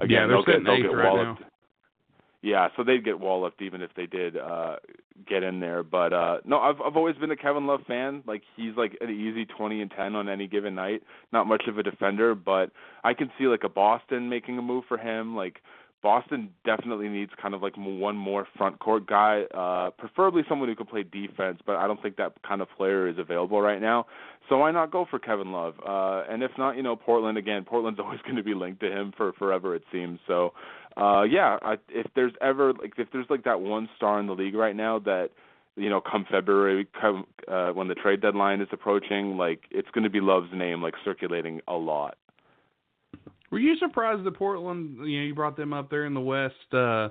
again, 0.00 0.10
yeah, 0.10 0.26
they'll 0.26 0.44
get 0.44 0.64
they'll 0.64 0.82
get 0.82 0.88
right 0.88 1.12
walloped. 1.12 1.40
Now. 1.40 1.46
Yeah, 2.44 2.68
so 2.76 2.84
they'd 2.84 3.02
get 3.02 3.18
walloped 3.18 3.62
even 3.62 3.80
if 3.80 3.90
they 3.96 4.04
did 4.04 4.36
uh 4.36 4.76
get 5.26 5.42
in 5.42 5.60
there. 5.60 5.82
But 5.82 6.12
uh 6.12 6.36
no, 6.44 6.58
I've 6.58 6.78
I've 6.78 6.94
always 6.94 7.16
been 7.16 7.30
a 7.30 7.36
Kevin 7.36 7.66
Love 7.66 7.80
fan. 7.88 8.22
Like 8.26 8.42
he's 8.54 8.76
like 8.76 8.98
an 9.00 9.08
easy 9.08 9.46
twenty 9.46 9.80
and 9.80 9.90
ten 9.90 10.14
on 10.14 10.28
any 10.28 10.46
given 10.46 10.74
night. 10.74 11.02
Not 11.32 11.46
much 11.46 11.62
of 11.68 11.78
a 11.78 11.82
defender, 11.82 12.34
but 12.34 12.70
I 13.02 13.14
can 13.14 13.30
see 13.38 13.46
like 13.46 13.64
a 13.64 13.70
Boston 13.70 14.28
making 14.28 14.58
a 14.58 14.62
move 14.62 14.84
for 14.86 14.98
him, 14.98 15.34
like 15.34 15.62
Boston 16.04 16.50
definitely 16.66 17.08
needs 17.08 17.32
kind 17.40 17.54
of 17.54 17.62
like 17.62 17.72
one 17.78 18.14
more 18.14 18.46
front 18.58 18.78
court 18.78 19.06
guy, 19.06 19.44
uh, 19.54 19.88
preferably 19.98 20.42
someone 20.46 20.68
who 20.68 20.76
can 20.76 20.84
play 20.84 21.02
defense, 21.02 21.60
but 21.64 21.76
I 21.76 21.86
don't 21.86 22.00
think 22.02 22.18
that 22.18 22.34
kind 22.46 22.60
of 22.60 22.68
player 22.76 23.08
is 23.08 23.16
available 23.18 23.62
right 23.62 23.80
now. 23.80 24.04
So 24.50 24.58
why 24.58 24.70
not 24.70 24.90
go 24.90 25.06
for 25.10 25.18
Kevin 25.18 25.50
Love? 25.50 25.74
Uh, 25.80 26.30
and 26.30 26.42
if 26.42 26.50
not, 26.58 26.76
you 26.76 26.82
know, 26.82 26.94
Portland 26.94 27.38
again. 27.38 27.64
Portland's 27.64 27.98
always 28.04 28.20
going 28.20 28.36
to 28.36 28.42
be 28.42 28.52
linked 28.52 28.80
to 28.80 28.90
him 28.92 29.14
for 29.16 29.32
forever, 29.32 29.74
it 29.74 29.82
seems. 29.90 30.20
So, 30.26 30.52
uh, 30.96 31.22
yeah, 31.22 31.58
I, 31.62 31.74
if 31.88 32.06
there's 32.14 32.32
ever 32.40 32.72
like 32.72 32.92
if 32.98 33.08
there's 33.12 33.26
like 33.28 33.44
that 33.44 33.60
one 33.60 33.88
star 33.96 34.20
in 34.20 34.26
the 34.26 34.34
league 34.34 34.54
right 34.54 34.76
now 34.76 34.98
that 35.00 35.30
you 35.76 35.90
know, 35.90 36.00
come 36.00 36.24
February, 36.30 36.86
come 37.00 37.26
uh, 37.48 37.70
when 37.70 37.88
the 37.88 37.94
trade 37.94 38.20
deadline 38.20 38.60
is 38.60 38.68
approaching, 38.72 39.36
like 39.36 39.64
it's 39.70 39.90
going 39.90 40.04
to 40.04 40.10
be 40.10 40.20
Love's 40.20 40.52
name 40.52 40.82
like 40.82 40.94
circulating 41.04 41.60
a 41.66 41.74
lot. 41.74 42.16
Were 43.50 43.58
you 43.58 43.76
surprised 43.76 44.24
that 44.24 44.36
Portland, 44.36 44.96
you 45.08 45.20
know, 45.20 45.26
you 45.26 45.34
brought 45.34 45.56
them 45.56 45.72
up 45.72 45.90
there 45.90 46.06
in 46.06 46.14
the 46.14 46.20
West 46.20 46.54
uh, 46.72 47.08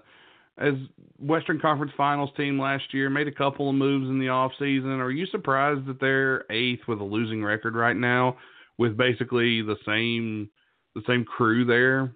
as 0.57 0.73
Western 1.19 1.60
Conference 1.60 1.91
Finals 1.97 2.30
team 2.38 2.60
last 2.60 2.84
year, 2.93 3.10
made 3.10 3.27
a 3.27 3.31
couple 3.31 3.69
of 3.69 3.76
moves 3.76 4.07
in 4.07 4.19
the 4.19 4.30
off 4.30 4.51
season. 4.60 4.91
Are 4.91 5.11
you 5.11 5.26
surprised 5.27 5.85
that 5.88 5.99
they're 5.99 6.45
eighth 6.51 6.81
with 6.88 6.99
a 6.99 7.03
losing 7.03 7.43
record 7.43 7.76
right 7.76 7.95
now, 7.95 8.38
with 8.77 8.97
basically 8.97 9.61
the 9.61 9.77
same 9.85 10.49
the 10.95 11.01
same 11.07 11.26
crew 11.26 11.65
there? 11.65 12.14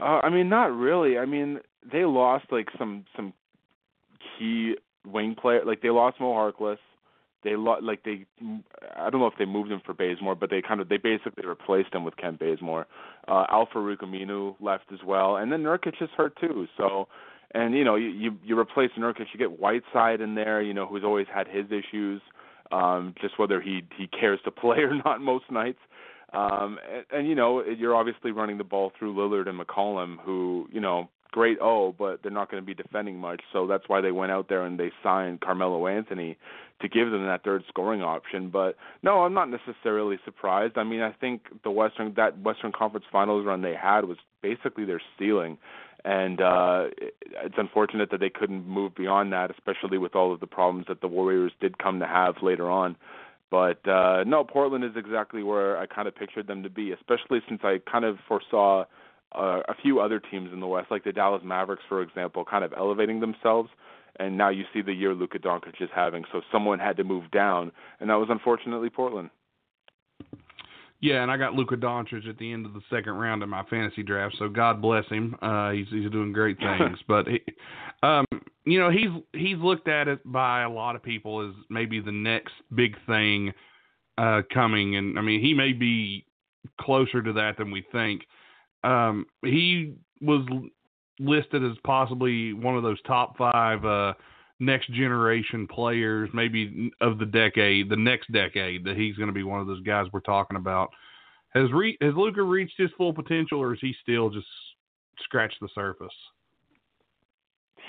Uh, 0.00 0.20
I 0.22 0.30
mean, 0.30 0.48
not 0.48 0.72
really. 0.72 1.18
I 1.18 1.24
mean, 1.26 1.60
they 1.90 2.04
lost 2.04 2.46
like 2.50 2.68
some 2.78 3.04
some 3.16 3.32
key 4.38 4.76
wing 5.06 5.34
player. 5.40 5.64
Like 5.64 5.82
they 5.82 5.90
lost 5.90 6.20
Mo 6.20 6.32
Harkless 6.32 6.78
they 7.44 7.56
lo- 7.56 7.78
like 7.80 8.02
they 8.04 8.24
I 8.96 9.10
don't 9.10 9.20
know 9.20 9.26
if 9.26 9.38
they 9.38 9.44
moved 9.44 9.70
him 9.70 9.80
for 9.84 9.94
Bazemore, 9.94 10.34
but 10.34 10.50
they 10.50 10.60
kind 10.60 10.80
of 10.80 10.88
they 10.88 10.96
basically 10.96 11.46
replaced 11.46 11.94
him 11.94 12.04
with 12.04 12.16
Kent 12.16 12.38
Bazemore. 12.38 12.86
Uh 13.28 13.44
Al-Farouq 13.50 13.98
Aminu 13.98 14.56
left 14.60 14.92
as 14.92 15.00
well, 15.06 15.36
and 15.36 15.52
then 15.52 15.62
Nurkic 15.62 16.02
is 16.02 16.10
hurt 16.16 16.36
too. 16.40 16.66
So, 16.76 17.08
and 17.52 17.74
you 17.74 17.84
know 17.84 17.94
you 17.94 18.08
you, 18.08 18.36
you 18.42 18.58
replace 18.58 18.90
Nurkic, 18.98 19.26
you 19.32 19.38
get 19.38 19.58
Whiteside 19.58 20.20
in 20.20 20.34
there, 20.34 20.60
you 20.60 20.74
know 20.74 20.86
who's 20.86 21.04
always 21.04 21.26
had 21.32 21.46
his 21.46 21.66
issues, 21.66 22.20
um, 22.72 23.14
just 23.20 23.38
whether 23.38 23.60
he 23.60 23.82
he 23.96 24.08
cares 24.08 24.40
to 24.44 24.50
play 24.62 24.78
or 24.78 24.94
not 24.94 25.20
most 25.20 25.50
nights. 25.50 25.78
Um, 26.32 26.78
and, 26.92 27.04
and 27.10 27.28
you 27.28 27.34
know 27.34 27.62
you're 27.64 27.94
obviously 27.94 28.30
running 28.30 28.58
the 28.58 28.64
ball 28.64 28.92
through 28.98 29.14
Lillard 29.14 29.48
and 29.48 29.58
McCollum, 29.58 30.18
who 30.20 30.68
you 30.70 30.80
know 30.80 31.08
great 31.30 31.58
O, 31.60 31.94
but 31.98 32.20
they're 32.22 32.32
not 32.32 32.50
going 32.50 32.62
to 32.62 32.66
be 32.66 32.74
defending 32.74 33.18
much. 33.18 33.40
So 33.52 33.66
that's 33.66 33.84
why 33.86 34.00
they 34.00 34.12
went 34.12 34.32
out 34.32 34.48
there 34.48 34.64
and 34.64 34.78
they 34.78 34.90
signed 35.02 35.40
Carmelo 35.40 35.86
Anthony 35.86 36.36
to 36.80 36.88
give 36.88 37.10
them 37.10 37.26
that 37.26 37.44
third 37.44 37.64
scoring 37.68 38.02
option. 38.02 38.50
But 38.50 38.76
no, 39.02 39.20
I'm 39.24 39.34
not 39.34 39.50
necessarily 39.50 40.18
surprised. 40.24 40.78
I 40.78 40.84
mean, 40.84 41.00
I 41.00 41.12
think 41.12 41.42
the 41.64 41.70
Western 41.70 42.14
that 42.16 42.40
Western 42.40 42.72
Conference 42.72 43.06
Finals 43.10 43.46
run 43.46 43.62
they 43.62 43.74
had 43.74 44.04
was 44.04 44.18
basically 44.42 44.84
their 44.84 45.02
ceiling. 45.18 45.58
And 46.04 46.40
uh 46.40 46.84
it's 47.42 47.56
unfortunate 47.58 48.10
that 48.10 48.20
they 48.20 48.30
couldn't 48.30 48.66
move 48.66 48.94
beyond 48.94 49.32
that, 49.32 49.50
especially 49.50 49.98
with 49.98 50.14
all 50.14 50.32
of 50.32 50.40
the 50.40 50.46
problems 50.46 50.86
that 50.88 51.00
the 51.00 51.08
Warriors 51.08 51.52
did 51.60 51.78
come 51.78 51.98
to 52.00 52.06
have 52.06 52.36
later 52.42 52.70
on. 52.70 52.96
But 53.50 53.86
uh 53.88 54.24
no, 54.24 54.44
Portland 54.44 54.84
is 54.84 54.92
exactly 54.96 55.42
where 55.42 55.78
I 55.78 55.86
kind 55.86 56.08
of 56.08 56.14
pictured 56.14 56.46
them 56.46 56.62
to 56.62 56.70
be, 56.70 56.92
especially 56.92 57.40
since 57.48 57.60
I 57.64 57.80
kind 57.90 58.04
of 58.04 58.18
foresaw 58.28 58.84
uh, 59.32 59.60
a 59.68 59.74
few 59.82 60.00
other 60.00 60.20
teams 60.20 60.50
in 60.52 60.60
the 60.60 60.66
West, 60.66 60.90
like 60.90 61.04
the 61.04 61.12
Dallas 61.12 61.42
Mavericks, 61.44 61.82
for 61.88 62.02
example, 62.02 62.44
kind 62.44 62.64
of 62.64 62.72
elevating 62.76 63.20
themselves. 63.20 63.68
And 64.18 64.36
now 64.36 64.48
you 64.48 64.64
see 64.72 64.82
the 64.82 64.92
year 64.92 65.14
Luka 65.14 65.38
Doncic 65.38 65.80
is 65.80 65.90
having. 65.94 66.24
So 66.32 66.40
someone 66.50 66.78
had 66.78 66.96
to 66.96 67.04
move 67.04 67.30
down, 67.30 67.70
and 68.00 68.10
that 68.10 68.14
was 68.14 68.28
unfortunately 68.30 68.90
Portland. 68.90 69.30
Yeah, 71.00 71.22
and 71.22 71.30
I 71.30 71.36
got 71.36 71.54
Luka 71.54 71.76
Doncic 71.76 72.28
at 72.28 72.38
the 72.38 72.52
end 72.52 72.66
of 72.66 72.74
the 72.74 72.80
second 72.90 73.12
round 73.12 73.42
of 73.42 73.48
my 73.48 73.62
fantasy 73.64 74.02
draft, 74.02 74.34
so 74.38 74.48
God 74.48 74.82
bless 74.82 75.06
him. 75.06 75.36
Uh, 75.40 75.70
he's 75.70 75.86
he's 75.90 76.10
doing 76.10 76.32
great 76.32 76.58
things, 76.78 76.98
but 77.06 77.26
he, 77.28 77.40
um, 78.02 78.24
you 78.64 78.80
know, 78.80 78.90
he's 78.90 79.10
he's 79.32 79.58
looked 79.58 79.86
at 79.86 80.08
it 80.08 80.20
by 80.24 80.62
a 80.62 80.70
lot 80.70 80.96
of 80.96 81.02
people 81.02 81.48
as 81.48 81.54
maybe 81.70 82.00
the 82.00 82.10
next 82.10 82.52
big 82.74 82.96
thing 83.06 83.52
uh, 84.18 84.42
coming, 84.52 84.96
and 84.96 85.18
I 85.18 85.22
mean, 85.22 85.40
he 85.40 85.54
may 85.54 85.72
be 85.72 86.26
closer 86.80 87.22
to 87.22 87.32
that 87.32 87.56
than 87.58 87.70
we 87.70 87.84
think. 87.92 88.22
Um, 88.82 89.26
he 89.42 89.94
was 90.20 90.46
listed 91.20 91.64
as 91.64 91.76
possibly 91.84 92.52
one 92.52 92.76
of 92.76 92.82
those 92.82 93.00
top 93.02 93.36
five 93.38 93.84
uh, 93.84 94.14
next 94.60 94.92
generation 94.92 95.66
players, 95.66 96.30
maybe 96.32 96.90
of 97.00 97.18
the 97.18 97.26
decade, 97.26 97.88
the 97.88 97.96
next 97.96 98.30
decade, 98.32 98.84
that 98.84 98.96
he's 98.96 99.16
going 99.16 99.28
to 99.28 99.32
be 99.32 99.44
one 99.44 99.60
of 99.60 99.66
those 99.66 99.82
guys 99.82 100.06
we're 100.12 100.20
talking 100.20 100.56
about. 100.56 100.90
Has 101.54 101.70
re- 101.72 101.98
has 102.00 102.14
Luka 102.16 102.42
reached 102.42 102.74
his 102.76 102.90
full 102.96 103.12
potential, 103.12 103.60
or 103.60 103.74
is 103.74 103.80
he 103.80 103.94
still 104.02 104.30
just 104.30 104.46
scratched 105.22 105.58
the 105.60 105.68
surface? 105.74 106.14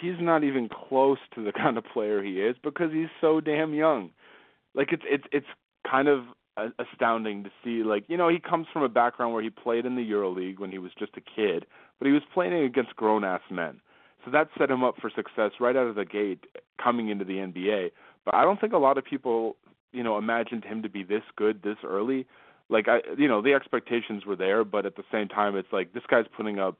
He's 0.02 0.20
not 0.20 0.44
even 0.44 0.70
close 0.70 1.18
to 1.36 1.44
the 1.44 1.52
kind 1.58 1.78
of 1.78 1.84
player 1.86 2.24
he 2.24 2.42
is 2.42 2.56
because 2.64 2.92
he's 2.94 3.10
so 3.20 3.42
damn 3.42 3.74
young. 3.74 4.12
Like 4.76 4.94
it's 4.94 5.04
it's 5.06 5.26
it's 5.32 5.48
kind 5.90 6.08
of 6.08 6.24
astounding 6.80 7.44
to 7.44 7.50
see. 7.64 7.84
Like 7.84 8.06
you 8.08 8.18
know, 8.18 8.30
he 8.30 8.40
comes 8.40 8.68
from 8.72 8.84
a 8.84 8.90
background 8.90 9.34
where 9.34 9.44
he 9.44 9.50
played 9.50 9.86
in 9.86 9.96
the 9.96 10.10
EuroLeague 10.10 10.60
when 10.60 10.72
he 10.72 10.78
was 10.78 10.92
just 10.98 11.18
a 11.18 11.22
kid, 11.22 11.66
but 11.98 12.06
he 12.06 12.14
was 12.14 12.22
playing 12.34 12.54
against 12.54 12.96
grown 12.96 13.24
ass 13.24 13.42
men. 13.50 13.82
So 14.30 14.34
that 14.34 14.50
set 14.58 14.70
him 14.70 14.84
up 14.84 14.96
for 15.02 15.10
success 15.10 15.52
right 15.60 15.76
out 15.76 15.88
of 15.88 15.96
the 15.96 16.06
gate 16.06 16.46
coming 16.82 17.10
into 17.10 17.26
the 17.26 17.38
NBA. 17.38 17.92
But 18.26 18.36
I 18.36 18.44
don't 18.44 18.62
think 18.62 18.74
a 18.74 18.78
lot 18.78 18.98
of 18.98 19.06
people, 19.06 19.56
you 19.92 20.04
know, 20.04 20.18
imagined 20.18 20.64
him 20.64 20.84
to 20.84 20.90
be 20.90 21.04
this 21.04 21.24
good 21.36 21.64
this 21.64 21.78
early. 21.84 22.28
Like 22.70 22.88
I, 22.88 23.00
you 23.18 23.28
know, 23.28 23.42
the 23.42 23.54
expectations 23.54 24.26
were 24.26 24.36
there, 24.36 24.64
but 24.64 24.86
at 24.86 24.96
the 24.96 25.04
same 25.12 25.28
time, 25.28 25.56
it's 25.56 25.72
like 25.72 25.94
this 25.94 26.04
guy's 26.08 26.26
putting 26.38 26.60
up, 26.60 26.78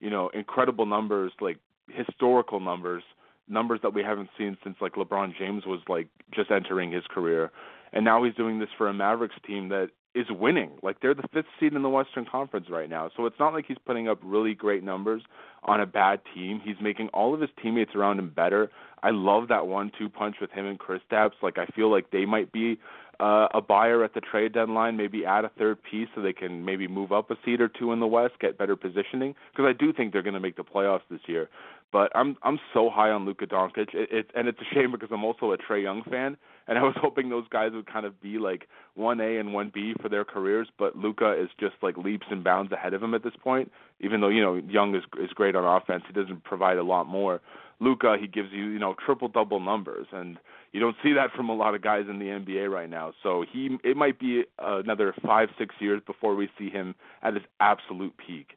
you 0.00 0.10
know, 0.10 0.30
incredible 0.32 0.86
numbers, 0.86 1.32
like 1.40 1.58
historical 1.88 2.60
numbers, 2.60 3.02
numbers 3.48 3.80
that 3.82 3.92
we 3.92 4.02
haven't 4.02 4.28
seen 4.38 4.56
since 4.62 4.76
like 4.80 4.92
LeBron 4.94 5.36
James 5.36 5.66
was 5.66 5.80
like 5.88 6.06
just 6.32 6.52
entering 6.52 6.92
his 6.92 7.02
career 7.10 7.50
and 7.92 8.04
now 8.04 8.24
he's 8.24 8.34
doing 8.34 8.58
this 8.58 8.68
for 8.76 8.88
a 8.88 8.94
Mavericks 8.94 9.34
team 9.46 9.68
that 9.68 9.90
is 10.14 10.26
winning. 10.30 10.70
Like 10.82 11.00
they're 11.00 11.14
the 11.14 11.28
fifth 11.32 11.46
seed 11.58 11.72
in 11.72 11.82
the 11.82 11.88
Western 11.88 12.24
Conference 12.24 12.66
right 12.70 12.88
now. 12.88 13.10
So 13.16 13.26
it's 13.26 13.38
not 13.38 13.52
like 13.52 13.64
he's 13.66 13.78
putting 13.86 14.08
up 14.08 14.18
really 14.22 14.54
great 14.54 14.82
numbers 14.82 15.22
on 15.64 15.80
a 15.80 15.86
bad 15.86 16.20
team. 16.34 16.60
He's 16.62 16.76
making 16.80 17.08
all 17.08 17.34
of 17.34 17.40
his 17.40 17.50
teammates 17.62 17.94
around 17.94 18.18
him 18.18 18.30
better. 18.34 18.70
I 19.02 19.10
love 19.10 19.48
that 19.48 19.66
one-two 19.66 20.08
punch 20.10 20.36
with 20.40 20.50
him 20.50 20.66
and 20.66 20.78
Kristaps. 20.78 21.32
Like 21.42 21.58
I 21.58 21.66
feel 21.66 21.90
like 21.90 22.10
they 22.10 22.24
might 22.24 22.52
be 22.52 22.78
uh, 23.20 23.48
a 23.54 23.60
buyer 23.60 24.02
at 24.04 24.14
the 24.14 24.20
trade 24.20 24.52
deadline, 24.52 24.96
maybe 24.96 25.24
add 25.24 25.44
a 25.44 25.50
third 25.58 25.78
piece 25.82 26.08
so 26.14 26.20
they 26.20 26.32
can 26.32 26.64
maybe 26.64 26.88
move 26.88 27.12
up 27.12 27.30
a 27.30 27.36
seed 27.44 27.60
or 27.60 27.68
two 27.68 27.92
in 27.92 28.00
the 28.00 28.06
West, 28.06 28.34
get 28.40 28.58
better 28.58 28.76
positioning. 28.76 29.34
Because 29.52 29.66
I 29.68 29.72
do 29.72 29.92
think 29.92 30.12
they're 30.12 30.22
going 30.22 30.34
to 30.34 30.40
make 30.40 30.56
the 30.56 30.64
playoffs 30.64 31.02
this 31.10 31.20
year. 31.26 31.48
But 31.92 32.10
I'm 32.14 32.36
I'm 32.42 32.58
so 32.72 32.88
high 32.90 33.10
on 33.10 33.26
Luka 33.26 33.46
Doncic, 33.46 33.94
it, 33.94 34.08
it, 34.10 34.30
and 34.34 34.48
it's 34.48 34.58
a 34.60 34.74
shame 34.74 34.92
because 34.92 35.10
I'm 35.12 35.24
also 35.24 35.52
a 35.52 35.58
Trae 35.58 35.82
Young 35.82 36.02
fan, 36.04 36.38
and 36.68 36.78
I 36.78 36.82
was 36.82 36.94
hoping 37.00 37.28
those 37.28 37.48
guys 37.50 37.72
would 37.72 37.90
kind 37.90 38.06
of 38.06 38.20
be 38.20 38.38
like 38.38 38.68
one 38.94 39.20
A 39.20 39.38
and 39.38 39.52
one 39.52 39.70
B 39.74 39.94
for 40.00 40.08
their 40.08 40.24
careers. 40.24 40.68
But 40.78 40.96
Luka 40.96 41.32
is 41.32 41.48
just 41.58 41.74
like 41.82 41.96
leaps 41.96 42.26
and 42.30 42.44
bounds 42.44 42.72
ahead 42.72 42.94
of 42.94 43.02
him 43.02 43.14
at 43.14 43.22
this 43.22 43.34
point. 43.42 43.70
Even 44.00 44.20
though 44.20 44.28
you 44.28 44.42
know 44.42 44.56
Young 44.56 44.94
is 44.94 45.04
is 45.20 45.30
great 45.30 45.56
on 45.56 45.64
offense, 45.64 46.04
he 46.06 46.12
doesn't 46.12 46.44
provide 46.44 46.78
a 46.78 46.82
lot 46.82 47.06
more. 47.06 47.40
Luka, 47.80 48.16
he 48.20 48.28
gives 48.28 48.48
you 48.52 48.66
you 48.66 48.78
know 48.78 48.94
triple 49.04 49.28
double 49.28 49.60
numbers, 49.60 50.06
and 50.12 50.38
you 50.72 50.80
don't 50.80 50.96
see 51.02 51.12
that 51.12 51.32
from 51.36 51.48
a 51.48 51.54
lot 51.54 51.74
of 51.74 51.82
guys 51.82 52.04
in 52.08 52.18
the 52.18 52.26
NBA 52.26 52.70
right 52.70 52.88
now. 52.88 53.12
So 53.22 53.44
he 53.50 53.78
it 53.84 53.96
might 53.96 54.18
be 54.18 54.44
another 54.58 55.14
five 55.24 55.48
six 55.58 55.74
years 55.80 56.00
before 56.06 56.34
we 56.34 56.48
see 56.58 56.70
him 56.70 56.94
at 57.22 57.34
his 57.34 57.42
absolute 57.60 58.14
peak. 58.16 58.56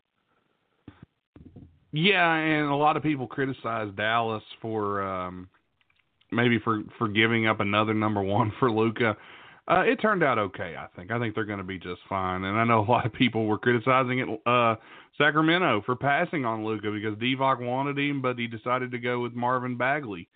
Yeah, 1.91 2.36
and 2.36 2.69
a 2.69 2.76
lot 2.76 2.98
of 2.98 3.03
people 3.03 3.26
criticize 3.26 3.90
Dallas 3.95 4.44
for 4.61 5.02
um, 5.02 5.48
maybe 6.31 6.60
for 6.60 6.84
for 6.97 7.07
giving 7.07 7.47
up 7.47 7.60
another 7.60 7.93
number 7.93 8.22
one 8.22 8.52
for 8.60 8.72
Luka. 8.72 9.15
Uh, 9.68 9.81
it 9.81 9.95
turned 9.95 10.23
out 10.23 10.38
okay, 10.38 10.76
I 10.77 10.88
think. 10.95 11.11
I 11.11 11.18
think 11.18 11.34
they're 11.34 11.43
going 11.43 11.57
to 11.57 11.64
be 11.64 11.80
just 11.80 12.02
fine. 12.07 12.43
And 12.43 12.57
I 12.57 12.64
know 12.65 12.81
a 12.81 12.91
lot 12.91 13.06
of 13.06 13.14
people 13.14 13.45
were 13.45 13.57
criticizing 13.57 14.19
it, 14.19 14.41
uh, 14.45 14.76
Sacramento 15.18 15.81
for 15.85 15.95
passing 15.95 16.45
on 16.45 16.64
Luka 16.64 16.91
because 16.91 17.18
Divac 17.18 17.60
wanted 17.60 17.97
him, 17.97 18.22
but 18.22 18.38
he 18.38 18.45
decided 18.47 18.91
to 18.91 18.99
go 18.99 19.19
with 19.22 19.34
Marvin 19.34 19.76
Bagley. 19.76 20.27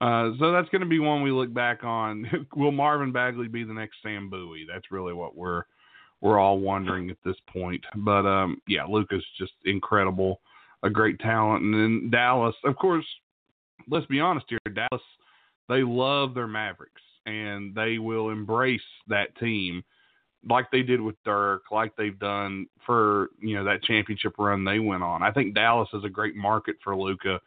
Uh, 0.00 0.30
so 0.38 0.50
that's 0.50 0.68
going 0.70 0.82
to 0.82 0.88
be 0.88 0.98
one 0.98 1.22
we 1.22 1.30
look 1.30 1.54
back 1.54 1.84
on. 1.84 2.46
Will 2.56 2.72
Marvin 2.72 3.12
Bagley 3.12 3.48
be 3.48 3.64
the 3.64 3.72
next 3.72 3.96
Sam 4.02 4.28
Bowie? 4.28 4.66
That's 4.68 4.90
really 4.90 5.12
what 5.12 5.36
we're 5.36 5.62
we're 6.20 6.38
all 6.38 6.58
wondering 6.58 7.10
at 7.10 7.18
this 7.24 7.36
point. 7.52 7.84
But 7.96 8.26
um, 8.26 8.60
yeah, 8.66 8.84
Luka's 8.84 9.24
just 9.38 9.52
incredible 9.66 10.40
a 10.82 10.90
great 10.90 11.18
talent. 11.20 11.62
And 11.62 11.74
then 11.74 12.10
Dallas, 12.10 12.54
of 12.64 12.76
course, 12.76 13.06
let's 13.88 14.06
be 14.06 14.20
honest 14.20 14.46
here, 14.48 14.58
Dallas, 14.74 15.02
they 15.68 15.82
love 15.82 16.34
their 16.34 16.46
Mavericks 16.46 17.02
and 17.26 17.74
they 17.74 17.98
will 17.98 18.30
embrace 18.30 18.80
that 19.08 19.36
team 19.38 19.82
like 20.48 20.70
they 20.70 20.82
did 20.82 21.00
with 21.00 21.16
Dirk, 21.24 21.62
like 21.70 21.96
they've 21.96 22.18
done 22.18 22.66
for, 22.84 23.28
you 23.40 23.56
know, 23.56 23.64
that 23.64 23.82
championship 23.82 24.34
run 24.38 24.64
they 24.64 24.78
went 24.78 25.02
on. 25.02 25.22
I 25.22 25.30
think 25.30 25.54
Dallas 25.54 25.88
is 25.94 26.04
a 26.04 26.10
great 26.10 26.36
market 26.36 26.76
for 26.84 26.94
Luka 26.94 27.40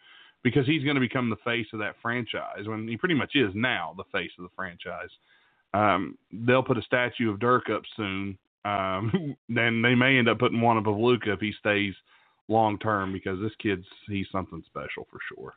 because 0.44 0.66
he's 0.66 0.84
going 0.84 0.96
to 0.96 1.02
become 1.02 1.30
the 1.30 1.36
face 1.38 1.68
of 1.74 1.80
that 1.80 1.96
franchise 2.02 2.66
when 2.66 2.88
he 2.88 2.98
pretty 2.98 3.14
much 3.14 3.36
is 3.36 3.52
now 3.54 3.94
the 3.98 4.04
face 4.12 4.32
of 4.40 4.44
the 4.44 4.50
franchise. 4.56 5.10
Um, 5.76 6.18
they'll 6.32 6.64
put 6.64 6.80
a 6.80 6.84
statue 6.84 7.32
of 7.32 7.40
Dirk 7.40 7.70
up 7.70 7.84
soon. 7.96 8.38
Um, 8.66 9.36
then 9.50 9.84
they 9.84 9.94
may 9.94 10.18
end 10.18 10.28
up 10.28 10.40
putting 10.40 10.62
one 10.62 10.78
up 10.78 10.88
of 10.88 10.98
Luka 10.98 11.34
if 11.34 11.40
he 11.40 11.54
stays– 11.60 11.94
long 12.48 12.78
term 12.80 13.14
because 13.14 13.40
this 13.40 13.52
kid's 13.62 13.86
he's 14.08 14.28
something 14.32 14.64
special 14.66 15.08
for 15.10 15.20
sure 15.34 15.54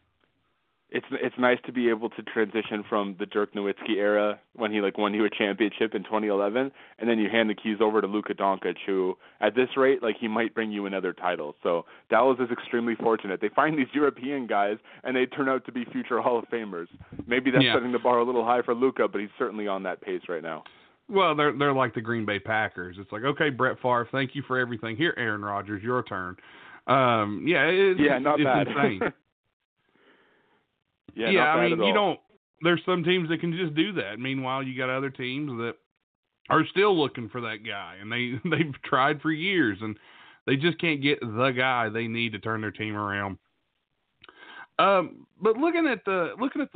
it's 0.93 1.07
it's 1.13 1.35
nice 1.39 1.59
to 1.67 1.73
be 1.73 1.89
able 1.89 2.11
to 2.11 2.23
transition 2.23 2.85
from 2.89 3.17
the 3.19 3.27
Dirk 3.27 3.55
Nowitzki 3.55 3.97
era 3.97 4.41
when 4.57 4.73
he 4.73 4.81
like 4.81 4.99
won 4.99 5.15
you 5.15 5.25
a 5.25 5.31
championship 5.31 5.95
in 5.95 6.03
2011, 6.03 6.71
and 6.99 7.09
then 7.09 7.19
you 7.19 7.29
hand 7.31 7.49
the 7.49 7.55
keys 7.55 7.79
over 7.81 8.01
to 8.01 8.07
Luka 8.07 8.35
Doncic, 8.35 8.77
who 8.87 9.17
at 9.41 9.55
this 9.55 9.69
rate 9.77 10.03
like 10.03 10.17
he 10.21 10.29
might 10.29 10.55
bring 10.55 10.73
you 10.73 10.87
another 10.87 11.13
title. 11.13 11.55
So 11.63 11.85
Dallas 12.09 12.39
is 12.41 12.51
extremely 12.51 12.95
fortunate. 12.97 13.41
They 13.41 13.51
find 13.51 13.79
these 13.79 13.87
European 13.93 14.47
guys, 14.47 14.79
and 15.05 15.17
they 15.17 15.27
turn 15.27 15.49
out 15.49 15.65
to 15.67 15.73
be 15.73 15.85
future 15.93 16.21
Hall 16.21 16.39
of 16.39 16.45
Famers. 16.47 16.87
Maybe 17.27 17.51
that's 17.51 17.65
yeah. 17.65 17.75
setting 17.75 17.93
the 17.93 17.99
bar 17.99 18.19
a 18.19 18.25
little 18.25 18.45
high 18.45 18.63
for 18.63 18.75
Luka, 18.75 19.07
but 19.09 19.21
he's 19.21 19.31
certainly 19.39 19.69
on 19.69 19.83
that 19.85 20.01
pace 20.01 20.23
right 20.29 20.43
now. 20.43 20.65
Well, 21.09 21.35
they're 21.37 21.57
they're 21.57 21.73
like 21.73 21.95
the 21.95 22.01
Green 22.01 22.27
Bay 22.27 22.39
Packers. 22.41 22.97
It's 22.99 23.11
like, 23.13 23.23
okay, 23.23 23.51
Brett 23.51 23.77
Favre, 23.81 24.09
thank 24.11 24.35
you 24.35 24.43
for 24.47 24.59
everything. 24.59 24.97
Here, 24.97 25.15
Aaron 25.17 25.43
Rodgers, 25.43 25.83
your 25.83 26.03
turn. 26.03 26.37
Um, 26.87 27.45
yeah, 27.47 27.67
it's, 27.67 28.01
yeah, 28.01 28.19
not 28.19 28.41
it's 28.41 28.45
bad. 28.45 28.67
insane. 28.69 29.01
Yeah, 31.15 31.31
yeah. 31.31 31.41
I 31.53 31.69
mean, 31.69 31.83
you 31.83 31.93
don't. 31.95 32.19
There's 32.63 32.83
some 32.85 33.03
teams 33.05 33.29
that 33.31 33.41
can 33.41 33.57
just 33.57 33.75
do 33.75 33.93
that. 33.95 34.19
Meanwhile, 34.19 34.63
you 34.63 34.77
got 34.77 34.91
other 34.91 35.11
teams 35.11 35.51
that 35.59 35.75
are 36.51 36.67
still 36.71 36.99
looking 36.99 37.29
for 37.29 37.41
that 37.41 37.59
guy, 37.67 37.97
and 38.01 38.11
they 38.11 38.33
they've 38.49 38.75
tried 38.85 39.21
for 39.21 39.33
years, 39.33 39.79
and 39.81 39.97
they 40.47 40.57
just 40.57 40.79
can't 40.81 41.03
get 41.03 41.21
the 41.21 41.53
guy 41.57 41.89
they 41.89 42.07
need 42.07 42.33
to 42.33 42.39
turn 42.39 42.61
their 42.61 42.71
team 42.71 42.97
around. 42.97 43.39
Um, 44.79 45.27
but 45.41 45.57
looking 45.57 45.87
at 45.87 46.05
the 46.05 46.35
looking 46.39 46.63
at 46.63 46.69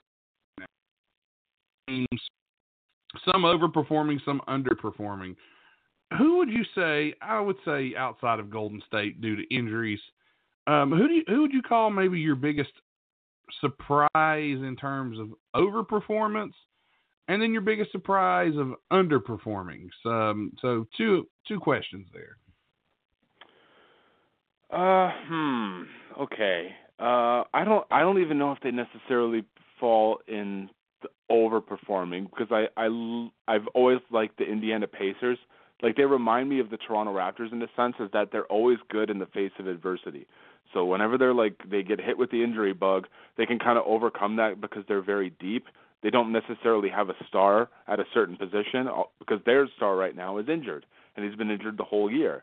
the 0.59 0.67
teams, 1.89 2.21
some 3.25 3.43
overperforming, 3.43 4.25
some 4.25 4.41
underperforming. 4.49 5.37
Who 6.19 6.37
would 6.39 6.51
you 6.51 6.65
say? 6.75 7.15
I 7.23 7.41
would 7.41 7.57
say 7.65 7.95
outside 7.97 8.39
of 8.39 8.51
Golden 8.51 8.83
State 8.87 9.21
due 9.21 9.37
to 9.37 9.55
injuries. 9.55 10.01
Um, 10.67 10.91
who 10.93 11.09
do 11.09 11.15
you, 11.15 11.25
who 11.27 11.43
would 11.43 11.53
you 11.53 11.63
call 11.63 11.91
maybe 11.91 12.19
your 12.19 12.37
biggest 12.37 12.71
surprise 13.61 14.09
in 14.13 14.77
terms 14.81 15.19
of 15.19 15.31
overperformance, 15.55 16.53
and 17.29 17.41
then 17.41 17.53
your 17.53 17.63
biggest 17.63 17.93
surprise 17.93 18.53
of 18.57 18.75
underperforming. 18.93 19.89
Um, 20.05 20.53
so 20.61 20.87
two 20.97 21.29
two 21.47 21.59
questions 21.59 22.07
there. 22.13 22.37
Uh, 24.71 25.11
hmm. 25.29 25.83
Okay. 26.23 26.69
Uh, 26.99 27.45
I 27.53 27.65
don't. 27.65 27.87
I 27.91 28.01
don't 28.01 28.21
even 28.21 28.39
know 28.39 28.53
if 28.53 28.59
they 28.61 28.71
necessarily 28.71 29.45
fall 29.81 30.21
in 30.29 30.69
the 31.03 31.09
overperforming 31.31 32.29
because 32.31 32.49
I 32.51 32.67
I 32.77 33.29
I've 33.49 33.67
always 33.75 33.99
liked 34.11 34.39
the 34.39 34.45
Indiana 34.45 34.87
Pacers. 34.87 35.39
Like 35.83 35.97
they 35.97 36.05
remind 36.05 36.49
me 36.49 36.61
of 36.61 36.71
the 36.71 36.79
Toronto 36.79 37.13
Raptors 37.13 37.53
in 37.53 37.59
the 37.59 37.69
sense 37.77 37.95
is 38.01 38.09
that 38.13 38.31
they're 38.33 38.47
always 38.47 38.79
good 38.91 39.11
in 39.11 39.19
the 39.19 39.27
face 39.27 39.51
of 39.59 39.67
adversity. 39.67 40.27
So 40.73 40.85
whenever 40.85 41.19
they're 41.19 41.35
like 41.35 41.61
they 41.71 41.83
get 41.83 42.01
hit 42.01 42.19
with 42.19 42.31
the 42.31 42.43
injury 42.43 42.73
bug, 42.73 43.07
they 43.37 43.47
can 43.47 43.59
kind 43.59 43.79
of 43.79 43.85
overcome 43.87 44.37
that 44.37 44.61
because 44.61 44.85
they're 44.89 45.03
very 45.03 45.31
deep. 45.41 45.67
They 46.03 46.11
don't 46.11 46.33
necessarily 46.33 46.91
have 46.91 47.09
a 47.09 47.15
star 47.29 47.71
at 47.89 47.99
a 47.99 48.05
certain 48.13 48.37
position 48.37 48.89
because 49.19 49.41
their 49.47 49.69
star 49.77 49.97
right 49.97 50.15
now 50.15 50.39
is 50.39 50.49
injured 50.49 50.85
and 51.17 51.25
he's 51.25 51.37
been 51.37 51.51
injured 51.51 51.79
the 51.79 51.85
whole 51.85 52.11
year 52.11 52.43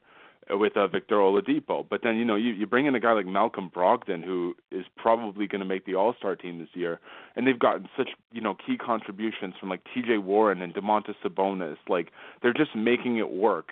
uh, 0.51 0.57
with 0.57 0.75
uh, 0.75 0.87
Victor 0.87 1.15
Oladipo. 1.15 1.85
But 1.87 2.01
then 2.03 2.17
you 2.17 2.25
know 2.25 2.35
you 2.35 2.51
you 2.51 2.65
bring 2.65 2.85
in 2.85 2.95
a 2.95 2.99
guy 2.99 3.13
like 3.13 3.25
Malcolm 3.25 3.71
Brogdon 3.73 4.23
who 4.23 4.55
is 4.71 4.85
probably 4.97 5.47
going 5.47 5.59
to 5.59 5.65
make 5.65 5.85
the 5.85 5.95
All 5.95 6.15
Star 6.17 6.35
team 6.35 6.59
this 6.59 6.69
year, 6.73 6.99
and 7.35 7.45
they've 7.45 7.59
gotten 7.59 7.87
such 7.97 8.09
you 8.31 8.41
know 8.41 8.55
key 8.55 8.77
contributions 8.77 9.53
from 9.59 9.69
like 9.69 9.81
T.J. 9.93 10.17
Warren 10.19 10.61
and 10.61 10.73
Domantas 10.73 11.15
Sabonis. 11.23 11.77
Like 11.87 12.11
they're 12.41 12.53
just 12.53 12.75
making 12.75 13.17
it 13.17 13.29
work, 13.31 13.69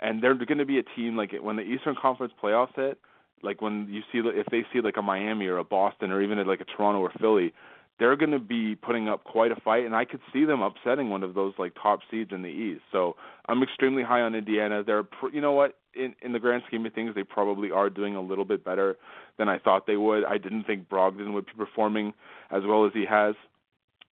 and 0.00 0.22
they're 0.22 0.34
going 0.34 0.58
to 0.58 0.66
be 0.66 0.78
a 0.78 0.84
team 0.96 1.16
like 1.16 1.32
when 1.40 1.56
the 1.56 1.62
Eastern 1.62 1.96
Conference 2.00 2.32
playoffs 2.42 2.74
hit 2.76 2.98
like 3.42 3.60
when 3.60 3.88
you 3.90 4.00
see 4.12 4.26
if 4.28 4.46
they 4.46 4.64
see 4.72 4.80
like 4.80 4.96
a 4.96 5.02
Miami 5.02 5.46
or 5.46 5.58
a 5.58 5.64
Boston 5.64 6.10
or 6.10 6.22
even 6.22 6.44
like 6.46 6.60
a 6.60 6.64
Toronto 6.64 7.00
or 7.00 7.12
Philly, 7.20 7.52
they're 7.98 8.16
going 8.16 8.30
to 8.30 8.38
be 8.38 8.74
putting 8.74 9.08
up 9.08 9.24
quite 9.24 9.52
a 9.52 9.56
fight, 9.56 9.84
and 9.84 9.94
I 9.94 10.04
could 10.04 10.20
see 10.32 10.44
them 10.44 10.62
upsetting 10.62 11.10
one 11.10 11.22
of 11.22 11.34
those 11.34 11.52
like 11.58 11.74
top 11.80 12.00
seeds 12.10 12.32
in 12.32 12.42
the 12.42 12.48
East. 12.48 12.82
So 12.90 13.16
I'm 13.48 13.62
extremely 13.62 14.02
high 14.02 14.22
on 14.22 14.34
Indiana. 14.34 14.82
They're, 14.84 15.04
you 15.32 15.40
know 15.40 15.52
what, 15.52 15.76
in 15.94 16.14
in 16.22 16.32
the 16.32 16.38
grand 16.38 16.62
scheme 16.66 16.86
of 16.86 16.92
things, 16.94 17.14
they 17.14 17.22
probably 17.22 17.70
are 17.70 17.90
doing 17.90 18.16
a 18.16 18.20
little 18.20 18.44
bit 18.44 18.64
better 18.64 18.96
than 19.38 19.48
I 19.48 19.58
thought 19.58 19.86
they 19.86 19.96
would. 19.96 20.24
I 20.24 20.38
didn't 20.38 20.64
think 20.64 20.88
Brogdon 20.88 21.32
would 21.34 21.46
be 21.46 21.52
performing 21.56 22.12
as 22.50 22.62
well 22.66 22.86
as 22.86 22.92
he 22.92 23.04
has. 23.08 23.34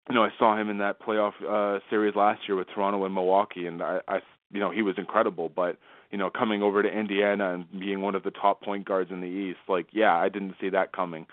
You 0.08 0.14
know, 0.14 0.24
I 0.24 0.30
saw 0.38 0.58
him 0.58 0.70
in 0.70 0.78
that 0.78 1.00
playoff 1.00 1.32
uh 1.48 1.80
series 1.88 2.16
last 2.16 2.42
year 2.48 2.56
with 2.56 2.68
Toronto 2.74 3.04
and 3.04 3.14
Milwaukee, 3.14 3.66
and 3.66 3.82
I, 3.82 4.00
I, 4.08 4.18
you 4.50 4.60
know, 4.60 4.70
he 4.70 4.82
was 4.82 4.96
incredible. 4.98 5.50
But 5.54 5.78
you 6.10 6.18
know, 6.18 6.30
coming 6.30 6.62
over 6.62 6.82
to 6.82 6.88
Indiana 6.88 7.54
and 7.54 7.80
being 7.80 8.00
one 8.00 8.14
of 8.14 8.22
the 8.22 8.30
top 8.30 8.62
point 8.62 8.86
guards 8.86 9.10
in 9.10 9.20
the 9.20 9.26
East. 9.26 9.58
Like, 9.68 9.86
yeah, 9.92 10.14
I 10.14 10.28
didn't 10.28 10.54
see 10.60 10.70
that 10.70 10.92
coming. 10.92 11.26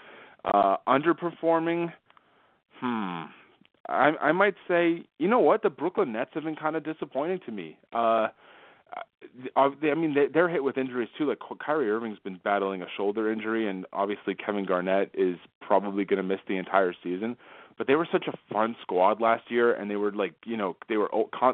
Uh, 0.44 0.78
underperforming, 0.88 1.92
hmm. 2.80 3.24
I 3.88 4.12
I 4.22 4.32
might 4.32 4.56
say, 4.68 5.04
you 5.18 5.28
know 5.28 5.40
what, 5.40 5.64
the 5.64 5.70
Brooklyn 5.70 6.12
Nets 6.12 6.32
have 6.34 6.44
been 6.44 6.56
kind 6.56 6.76
of 6.76 6.84
disappointing 6.84 7.40
to 7.46 7.52
me. 7.52 7.78
Uh, 7.94 8.28
I 9.56 9.70
mean, 9.82 10.16
they're 10.34 10.50
hit 10.50 10.64
with 10.64 10.78
injuries 10.78 11.10
too. 11.18 11.28
Like 11.28 11.40
Kyrie 11.64 11.90
Irving's 11.90 12.20
been 12.20 12.40
battling 12.44 12.82
a 12.82 12.88
shoulder 12.96 13.32
injury, 13.32 13.68
and 13.68 13.86
obviously 13.92 14.36
Kevin 14.36 14.66
Garnett 14.66 15.12
is 15.14 15.38
probably 15.62 16.06
going 16.06 16.18
to 16.18 16.24
miss 16.24 16.40
the 16.48 16.58
entire 16.58 16.94
season 17.04 17.36
but 17.78 17.88
they 17.88 17.96
were 17.96 18.08
such 18.12 18.26
a 18.28 18.54
fun 18.54 18.76
squad 18.82 19.20
last 19.20 19.44
year, 19.50 19.74
and 19.74 19.92
they 19.92 19.98
were 19.98 20.12
like, 20.12 20.34
you 20.46 20.56
know, 20.56 20.78
they 20.88 20.98
were 20.98 21.10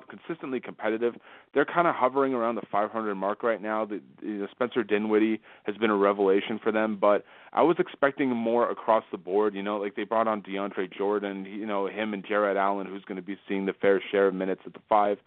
consistently 0.08 0.60
competitive. 0.60 1.16
They're 1.54 1.66
kind 1.66 1.88
of 1.88 1.96
hovering 1.96 2.34
around 2.34 2.56
the 2.56 2.62
500 2.72 3.16
mark 3.16 3.42
right 3.42 3.62
now. 3.62 3.86
The, 3.86 4.02
you 4.22 4.40
know, 4.40 4.48
Spencer 4.52 4.84
Dinwiddie 4.84 5.42
has 5.64 5.76
been 5.78 5.90
a 5.90 5.96
revelation 5.96 6.60
for 6.62 6.72
them, 6.72 6.98
but 7.00 7.26
I 7.54 7.64
was 7.64 7.78
expecting 7.80 8.30
more 8.30 8.70
across 8.70 9.04
the 9.12 9.18
board. 9.18 9.56
You 9.56 9.64
know, 9.64 9.78
like 9.78 9.96
they 9.96 10.04
brought 10.04 10.28
on 10.28 10.42
DeAndre 10.44 10.96
Jordan, 10.96 11.46
you 11.46 11.66
know, 11.66 11.88
him 11.88 12.14
and 12.14 12.24
Jarrett 12.26 12.58
Allen, 12.58 12.86
who's 12.86 13.04
going 13.06 13.18
to 13.18 13.24
be 13.24 13.38
seeing 13.48 13.66
the 13.66 13.74
fair 13.74 14.02
share 14.12 14.28
of 14.28 14.36
minutes 14.36 14.62
at 14.66 14.74
the 14.74 14.82
five. 14.88 15.18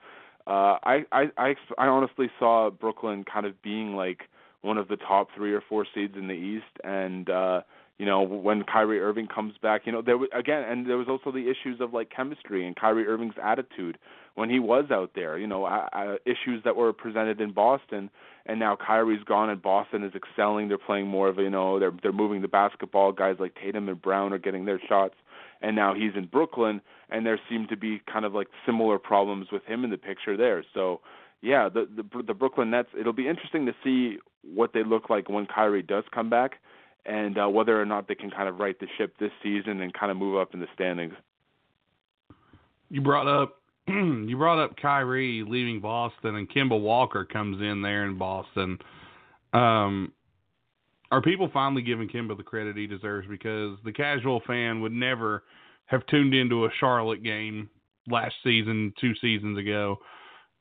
Uh, 0.47 0.77
I, 0.85 1.05
I, 1.11 1.25
I, 1.39 1.55
I 1.79 1.87
honestly 1.87 2.31
saw 2.39 2.71
Brooklyn 2.71 3.25
kind 3.25 3.47
of 3.47 3.61
being 3.63 3.97
like 3.97 4.23
one 4.61 4.79
of 4.79 4.89
the 4.89 4.97
top 4.97 5.29
three 5.35 5.53
or 5.53 5.63
four 5.69 5.87
seeds 5.95 6.15
in 6.17 6.29
the 6.29 6.35
East, 6.35 6.65
and 6.85 7.29
uh, 7.29 7.61
you 7.99 8.07
know, 8.07 8.23
when 8.23 8.65
Kyrie 8.65 9.01
Irving 9.01 9.29
comes 9.29 9.55
back, 9.63 9.83
you 9.85 9.93
know, 9.93 10.03
there 10.03 10.19
was, 10.19 10.29
again, 10.35 10.65
and 10.65 10.89
there 10.89 10.97
was 10.97 11.07
also 11.09 11.31
the 11.31 11.49
issues 11.49 11.81
of 11.81 11.93
like 11.93 12.11
chemistry 12.11 12.67
and 12.67 12.75
Kyrie 12.75 13.07
Irving's 13.07 13.35
attitude 13.41 13.99
when 14.35 14.51
he 14.51 14.59
was 14.59 14.87
out 14.91 15.13
there. 15.15 15.39
You 15.39 15.47
know, 15.47 15.65
uh, 15.65 16.17
issues 16.27 16.63
that 16.65 16.75
were 16.75 16.93
presented 16.93 17.41
in 17.41 17.53
Boston, 17.53 18.11
and 18.47 18.59
now 18.59 18.77
Kyrie's 18.77 19.23
gone 19.23 19.49
and 19.49 19.63
Boston 19.63 20.03
is 20.03 20.13
excelling. 20.15 20.67
They're 20.67 20.77
playing 20.77 21.07
more 21.07 21.29
of 21.29 21.39
you 21.39 21.51
know, 21.51 21.79
they're 21.79 21.93
they're 22.03 22.13
moving 22.13 22.43
the 22.43 22.49
basketball. 22.49 23.13
Guys 23.13 23.37
like 23.39 23.55
Tatum 23.55 23.89
and 23.89 24.03
Brown 24.03 24.33
are 24.33 24.39
getting 24.39 24.65
their 24.65 24.81
shots, 24.89 25.15
and 25.63 25.77
now 25.77 25.95
he's 25.95 26.17
in 26.17 26.27
Brooklyn, 26.27 26.81
and 27.11 27.25
there 27.25 27.39
seem 27.49 27.69
to 27.69 27.77
be 27.77 28.03
kind 28.13 28.25
of 28.25 28.35
like 28.35 28.49
similar 28.67 28.99
problems 28.99 29.49
with 29.53 29.65
him 29.67 29.85
in 29.85 29.91
the 29.91 29.99
picture 29.99 30.37
there. 30.37 30.65
So. 30.75 31.01
Yeah, 31.43 31.69
the 31.69 31.87
the 31.95 32.23
the 32.23 32.33
Brooklyn 32.33 32.71
Nets. 32.71 32.89
It'll 32.99 33.13
be 33.13 33.29
interesting 33.29 33.67
to 33.67 33.75
see 33.85 34.17
what 34.55 34.73
they 34.73 34.83
look 34.83 35.11
like 35.11 35.29
when 35.29 35.45
Kyrie 35.45 35.83
does 35.83 36.05
come 36.11 36.31
back 36.31 36.53
and 37.07 37.39
uh, 37.39 37.49
whether 37.49 37.81
or 37.81 37.85
not 37.85 38.09
they 38.09 38.15
can 38.15 38.31
kind 38.31 38.49
of 38.49 38.59
right 38.59 38.79
the 38.81 38.87
ship 38.99 39.15
this 39.19 39.33
season 39.43 39.81
and 39.81 39.93
kind 39.93 40.11
of 40.11 40.17
move 40.17 40.37
up 40.37 40.55
in 40.55 40.61
the 40.61 40.67
standings. 40.75 41.15
You 42.91 43.01
brought 43.01 43.27
up 43.27 43.57
you 43.89 44.37
brought 44.37 44.63
up 44.63 44.77
Kyrie 44.77 45.45
leaving 45.47 45.81
Boston 45.81 46.37
and 46.37 46.49
Kemba 46.49 46.81
Walker 46.81 47.25
comes 47.25 47.61
in 47.61 47.83
there 47.83 48.05
in 48.07 48.17
Boston. 48.17 48.79
Um, 49.53 50.13
are 51.11 51.21
people 51.21 51.51
finally 51.53 51.83
giving 51.83 52.09
Kemba 52.09 52.37
the 52.37 52.43
credit 52.43 52.77
he 52.77 52.87
deserves? 52.87 53.29
Because 53.29 53.77
the 53.85 53.93
casual 53.93 54.41
fan 54.47 54.81
would 54.81 54.93
never 54.93 55.45
have 55.87 56.05
tuned 56.07 56.35
into 56.35 56.65
a 56.65 56.71
Charlotte 56.81 57.23
game 57.23 57.69
last 58.09 58.35
season, 58.43 58.93
two 59.01 59.15
seasons 59.21 59.59
ago. 59.59 59.99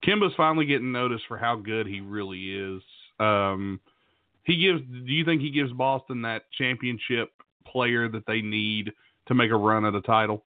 Kemba's 0.06 0.34
finally 0.36 0.66
getting 0.66 0.92
noticed 0.92 1.24
for 1.28 1.38
how 1.38 1.56
good 1.56 1.88
he 1.88 2.02
really 2.02 2.54
is. 2.54 2.82
Um, 3.20 3.80
he 4.44 4.58
gives. 4.58 4.82
Do 4.82 5.12
you 5.12 5.26
think 5.26 5.42
he 5.42 5.52
gives 5.52 5.72
Boston 5.72 6.22
that 6.24 6.44
championship 6.58 7.32
player 7.66 8.10
that 8.10 8.26
they 8.28 8.42
need 8.42 8.92
to 9.28 9.34
make 9.34 9.52
a 9.52 9.56
run 9.56 9.86
at 9.86 9.96
a 9.96 10.02
title? 10.02 10.44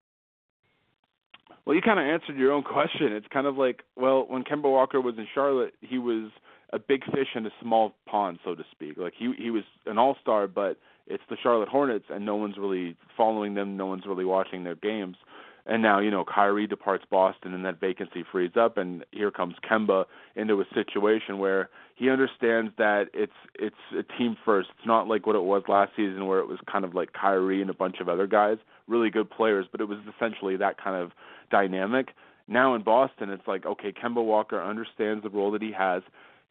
Well, 1.65 1.75
you 1.75 1.81
kind 1.81 1.99
of 1.99 2.05
answered 2.05 2.37
your 2.37 2.51
own 2.51 2.63
question. 2.63 3.13
It's 3.13 3.27
kind 3.31 3.45
of 3.45 3.57
like, 3.57 3.83
well, 3.95 4.25
when 4.27 4.43
Kemba 4.43 4.63
Walker 4.63 4.99
was 4.99 5.15
in 5.17 5.27
Charlotte, 5.33 5.73
he 5.81 5.99
was 5.99 6.31
a 6.73 6.79
big 6.79 7.03
fish 7.05 7.27
in 7.35 7.45
a 7.45 7.51
small 7.61 7.93
pond, 8.07 8.39
so 8.43 8.55
to 8.55 8.63
speak. 8.71 8.97
Like 8.97 9.13
he 9.17 9.33
he 9.37 9.51
was 9.51 9.63
an 9.85 9.97
all-star, 9.97 10.47
but 10.47 10.77
it's 11.07 11.23
the 11.29 11.37
Charlotte 11.41 11.69
Hornets, 11.69 12.05
and 12.09 12.25
no 12.25 12.35
one's 12.35 12.57
really 12.57 12.95
following 13.17 13.53
them. 13.53 13.77
No 13.77 13.85
one's 13.85 14.05
really 14.07 14.25
watching 14.25 14.63
their 14.63 14.75
games. 14.75 15.17
And 15.65 15.81
now, 15.81 15.99
you 15.99 16.09
know, 16.09 16.25
Kyrie 16.25 16.67
departs 16.67 17.05
Boston 17.09 17.53
and 17.53 17.63
that 17.65 17.79
vacancy 17.79 18.23
frees 18.31 18.51
up 18.59 18.77
and 18.77 19.05
here 19.11 19.31
comes 19.31 19.55
Kemba 19.69 20.05
into 20.35 20.59
a 20.61 20.65
situation 20.73 21.37
where 21.37 21.69
he 21.95 22.09
understands 22.09 22.71
that 22.77 23.09
it's 23.13 23.31
it's 23.55 23.75
a 23.97 24.03
team 24.17 24.35
first. 24.43 24.69
It's 24.77 24.87
not 24.87 25.07
like 25.07 25.27
what 25.27 25.35
it 25.35 25.43
was 25.43 25.63
last 25.67 25.91
season 25.95 26.25
where 26.25 26.39
it 26.39 26.47
was 26.47 26.57
kind 26.71 26.83
of 26.83 26.95
like 26.95 27.13
Kyrie 27.13 27.61
and 27.61 27.69
a 27.69 27.75
bunch 27.75 27.97
of 27.99 28.09
other 28.09 28.25
guys, 28.25 28.57
really 28.87 29.11
good 29.11 29.29
players, 29.29 29.67
but 29.71 29.81
it 29.81 29.87
was 29.87 29.99
essentially 30.15 30.57
that 30.57 30.81
kind 30.81 30.95
of 30.95 31.11
dynamic. 31.51 32.09
Now 32.47 32.73
in 32.73 32.81
Boston, 32.81 33.29
it's 33.29 33.47
like 33.47 33.65
okay, 33.65 33.91
Kemba 33.93 34.23
Walker 34.23 34.61
understands 34.61 35.23
the 35.23 35.29
role 35.29 35.51
that 35.51 35.61
he 35.61 35.71
has. 35.73 36.01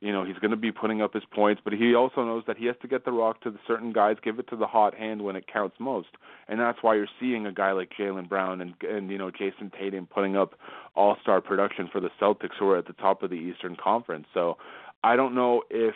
You 0.01 0.13
know, 0.13 0.25
he's 0.25 0.39
going 0.39 0.51
to 0.51 0.57
be 0.57 0.73
putting 0.73 1.03
up 1.03 1.13
his 1.13 1.25
points, 1.31 1.61
but 1.63 1.75
he 1.75 1.95
also 1.95 2.25
knows 2.25 2.43
that 2.47 2.57
he 2.57 2.65
has 2.67 2.77
to 2.81 2.89
get 2.89 3.05
the 3.05 3.13
rock 3.13 3.43
to 3.43 3.51
the 3.51 3.59
certain 3.69 3.93
guys, 3.93 4.17
give 4.23 4.39
it 4.39 4.49
to 4.49 4.57
the 4.57 4.67
hot 4.67 4.95
hand 4.95 5.23
when 5.23 5.37
it 5.37 5.45
counts 5.47 5.77
most, 5.79 6.09
and 6.49 6.59
that's 6.59 6.79
why 6.81 6.95
you're 6.95 7.07
seeing 7.21 7.45
a 7.45 7.53
guy 7.53 7.73
like 7.73 7.91
Jaylen 7.99 8.27
Brown 8.27 8.63
and 8.63 8.75
and 8.83 9.11
you 9.11 9.19
know 9.19 9.31
Jayson 9.31 9.71
Tatum 9.79 10.07
putting 10.07 10.37
up 10.37 10.55
all-star 10.95 11.43
production 11.43 11.89
for 11.93 12.01
the 12.01 12.11
Celtics, 12.21 12.57
who 12.59 12.69
are 12.71 12.79
at 12.79 12.87
the 12.87 12.95
top 12.95 13.23
of 13.23 13.29
the 13.29 13.37
Eastern 13.37 13.77
Conference. 13.77 14.27
So, 14.33 14.57
I 15.05 15.17
don't 15.17 15.35
know 15.35 15.63
if 15.69 15.95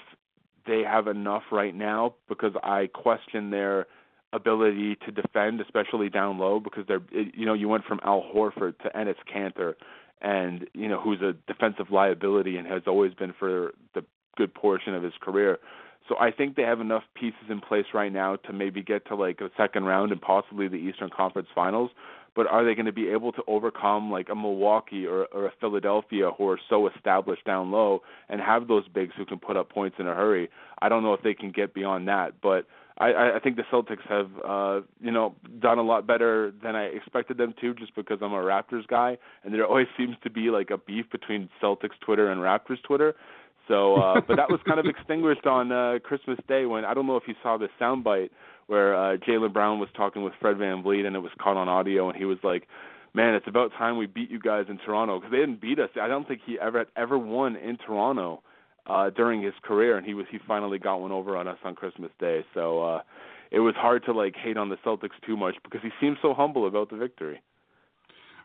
they 0.67 0.83
have 0.83 1.09
enough 1.09 1.45
right 1.51 1.75
now 1.75 2.15
because 2.29 2.53
I 2.63 2.89
question 2.93 3.51
their 3.51 3.87
ability 4.35 4.97
to 5.07 5.13
defend, 5.13 5.61
especially 5.61 6.11
down 6.11 6.39
low, 6.39 6.61
because 6.61 6.85
they're 6.87 7.03
you 7.11 7.47
know 7.47 7.55
you 7.55 7.69
went 7.69 7.85
from 7.85 8.01
Al 8.05 8.23
Horford 8.35 8.79
to 8.81 8.91
Enes 8.91 9.15
Kanter 9.35 9.75
and 10.25 10.67
you 10.73 10.89
know 10.89 11.01
who's 11.01 11.21
a 11.21 11.35
defensive 11.47 11.91
liability 11.91 12.57
and 12.57 12.67
has 12.67 12.83
always 12.87 13.13
been 13.15 13.35
for 13.39 13.73
the 13.95 14.03
good 14.37 14.53
portion 14.53 14.95
of 14.95 15.03
his 15.03 15.13
career. 15.21 15.59
So 16.09 16.17
I 16.19 16.31
think 16.33 16.57
they 16.57 16.63
have 16.63 16.81
enough 16.81 17.05
pieces 17.15 17.49
in 17.49 17.61
place 17.61 17.87
right 17.95 18.13
now 18.13 18.37
to 18.37 18.53
maybe 18.53 18.83
get 18.83 19.07
to 19.09 19.15
like 19.15 19.41
a 19.41 19.51
second 19.57 19.85
round 19.85 20.13
and 20.13 20.21
possibly 20.21 20.67
the 20.69 20.77
Eastern 20.77 21.11
Conference 21.15 21.49
Finals. 21.55 21.91
But 22.35 22.49
are 22.49 22.65
they 22.65 22.75
going 22.75 22.87
to 22.87 22.93
be 22.93 23.09
able 23.11 23.33
to 23.33 23.43
overcome 23.47 24.11
like 24.11 24.29
a 24.29 24.35
Milwaukee 24.35 25.07
or, 25.07 25.27
or 25.27 25.47
a 25.47 25.53
Philadelphia 25.61 26.31
who 26.37 26.49
are 26.49 26.59
so 26.69 26.89
established 26.89 27.45
down 27.45 27.71
low 27.71 28.03
and 28.29 28.41
have 28.41 28.67
those 28.67 28.89
bigs 28.89 29.13
who 29.17 29.25
can 29.25 29.39
put 29.39 29.57
up 29.57 29.71
points 29.71 29.97
in 30.01 30.09
a 30.09 30.15
hurry? 30.15 30.51
I 30.83 30.89
don't 30.89 31.05
know 31.05 31.15
if 31.15 31.23
they 31.23 31.35
can 31.35 31.53
get 31.53 31.73
beyond 31.75 32.09
that, 32.09 32.41
but 32.43 32.67
I, 32.99 33.33
I 33.37 33.39
think 33.43 33.57
the 33.57 33.65
Celtics 33.73 34.07
have, 34.09 34.31
uh, 34.47 34.87
you 35.01 35.11
know, 35.11 35.35
done 35.59 35.79
a 35.79 35.83
lot 35.83 36.07
better 36.07 36.53
than 36.63 36.77
I 36.77 36.85
expected 36.85 37.39
them 37.39 37.53
to, 37.61 37.75
just 37.75 37.95
because 37.97 38.19
I'm 38.23 38.33
a 38.33 38.37
Raptors 38.37 38.87
guy, 38.87 39.19
and 39.43 39.53
there 39.53 39.67
always 39.67 39.89
seems 39.99 40.17
to 40.23 40.31
be 40.31 40.51
like 40.51 40.71
a 40.71 40.79
beef 40.79 41.07
between 41.11 41.49
Celtics 41.63 41.99
Twitter 42.05 42.31
and 42.31 42.41
Raptors 42.41 42.83
Twitter. 42.85 43.15
So, 43.67 43.97
uh, 43.97 44.21
but 44.29 44.37
that 44.37 44.49
was 44.49 44.61
kind 44.67 44.79
of 44.79 44.87
extinguished 44.87 45.47
on 45.47 45.73
uh, 45.73 45.99
Christmas 46.05 46.39
Day 46.47 46.67
when 46.67 46.85
I 46.85 46.95
don't 46.95 47.07
know 47.07 47.17
if 47.17 47.25
you 47.27 47.35
saw 47.43 47.57
the 47.59 47.69
soundbite 47.81 48.31
where 48.67 48.95
uh, 48.97 49.17
Jaylen 49.17 49.53
Brown 49.53 49.79
was 49.79 49.89
talking 49.97 50.23
with 50.23 50.33
Fred 50.41 50.57
VanVleet, 50.57 51.05
and 51.05 51.17
it 51.17 51.21
was 51.21 51.33
caught 51.39 51.57
on 51.57 51.69
audio, 51.69 52.09
and 52.09 52.17
he 52.17 52.25
was 52.25 52.39
like, 52.43 52.69
"Man, 53.13 53.35
it's 53.35 53.49
about 53.49 53.73
time 53.73 53.99
we 53.99 54.07
beat 54.07 54.31
you 54.31 54.39
guys 54.39 54.67
in 54.69 54.79
Toronto 54.79 55.19
because 55.19 55.33
they 55.33 55.39
didn't 55.39 55.61
beat 55.61 55.79
us. 55.81 55.91
I 56.01 56.07
don't 56.07 56.27
think 56.29 56.43
he 56.47 56.59
ever 56.61 56.87
ever 56.97 57.19
won 57.19 57.57
in 57.57 57.77
Toronto." 57.77 58.43
Uh, 58.87 59.11
during 59.11 59.43
his 59.43 59.55
career, 59.63 59.97
and 59.97 60.07
he 60.07 60.15
was 60.15 60.27
he 60.31 60.39
finally 60.47 60.79
got 60.79 60.97
one 61.01 61.13
over 61.13 61.37
on 61.37 61.49
us 61.49 61.59
on 61.65 61.75
Christmas 61.75 62.11
Day. 62.19 62.45
So 62.55 62.83
uh, 62.83 63.03
it 63.51 63.61
was 63.61 63.75
hard 63.77 64.05
to 64.05 64.13
like 64.13 64.35
hate 64.37 64.57
on 64.57 64.69
the 64.69 64.77
Celtics 64.85 65.11
too 65.27 65.37
much 65.37 65.55
because 65.65 65.81
he 65.83 65.91
seemed 66.01 66.19
so 66.23 66.35
humble 66.35 66.67
about 66.67 66.91
the 66.91 66.97
victory. 66.97 67.41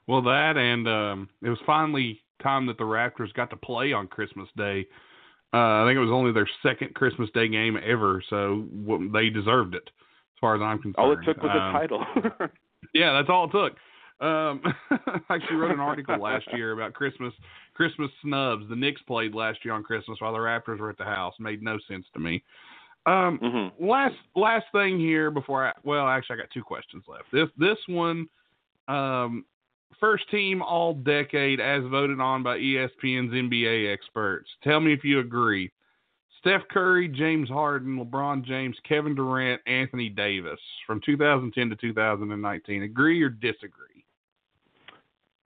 Well, 0.07 0.21
that 0.23 0.57
and 0.57 0.87
um, 0.87 1.29
it 1.41 1.49
was 1.49 1.59
finally 1.65 2.21
time 2.41 2.65
that 2.67 2.77
the 2.77 2.83
Raptors 2.83 3.33
got 3.33 3.49
to 3.49 3.57
play 3.57 3.93
on 3.93 4.07
Christmas 4.07 4.47
Day. 4.57 4.87
Uh, 5.53 5.83
I 5.83 5.87
think 5.87 5.97
it 5.97 6.01
was 6.01 6.11
only 6.11 6.31
their 6.31 6.49
second 6.63 6.93
Christmas 6.93 7.29
Day 7.33 7.47
game 7.47 7.77
ever, 7.83 8.23
so 8.29 8.65
they 9.11 9.29
deserved 9.29 9.73
it, 9.73 9.83
as 9.85 10.39
far 10.39 10.55
as 10.55 10.61
I'm 10.61 10.77
concerned. 10.77 10.95
All 10.97 11.11
it 11.11 11.19
took 11.25 11.41
was 11.41 11.51
um, 11.51 11.75
a 11.75 11.79
title. 11.79 12.05
yeah, 12.93 13.13
that's 13.13 13.29
all 13.29 13.45
it 13.45 13.51
took. 13.51 13.75
Um, 14.21 14.61
I 14.91 15.19
actually 15.29 15.55
wrote 15.55 15.71
an 15.71 15.79
article 15.79 16.17
last 16.21 16.45
year 16.53 16.73
about 16.73 16.93
Christmas 16.93 17.33
Christmas 17.73 18.11
snubs. 18.21 18.67
The 18.69 18.75
Knicks 18.75 19.01
played 19.03 19.33
last 19.33 19.59
year 19.63 19.73
on 19.73 19.83
Christmas 19.83 20.19
while 20.19 20.33
the 20.33 20.39
Raptors 20.39 20.79
were 20.79 20.89
at 20.89 20.97
the 20.97 21.05
house. 21.05 21.33
Made 21.39 21.61
no 21.61 21.77
sense 21.87 22.05
to 22.13 22.19
me. 22.19 22.43
Um, 23.05 23.39
mm-hmm. 23.41 23.85
Last 23.85 24.15
last 24.35 24.65
thing 24.71 24.99
here 24.99 25.31
before 25.31 25.67
I 25.67 25.73
well 25.83 26.07
actually 26.07 26.35
I 26.35 26.39
got 26.41 26.51
two 26.53 26.63
questions 26.63 27.03
left. 27.07 27.25
This 27.31 27.47
this 27.57 27.77
one, 27.87 28.27
um, 28.87 29.45
first 29.99 30.29
team 30.29 30.61
all 30.61 30.93
decade 30.93 31.61
as 31.61 31.83
voted 31.89 32.19
on 32.19 32.43
by 32.43 32.57
ESPN's 32.57 33.33
NBA 33.33 33.91
experts. 33.91 34.49
Tell 34.63 34.79
me 34.79 34.93
if 34.93 35.03
you 35.03 35.19
agree. 35.19 35.71
Steph 36.39 36.61
Curry, 36.71 37.09
James 37.09 37.49
Harden, 37.49 37.97
LeBron 37.97 38.45
James, 38.45 38.77
Kevin 38.87 39.13
Durant, 39.13 39.61
Anthony 39.67 40.07
Davis 40.07 40.59
from 40.87 41.01
2010 41.05 41.69
to 41.69 41.75
2019. 41.75 42.83
Agree 42.83 43.21
or 43.21 43.29
disagree? 43.29 44.05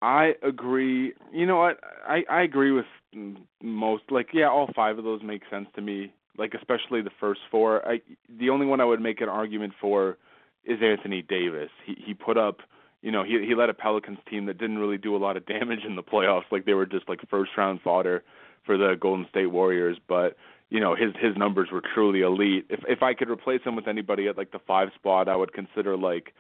I 0.04 0.34
agree. 0.44 1.14
You 1.32 1.46
know 1.46 1.56
what? 1.56 1.80
I 2.06 2.24
I 2.30 2.42
agree 2.42 2.72
with 2.72 2.86
most. 3.62 4.04
Like, 4.12 4.28
yeah, 4.34 4.50
all 4.50 4.70
five 4.76 4.98
of 4.98 5.06
those 5.06 5.24
make 5.24 5.44
sense 5.50 5.68
to 5.76 5.82
me. 5.82 6.14
Like, 6.38 6.54
especially 6.54 7.02
the 7.02 7.12
first 7.22 7.40
four. 7.50 7.88
I 7.88 8.02
the 8.28 8.50
only 8.50 8.66
one 8.66 8.82
I 8.82 8.86
would 8.86 9.00
make 9.00 9.22
an 9.22 9.30
argument 9.30 9.72
for 9.80 10.18
is 10.66 10.80
Anthony 10.84 11.22
Davis. 11.22 11.70
He 11.86 11.96
he 12.06 12.14
put 12.14 12.38
up. 12.38 12.58
You 13.02 13.12
know, 13.12 13.24
he 13.24 13.46
he 13.48 13.56
led 13.56 13.70
a 13.70 13.74
Pelicans 13.74 14.20
team 14.30 14.46
that 14.48 14.58
didn't 14.58 14.78
really 14.78 14.98
do 14.98 15.16
a 15.16 15.18
lot 15.18 15.38
of 15.38 15.46
damage 15.56 15.86
in 15.88 15.96
the 15.96 16.04
playoffs. 16.04 16.52
Like 16.52 16.66
they 16.66 16.74
were 16.74 16.86
just 16.86 17.08
like 17.08 17.20
first 17.30 17.52
round 17.58 17.80
fodder 17.82 18.24
for 18.66 18.78
the 18.78 18.98
Golden 19.00 19.26
State 19.30 19.52
Warriors. 19.52 19.98
But 20.10 20.36
you 20.70 20.82
know, 20.82 20.96
his 20.96 21.14
his 21.22 21.38
numbers 21.38 21.70
were 21.72 21.82
truly 21.94 22.22
elite. 22.24 22.66
If 22.70 22.82
if 22.90 23.02
I 23.04 23.14
could 23.14 23.30
replace 23.30 23.62
him 23.64 23.78
with 23.78 23.88
anybody 23.88 24.28
at 24.28 24.38
like 24.38 24.52
the 24.52 24.60
five 24.68 24.90
spot, 24.96 25.30
I 25.30 25.38
would 25.38 25.54
consider 25.54 25.96
like 25.96 26.34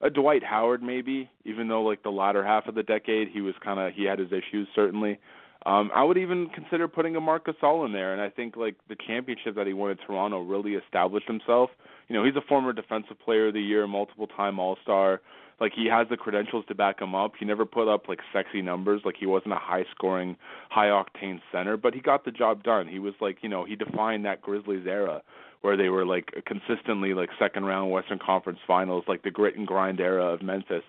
a 0.00 0.10
Dwight 0.10 0.44
Howard 0.44 0.82
maybe, 0.82 1.30
even 1.44 1.68
though 1.68 1.82
like 1.82 2.02
the 2.02 2.10
latter 2.10 2.44
half 2.44 2.66
of 2.66 2.74
the 2.74 2.82
decade 2.82 3.28
he 3.28 3.40
was 3.40 3.54
kind 3.62 3.80
of 3.80 3.92
he 3.94 4.04
had 4.04 4.18
his 4.18 4.28
issues 4.28 4.68
certainly. 4.74 5.18
Um, 5.66 5.90
I 5.94 6.04
would 6.04 6.16
even 6.16 6.48
consider 6.54 6.86
putting 6.86 7.16
a 7.16 7.20
Marc 7.20 7.46
Gasol 7.46 7.84
in 7.84 7.92
there, 7.92 8.12
and 8.12 8.22
I 8.22 8.30
think 8.30 8.56
like 8.56 8.76
the 8.88 8.96
championship 9.06 9.56
that 9.56 9.66
he 9.66 9.72
won 9.72 9.90
in 9.90 9.96
Toronto 9.96 10.40
really 10.40 10.74
established 10.74 11.26
himself. 11.26 11.70
You 12.08 12.14
know, 12.14 12.24
he's 12.24 12.36
a 12.36 12.46
former 12.48 12.72
Defensive 12.72 13.18
Player 13.18 13.48
of 13.48 13.54
the 13.54 13.60
Year, 13.60 13.86
multiple 13.86 14.28
time 14.28 14.58
All 14.60 14.78
Star. 14.82 15.20
Like 15.60 15.72
he 15.74 15.86
has 15.90 16.06
the 16.08 16.16
credentials 16.16 16.64
to 16.68 16.74
back 16.76 17.00
him 17.02 17.16
up. 17.16 17.32
He 17.38 17.44
never 17.44 17.66
put 17.66 17.92
up 17.92 18.08
like 18.08 18.20
sexy 18.32 18.62
numbers. 18.62 19.02
Like 19.04 19.16
he 19.18 19.26
wasn't 19.26 19.54
a 19.54 19.58
high 19.58 19.84
scoring, 19.90 20.36
high 20.70 20.86
octane 20.86 21.40
center, 21.50 21.76
but 21.76 21.92
he 21.92 22.00
got 22.00 22.24
the 22.24 22.30
job 22.30 22.62
done. 22.62 22.86
He 22.86 23.00
was 23.00 23.14
like, 23.20 23.38
you 23.42 23.48
know, 23.48 23.64
he 23.64 23.74
defined 23.74 24.24
that 24.24 24.40
Grizzlies 24.40 24.86
era 24.86 25.22
where 25.62 25.76
they 25.76 25.88
were 25.88 26.06
like 26.06 26.32
consistently 26.46 27.14
like 27.14 27.30
second 27.38 27.64
round 27.64 27.90
Western 27.90 28.18
Conference 28.18 28.58
Finals, 28.66 29.04
like 29.08 29.22
the 29.22 29.30
grit 29.30 29.56
and 29.56 29.66
grind 29.66 30.00
era 30.00 30.26
of 30.26 30.42
Memphis. 30.42 30.84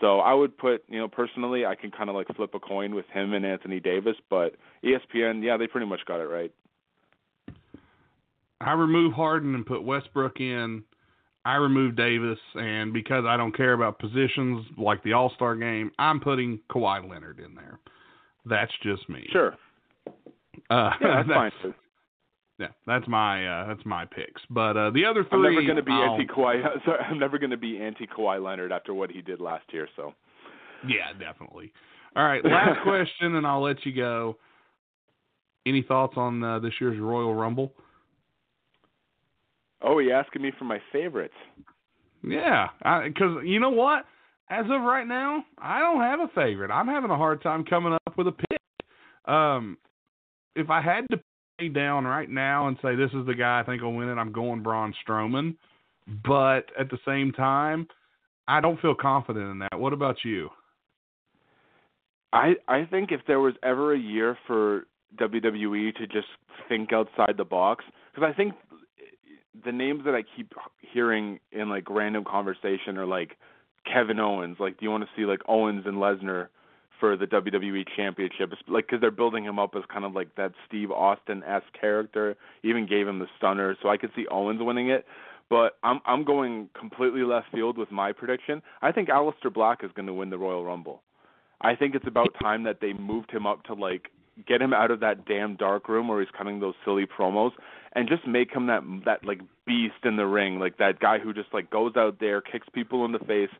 So 0.00 0.18
I 0.18 0.34
would 0.34 0.58
put, 0.58 0.82
you 0.88 0.98
know, 0.98 1.08
personally, 1.08 1.64
I 1.64 1.76
can 1.76 1.90
kind 1.90 2.10
of 2.10 2.16
like 2.16 2.26
flip 2.34 2.54
a 2.54 2.60
coin 2.60 2.94
with 2.94 3.06
him 3.12 3.34
and 3.34 3.46
Anthony 3.46 3.78
Davis, 3.78 4.16
but 4.28 4.56
ESPN, 4.84 5.44
yeah, 5.44 5.56
they 5.56 5.68
pretty 5.68 5.86
much 5.86 6.00
got 6.06 6.20
it 6.20 6.24
right. 6.24 6.52
I 8.60 8.72
remove 8.72 9.12
Harden 9.12 9.54
and 9.54 9.64
put 9.64 9.84
Westbrook 9.84 10.40
in. 10.40 10.82
I 11.44 11.56
remove 11.56 11.96
Davis, 11.96 12.38
and 12.54 12.92
because 12.92 13.24
I 13.26 13.36
don't 13.36 13.56
care 13.56 13.72
about 13.72 13.98
positions 13.98 14.64
like 14.78 15.02
the 15.02 15.12
All 15.12 15.32
Star 15.34 15.56
game, 15.56 15.90
I'm 15.98 16.20
putting 16.20 16.60
Kawhi 16.70 17.08
Leonard 17.08 17.40
in 17.40 17.54
there. 17.54 17.80
That's 18.44 18.72
just 18.82 19.08
me. 19.08 19.26
Sure. 19.32 19.54
Uh, 20.70 20.90
yeah, 21.00 21.24
that's, 21.26 21.28
that's 21.28 21.54
fine. 21.62 21.74
Yeah, 22.62 22.68
that's 22.86 23.08
my 23.08 23.44
uh, 23.44 23.66
that's 23.66 23.84
my 23.84 24.04
picks. 24.04 24.40
But 24.48 24.76
uh, 24.76 24.90
the 24.90 25.04
other 25.04 25.24
three, 25.24 25.48
I'm 25.48 25.54
never 25.54 25.66
going 25.66 25.76
to 25.76 25.82
be 25.82 25.90
I'll... 25.90 26.14
anti 26.14 26.26
Kawhi. 26.26 26.62
Sorry, 26.84 27.00
I'm 27.00 27.18
never 27.18 27.36
going 27.36 27.50
to 27.50 27.56
be 27.56 27.80
anti 27.80 28.06
Kawhi 28.06 28.40
Leonard 28.40 28.70
after 28.70 28.94
what 28.94 29.10
he 29.10 29.20
did 29.20 29.40
last 29.40 29.64
year. 29.72 29.88
So. 29.96 30.14
Yeah, 30.86 31.12
definitely. 31.18 31.72
All 32.14 32.24
right, 32.24 32.44
last 32.44 32.80
question, 32.84 33.34
and 33.34 33.44
I'll 33.44 33.62
let 33.62 33.84
you 33.84 33.92
go. 33.92 34.36
Any 35.66 35.82
thoughts 35.82 36.14
on 36.16 36.42
uh, 36.42 36.60
this 36.60 36.72
year's 36.80 37.00
Royal 37.00 37.34
Rumble? 37.34 37.72
Oh, 39.80 39.98
you 39.98 40.12
asking 40.12 40.42
me 40.42 40.52
for 40.56 40.64
my 40.64 40.78
favorites? 40.92 41.34
Yeah, 42.22 42.68
because 43.04 43.38
you 43.44 43.58
know 43.58 43.70
what? 43.70 44.04
As 44.50 44.66
of 44.66 44.82
right 44.82 45.06
now, 45.06 45.44
I 45.58 45.80
don't 45.80 46.00
have 46.00 46.20
a 46.20 46.28
favorite. 46.32 46.70
I'm 46.70 46.86
having 46.86 47.10
a 47.10 47.16
hard 47.16 47.42
time 47.42 47.64
coming 47.64 47.92
up 47.92 48.16
with 48.16 48.28
a 48.28 48.32
pick. 48.32 48.60
Um, 49.24 49.78
if 50.54 50.70
I 50.70 50.80
had 50.80 51.06
to 51.10 51.20
down 51.68 52.04
right 52.04 52.28
now 52.28 52.68
and 52.68 52.76
say 52.82 52.94
this 52.94 53.10
is 53.12 53.26
the 53.26 53.34
guy 53.34 53.60
I 53.60 53.62
think 53.64 53.82
will 53.82 53.94
win 53.94 54.08
it, 54.08 54.14
I'm 54.14 54.32
going 54.32 54.62
Braun 54.62 54.94
Strowman. 55.06 55.56
But 56.24 56.66
at 56.78 56.90
the 56.90 56.98
same 57.06 57.32
time, 57.32 57.86
I 58.48 58.60
don't 58.60 58.80
feel 58.80 58.94
confident 58.94 59.50
in 59.50 59.58
that. 59.60 59.78
What 59.78 59.92
about 59.92 60.16
you? 60.24 60.50
I 62.32 62.54
I 62.66 62.86
think 62.86 63.12
if 63.12 63.20
there 63.26 63.40
was 63.40 63.54
ever 63.62 63.94
a 63.94 63.98
year 63.98 64.36
for 64.46 64.86
WWE 65.16 65.94
to 65.96 66.06
just 66.06 66.28
think 66.68 66.92
outside 66.92 67.36
the 67.36 67.44
box, 67.44 67.84
because 68.12 68.28
I 68.28 68.36
think 68.36 68.54
the 69.64 69.72
names 69.72 70.04
that 70.04 70.14
I 70.14 70.22
keep 70.36 70.52
hearing 70.80 71.38
in 71.52 71.68
like 71.68 71.88
random 71.88 72.24
conversation 72.24 72.96
are 72.96 73.06
like 73.06 73.36
Kevin 73.90 74.18
Owens. 74.18 74.56
Like, 74.58 74.78
do 74.78 74.84
you 74.84 74.90
want 74.90 75.04
to 75.04 75.10
see 75.16 75.26
like 75.26 75.40
Owens 75.46 75.84
and 75.86 75.96
Lesnar? 75.96 76.48
For 77.02 77.16
the 77.16 77.26
WWE 77.26 77.84
Championship, 77.96 78.52
like 78.68 78.86
because 78.86 79.00
they're 79.00 79.10
building 79.10 79.42
him 79.42 79.58
up 79.58 79.72
as 79.76 79.82
kind 79.92 80.04
of 80.04 80.12
like 80.12 80.36
that 80.36 80.52
Steve 80.68 80.92
Austin 80.92 81.42
esque 81.42 81.66
character. 81.78 82.36
Even 82.62 82.86
gave 82.86 83.08
him 83.08 83.18
the 83.18 83.26
stunner, 83.36 83.76
so 83.82 83.88
I 83.88 83.96
could 83.96 84.10
see 84.14 84.24
Owens 84.30 84.60
winning 84.62 84.90
it. 84.90 85.04
But 85.50 85.78
I'm 85.82 86.00
I'm 86.06 86.22
going 86.22 86.68
completely 86.78 87.22
left 87.22 87.46
field 87.50 87.76
with 87.76 87.90
my 87.90 88.12
prediction. 88.12 88.62
I 88.82 88.92
think 88.92 89.08
Aleister 89.08 89.52
Black 89.52 89.82
is 89.82 89.90
going 89.96 90.06
to 90.06 90.14
win 90.14 90.30
the 90.30 90.38
Royal 90.38 90.64
Rumble. 90.64 91.02
I 91.60 91.74
think 91.74 91.96
it's 91.96 92.06
about 92.06 92.28
time 92.40 92.62
that 92.62 92.78
they 92.80 92.92
moved 92.92 93.32
him 93.32 93.48
up 93.48 93.64
to 93.64 93.74
like 93.74 94.06
get 94.46 94.62
him 94.62 94.72
out 94.72 94.92
of 94.92 95.00
that 95.00 95.26
damn 95.26 95.56
dark 95.56 95.88
room 95.88 96.06
where 96.06 96.20
he's 96.20 96.30
cutting 96.38 96.60
those 96.60 96.74
silly 96.84 97.04
promos 97.04 97.50
and 97.94 98.08
just 98.08 98.24
make 98.28 98.54
him 98.54 98.68
that 98.68 98.84
that 99.04 99.24
like 99.24 99.40
beast 99.66 100.04
in 100.04 100.14
the 100.14 100.26
ring, 100.26 100.60
like 100.60 100.78
that 100.78 101.00
guy 101.00 101.18
who 101.18 101.34
just 101.34 101.52
like 101.52 101.68
goes 101.68 101.94
out 101.96 102.20
there, 102.20 102.40
kicks 102.40 102.68
people 102.72 103.04
in 103.04 103.10
the 103.10 103.18
face, 103.18 103.50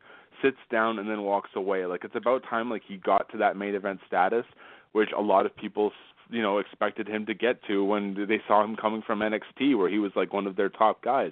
sits 0.43 0.57
down 0.71 0.99
and 0.99 1.09
then 1.09 1.23
walks 1.23 1.49
away. 1.55 1.85
Like 1.87 2.03
it's 2.03 2.15
about 2.15 2.43
time 2.47 2.69
like 2.69 2.83
he 2.87 2.97
got 2.97 3.31
to 3.31 3.37
that 3.39 3.57
main 3.57 3.73
event 3.73 3.99
status, 4.05 4.45
which 4.91 5.09
a 5.17 5.21
lot 5.21 5.47
of 5.47 5.55
people 5.55 5.91
you 6.29 6.41
know 6.41 6.59
expected 6.59 7.07
him 7.07 7.25
to 7.25 7.33
get 7.33 7.63
to 7.67 7.83
when 7.83 8.13
they 8.27 8.41
saw 8.47 8.63
him 8.63 8.75
coming 8.75 9.01
from 9.05 9.19
NXT, 9.19 9.77
where 9.77 9.89
he 9.89 9.97
was 9.97 10.11
like 10.15 10.33
one 10.33 10.45
of 10.45 10.55
their 10.55 10.69
top 10.69 11.03
guys. 11.03 11.31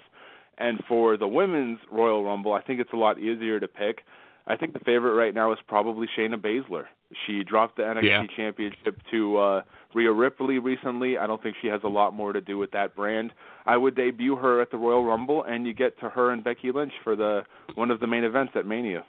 And 0.57 0.79
for 0.87 1.17
the 1.17 1.27
women's 1.27 1.79
Royal 1.91 2.23
Rumble, 2.23 2.53
I 2.53 2.61
think 2.61 2.79
it's 2.79 2.93
a 2.93 2.97
lot 2.97 3.19
easier 3.19 3.59
to 3.59 3.67
pick. 3.67 4.03
I 4.47 4.55
think 4.55 4.73
the 4.73 4.79
favorite 4.79 5.13
right 5.13 5.33
now 5.33 5.51
is 5.51 5.59
probably 5.67 6.07
Shayna 6.17 6.35
Baszler. 6.35 6.85
She 7.25 7.43
dropped 7.43 7.77
the 7.77 7.83
NXT 7.83 8.03
Yeah. 8.03 8.23
Championship 8.35 8.99
to 9.11 9.37
uh, 9.37 9.61
Rhea 9.93 10.11
Ripley 10.11 10.59
recently. 10.59 11.17
I 11.17 11.27
don't 11.27 11.41
think 11.41 11.55
she 11.61 11.67
has 11.67 11.81
a 11.83 11.87
lot 11.89 12.13
more 12.13 12.33
to 12.33 12.41
do 12.41 12.57
with 12.57 12.71
that 12.71 12.95
brand. 12.95 13.33
I 13.65 13.77
would 13.77 13.95
debut 13.95 14.35
her 14.35 14.61
at 14.61 14.71
the 14.71 14.77
Royal 14.77 15.03
Rumble, 15.03 15.43
and 15.43 15.65
you 15.65 15.73
get 15.73 15.99
to 15.99 16.09
her 16.09 16.31
and 16.31 16.43
Becky 16.43 16.71
Lynch 16.71 16.93
for 17.03 17.15
the 17.15 17.43
one 17.75 17.91
of 17.91 17.99
the 17.99 18.07
main 18.07 18.23
events 18.23 18.53
at 18.55 18.65
Mania. 18.65 19.05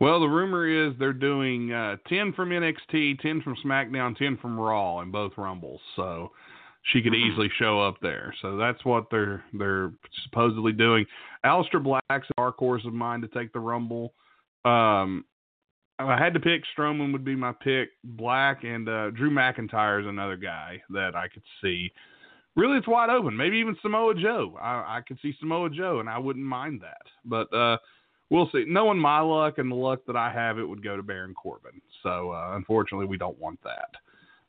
Well, 0.00 0.20
the 0.20 0.26
rumor 0.26 0.66
is 0.66 0.94
they're 0.98 1.12
doing 1.12 1.72
uh, 1.72 1.96
10 2.08 2.32
from 2.32 2.50
NXT, 2.50 3.20
10 3.20 3.40
from 3.42 3.56
SmackDown, 3.64 4.16
10 4.16 4.36
from 4.38 4.58
Raw 4.58 5.00
in 5.00 5.12
both 5.12 5.32
Rumbles. 5.36 5.80
So 5.94 6.32
she 6.90 7.02
could 7.02 7.14
easily 7.14 7.48
show 7.58 7.80
up 7.80 7.96
there. 8.02 8.34
So 8.42 8.56
that's 8.56 8.84
what 8.84 9.06
they're 9.10 9.44
they're 9.52 9.92
supposedly 10.24 10.72
doing. 10.72 11.06
Aleister 11.44 11.82
Black's 11.82 12.26
dark 12.36 12.56
horse 12.56 12.82
of 12.84 12.92
mine 12.92 13.20
to 13.20 13.28
take 13.28 13.52
the 13.52 13.60
Rumble. 13.60 14.12
Um, 14.64 15.24
I 16.08 16.18
had 16.22 16.34
to 16.34 16.40
pick, 16.40 16.62
Strowman 16.76 17.12
would 17.12 17.24
be 17.24 17.36
my 17.36 17.52
pick. 17.52 17.90
Black 18.04 18.64
and 18.64 18.88
uh, 18.88 19.10
Drew 19.10 19.30
McIntyre 19.30 20.00
is 20.00 20.06
another 20.06 20.36
guy 20.36 20.82
that 20.90 21.14
I 21.14 21.28
could 21.28 21.42
see. 21.62 21.92
Really, 22.54 22.76
it's 22.76 22.88
wide 22.88 23.10
open. 23.10 23.36
Maybe 23.36 23.56
even 23.58 23.76
Samoa 23.80 24.14
Joe. 24.14 24.58
I, 24.60 24.98
I 24.98 25.00
could 25.06 25.18
see 25.22 25.34
Samoa 25.40 25.70
Joe, 25.70 26.00
and 26.00 26.08
I 26.08 26.18
wouldn't 26.18 26.44
mind 26.44 26.82
that. 26.82 27.02
But 27.24 27.52
uh, 27.54 27.78
we'll 28.30 28.50
see. 28.52 28.64
Knowing 28.66 28.98
my 28.98 29.20
luck 29.20 29.58
and 29.58 29.70
the 29.70 29.76
luck 29.76 30.00
that 30.06 30.16
I 30.16 30.30
have, 30.32 30.58
it 30.58 30.64
would 30.64 30.84
go 30.84 30.96
to 30.96 31.02
Baron 31.02 31.34
Corbin. 31.34 31.80
So 32.02 32.32
uh, 32.32 32.52
unfortunately, 32.56 33.06
we 33.06 33.16
don't 33.16 33.38
want 33.38 33.62
that. 33.64 33.90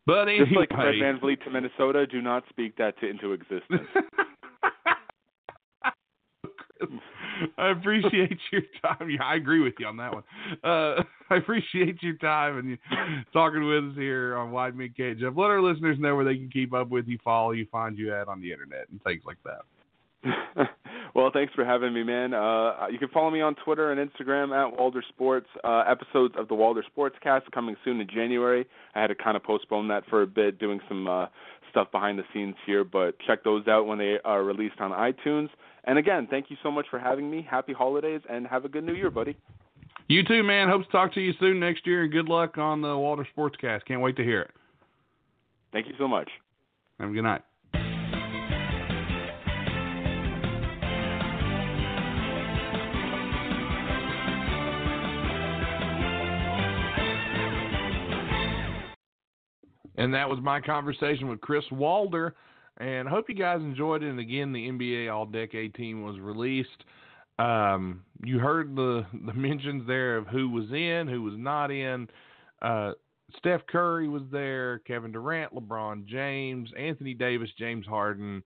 But 0.05 0.27
anyway, 0.27 0.45
Just 0.45 0.57
like 0.57 0.69
Fred 0.69 0.95
VanVleet 0.95 1.43
to 1.45 1.49
Minnesota, 1.49 2.05
do 2.05 2.21
not 2.21 2.43
speak 2.49 2.75
that 2.77 2.99
to, 2.99 3.09
into 3.09 3.31
existence. 3.31 3.87
I 7.57 7.71
appreciate 7.71 8.37
your 8.51 8.61
time. 8.81 9.09
Yeah, 9.09 9.23
I 9.23 9.35
agree 9.35 9.61
with 9.61 9.73
you 9.79 9.87
on 9.87 9.97
that 9.97 10.13
one. 10.13 10.23
Uh, 10.63 11.03
I 11.29 11.37
appreciate 11.37 12.01
your 12.01 12.15
time 12.17 12.57
and 12.57 12.69
you 12.69 12.77
talking 13.31 13.65
with 13.65 13.91
us 13.91 13.97
here 13.97 14.35
on 14.37 14.51
Wide 14.51 14.75
Men 14.75 14.93
Can't 14.95 15.19
Jump. 15.19 15.37
Let 15.37 15.49
our 15.49 15.61
listeners 15.61 15.97
know 15.99 16.15
where 16.15 16.25
they 16.25 16.35
can 16.35 16.49
keep 16.49 16.73
up 16.73 16.89
with 16.89 17.07
you, 17.07 17.17
follow 17.23 17.51
you, 17.51 17.65
find 17.71 17.97
you 17.97 18.13
at 18.13 18.27
on 18.27 18.41
the 18.41 18.51
internet, 18.51 18.87
and 18.91 19.01
things 19.03 19.23
like 19.25 19.37
that. 19.43 19.61
well, 21.15 21.31
thanks 21.33 21.53
for 21.53 21.65
having 21.65 21.93
me, 21.93 22.03
man. 22.03 22.33
Uh, 22.33 22.87
you 22.89 22.97
can 22.97 23.09
follow 23.09 23.29
me 23.29 23.41
on 23.41 23.55
Twitter 23.55 23.91
and 23.91 24.09
Instagram 24.09 24.55
at 24.55 24.77
Walder 24.77 25.03
Sports. 25.09 25.47
Uh, 25.63 25.83
episodes 25.87 26.35
of 26.37 26.47
the 26.47 26.55
Walder 26.55 26.83
Sports 26.87 27.15
Cast 27.21 27.49
coming 27.51 27.75
soon 27.83 27.99
in 27.99 28.07
January. 28.07 28.65
I 28.95 29.01
had 29.01 29.07
to 29.07 29.15
kind 29.15 29.35
of 29.35 29.43
postpone 29.43 29.87
that 29.89 30.03
for 30.09 30.21
a 30.21 30.27
bit, 30.27 30.59
doing 30.59 30.79
some 30.87 31.07
uh, 31.07 31.25
stuff 31.71 31.91
behind 31.91 32.19
the 32.19 32.23
scenes 32.33 32.55
here, 32.65 32.83
but 32.83 33.15
check 33.27 33.43
those 33.43 33.67
out 33.67 33.87
when 33.87 33.97
they 33.97 34.17
are 34.23 34.43
released 34.43 34.79
on 34.79 34.91
iTunes. 34.91 35.49
And 35.85 35.97
again, 35.97 36.27
thank 36.29 36.49
you 36.49 36.57
so 36.63 36.71
much 36.71 36.85
for 36.89 36.99
having 36.99 37.29
me. 37.29 37.45
Happy 37.49 37.73
holidays 37.73 38.21
and 38.29 38.47
have 38.47 38.65
a 38.65 38.69
good 38.69 38.83
new 38.83 38.93
year, 38.93 39.09
buddy. 39.09 39.35
You 40.07 40.23
too, 40.23 40.43
man. 40.43 40.69
Hope 40.69 40.85
to 40.85 40.91
talk 40.91 41.13
to 41.13 41.21
you 41.21 41.33
soon 41.39 41.59
next 41.59 41.85
year, 41.85 42.03
and 42.03 42.11
good 42.11 42.27
luck 42.27 42.57
on 42.57 42.81
the 42.81 42.97
Walder 42.97 43.27
Sportscast. 43.35 43.85
Can't 43.85 44.01
wait 44.01 44.15
to 44.17 44.23
hear 44.23 44.41
it. 44.41 44.51
Thank 45.71 45.87
you 45.87 45.93
so 45.97 46.07
much. 46.07 46.29
Have 46.99 47.09
a 47.09 47.13
good 47.13 47.23
night. 47.23 47.41
And 59.95 60.13
that 60.13 60.27
was 60.27 60.39
my 60.41 60.59
conversation 60.59 61.29
with 61.29 61.39
Chris 61.39 61.63
Walder. 61.71 62.35
And 62.79 63.07
I 63.07 63.11
hope 63.11 63.29
you 63.29 63.35
guys 63.35 63.61
enjoyed 63.61 64.03
it. 64.03 64.09
And 64.09 64.19
again, 64.19 64.51
the 64.51 64.69
NBA 64.69 65.13
All 65.13 65.25
Decade 65.25 65.75
team 65.75 66.03
was 66.03 66.19
released. 66.19 66.83
Um, 67.39 68.03
you 68.23 68.39
heard 68.39 68.75
the, 68.75 69.05
the 69.25 69.33
mentions 69.33 69.87
there 69.87 70.17
of 70.17 70.27
who 70.27 70.49
was 70.49 70.71
in, 70.71 71.07
who 71.07 71.21
was 71.21 71.35
not 71.37 71.71
in. 71.71 72.07
Uh, 72.61 72.93
Steph 73.37 73.61
Curry 73.67 74.07
was 74.07 74.23
there, 74.31 74.79
Kevin 74.79 75.11
Durant, 75.11 75.53
LeBron 75.53 76.05
James, 76.05 76.69
Anthony 76.77 77.13
Davis, 77.13 77.49
James 77.57 77.85
Harden. 77.85 78.43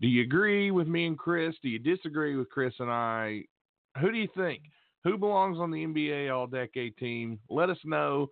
Do 0.00 0.08
you 0.08 0.22
agree 0.22 0.70
with 0.70 0.86
me 0.86 1.06
and 1.06 1.18
Chris? 1.18 1.54
Do 1.62 1.68
you 1.68 1.78
disagree 1.78 2.36
with 2.36 2.50
Chris 2.50 2.74
and 2.78 2.90
I? 2.90 3.44
Who 4.00 4.10
do 4.10 4.18
you 4.18 4.28
think? 4.36 4.62
Who 5.04 5.18
belongs 5.18 5.58
on 5.58 5.70
the 5.70 5.84
NBA 5.84 6.34
All 6.34 6.46
Decade 6.46 6.96
team? 6.96 7.38
Let 7.48 7.70
us 7.70 7.78
know 7.84 8.30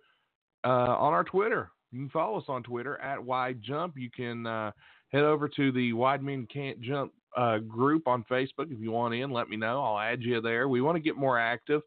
uh, 0.65 0.67
on 0.97 1.13
our 1.13 1.23
Twitter. 1.23 1.69
You 1.91 1.99
can 1.99 2.09
follow 2.09 2.39
us 2.39 2.45
on 2.47 2.63
Twitter 2.63 2.99
at 2.99 3.23
Wide 3.23 3.61
Jump. 3.61 3.95
You 3.97 4.09
can 4.09 4.47
uh, 4.47 4.71
head 5.13 5.23
over 5.23 5.47
to 5.47 5.71
the 5.71 5.93
Wide 5.93 6.21
Men 6.21 6.47
Can't 6.51 6.81
Jump 6.81 7.13
uh, 7.37 7.59
group 7.59 8.07
on 8.07 8.25
Facebook 8.29 8.71
if 8.71 8.79
you 8.79 8.91
want 8.91 9.13
in. 9.13 9.31
Let 9.31 9.49
me 9.49 9.55
know. 9.55 9.81
I'll 9.81 9.99
add 9.99 10.21
you 10.21 10.41
there. 10.41 10.67
We 10.67 10.81
want 10.81 10.95
to 10.95 11.01
get 11.01 11.15
more 11.15 11.39
active. 11.39 11.81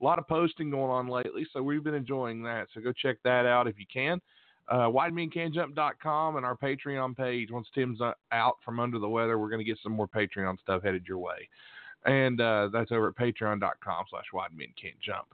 A 0.00 0.04
lot 0.04 0.18
of 0.18 0.26
posting 0.26 0.70
going 0.70 0.90
on 0.90 1.08
lately, 1.08 1.46
so 1.52 1.62
we've 1.62 1.84
been 1.84 1.94
enjoying 1.94 2.42
that. 2.42 2.66
So 2.74 2.80
go 2.80 2.92
check 2.92 3.18
that 3.22 3.46
out 3.46 3.68
if 3.68 3.78
you 3.78 3.86
can. 3.92 4.20
Uh, 4.68 4.88
WideMenCantJump.com 4.88 6.36
and 6.36 6.44
our 6.46 6.56
Patreon 6.56 7.16
page. 7.16 7.50
Once 7.50 7.68
Tim's 7.74 8.00
uh, 8.00 8.12
out 8.32 8.56
from 8.64 8.80
under 8.80 8.98
the 8.98 9.08
weather, 9.08 9.38
we're 9.38 9.48
going 9.48 9.60
to 9.60 9.64
get 9.64 9.78
some 9.82 9.92
more 9.92 10.08
Patreon 10.08 10.58
stuff 10.60 10.82
headed 10.82 11.04
your 11.06 11.18
way. 11.18 11.48
And 12.04 12.40
uh, 12.40 12.68
that's 12.72 12.90
over 12.90 13.08
at 13.08 13.16
patreon.com 13.16 14.04
slash 14.10 14.24
widemencan'tjump. 14.34 15.26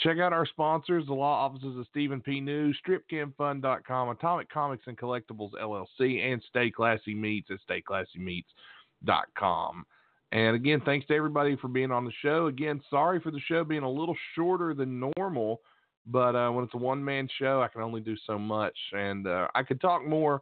Check 0.00 0.18
out 0.18 0.32
our 0.32 0.46
sponsors, 0.46 1.06
the 1.06 1.12
law 1.12 1.44
offices 1.44 1.78
of 1.78 1.86
Stephen 1.90 2.22
P. 2.22 2.40
News, 2.40 2.78
StripCamFun.com, 2.86 4.08
Atomic 4.08 4.50
Comics 4.50 4.84
and 4.86 4.96
Collectibles 4.96 5.50
LLC, 5.60 6.32
and 6.32 6.42
Stay 6.48 6.70
Classy 6.70 7.12
Meats 7.14 7.50
at 7.50 7.58
StayClassyMeats.com. 7.68 9.84
And 10.32 10.56
again, 10.56 10.80
thanks 10.84 11.06
to 11.08 11.14
everybody 11.14 11.54
for 11.56 11.68
being 11.68 11.90
on 11.90 12.06
the 12.06 12.12
show. 12.22 12.46
Again, 12.46 12.80
sorry 12.88 13.20
for 13.20 13.30
the 13.30 13.40
show 13.40 13.62
being 13.64 13.82
a 13.82 13.90
little 13.90 14.16
shorter 14.34 14.72
than 14.74 15.12
normal, 15.16 15.60
but 16.06 16.34
uh, 16.34 16.48
when 16.50 16.64
it's 16.64 16.72
a 16.74 16.78
one 16.78 17.04
man 17.04 17.28
show, 17.38 17.60
I 17.60 17.68
can 17.68 17.82
only 17.82 18.00
do 18.00 18.16
so 18.26 18.38
much. 18.38 18.78
And 18.92 19.26
uh, 19.26 19.48
I 19.54 19.62
could 19.64 19.82
talk 19.82 20.06
more, 20.06 20.40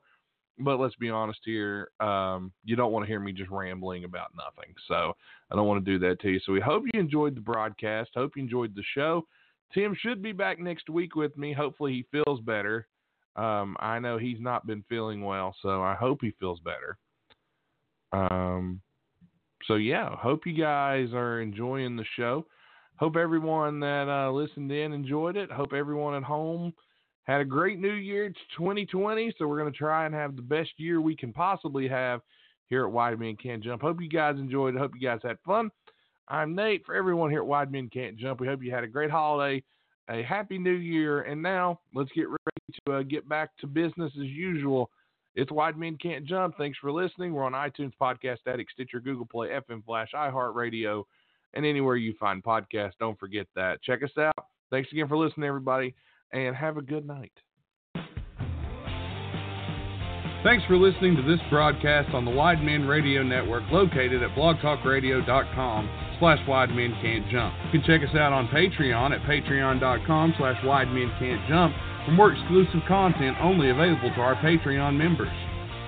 but 0.59 0.79
let's 0.79 0.95
be 0.97 1.11
honest 1.11 1.41
here. 1.45 1.91
Um, 2.01 2.53
you 2.65 2.77
don't 2.77 2.93
want 2.93 3.07
to 3.07 3.09
hear 3.09 3.19
me 3.19 3.33
just 3.33 3.51
rambling 3.51 4.05
about 4.05 4.31
nothing. 4.37 4.73
So 4.87 5.17
I 5.51 5.57
don't 5.57 5.67
want 5.67 5.85
to 5.85 5.91
do 5.91 5.99
that 6.07 6.21
to 6.21 6.29
you. 6.29 6.39
So 6.45 6.53
we 6.53 6.61
hope 6.61 6.85
you 6.93 7.01
enjoyed 7.01 7.35
the 7.35 7.41
broadcast. 7.41 8.11
Hope 8.15 8.37
you 8.37 8.43
enjoyed 8.43 8.77
the 8.77 8.85
show. 8.95 9.27
Tim 9.75 9.97
should 10.01 10.23
be 10.23 10.33
back 10.33 10.59
next 10.59 10.89
week 10.89 11.15
with 11.15 11.37
me. 11.37 11.53
Hopefully 11.53 11.93
he 11.93 12.23
feels 12.25 12.41
better. 12.41 12.87
Um, 13.37 13.77
I 13.79 13.99
know 13.99 14.19
he's 14.19 14.41
not 14.41 14.67
been 14.67 14.85
feeling 14.89 15.23
well, 15.23 15.55
so 15.63 15.83
I 15.83 15.95
hope 15.95 16.19
he 16.23 16.33
feels 16.41 16.61
better. 16.61 16.99
Um, 18.13 18.81
so 19.67 19.75
yeah, 19.75 20.09
hope 20.17 20.47
you 20.47 20.55
guys 20.55 21.09
are 21.13 21.41
enjoying 21.41 21.97
the 21.97 22.05
show. 22.17 22.47
Hope 22.97 23.17
everyone 23.17 23.79
that 23.81 24.09
uh, 24.09 24.31
listened 24.33 24.73
in 24.73 24.93
enjoyed 24.93 25.37
it. 25.37 25.53
Hope 25.53 25.73
everyone 25.73 26.15
at 26.15 26.25
home 26.25 26.73
had 27.25 27.41
a 27.41 27.45
great 27.45 27.79
new 27.79 27.93
year. 27.93 28.25
It's 28.25 28.39
2020, 28.57 29.35
so 29.39 29.47
we're 29.47 29.59
going 29.59 29.71
to 29.73 29.79
try 29.79 30.07
and 30.07 30.15
have 30.15 30.35
the 30.35 30.43
best 30.43 30.71
year 30.79 31.01
we 31.01 31.15
can 31.15 31.33
possibly 31.33 31.87
have 31.87 32.23
here 32.69 32.85
at 32.85 32.91
Wide 32.91 33.21
Men 33.21 33.37
Can't 33.41 33.63
Jump. 33.63 33.83
Hope 33.83 34.01
you 34.01 34.09
guys 34.09 34.37
enjoyed 34.37 34.75
it. 34.75 34.79
Hope 34.79 34.93
you 34.99 35.07
guys 35.07 35.21
had 35.23 35.37
fun. 35.47 35.71
I'm 36.31 36.55
Nate. 36.55 36.85
For 36.85 36.95
everyone 36.95 37.31
here 37.31 37.41
at 37.41 37.47
Wide 37.47 37.73
Men 37.73 37.89
Can't 37.89 38.17
Jump, 38.17 38.41
we 38.41 38.47
hope 38.47 38.63
you 38.63 38.71
had 38.71 38.85
a 38.85 38.89
great 38.89 39.11
holiday, 39.11 39.63
a 40.11 40.23
happy 40.23 40.59
new 40.59 40.75
year, 40.75 41.23
and 41.23 41.43
now 41.43 41.81
let's 41.95 42.11
get 42.15 42.29
ready 42.29 42.81
to 42.87 42.93
uh, 42.93 43.03
get 43.03 43.27
back 43.29 43.57
to 43.59 43.67
business 43.67 44.13
as 44.15 44.27
usual. 44.27 44.91
It's 45.35 45.51
Wide 45.51 45.79
Men 45.79 45.97
Can't 45.97 46.27
Jump. 46.27 46.57
Thanks 46.59 46.79
for 46.79 46.93
listening. 46.93 47.33
We're 47.33 47.45
on 47.45 47.53
iTunes, 47.53 47.93
Podcast 48.01 48.39
Addict, 48.47 48.71
Stitcher, 48.73 49.01
Google 49.01 49.25
Play, 49.25 49.49
FM 49.49 49.85
Flash, 49.85 50.11
iHeartRadio, 50.15 51.05
and 51.55 51.65
anywhere 51.65 51.97
you 51.97 52.15
find 52.21 52.45
podcasts. 52.45 52.93
Don't 53.01 53.19
forget 53.19 53.47
that. 53.57 53.83
Check 53.83 54.03
us 54.03 54.11
out. 54.19 54.47
Thanks 54.71 54.93
again 54.93 55.09
for 55.09 55.17
listening, 55.17 55.49
everybody, 55.49 55.95
and 56.33 56.55
have 56.55 56.77
a 56.77 56.83
good 56.83 57.07
night. 57.07 57.33
Thanks 60.45 60.65
for 60.67 60.77
listening 60.77 61.17
to 61.17 61.23
this 61.23 61.41
broadcast 61.51 62.15
on 62.15 62.27
the 62.27 62.31
Wide 62.31 62.63
Men 62.63 62.87
Radio 62.87 63.23
Network 63.23 63.65
located 63.73 64.23
at 64.23 64.31
blogtalkradio.com 64.37 66.08
slash 66.19 66.39
Wide 66.49 66.71
Men 66.71 66.97
Can't 67.01 67.29
Jump. 67.31 67.55
You 67.65 67.81
can 67.81 67.83
check 67.87 68.09
us 68.09 68.15
out 68.15 68.33
on 68.33 68.49
Patreon 68.49 69.13
at 69.13 69.23
patreon.com 69.23 70.35
slash 70.39 70.65
Wide 70.65 70.89
Men 70.89 71.11
Can't 71.19 71.47
Jump 71.49 71.75
for 72.05 72.13
more 72.13 72.33
exclusive 72.33 72.81
content 72.89 73.37
only 73.41 73.71
available 73.71 74.11
to 74.15 74.21
our 74.21 74.35
Patreon 74.37 74.97
members. 74.97 75.33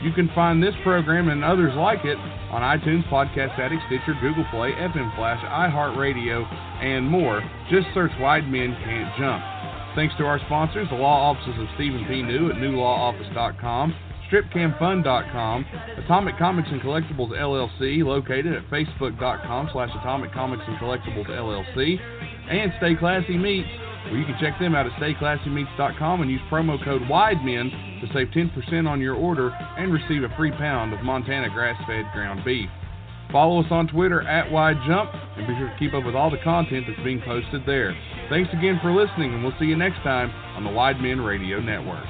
You 0.02 0.12
can 0.12 0.30
find 0.34 0.62
this 0.62 0.74
program 0.82 1.28
and 1.28 1.44
others 1.44 1.74
like 1.76 2.04
it 2.04 2.16
on 2.50 2.62
iTunes, 2.62 3.06
Podcast 3.08 3.58
Addict, 3.58 3.82
Stitcher, 3.86 4.16
Google 4.20 4.46
Play, 4.50 4.72
FM 4.72 5.14
Flash, 5.14 5.44
iHeartRadio, 5.44 6.44
and 6.82 7.06
more. 7.06 7.42
Just 7.70 7.86
search 7.92 8.10
Wide 8.18 8.48
Men 8.50 8.76
Can't 8.82 9.12
Jump. 9.18 9.44
Thanks 9.94 10.14
to 10.18 10.24
our 10.24 10.38
sponsors, 10.46 10.88
the 10.88 10.96
law 10.96 11.30
offices 11.30 11.60
of 11.60 11.66
Stephen 11.74 12.04
P. 12.08 12.22
New 12.22 12.48
at 12.50 12.56
newlawoffice.com, 12.56 13.94
stripcamfun.com, 14.30 15.66
Atomic 15.98 16.38
Comics 16.38 16.68
and 16.70 16.80
Collectibles 16.80 17.30
LLC, 17.30 18.04
located 18.04 18.54
at 18.54 18.68
facebook.com 18.70 19.70
slash 19.72 19.90
Atomic 20.00 20.32
Comics 20.32 20.62
and 20.66 20.76
Collectibles 20.78 21.28
LLC, 21.28 21.98
and 22.50 22.72
Stay 22.78 22.94
Classy 22.94 23.36
Meats, 23.36 23.68
where 24.06 24.16
you 24.16 24.24
can 24.24 24.36
check 24.40 24.58
them 24.58 24.74
out 24.74 24.86
at 24.86 24.92
stayclassymeats.com 24.92 26.22
and 26.22 26.30
use 26.30 26.40
promo 26.50 26.82
code 26.84 27.02
WIDEMEN 27.02 28.00
to 28.00 28.06
save 28.14 28.28
10% 28.28 28.88
on 28.88 29.00
your 29.00 29.14
order 29.14 29.50
and 29.50 29.92
receive 29.92 30.22
a 30.22 30.34
free 30.36 30.52
pound 30.52 30.92
of 30.92 31.00
Montana 31.02 31.50
grass 31.50 31.76
fed 31.86 32.06
ground 32.12 32.44
beef. 32.44 32.68
Follow 33.32 33.60
us 33.60 33.66
on 33.70 33.86
Twitter 33.86 34.22
at 34.22 34.50
Wide 34.50 34.76
Jump 34.88 35.10
and 35.36 35.46
be 35.46 35.54
sure 35.56 35.68
to 35.68 35.76
keep 35.78 35.94
up 35.94 36.04
with 36.04 36.16
all 36.16 36.30
the 36.30 36.42
content 36.42 36.86
that's 36.88 37.02
being 37.04 37.22
posted 37.24 37.62
there. 37.64 37.96
Thanks 38.28 38.50
again 38.52 38.78
for 38.82 38.92
listening, 38.92 39.34
and 39.34 39.44
we'll 39.44 39.54
see 39.58 39.66
you 39.66 39.76
next 39.76 39.98
time 40.02 40.30
on 40.56 40.64
the 40.64 40.70
Wide 40.70 41.00
Men 41.00 41.20
Radio 41.20 41.60
Network. 41.60 42.04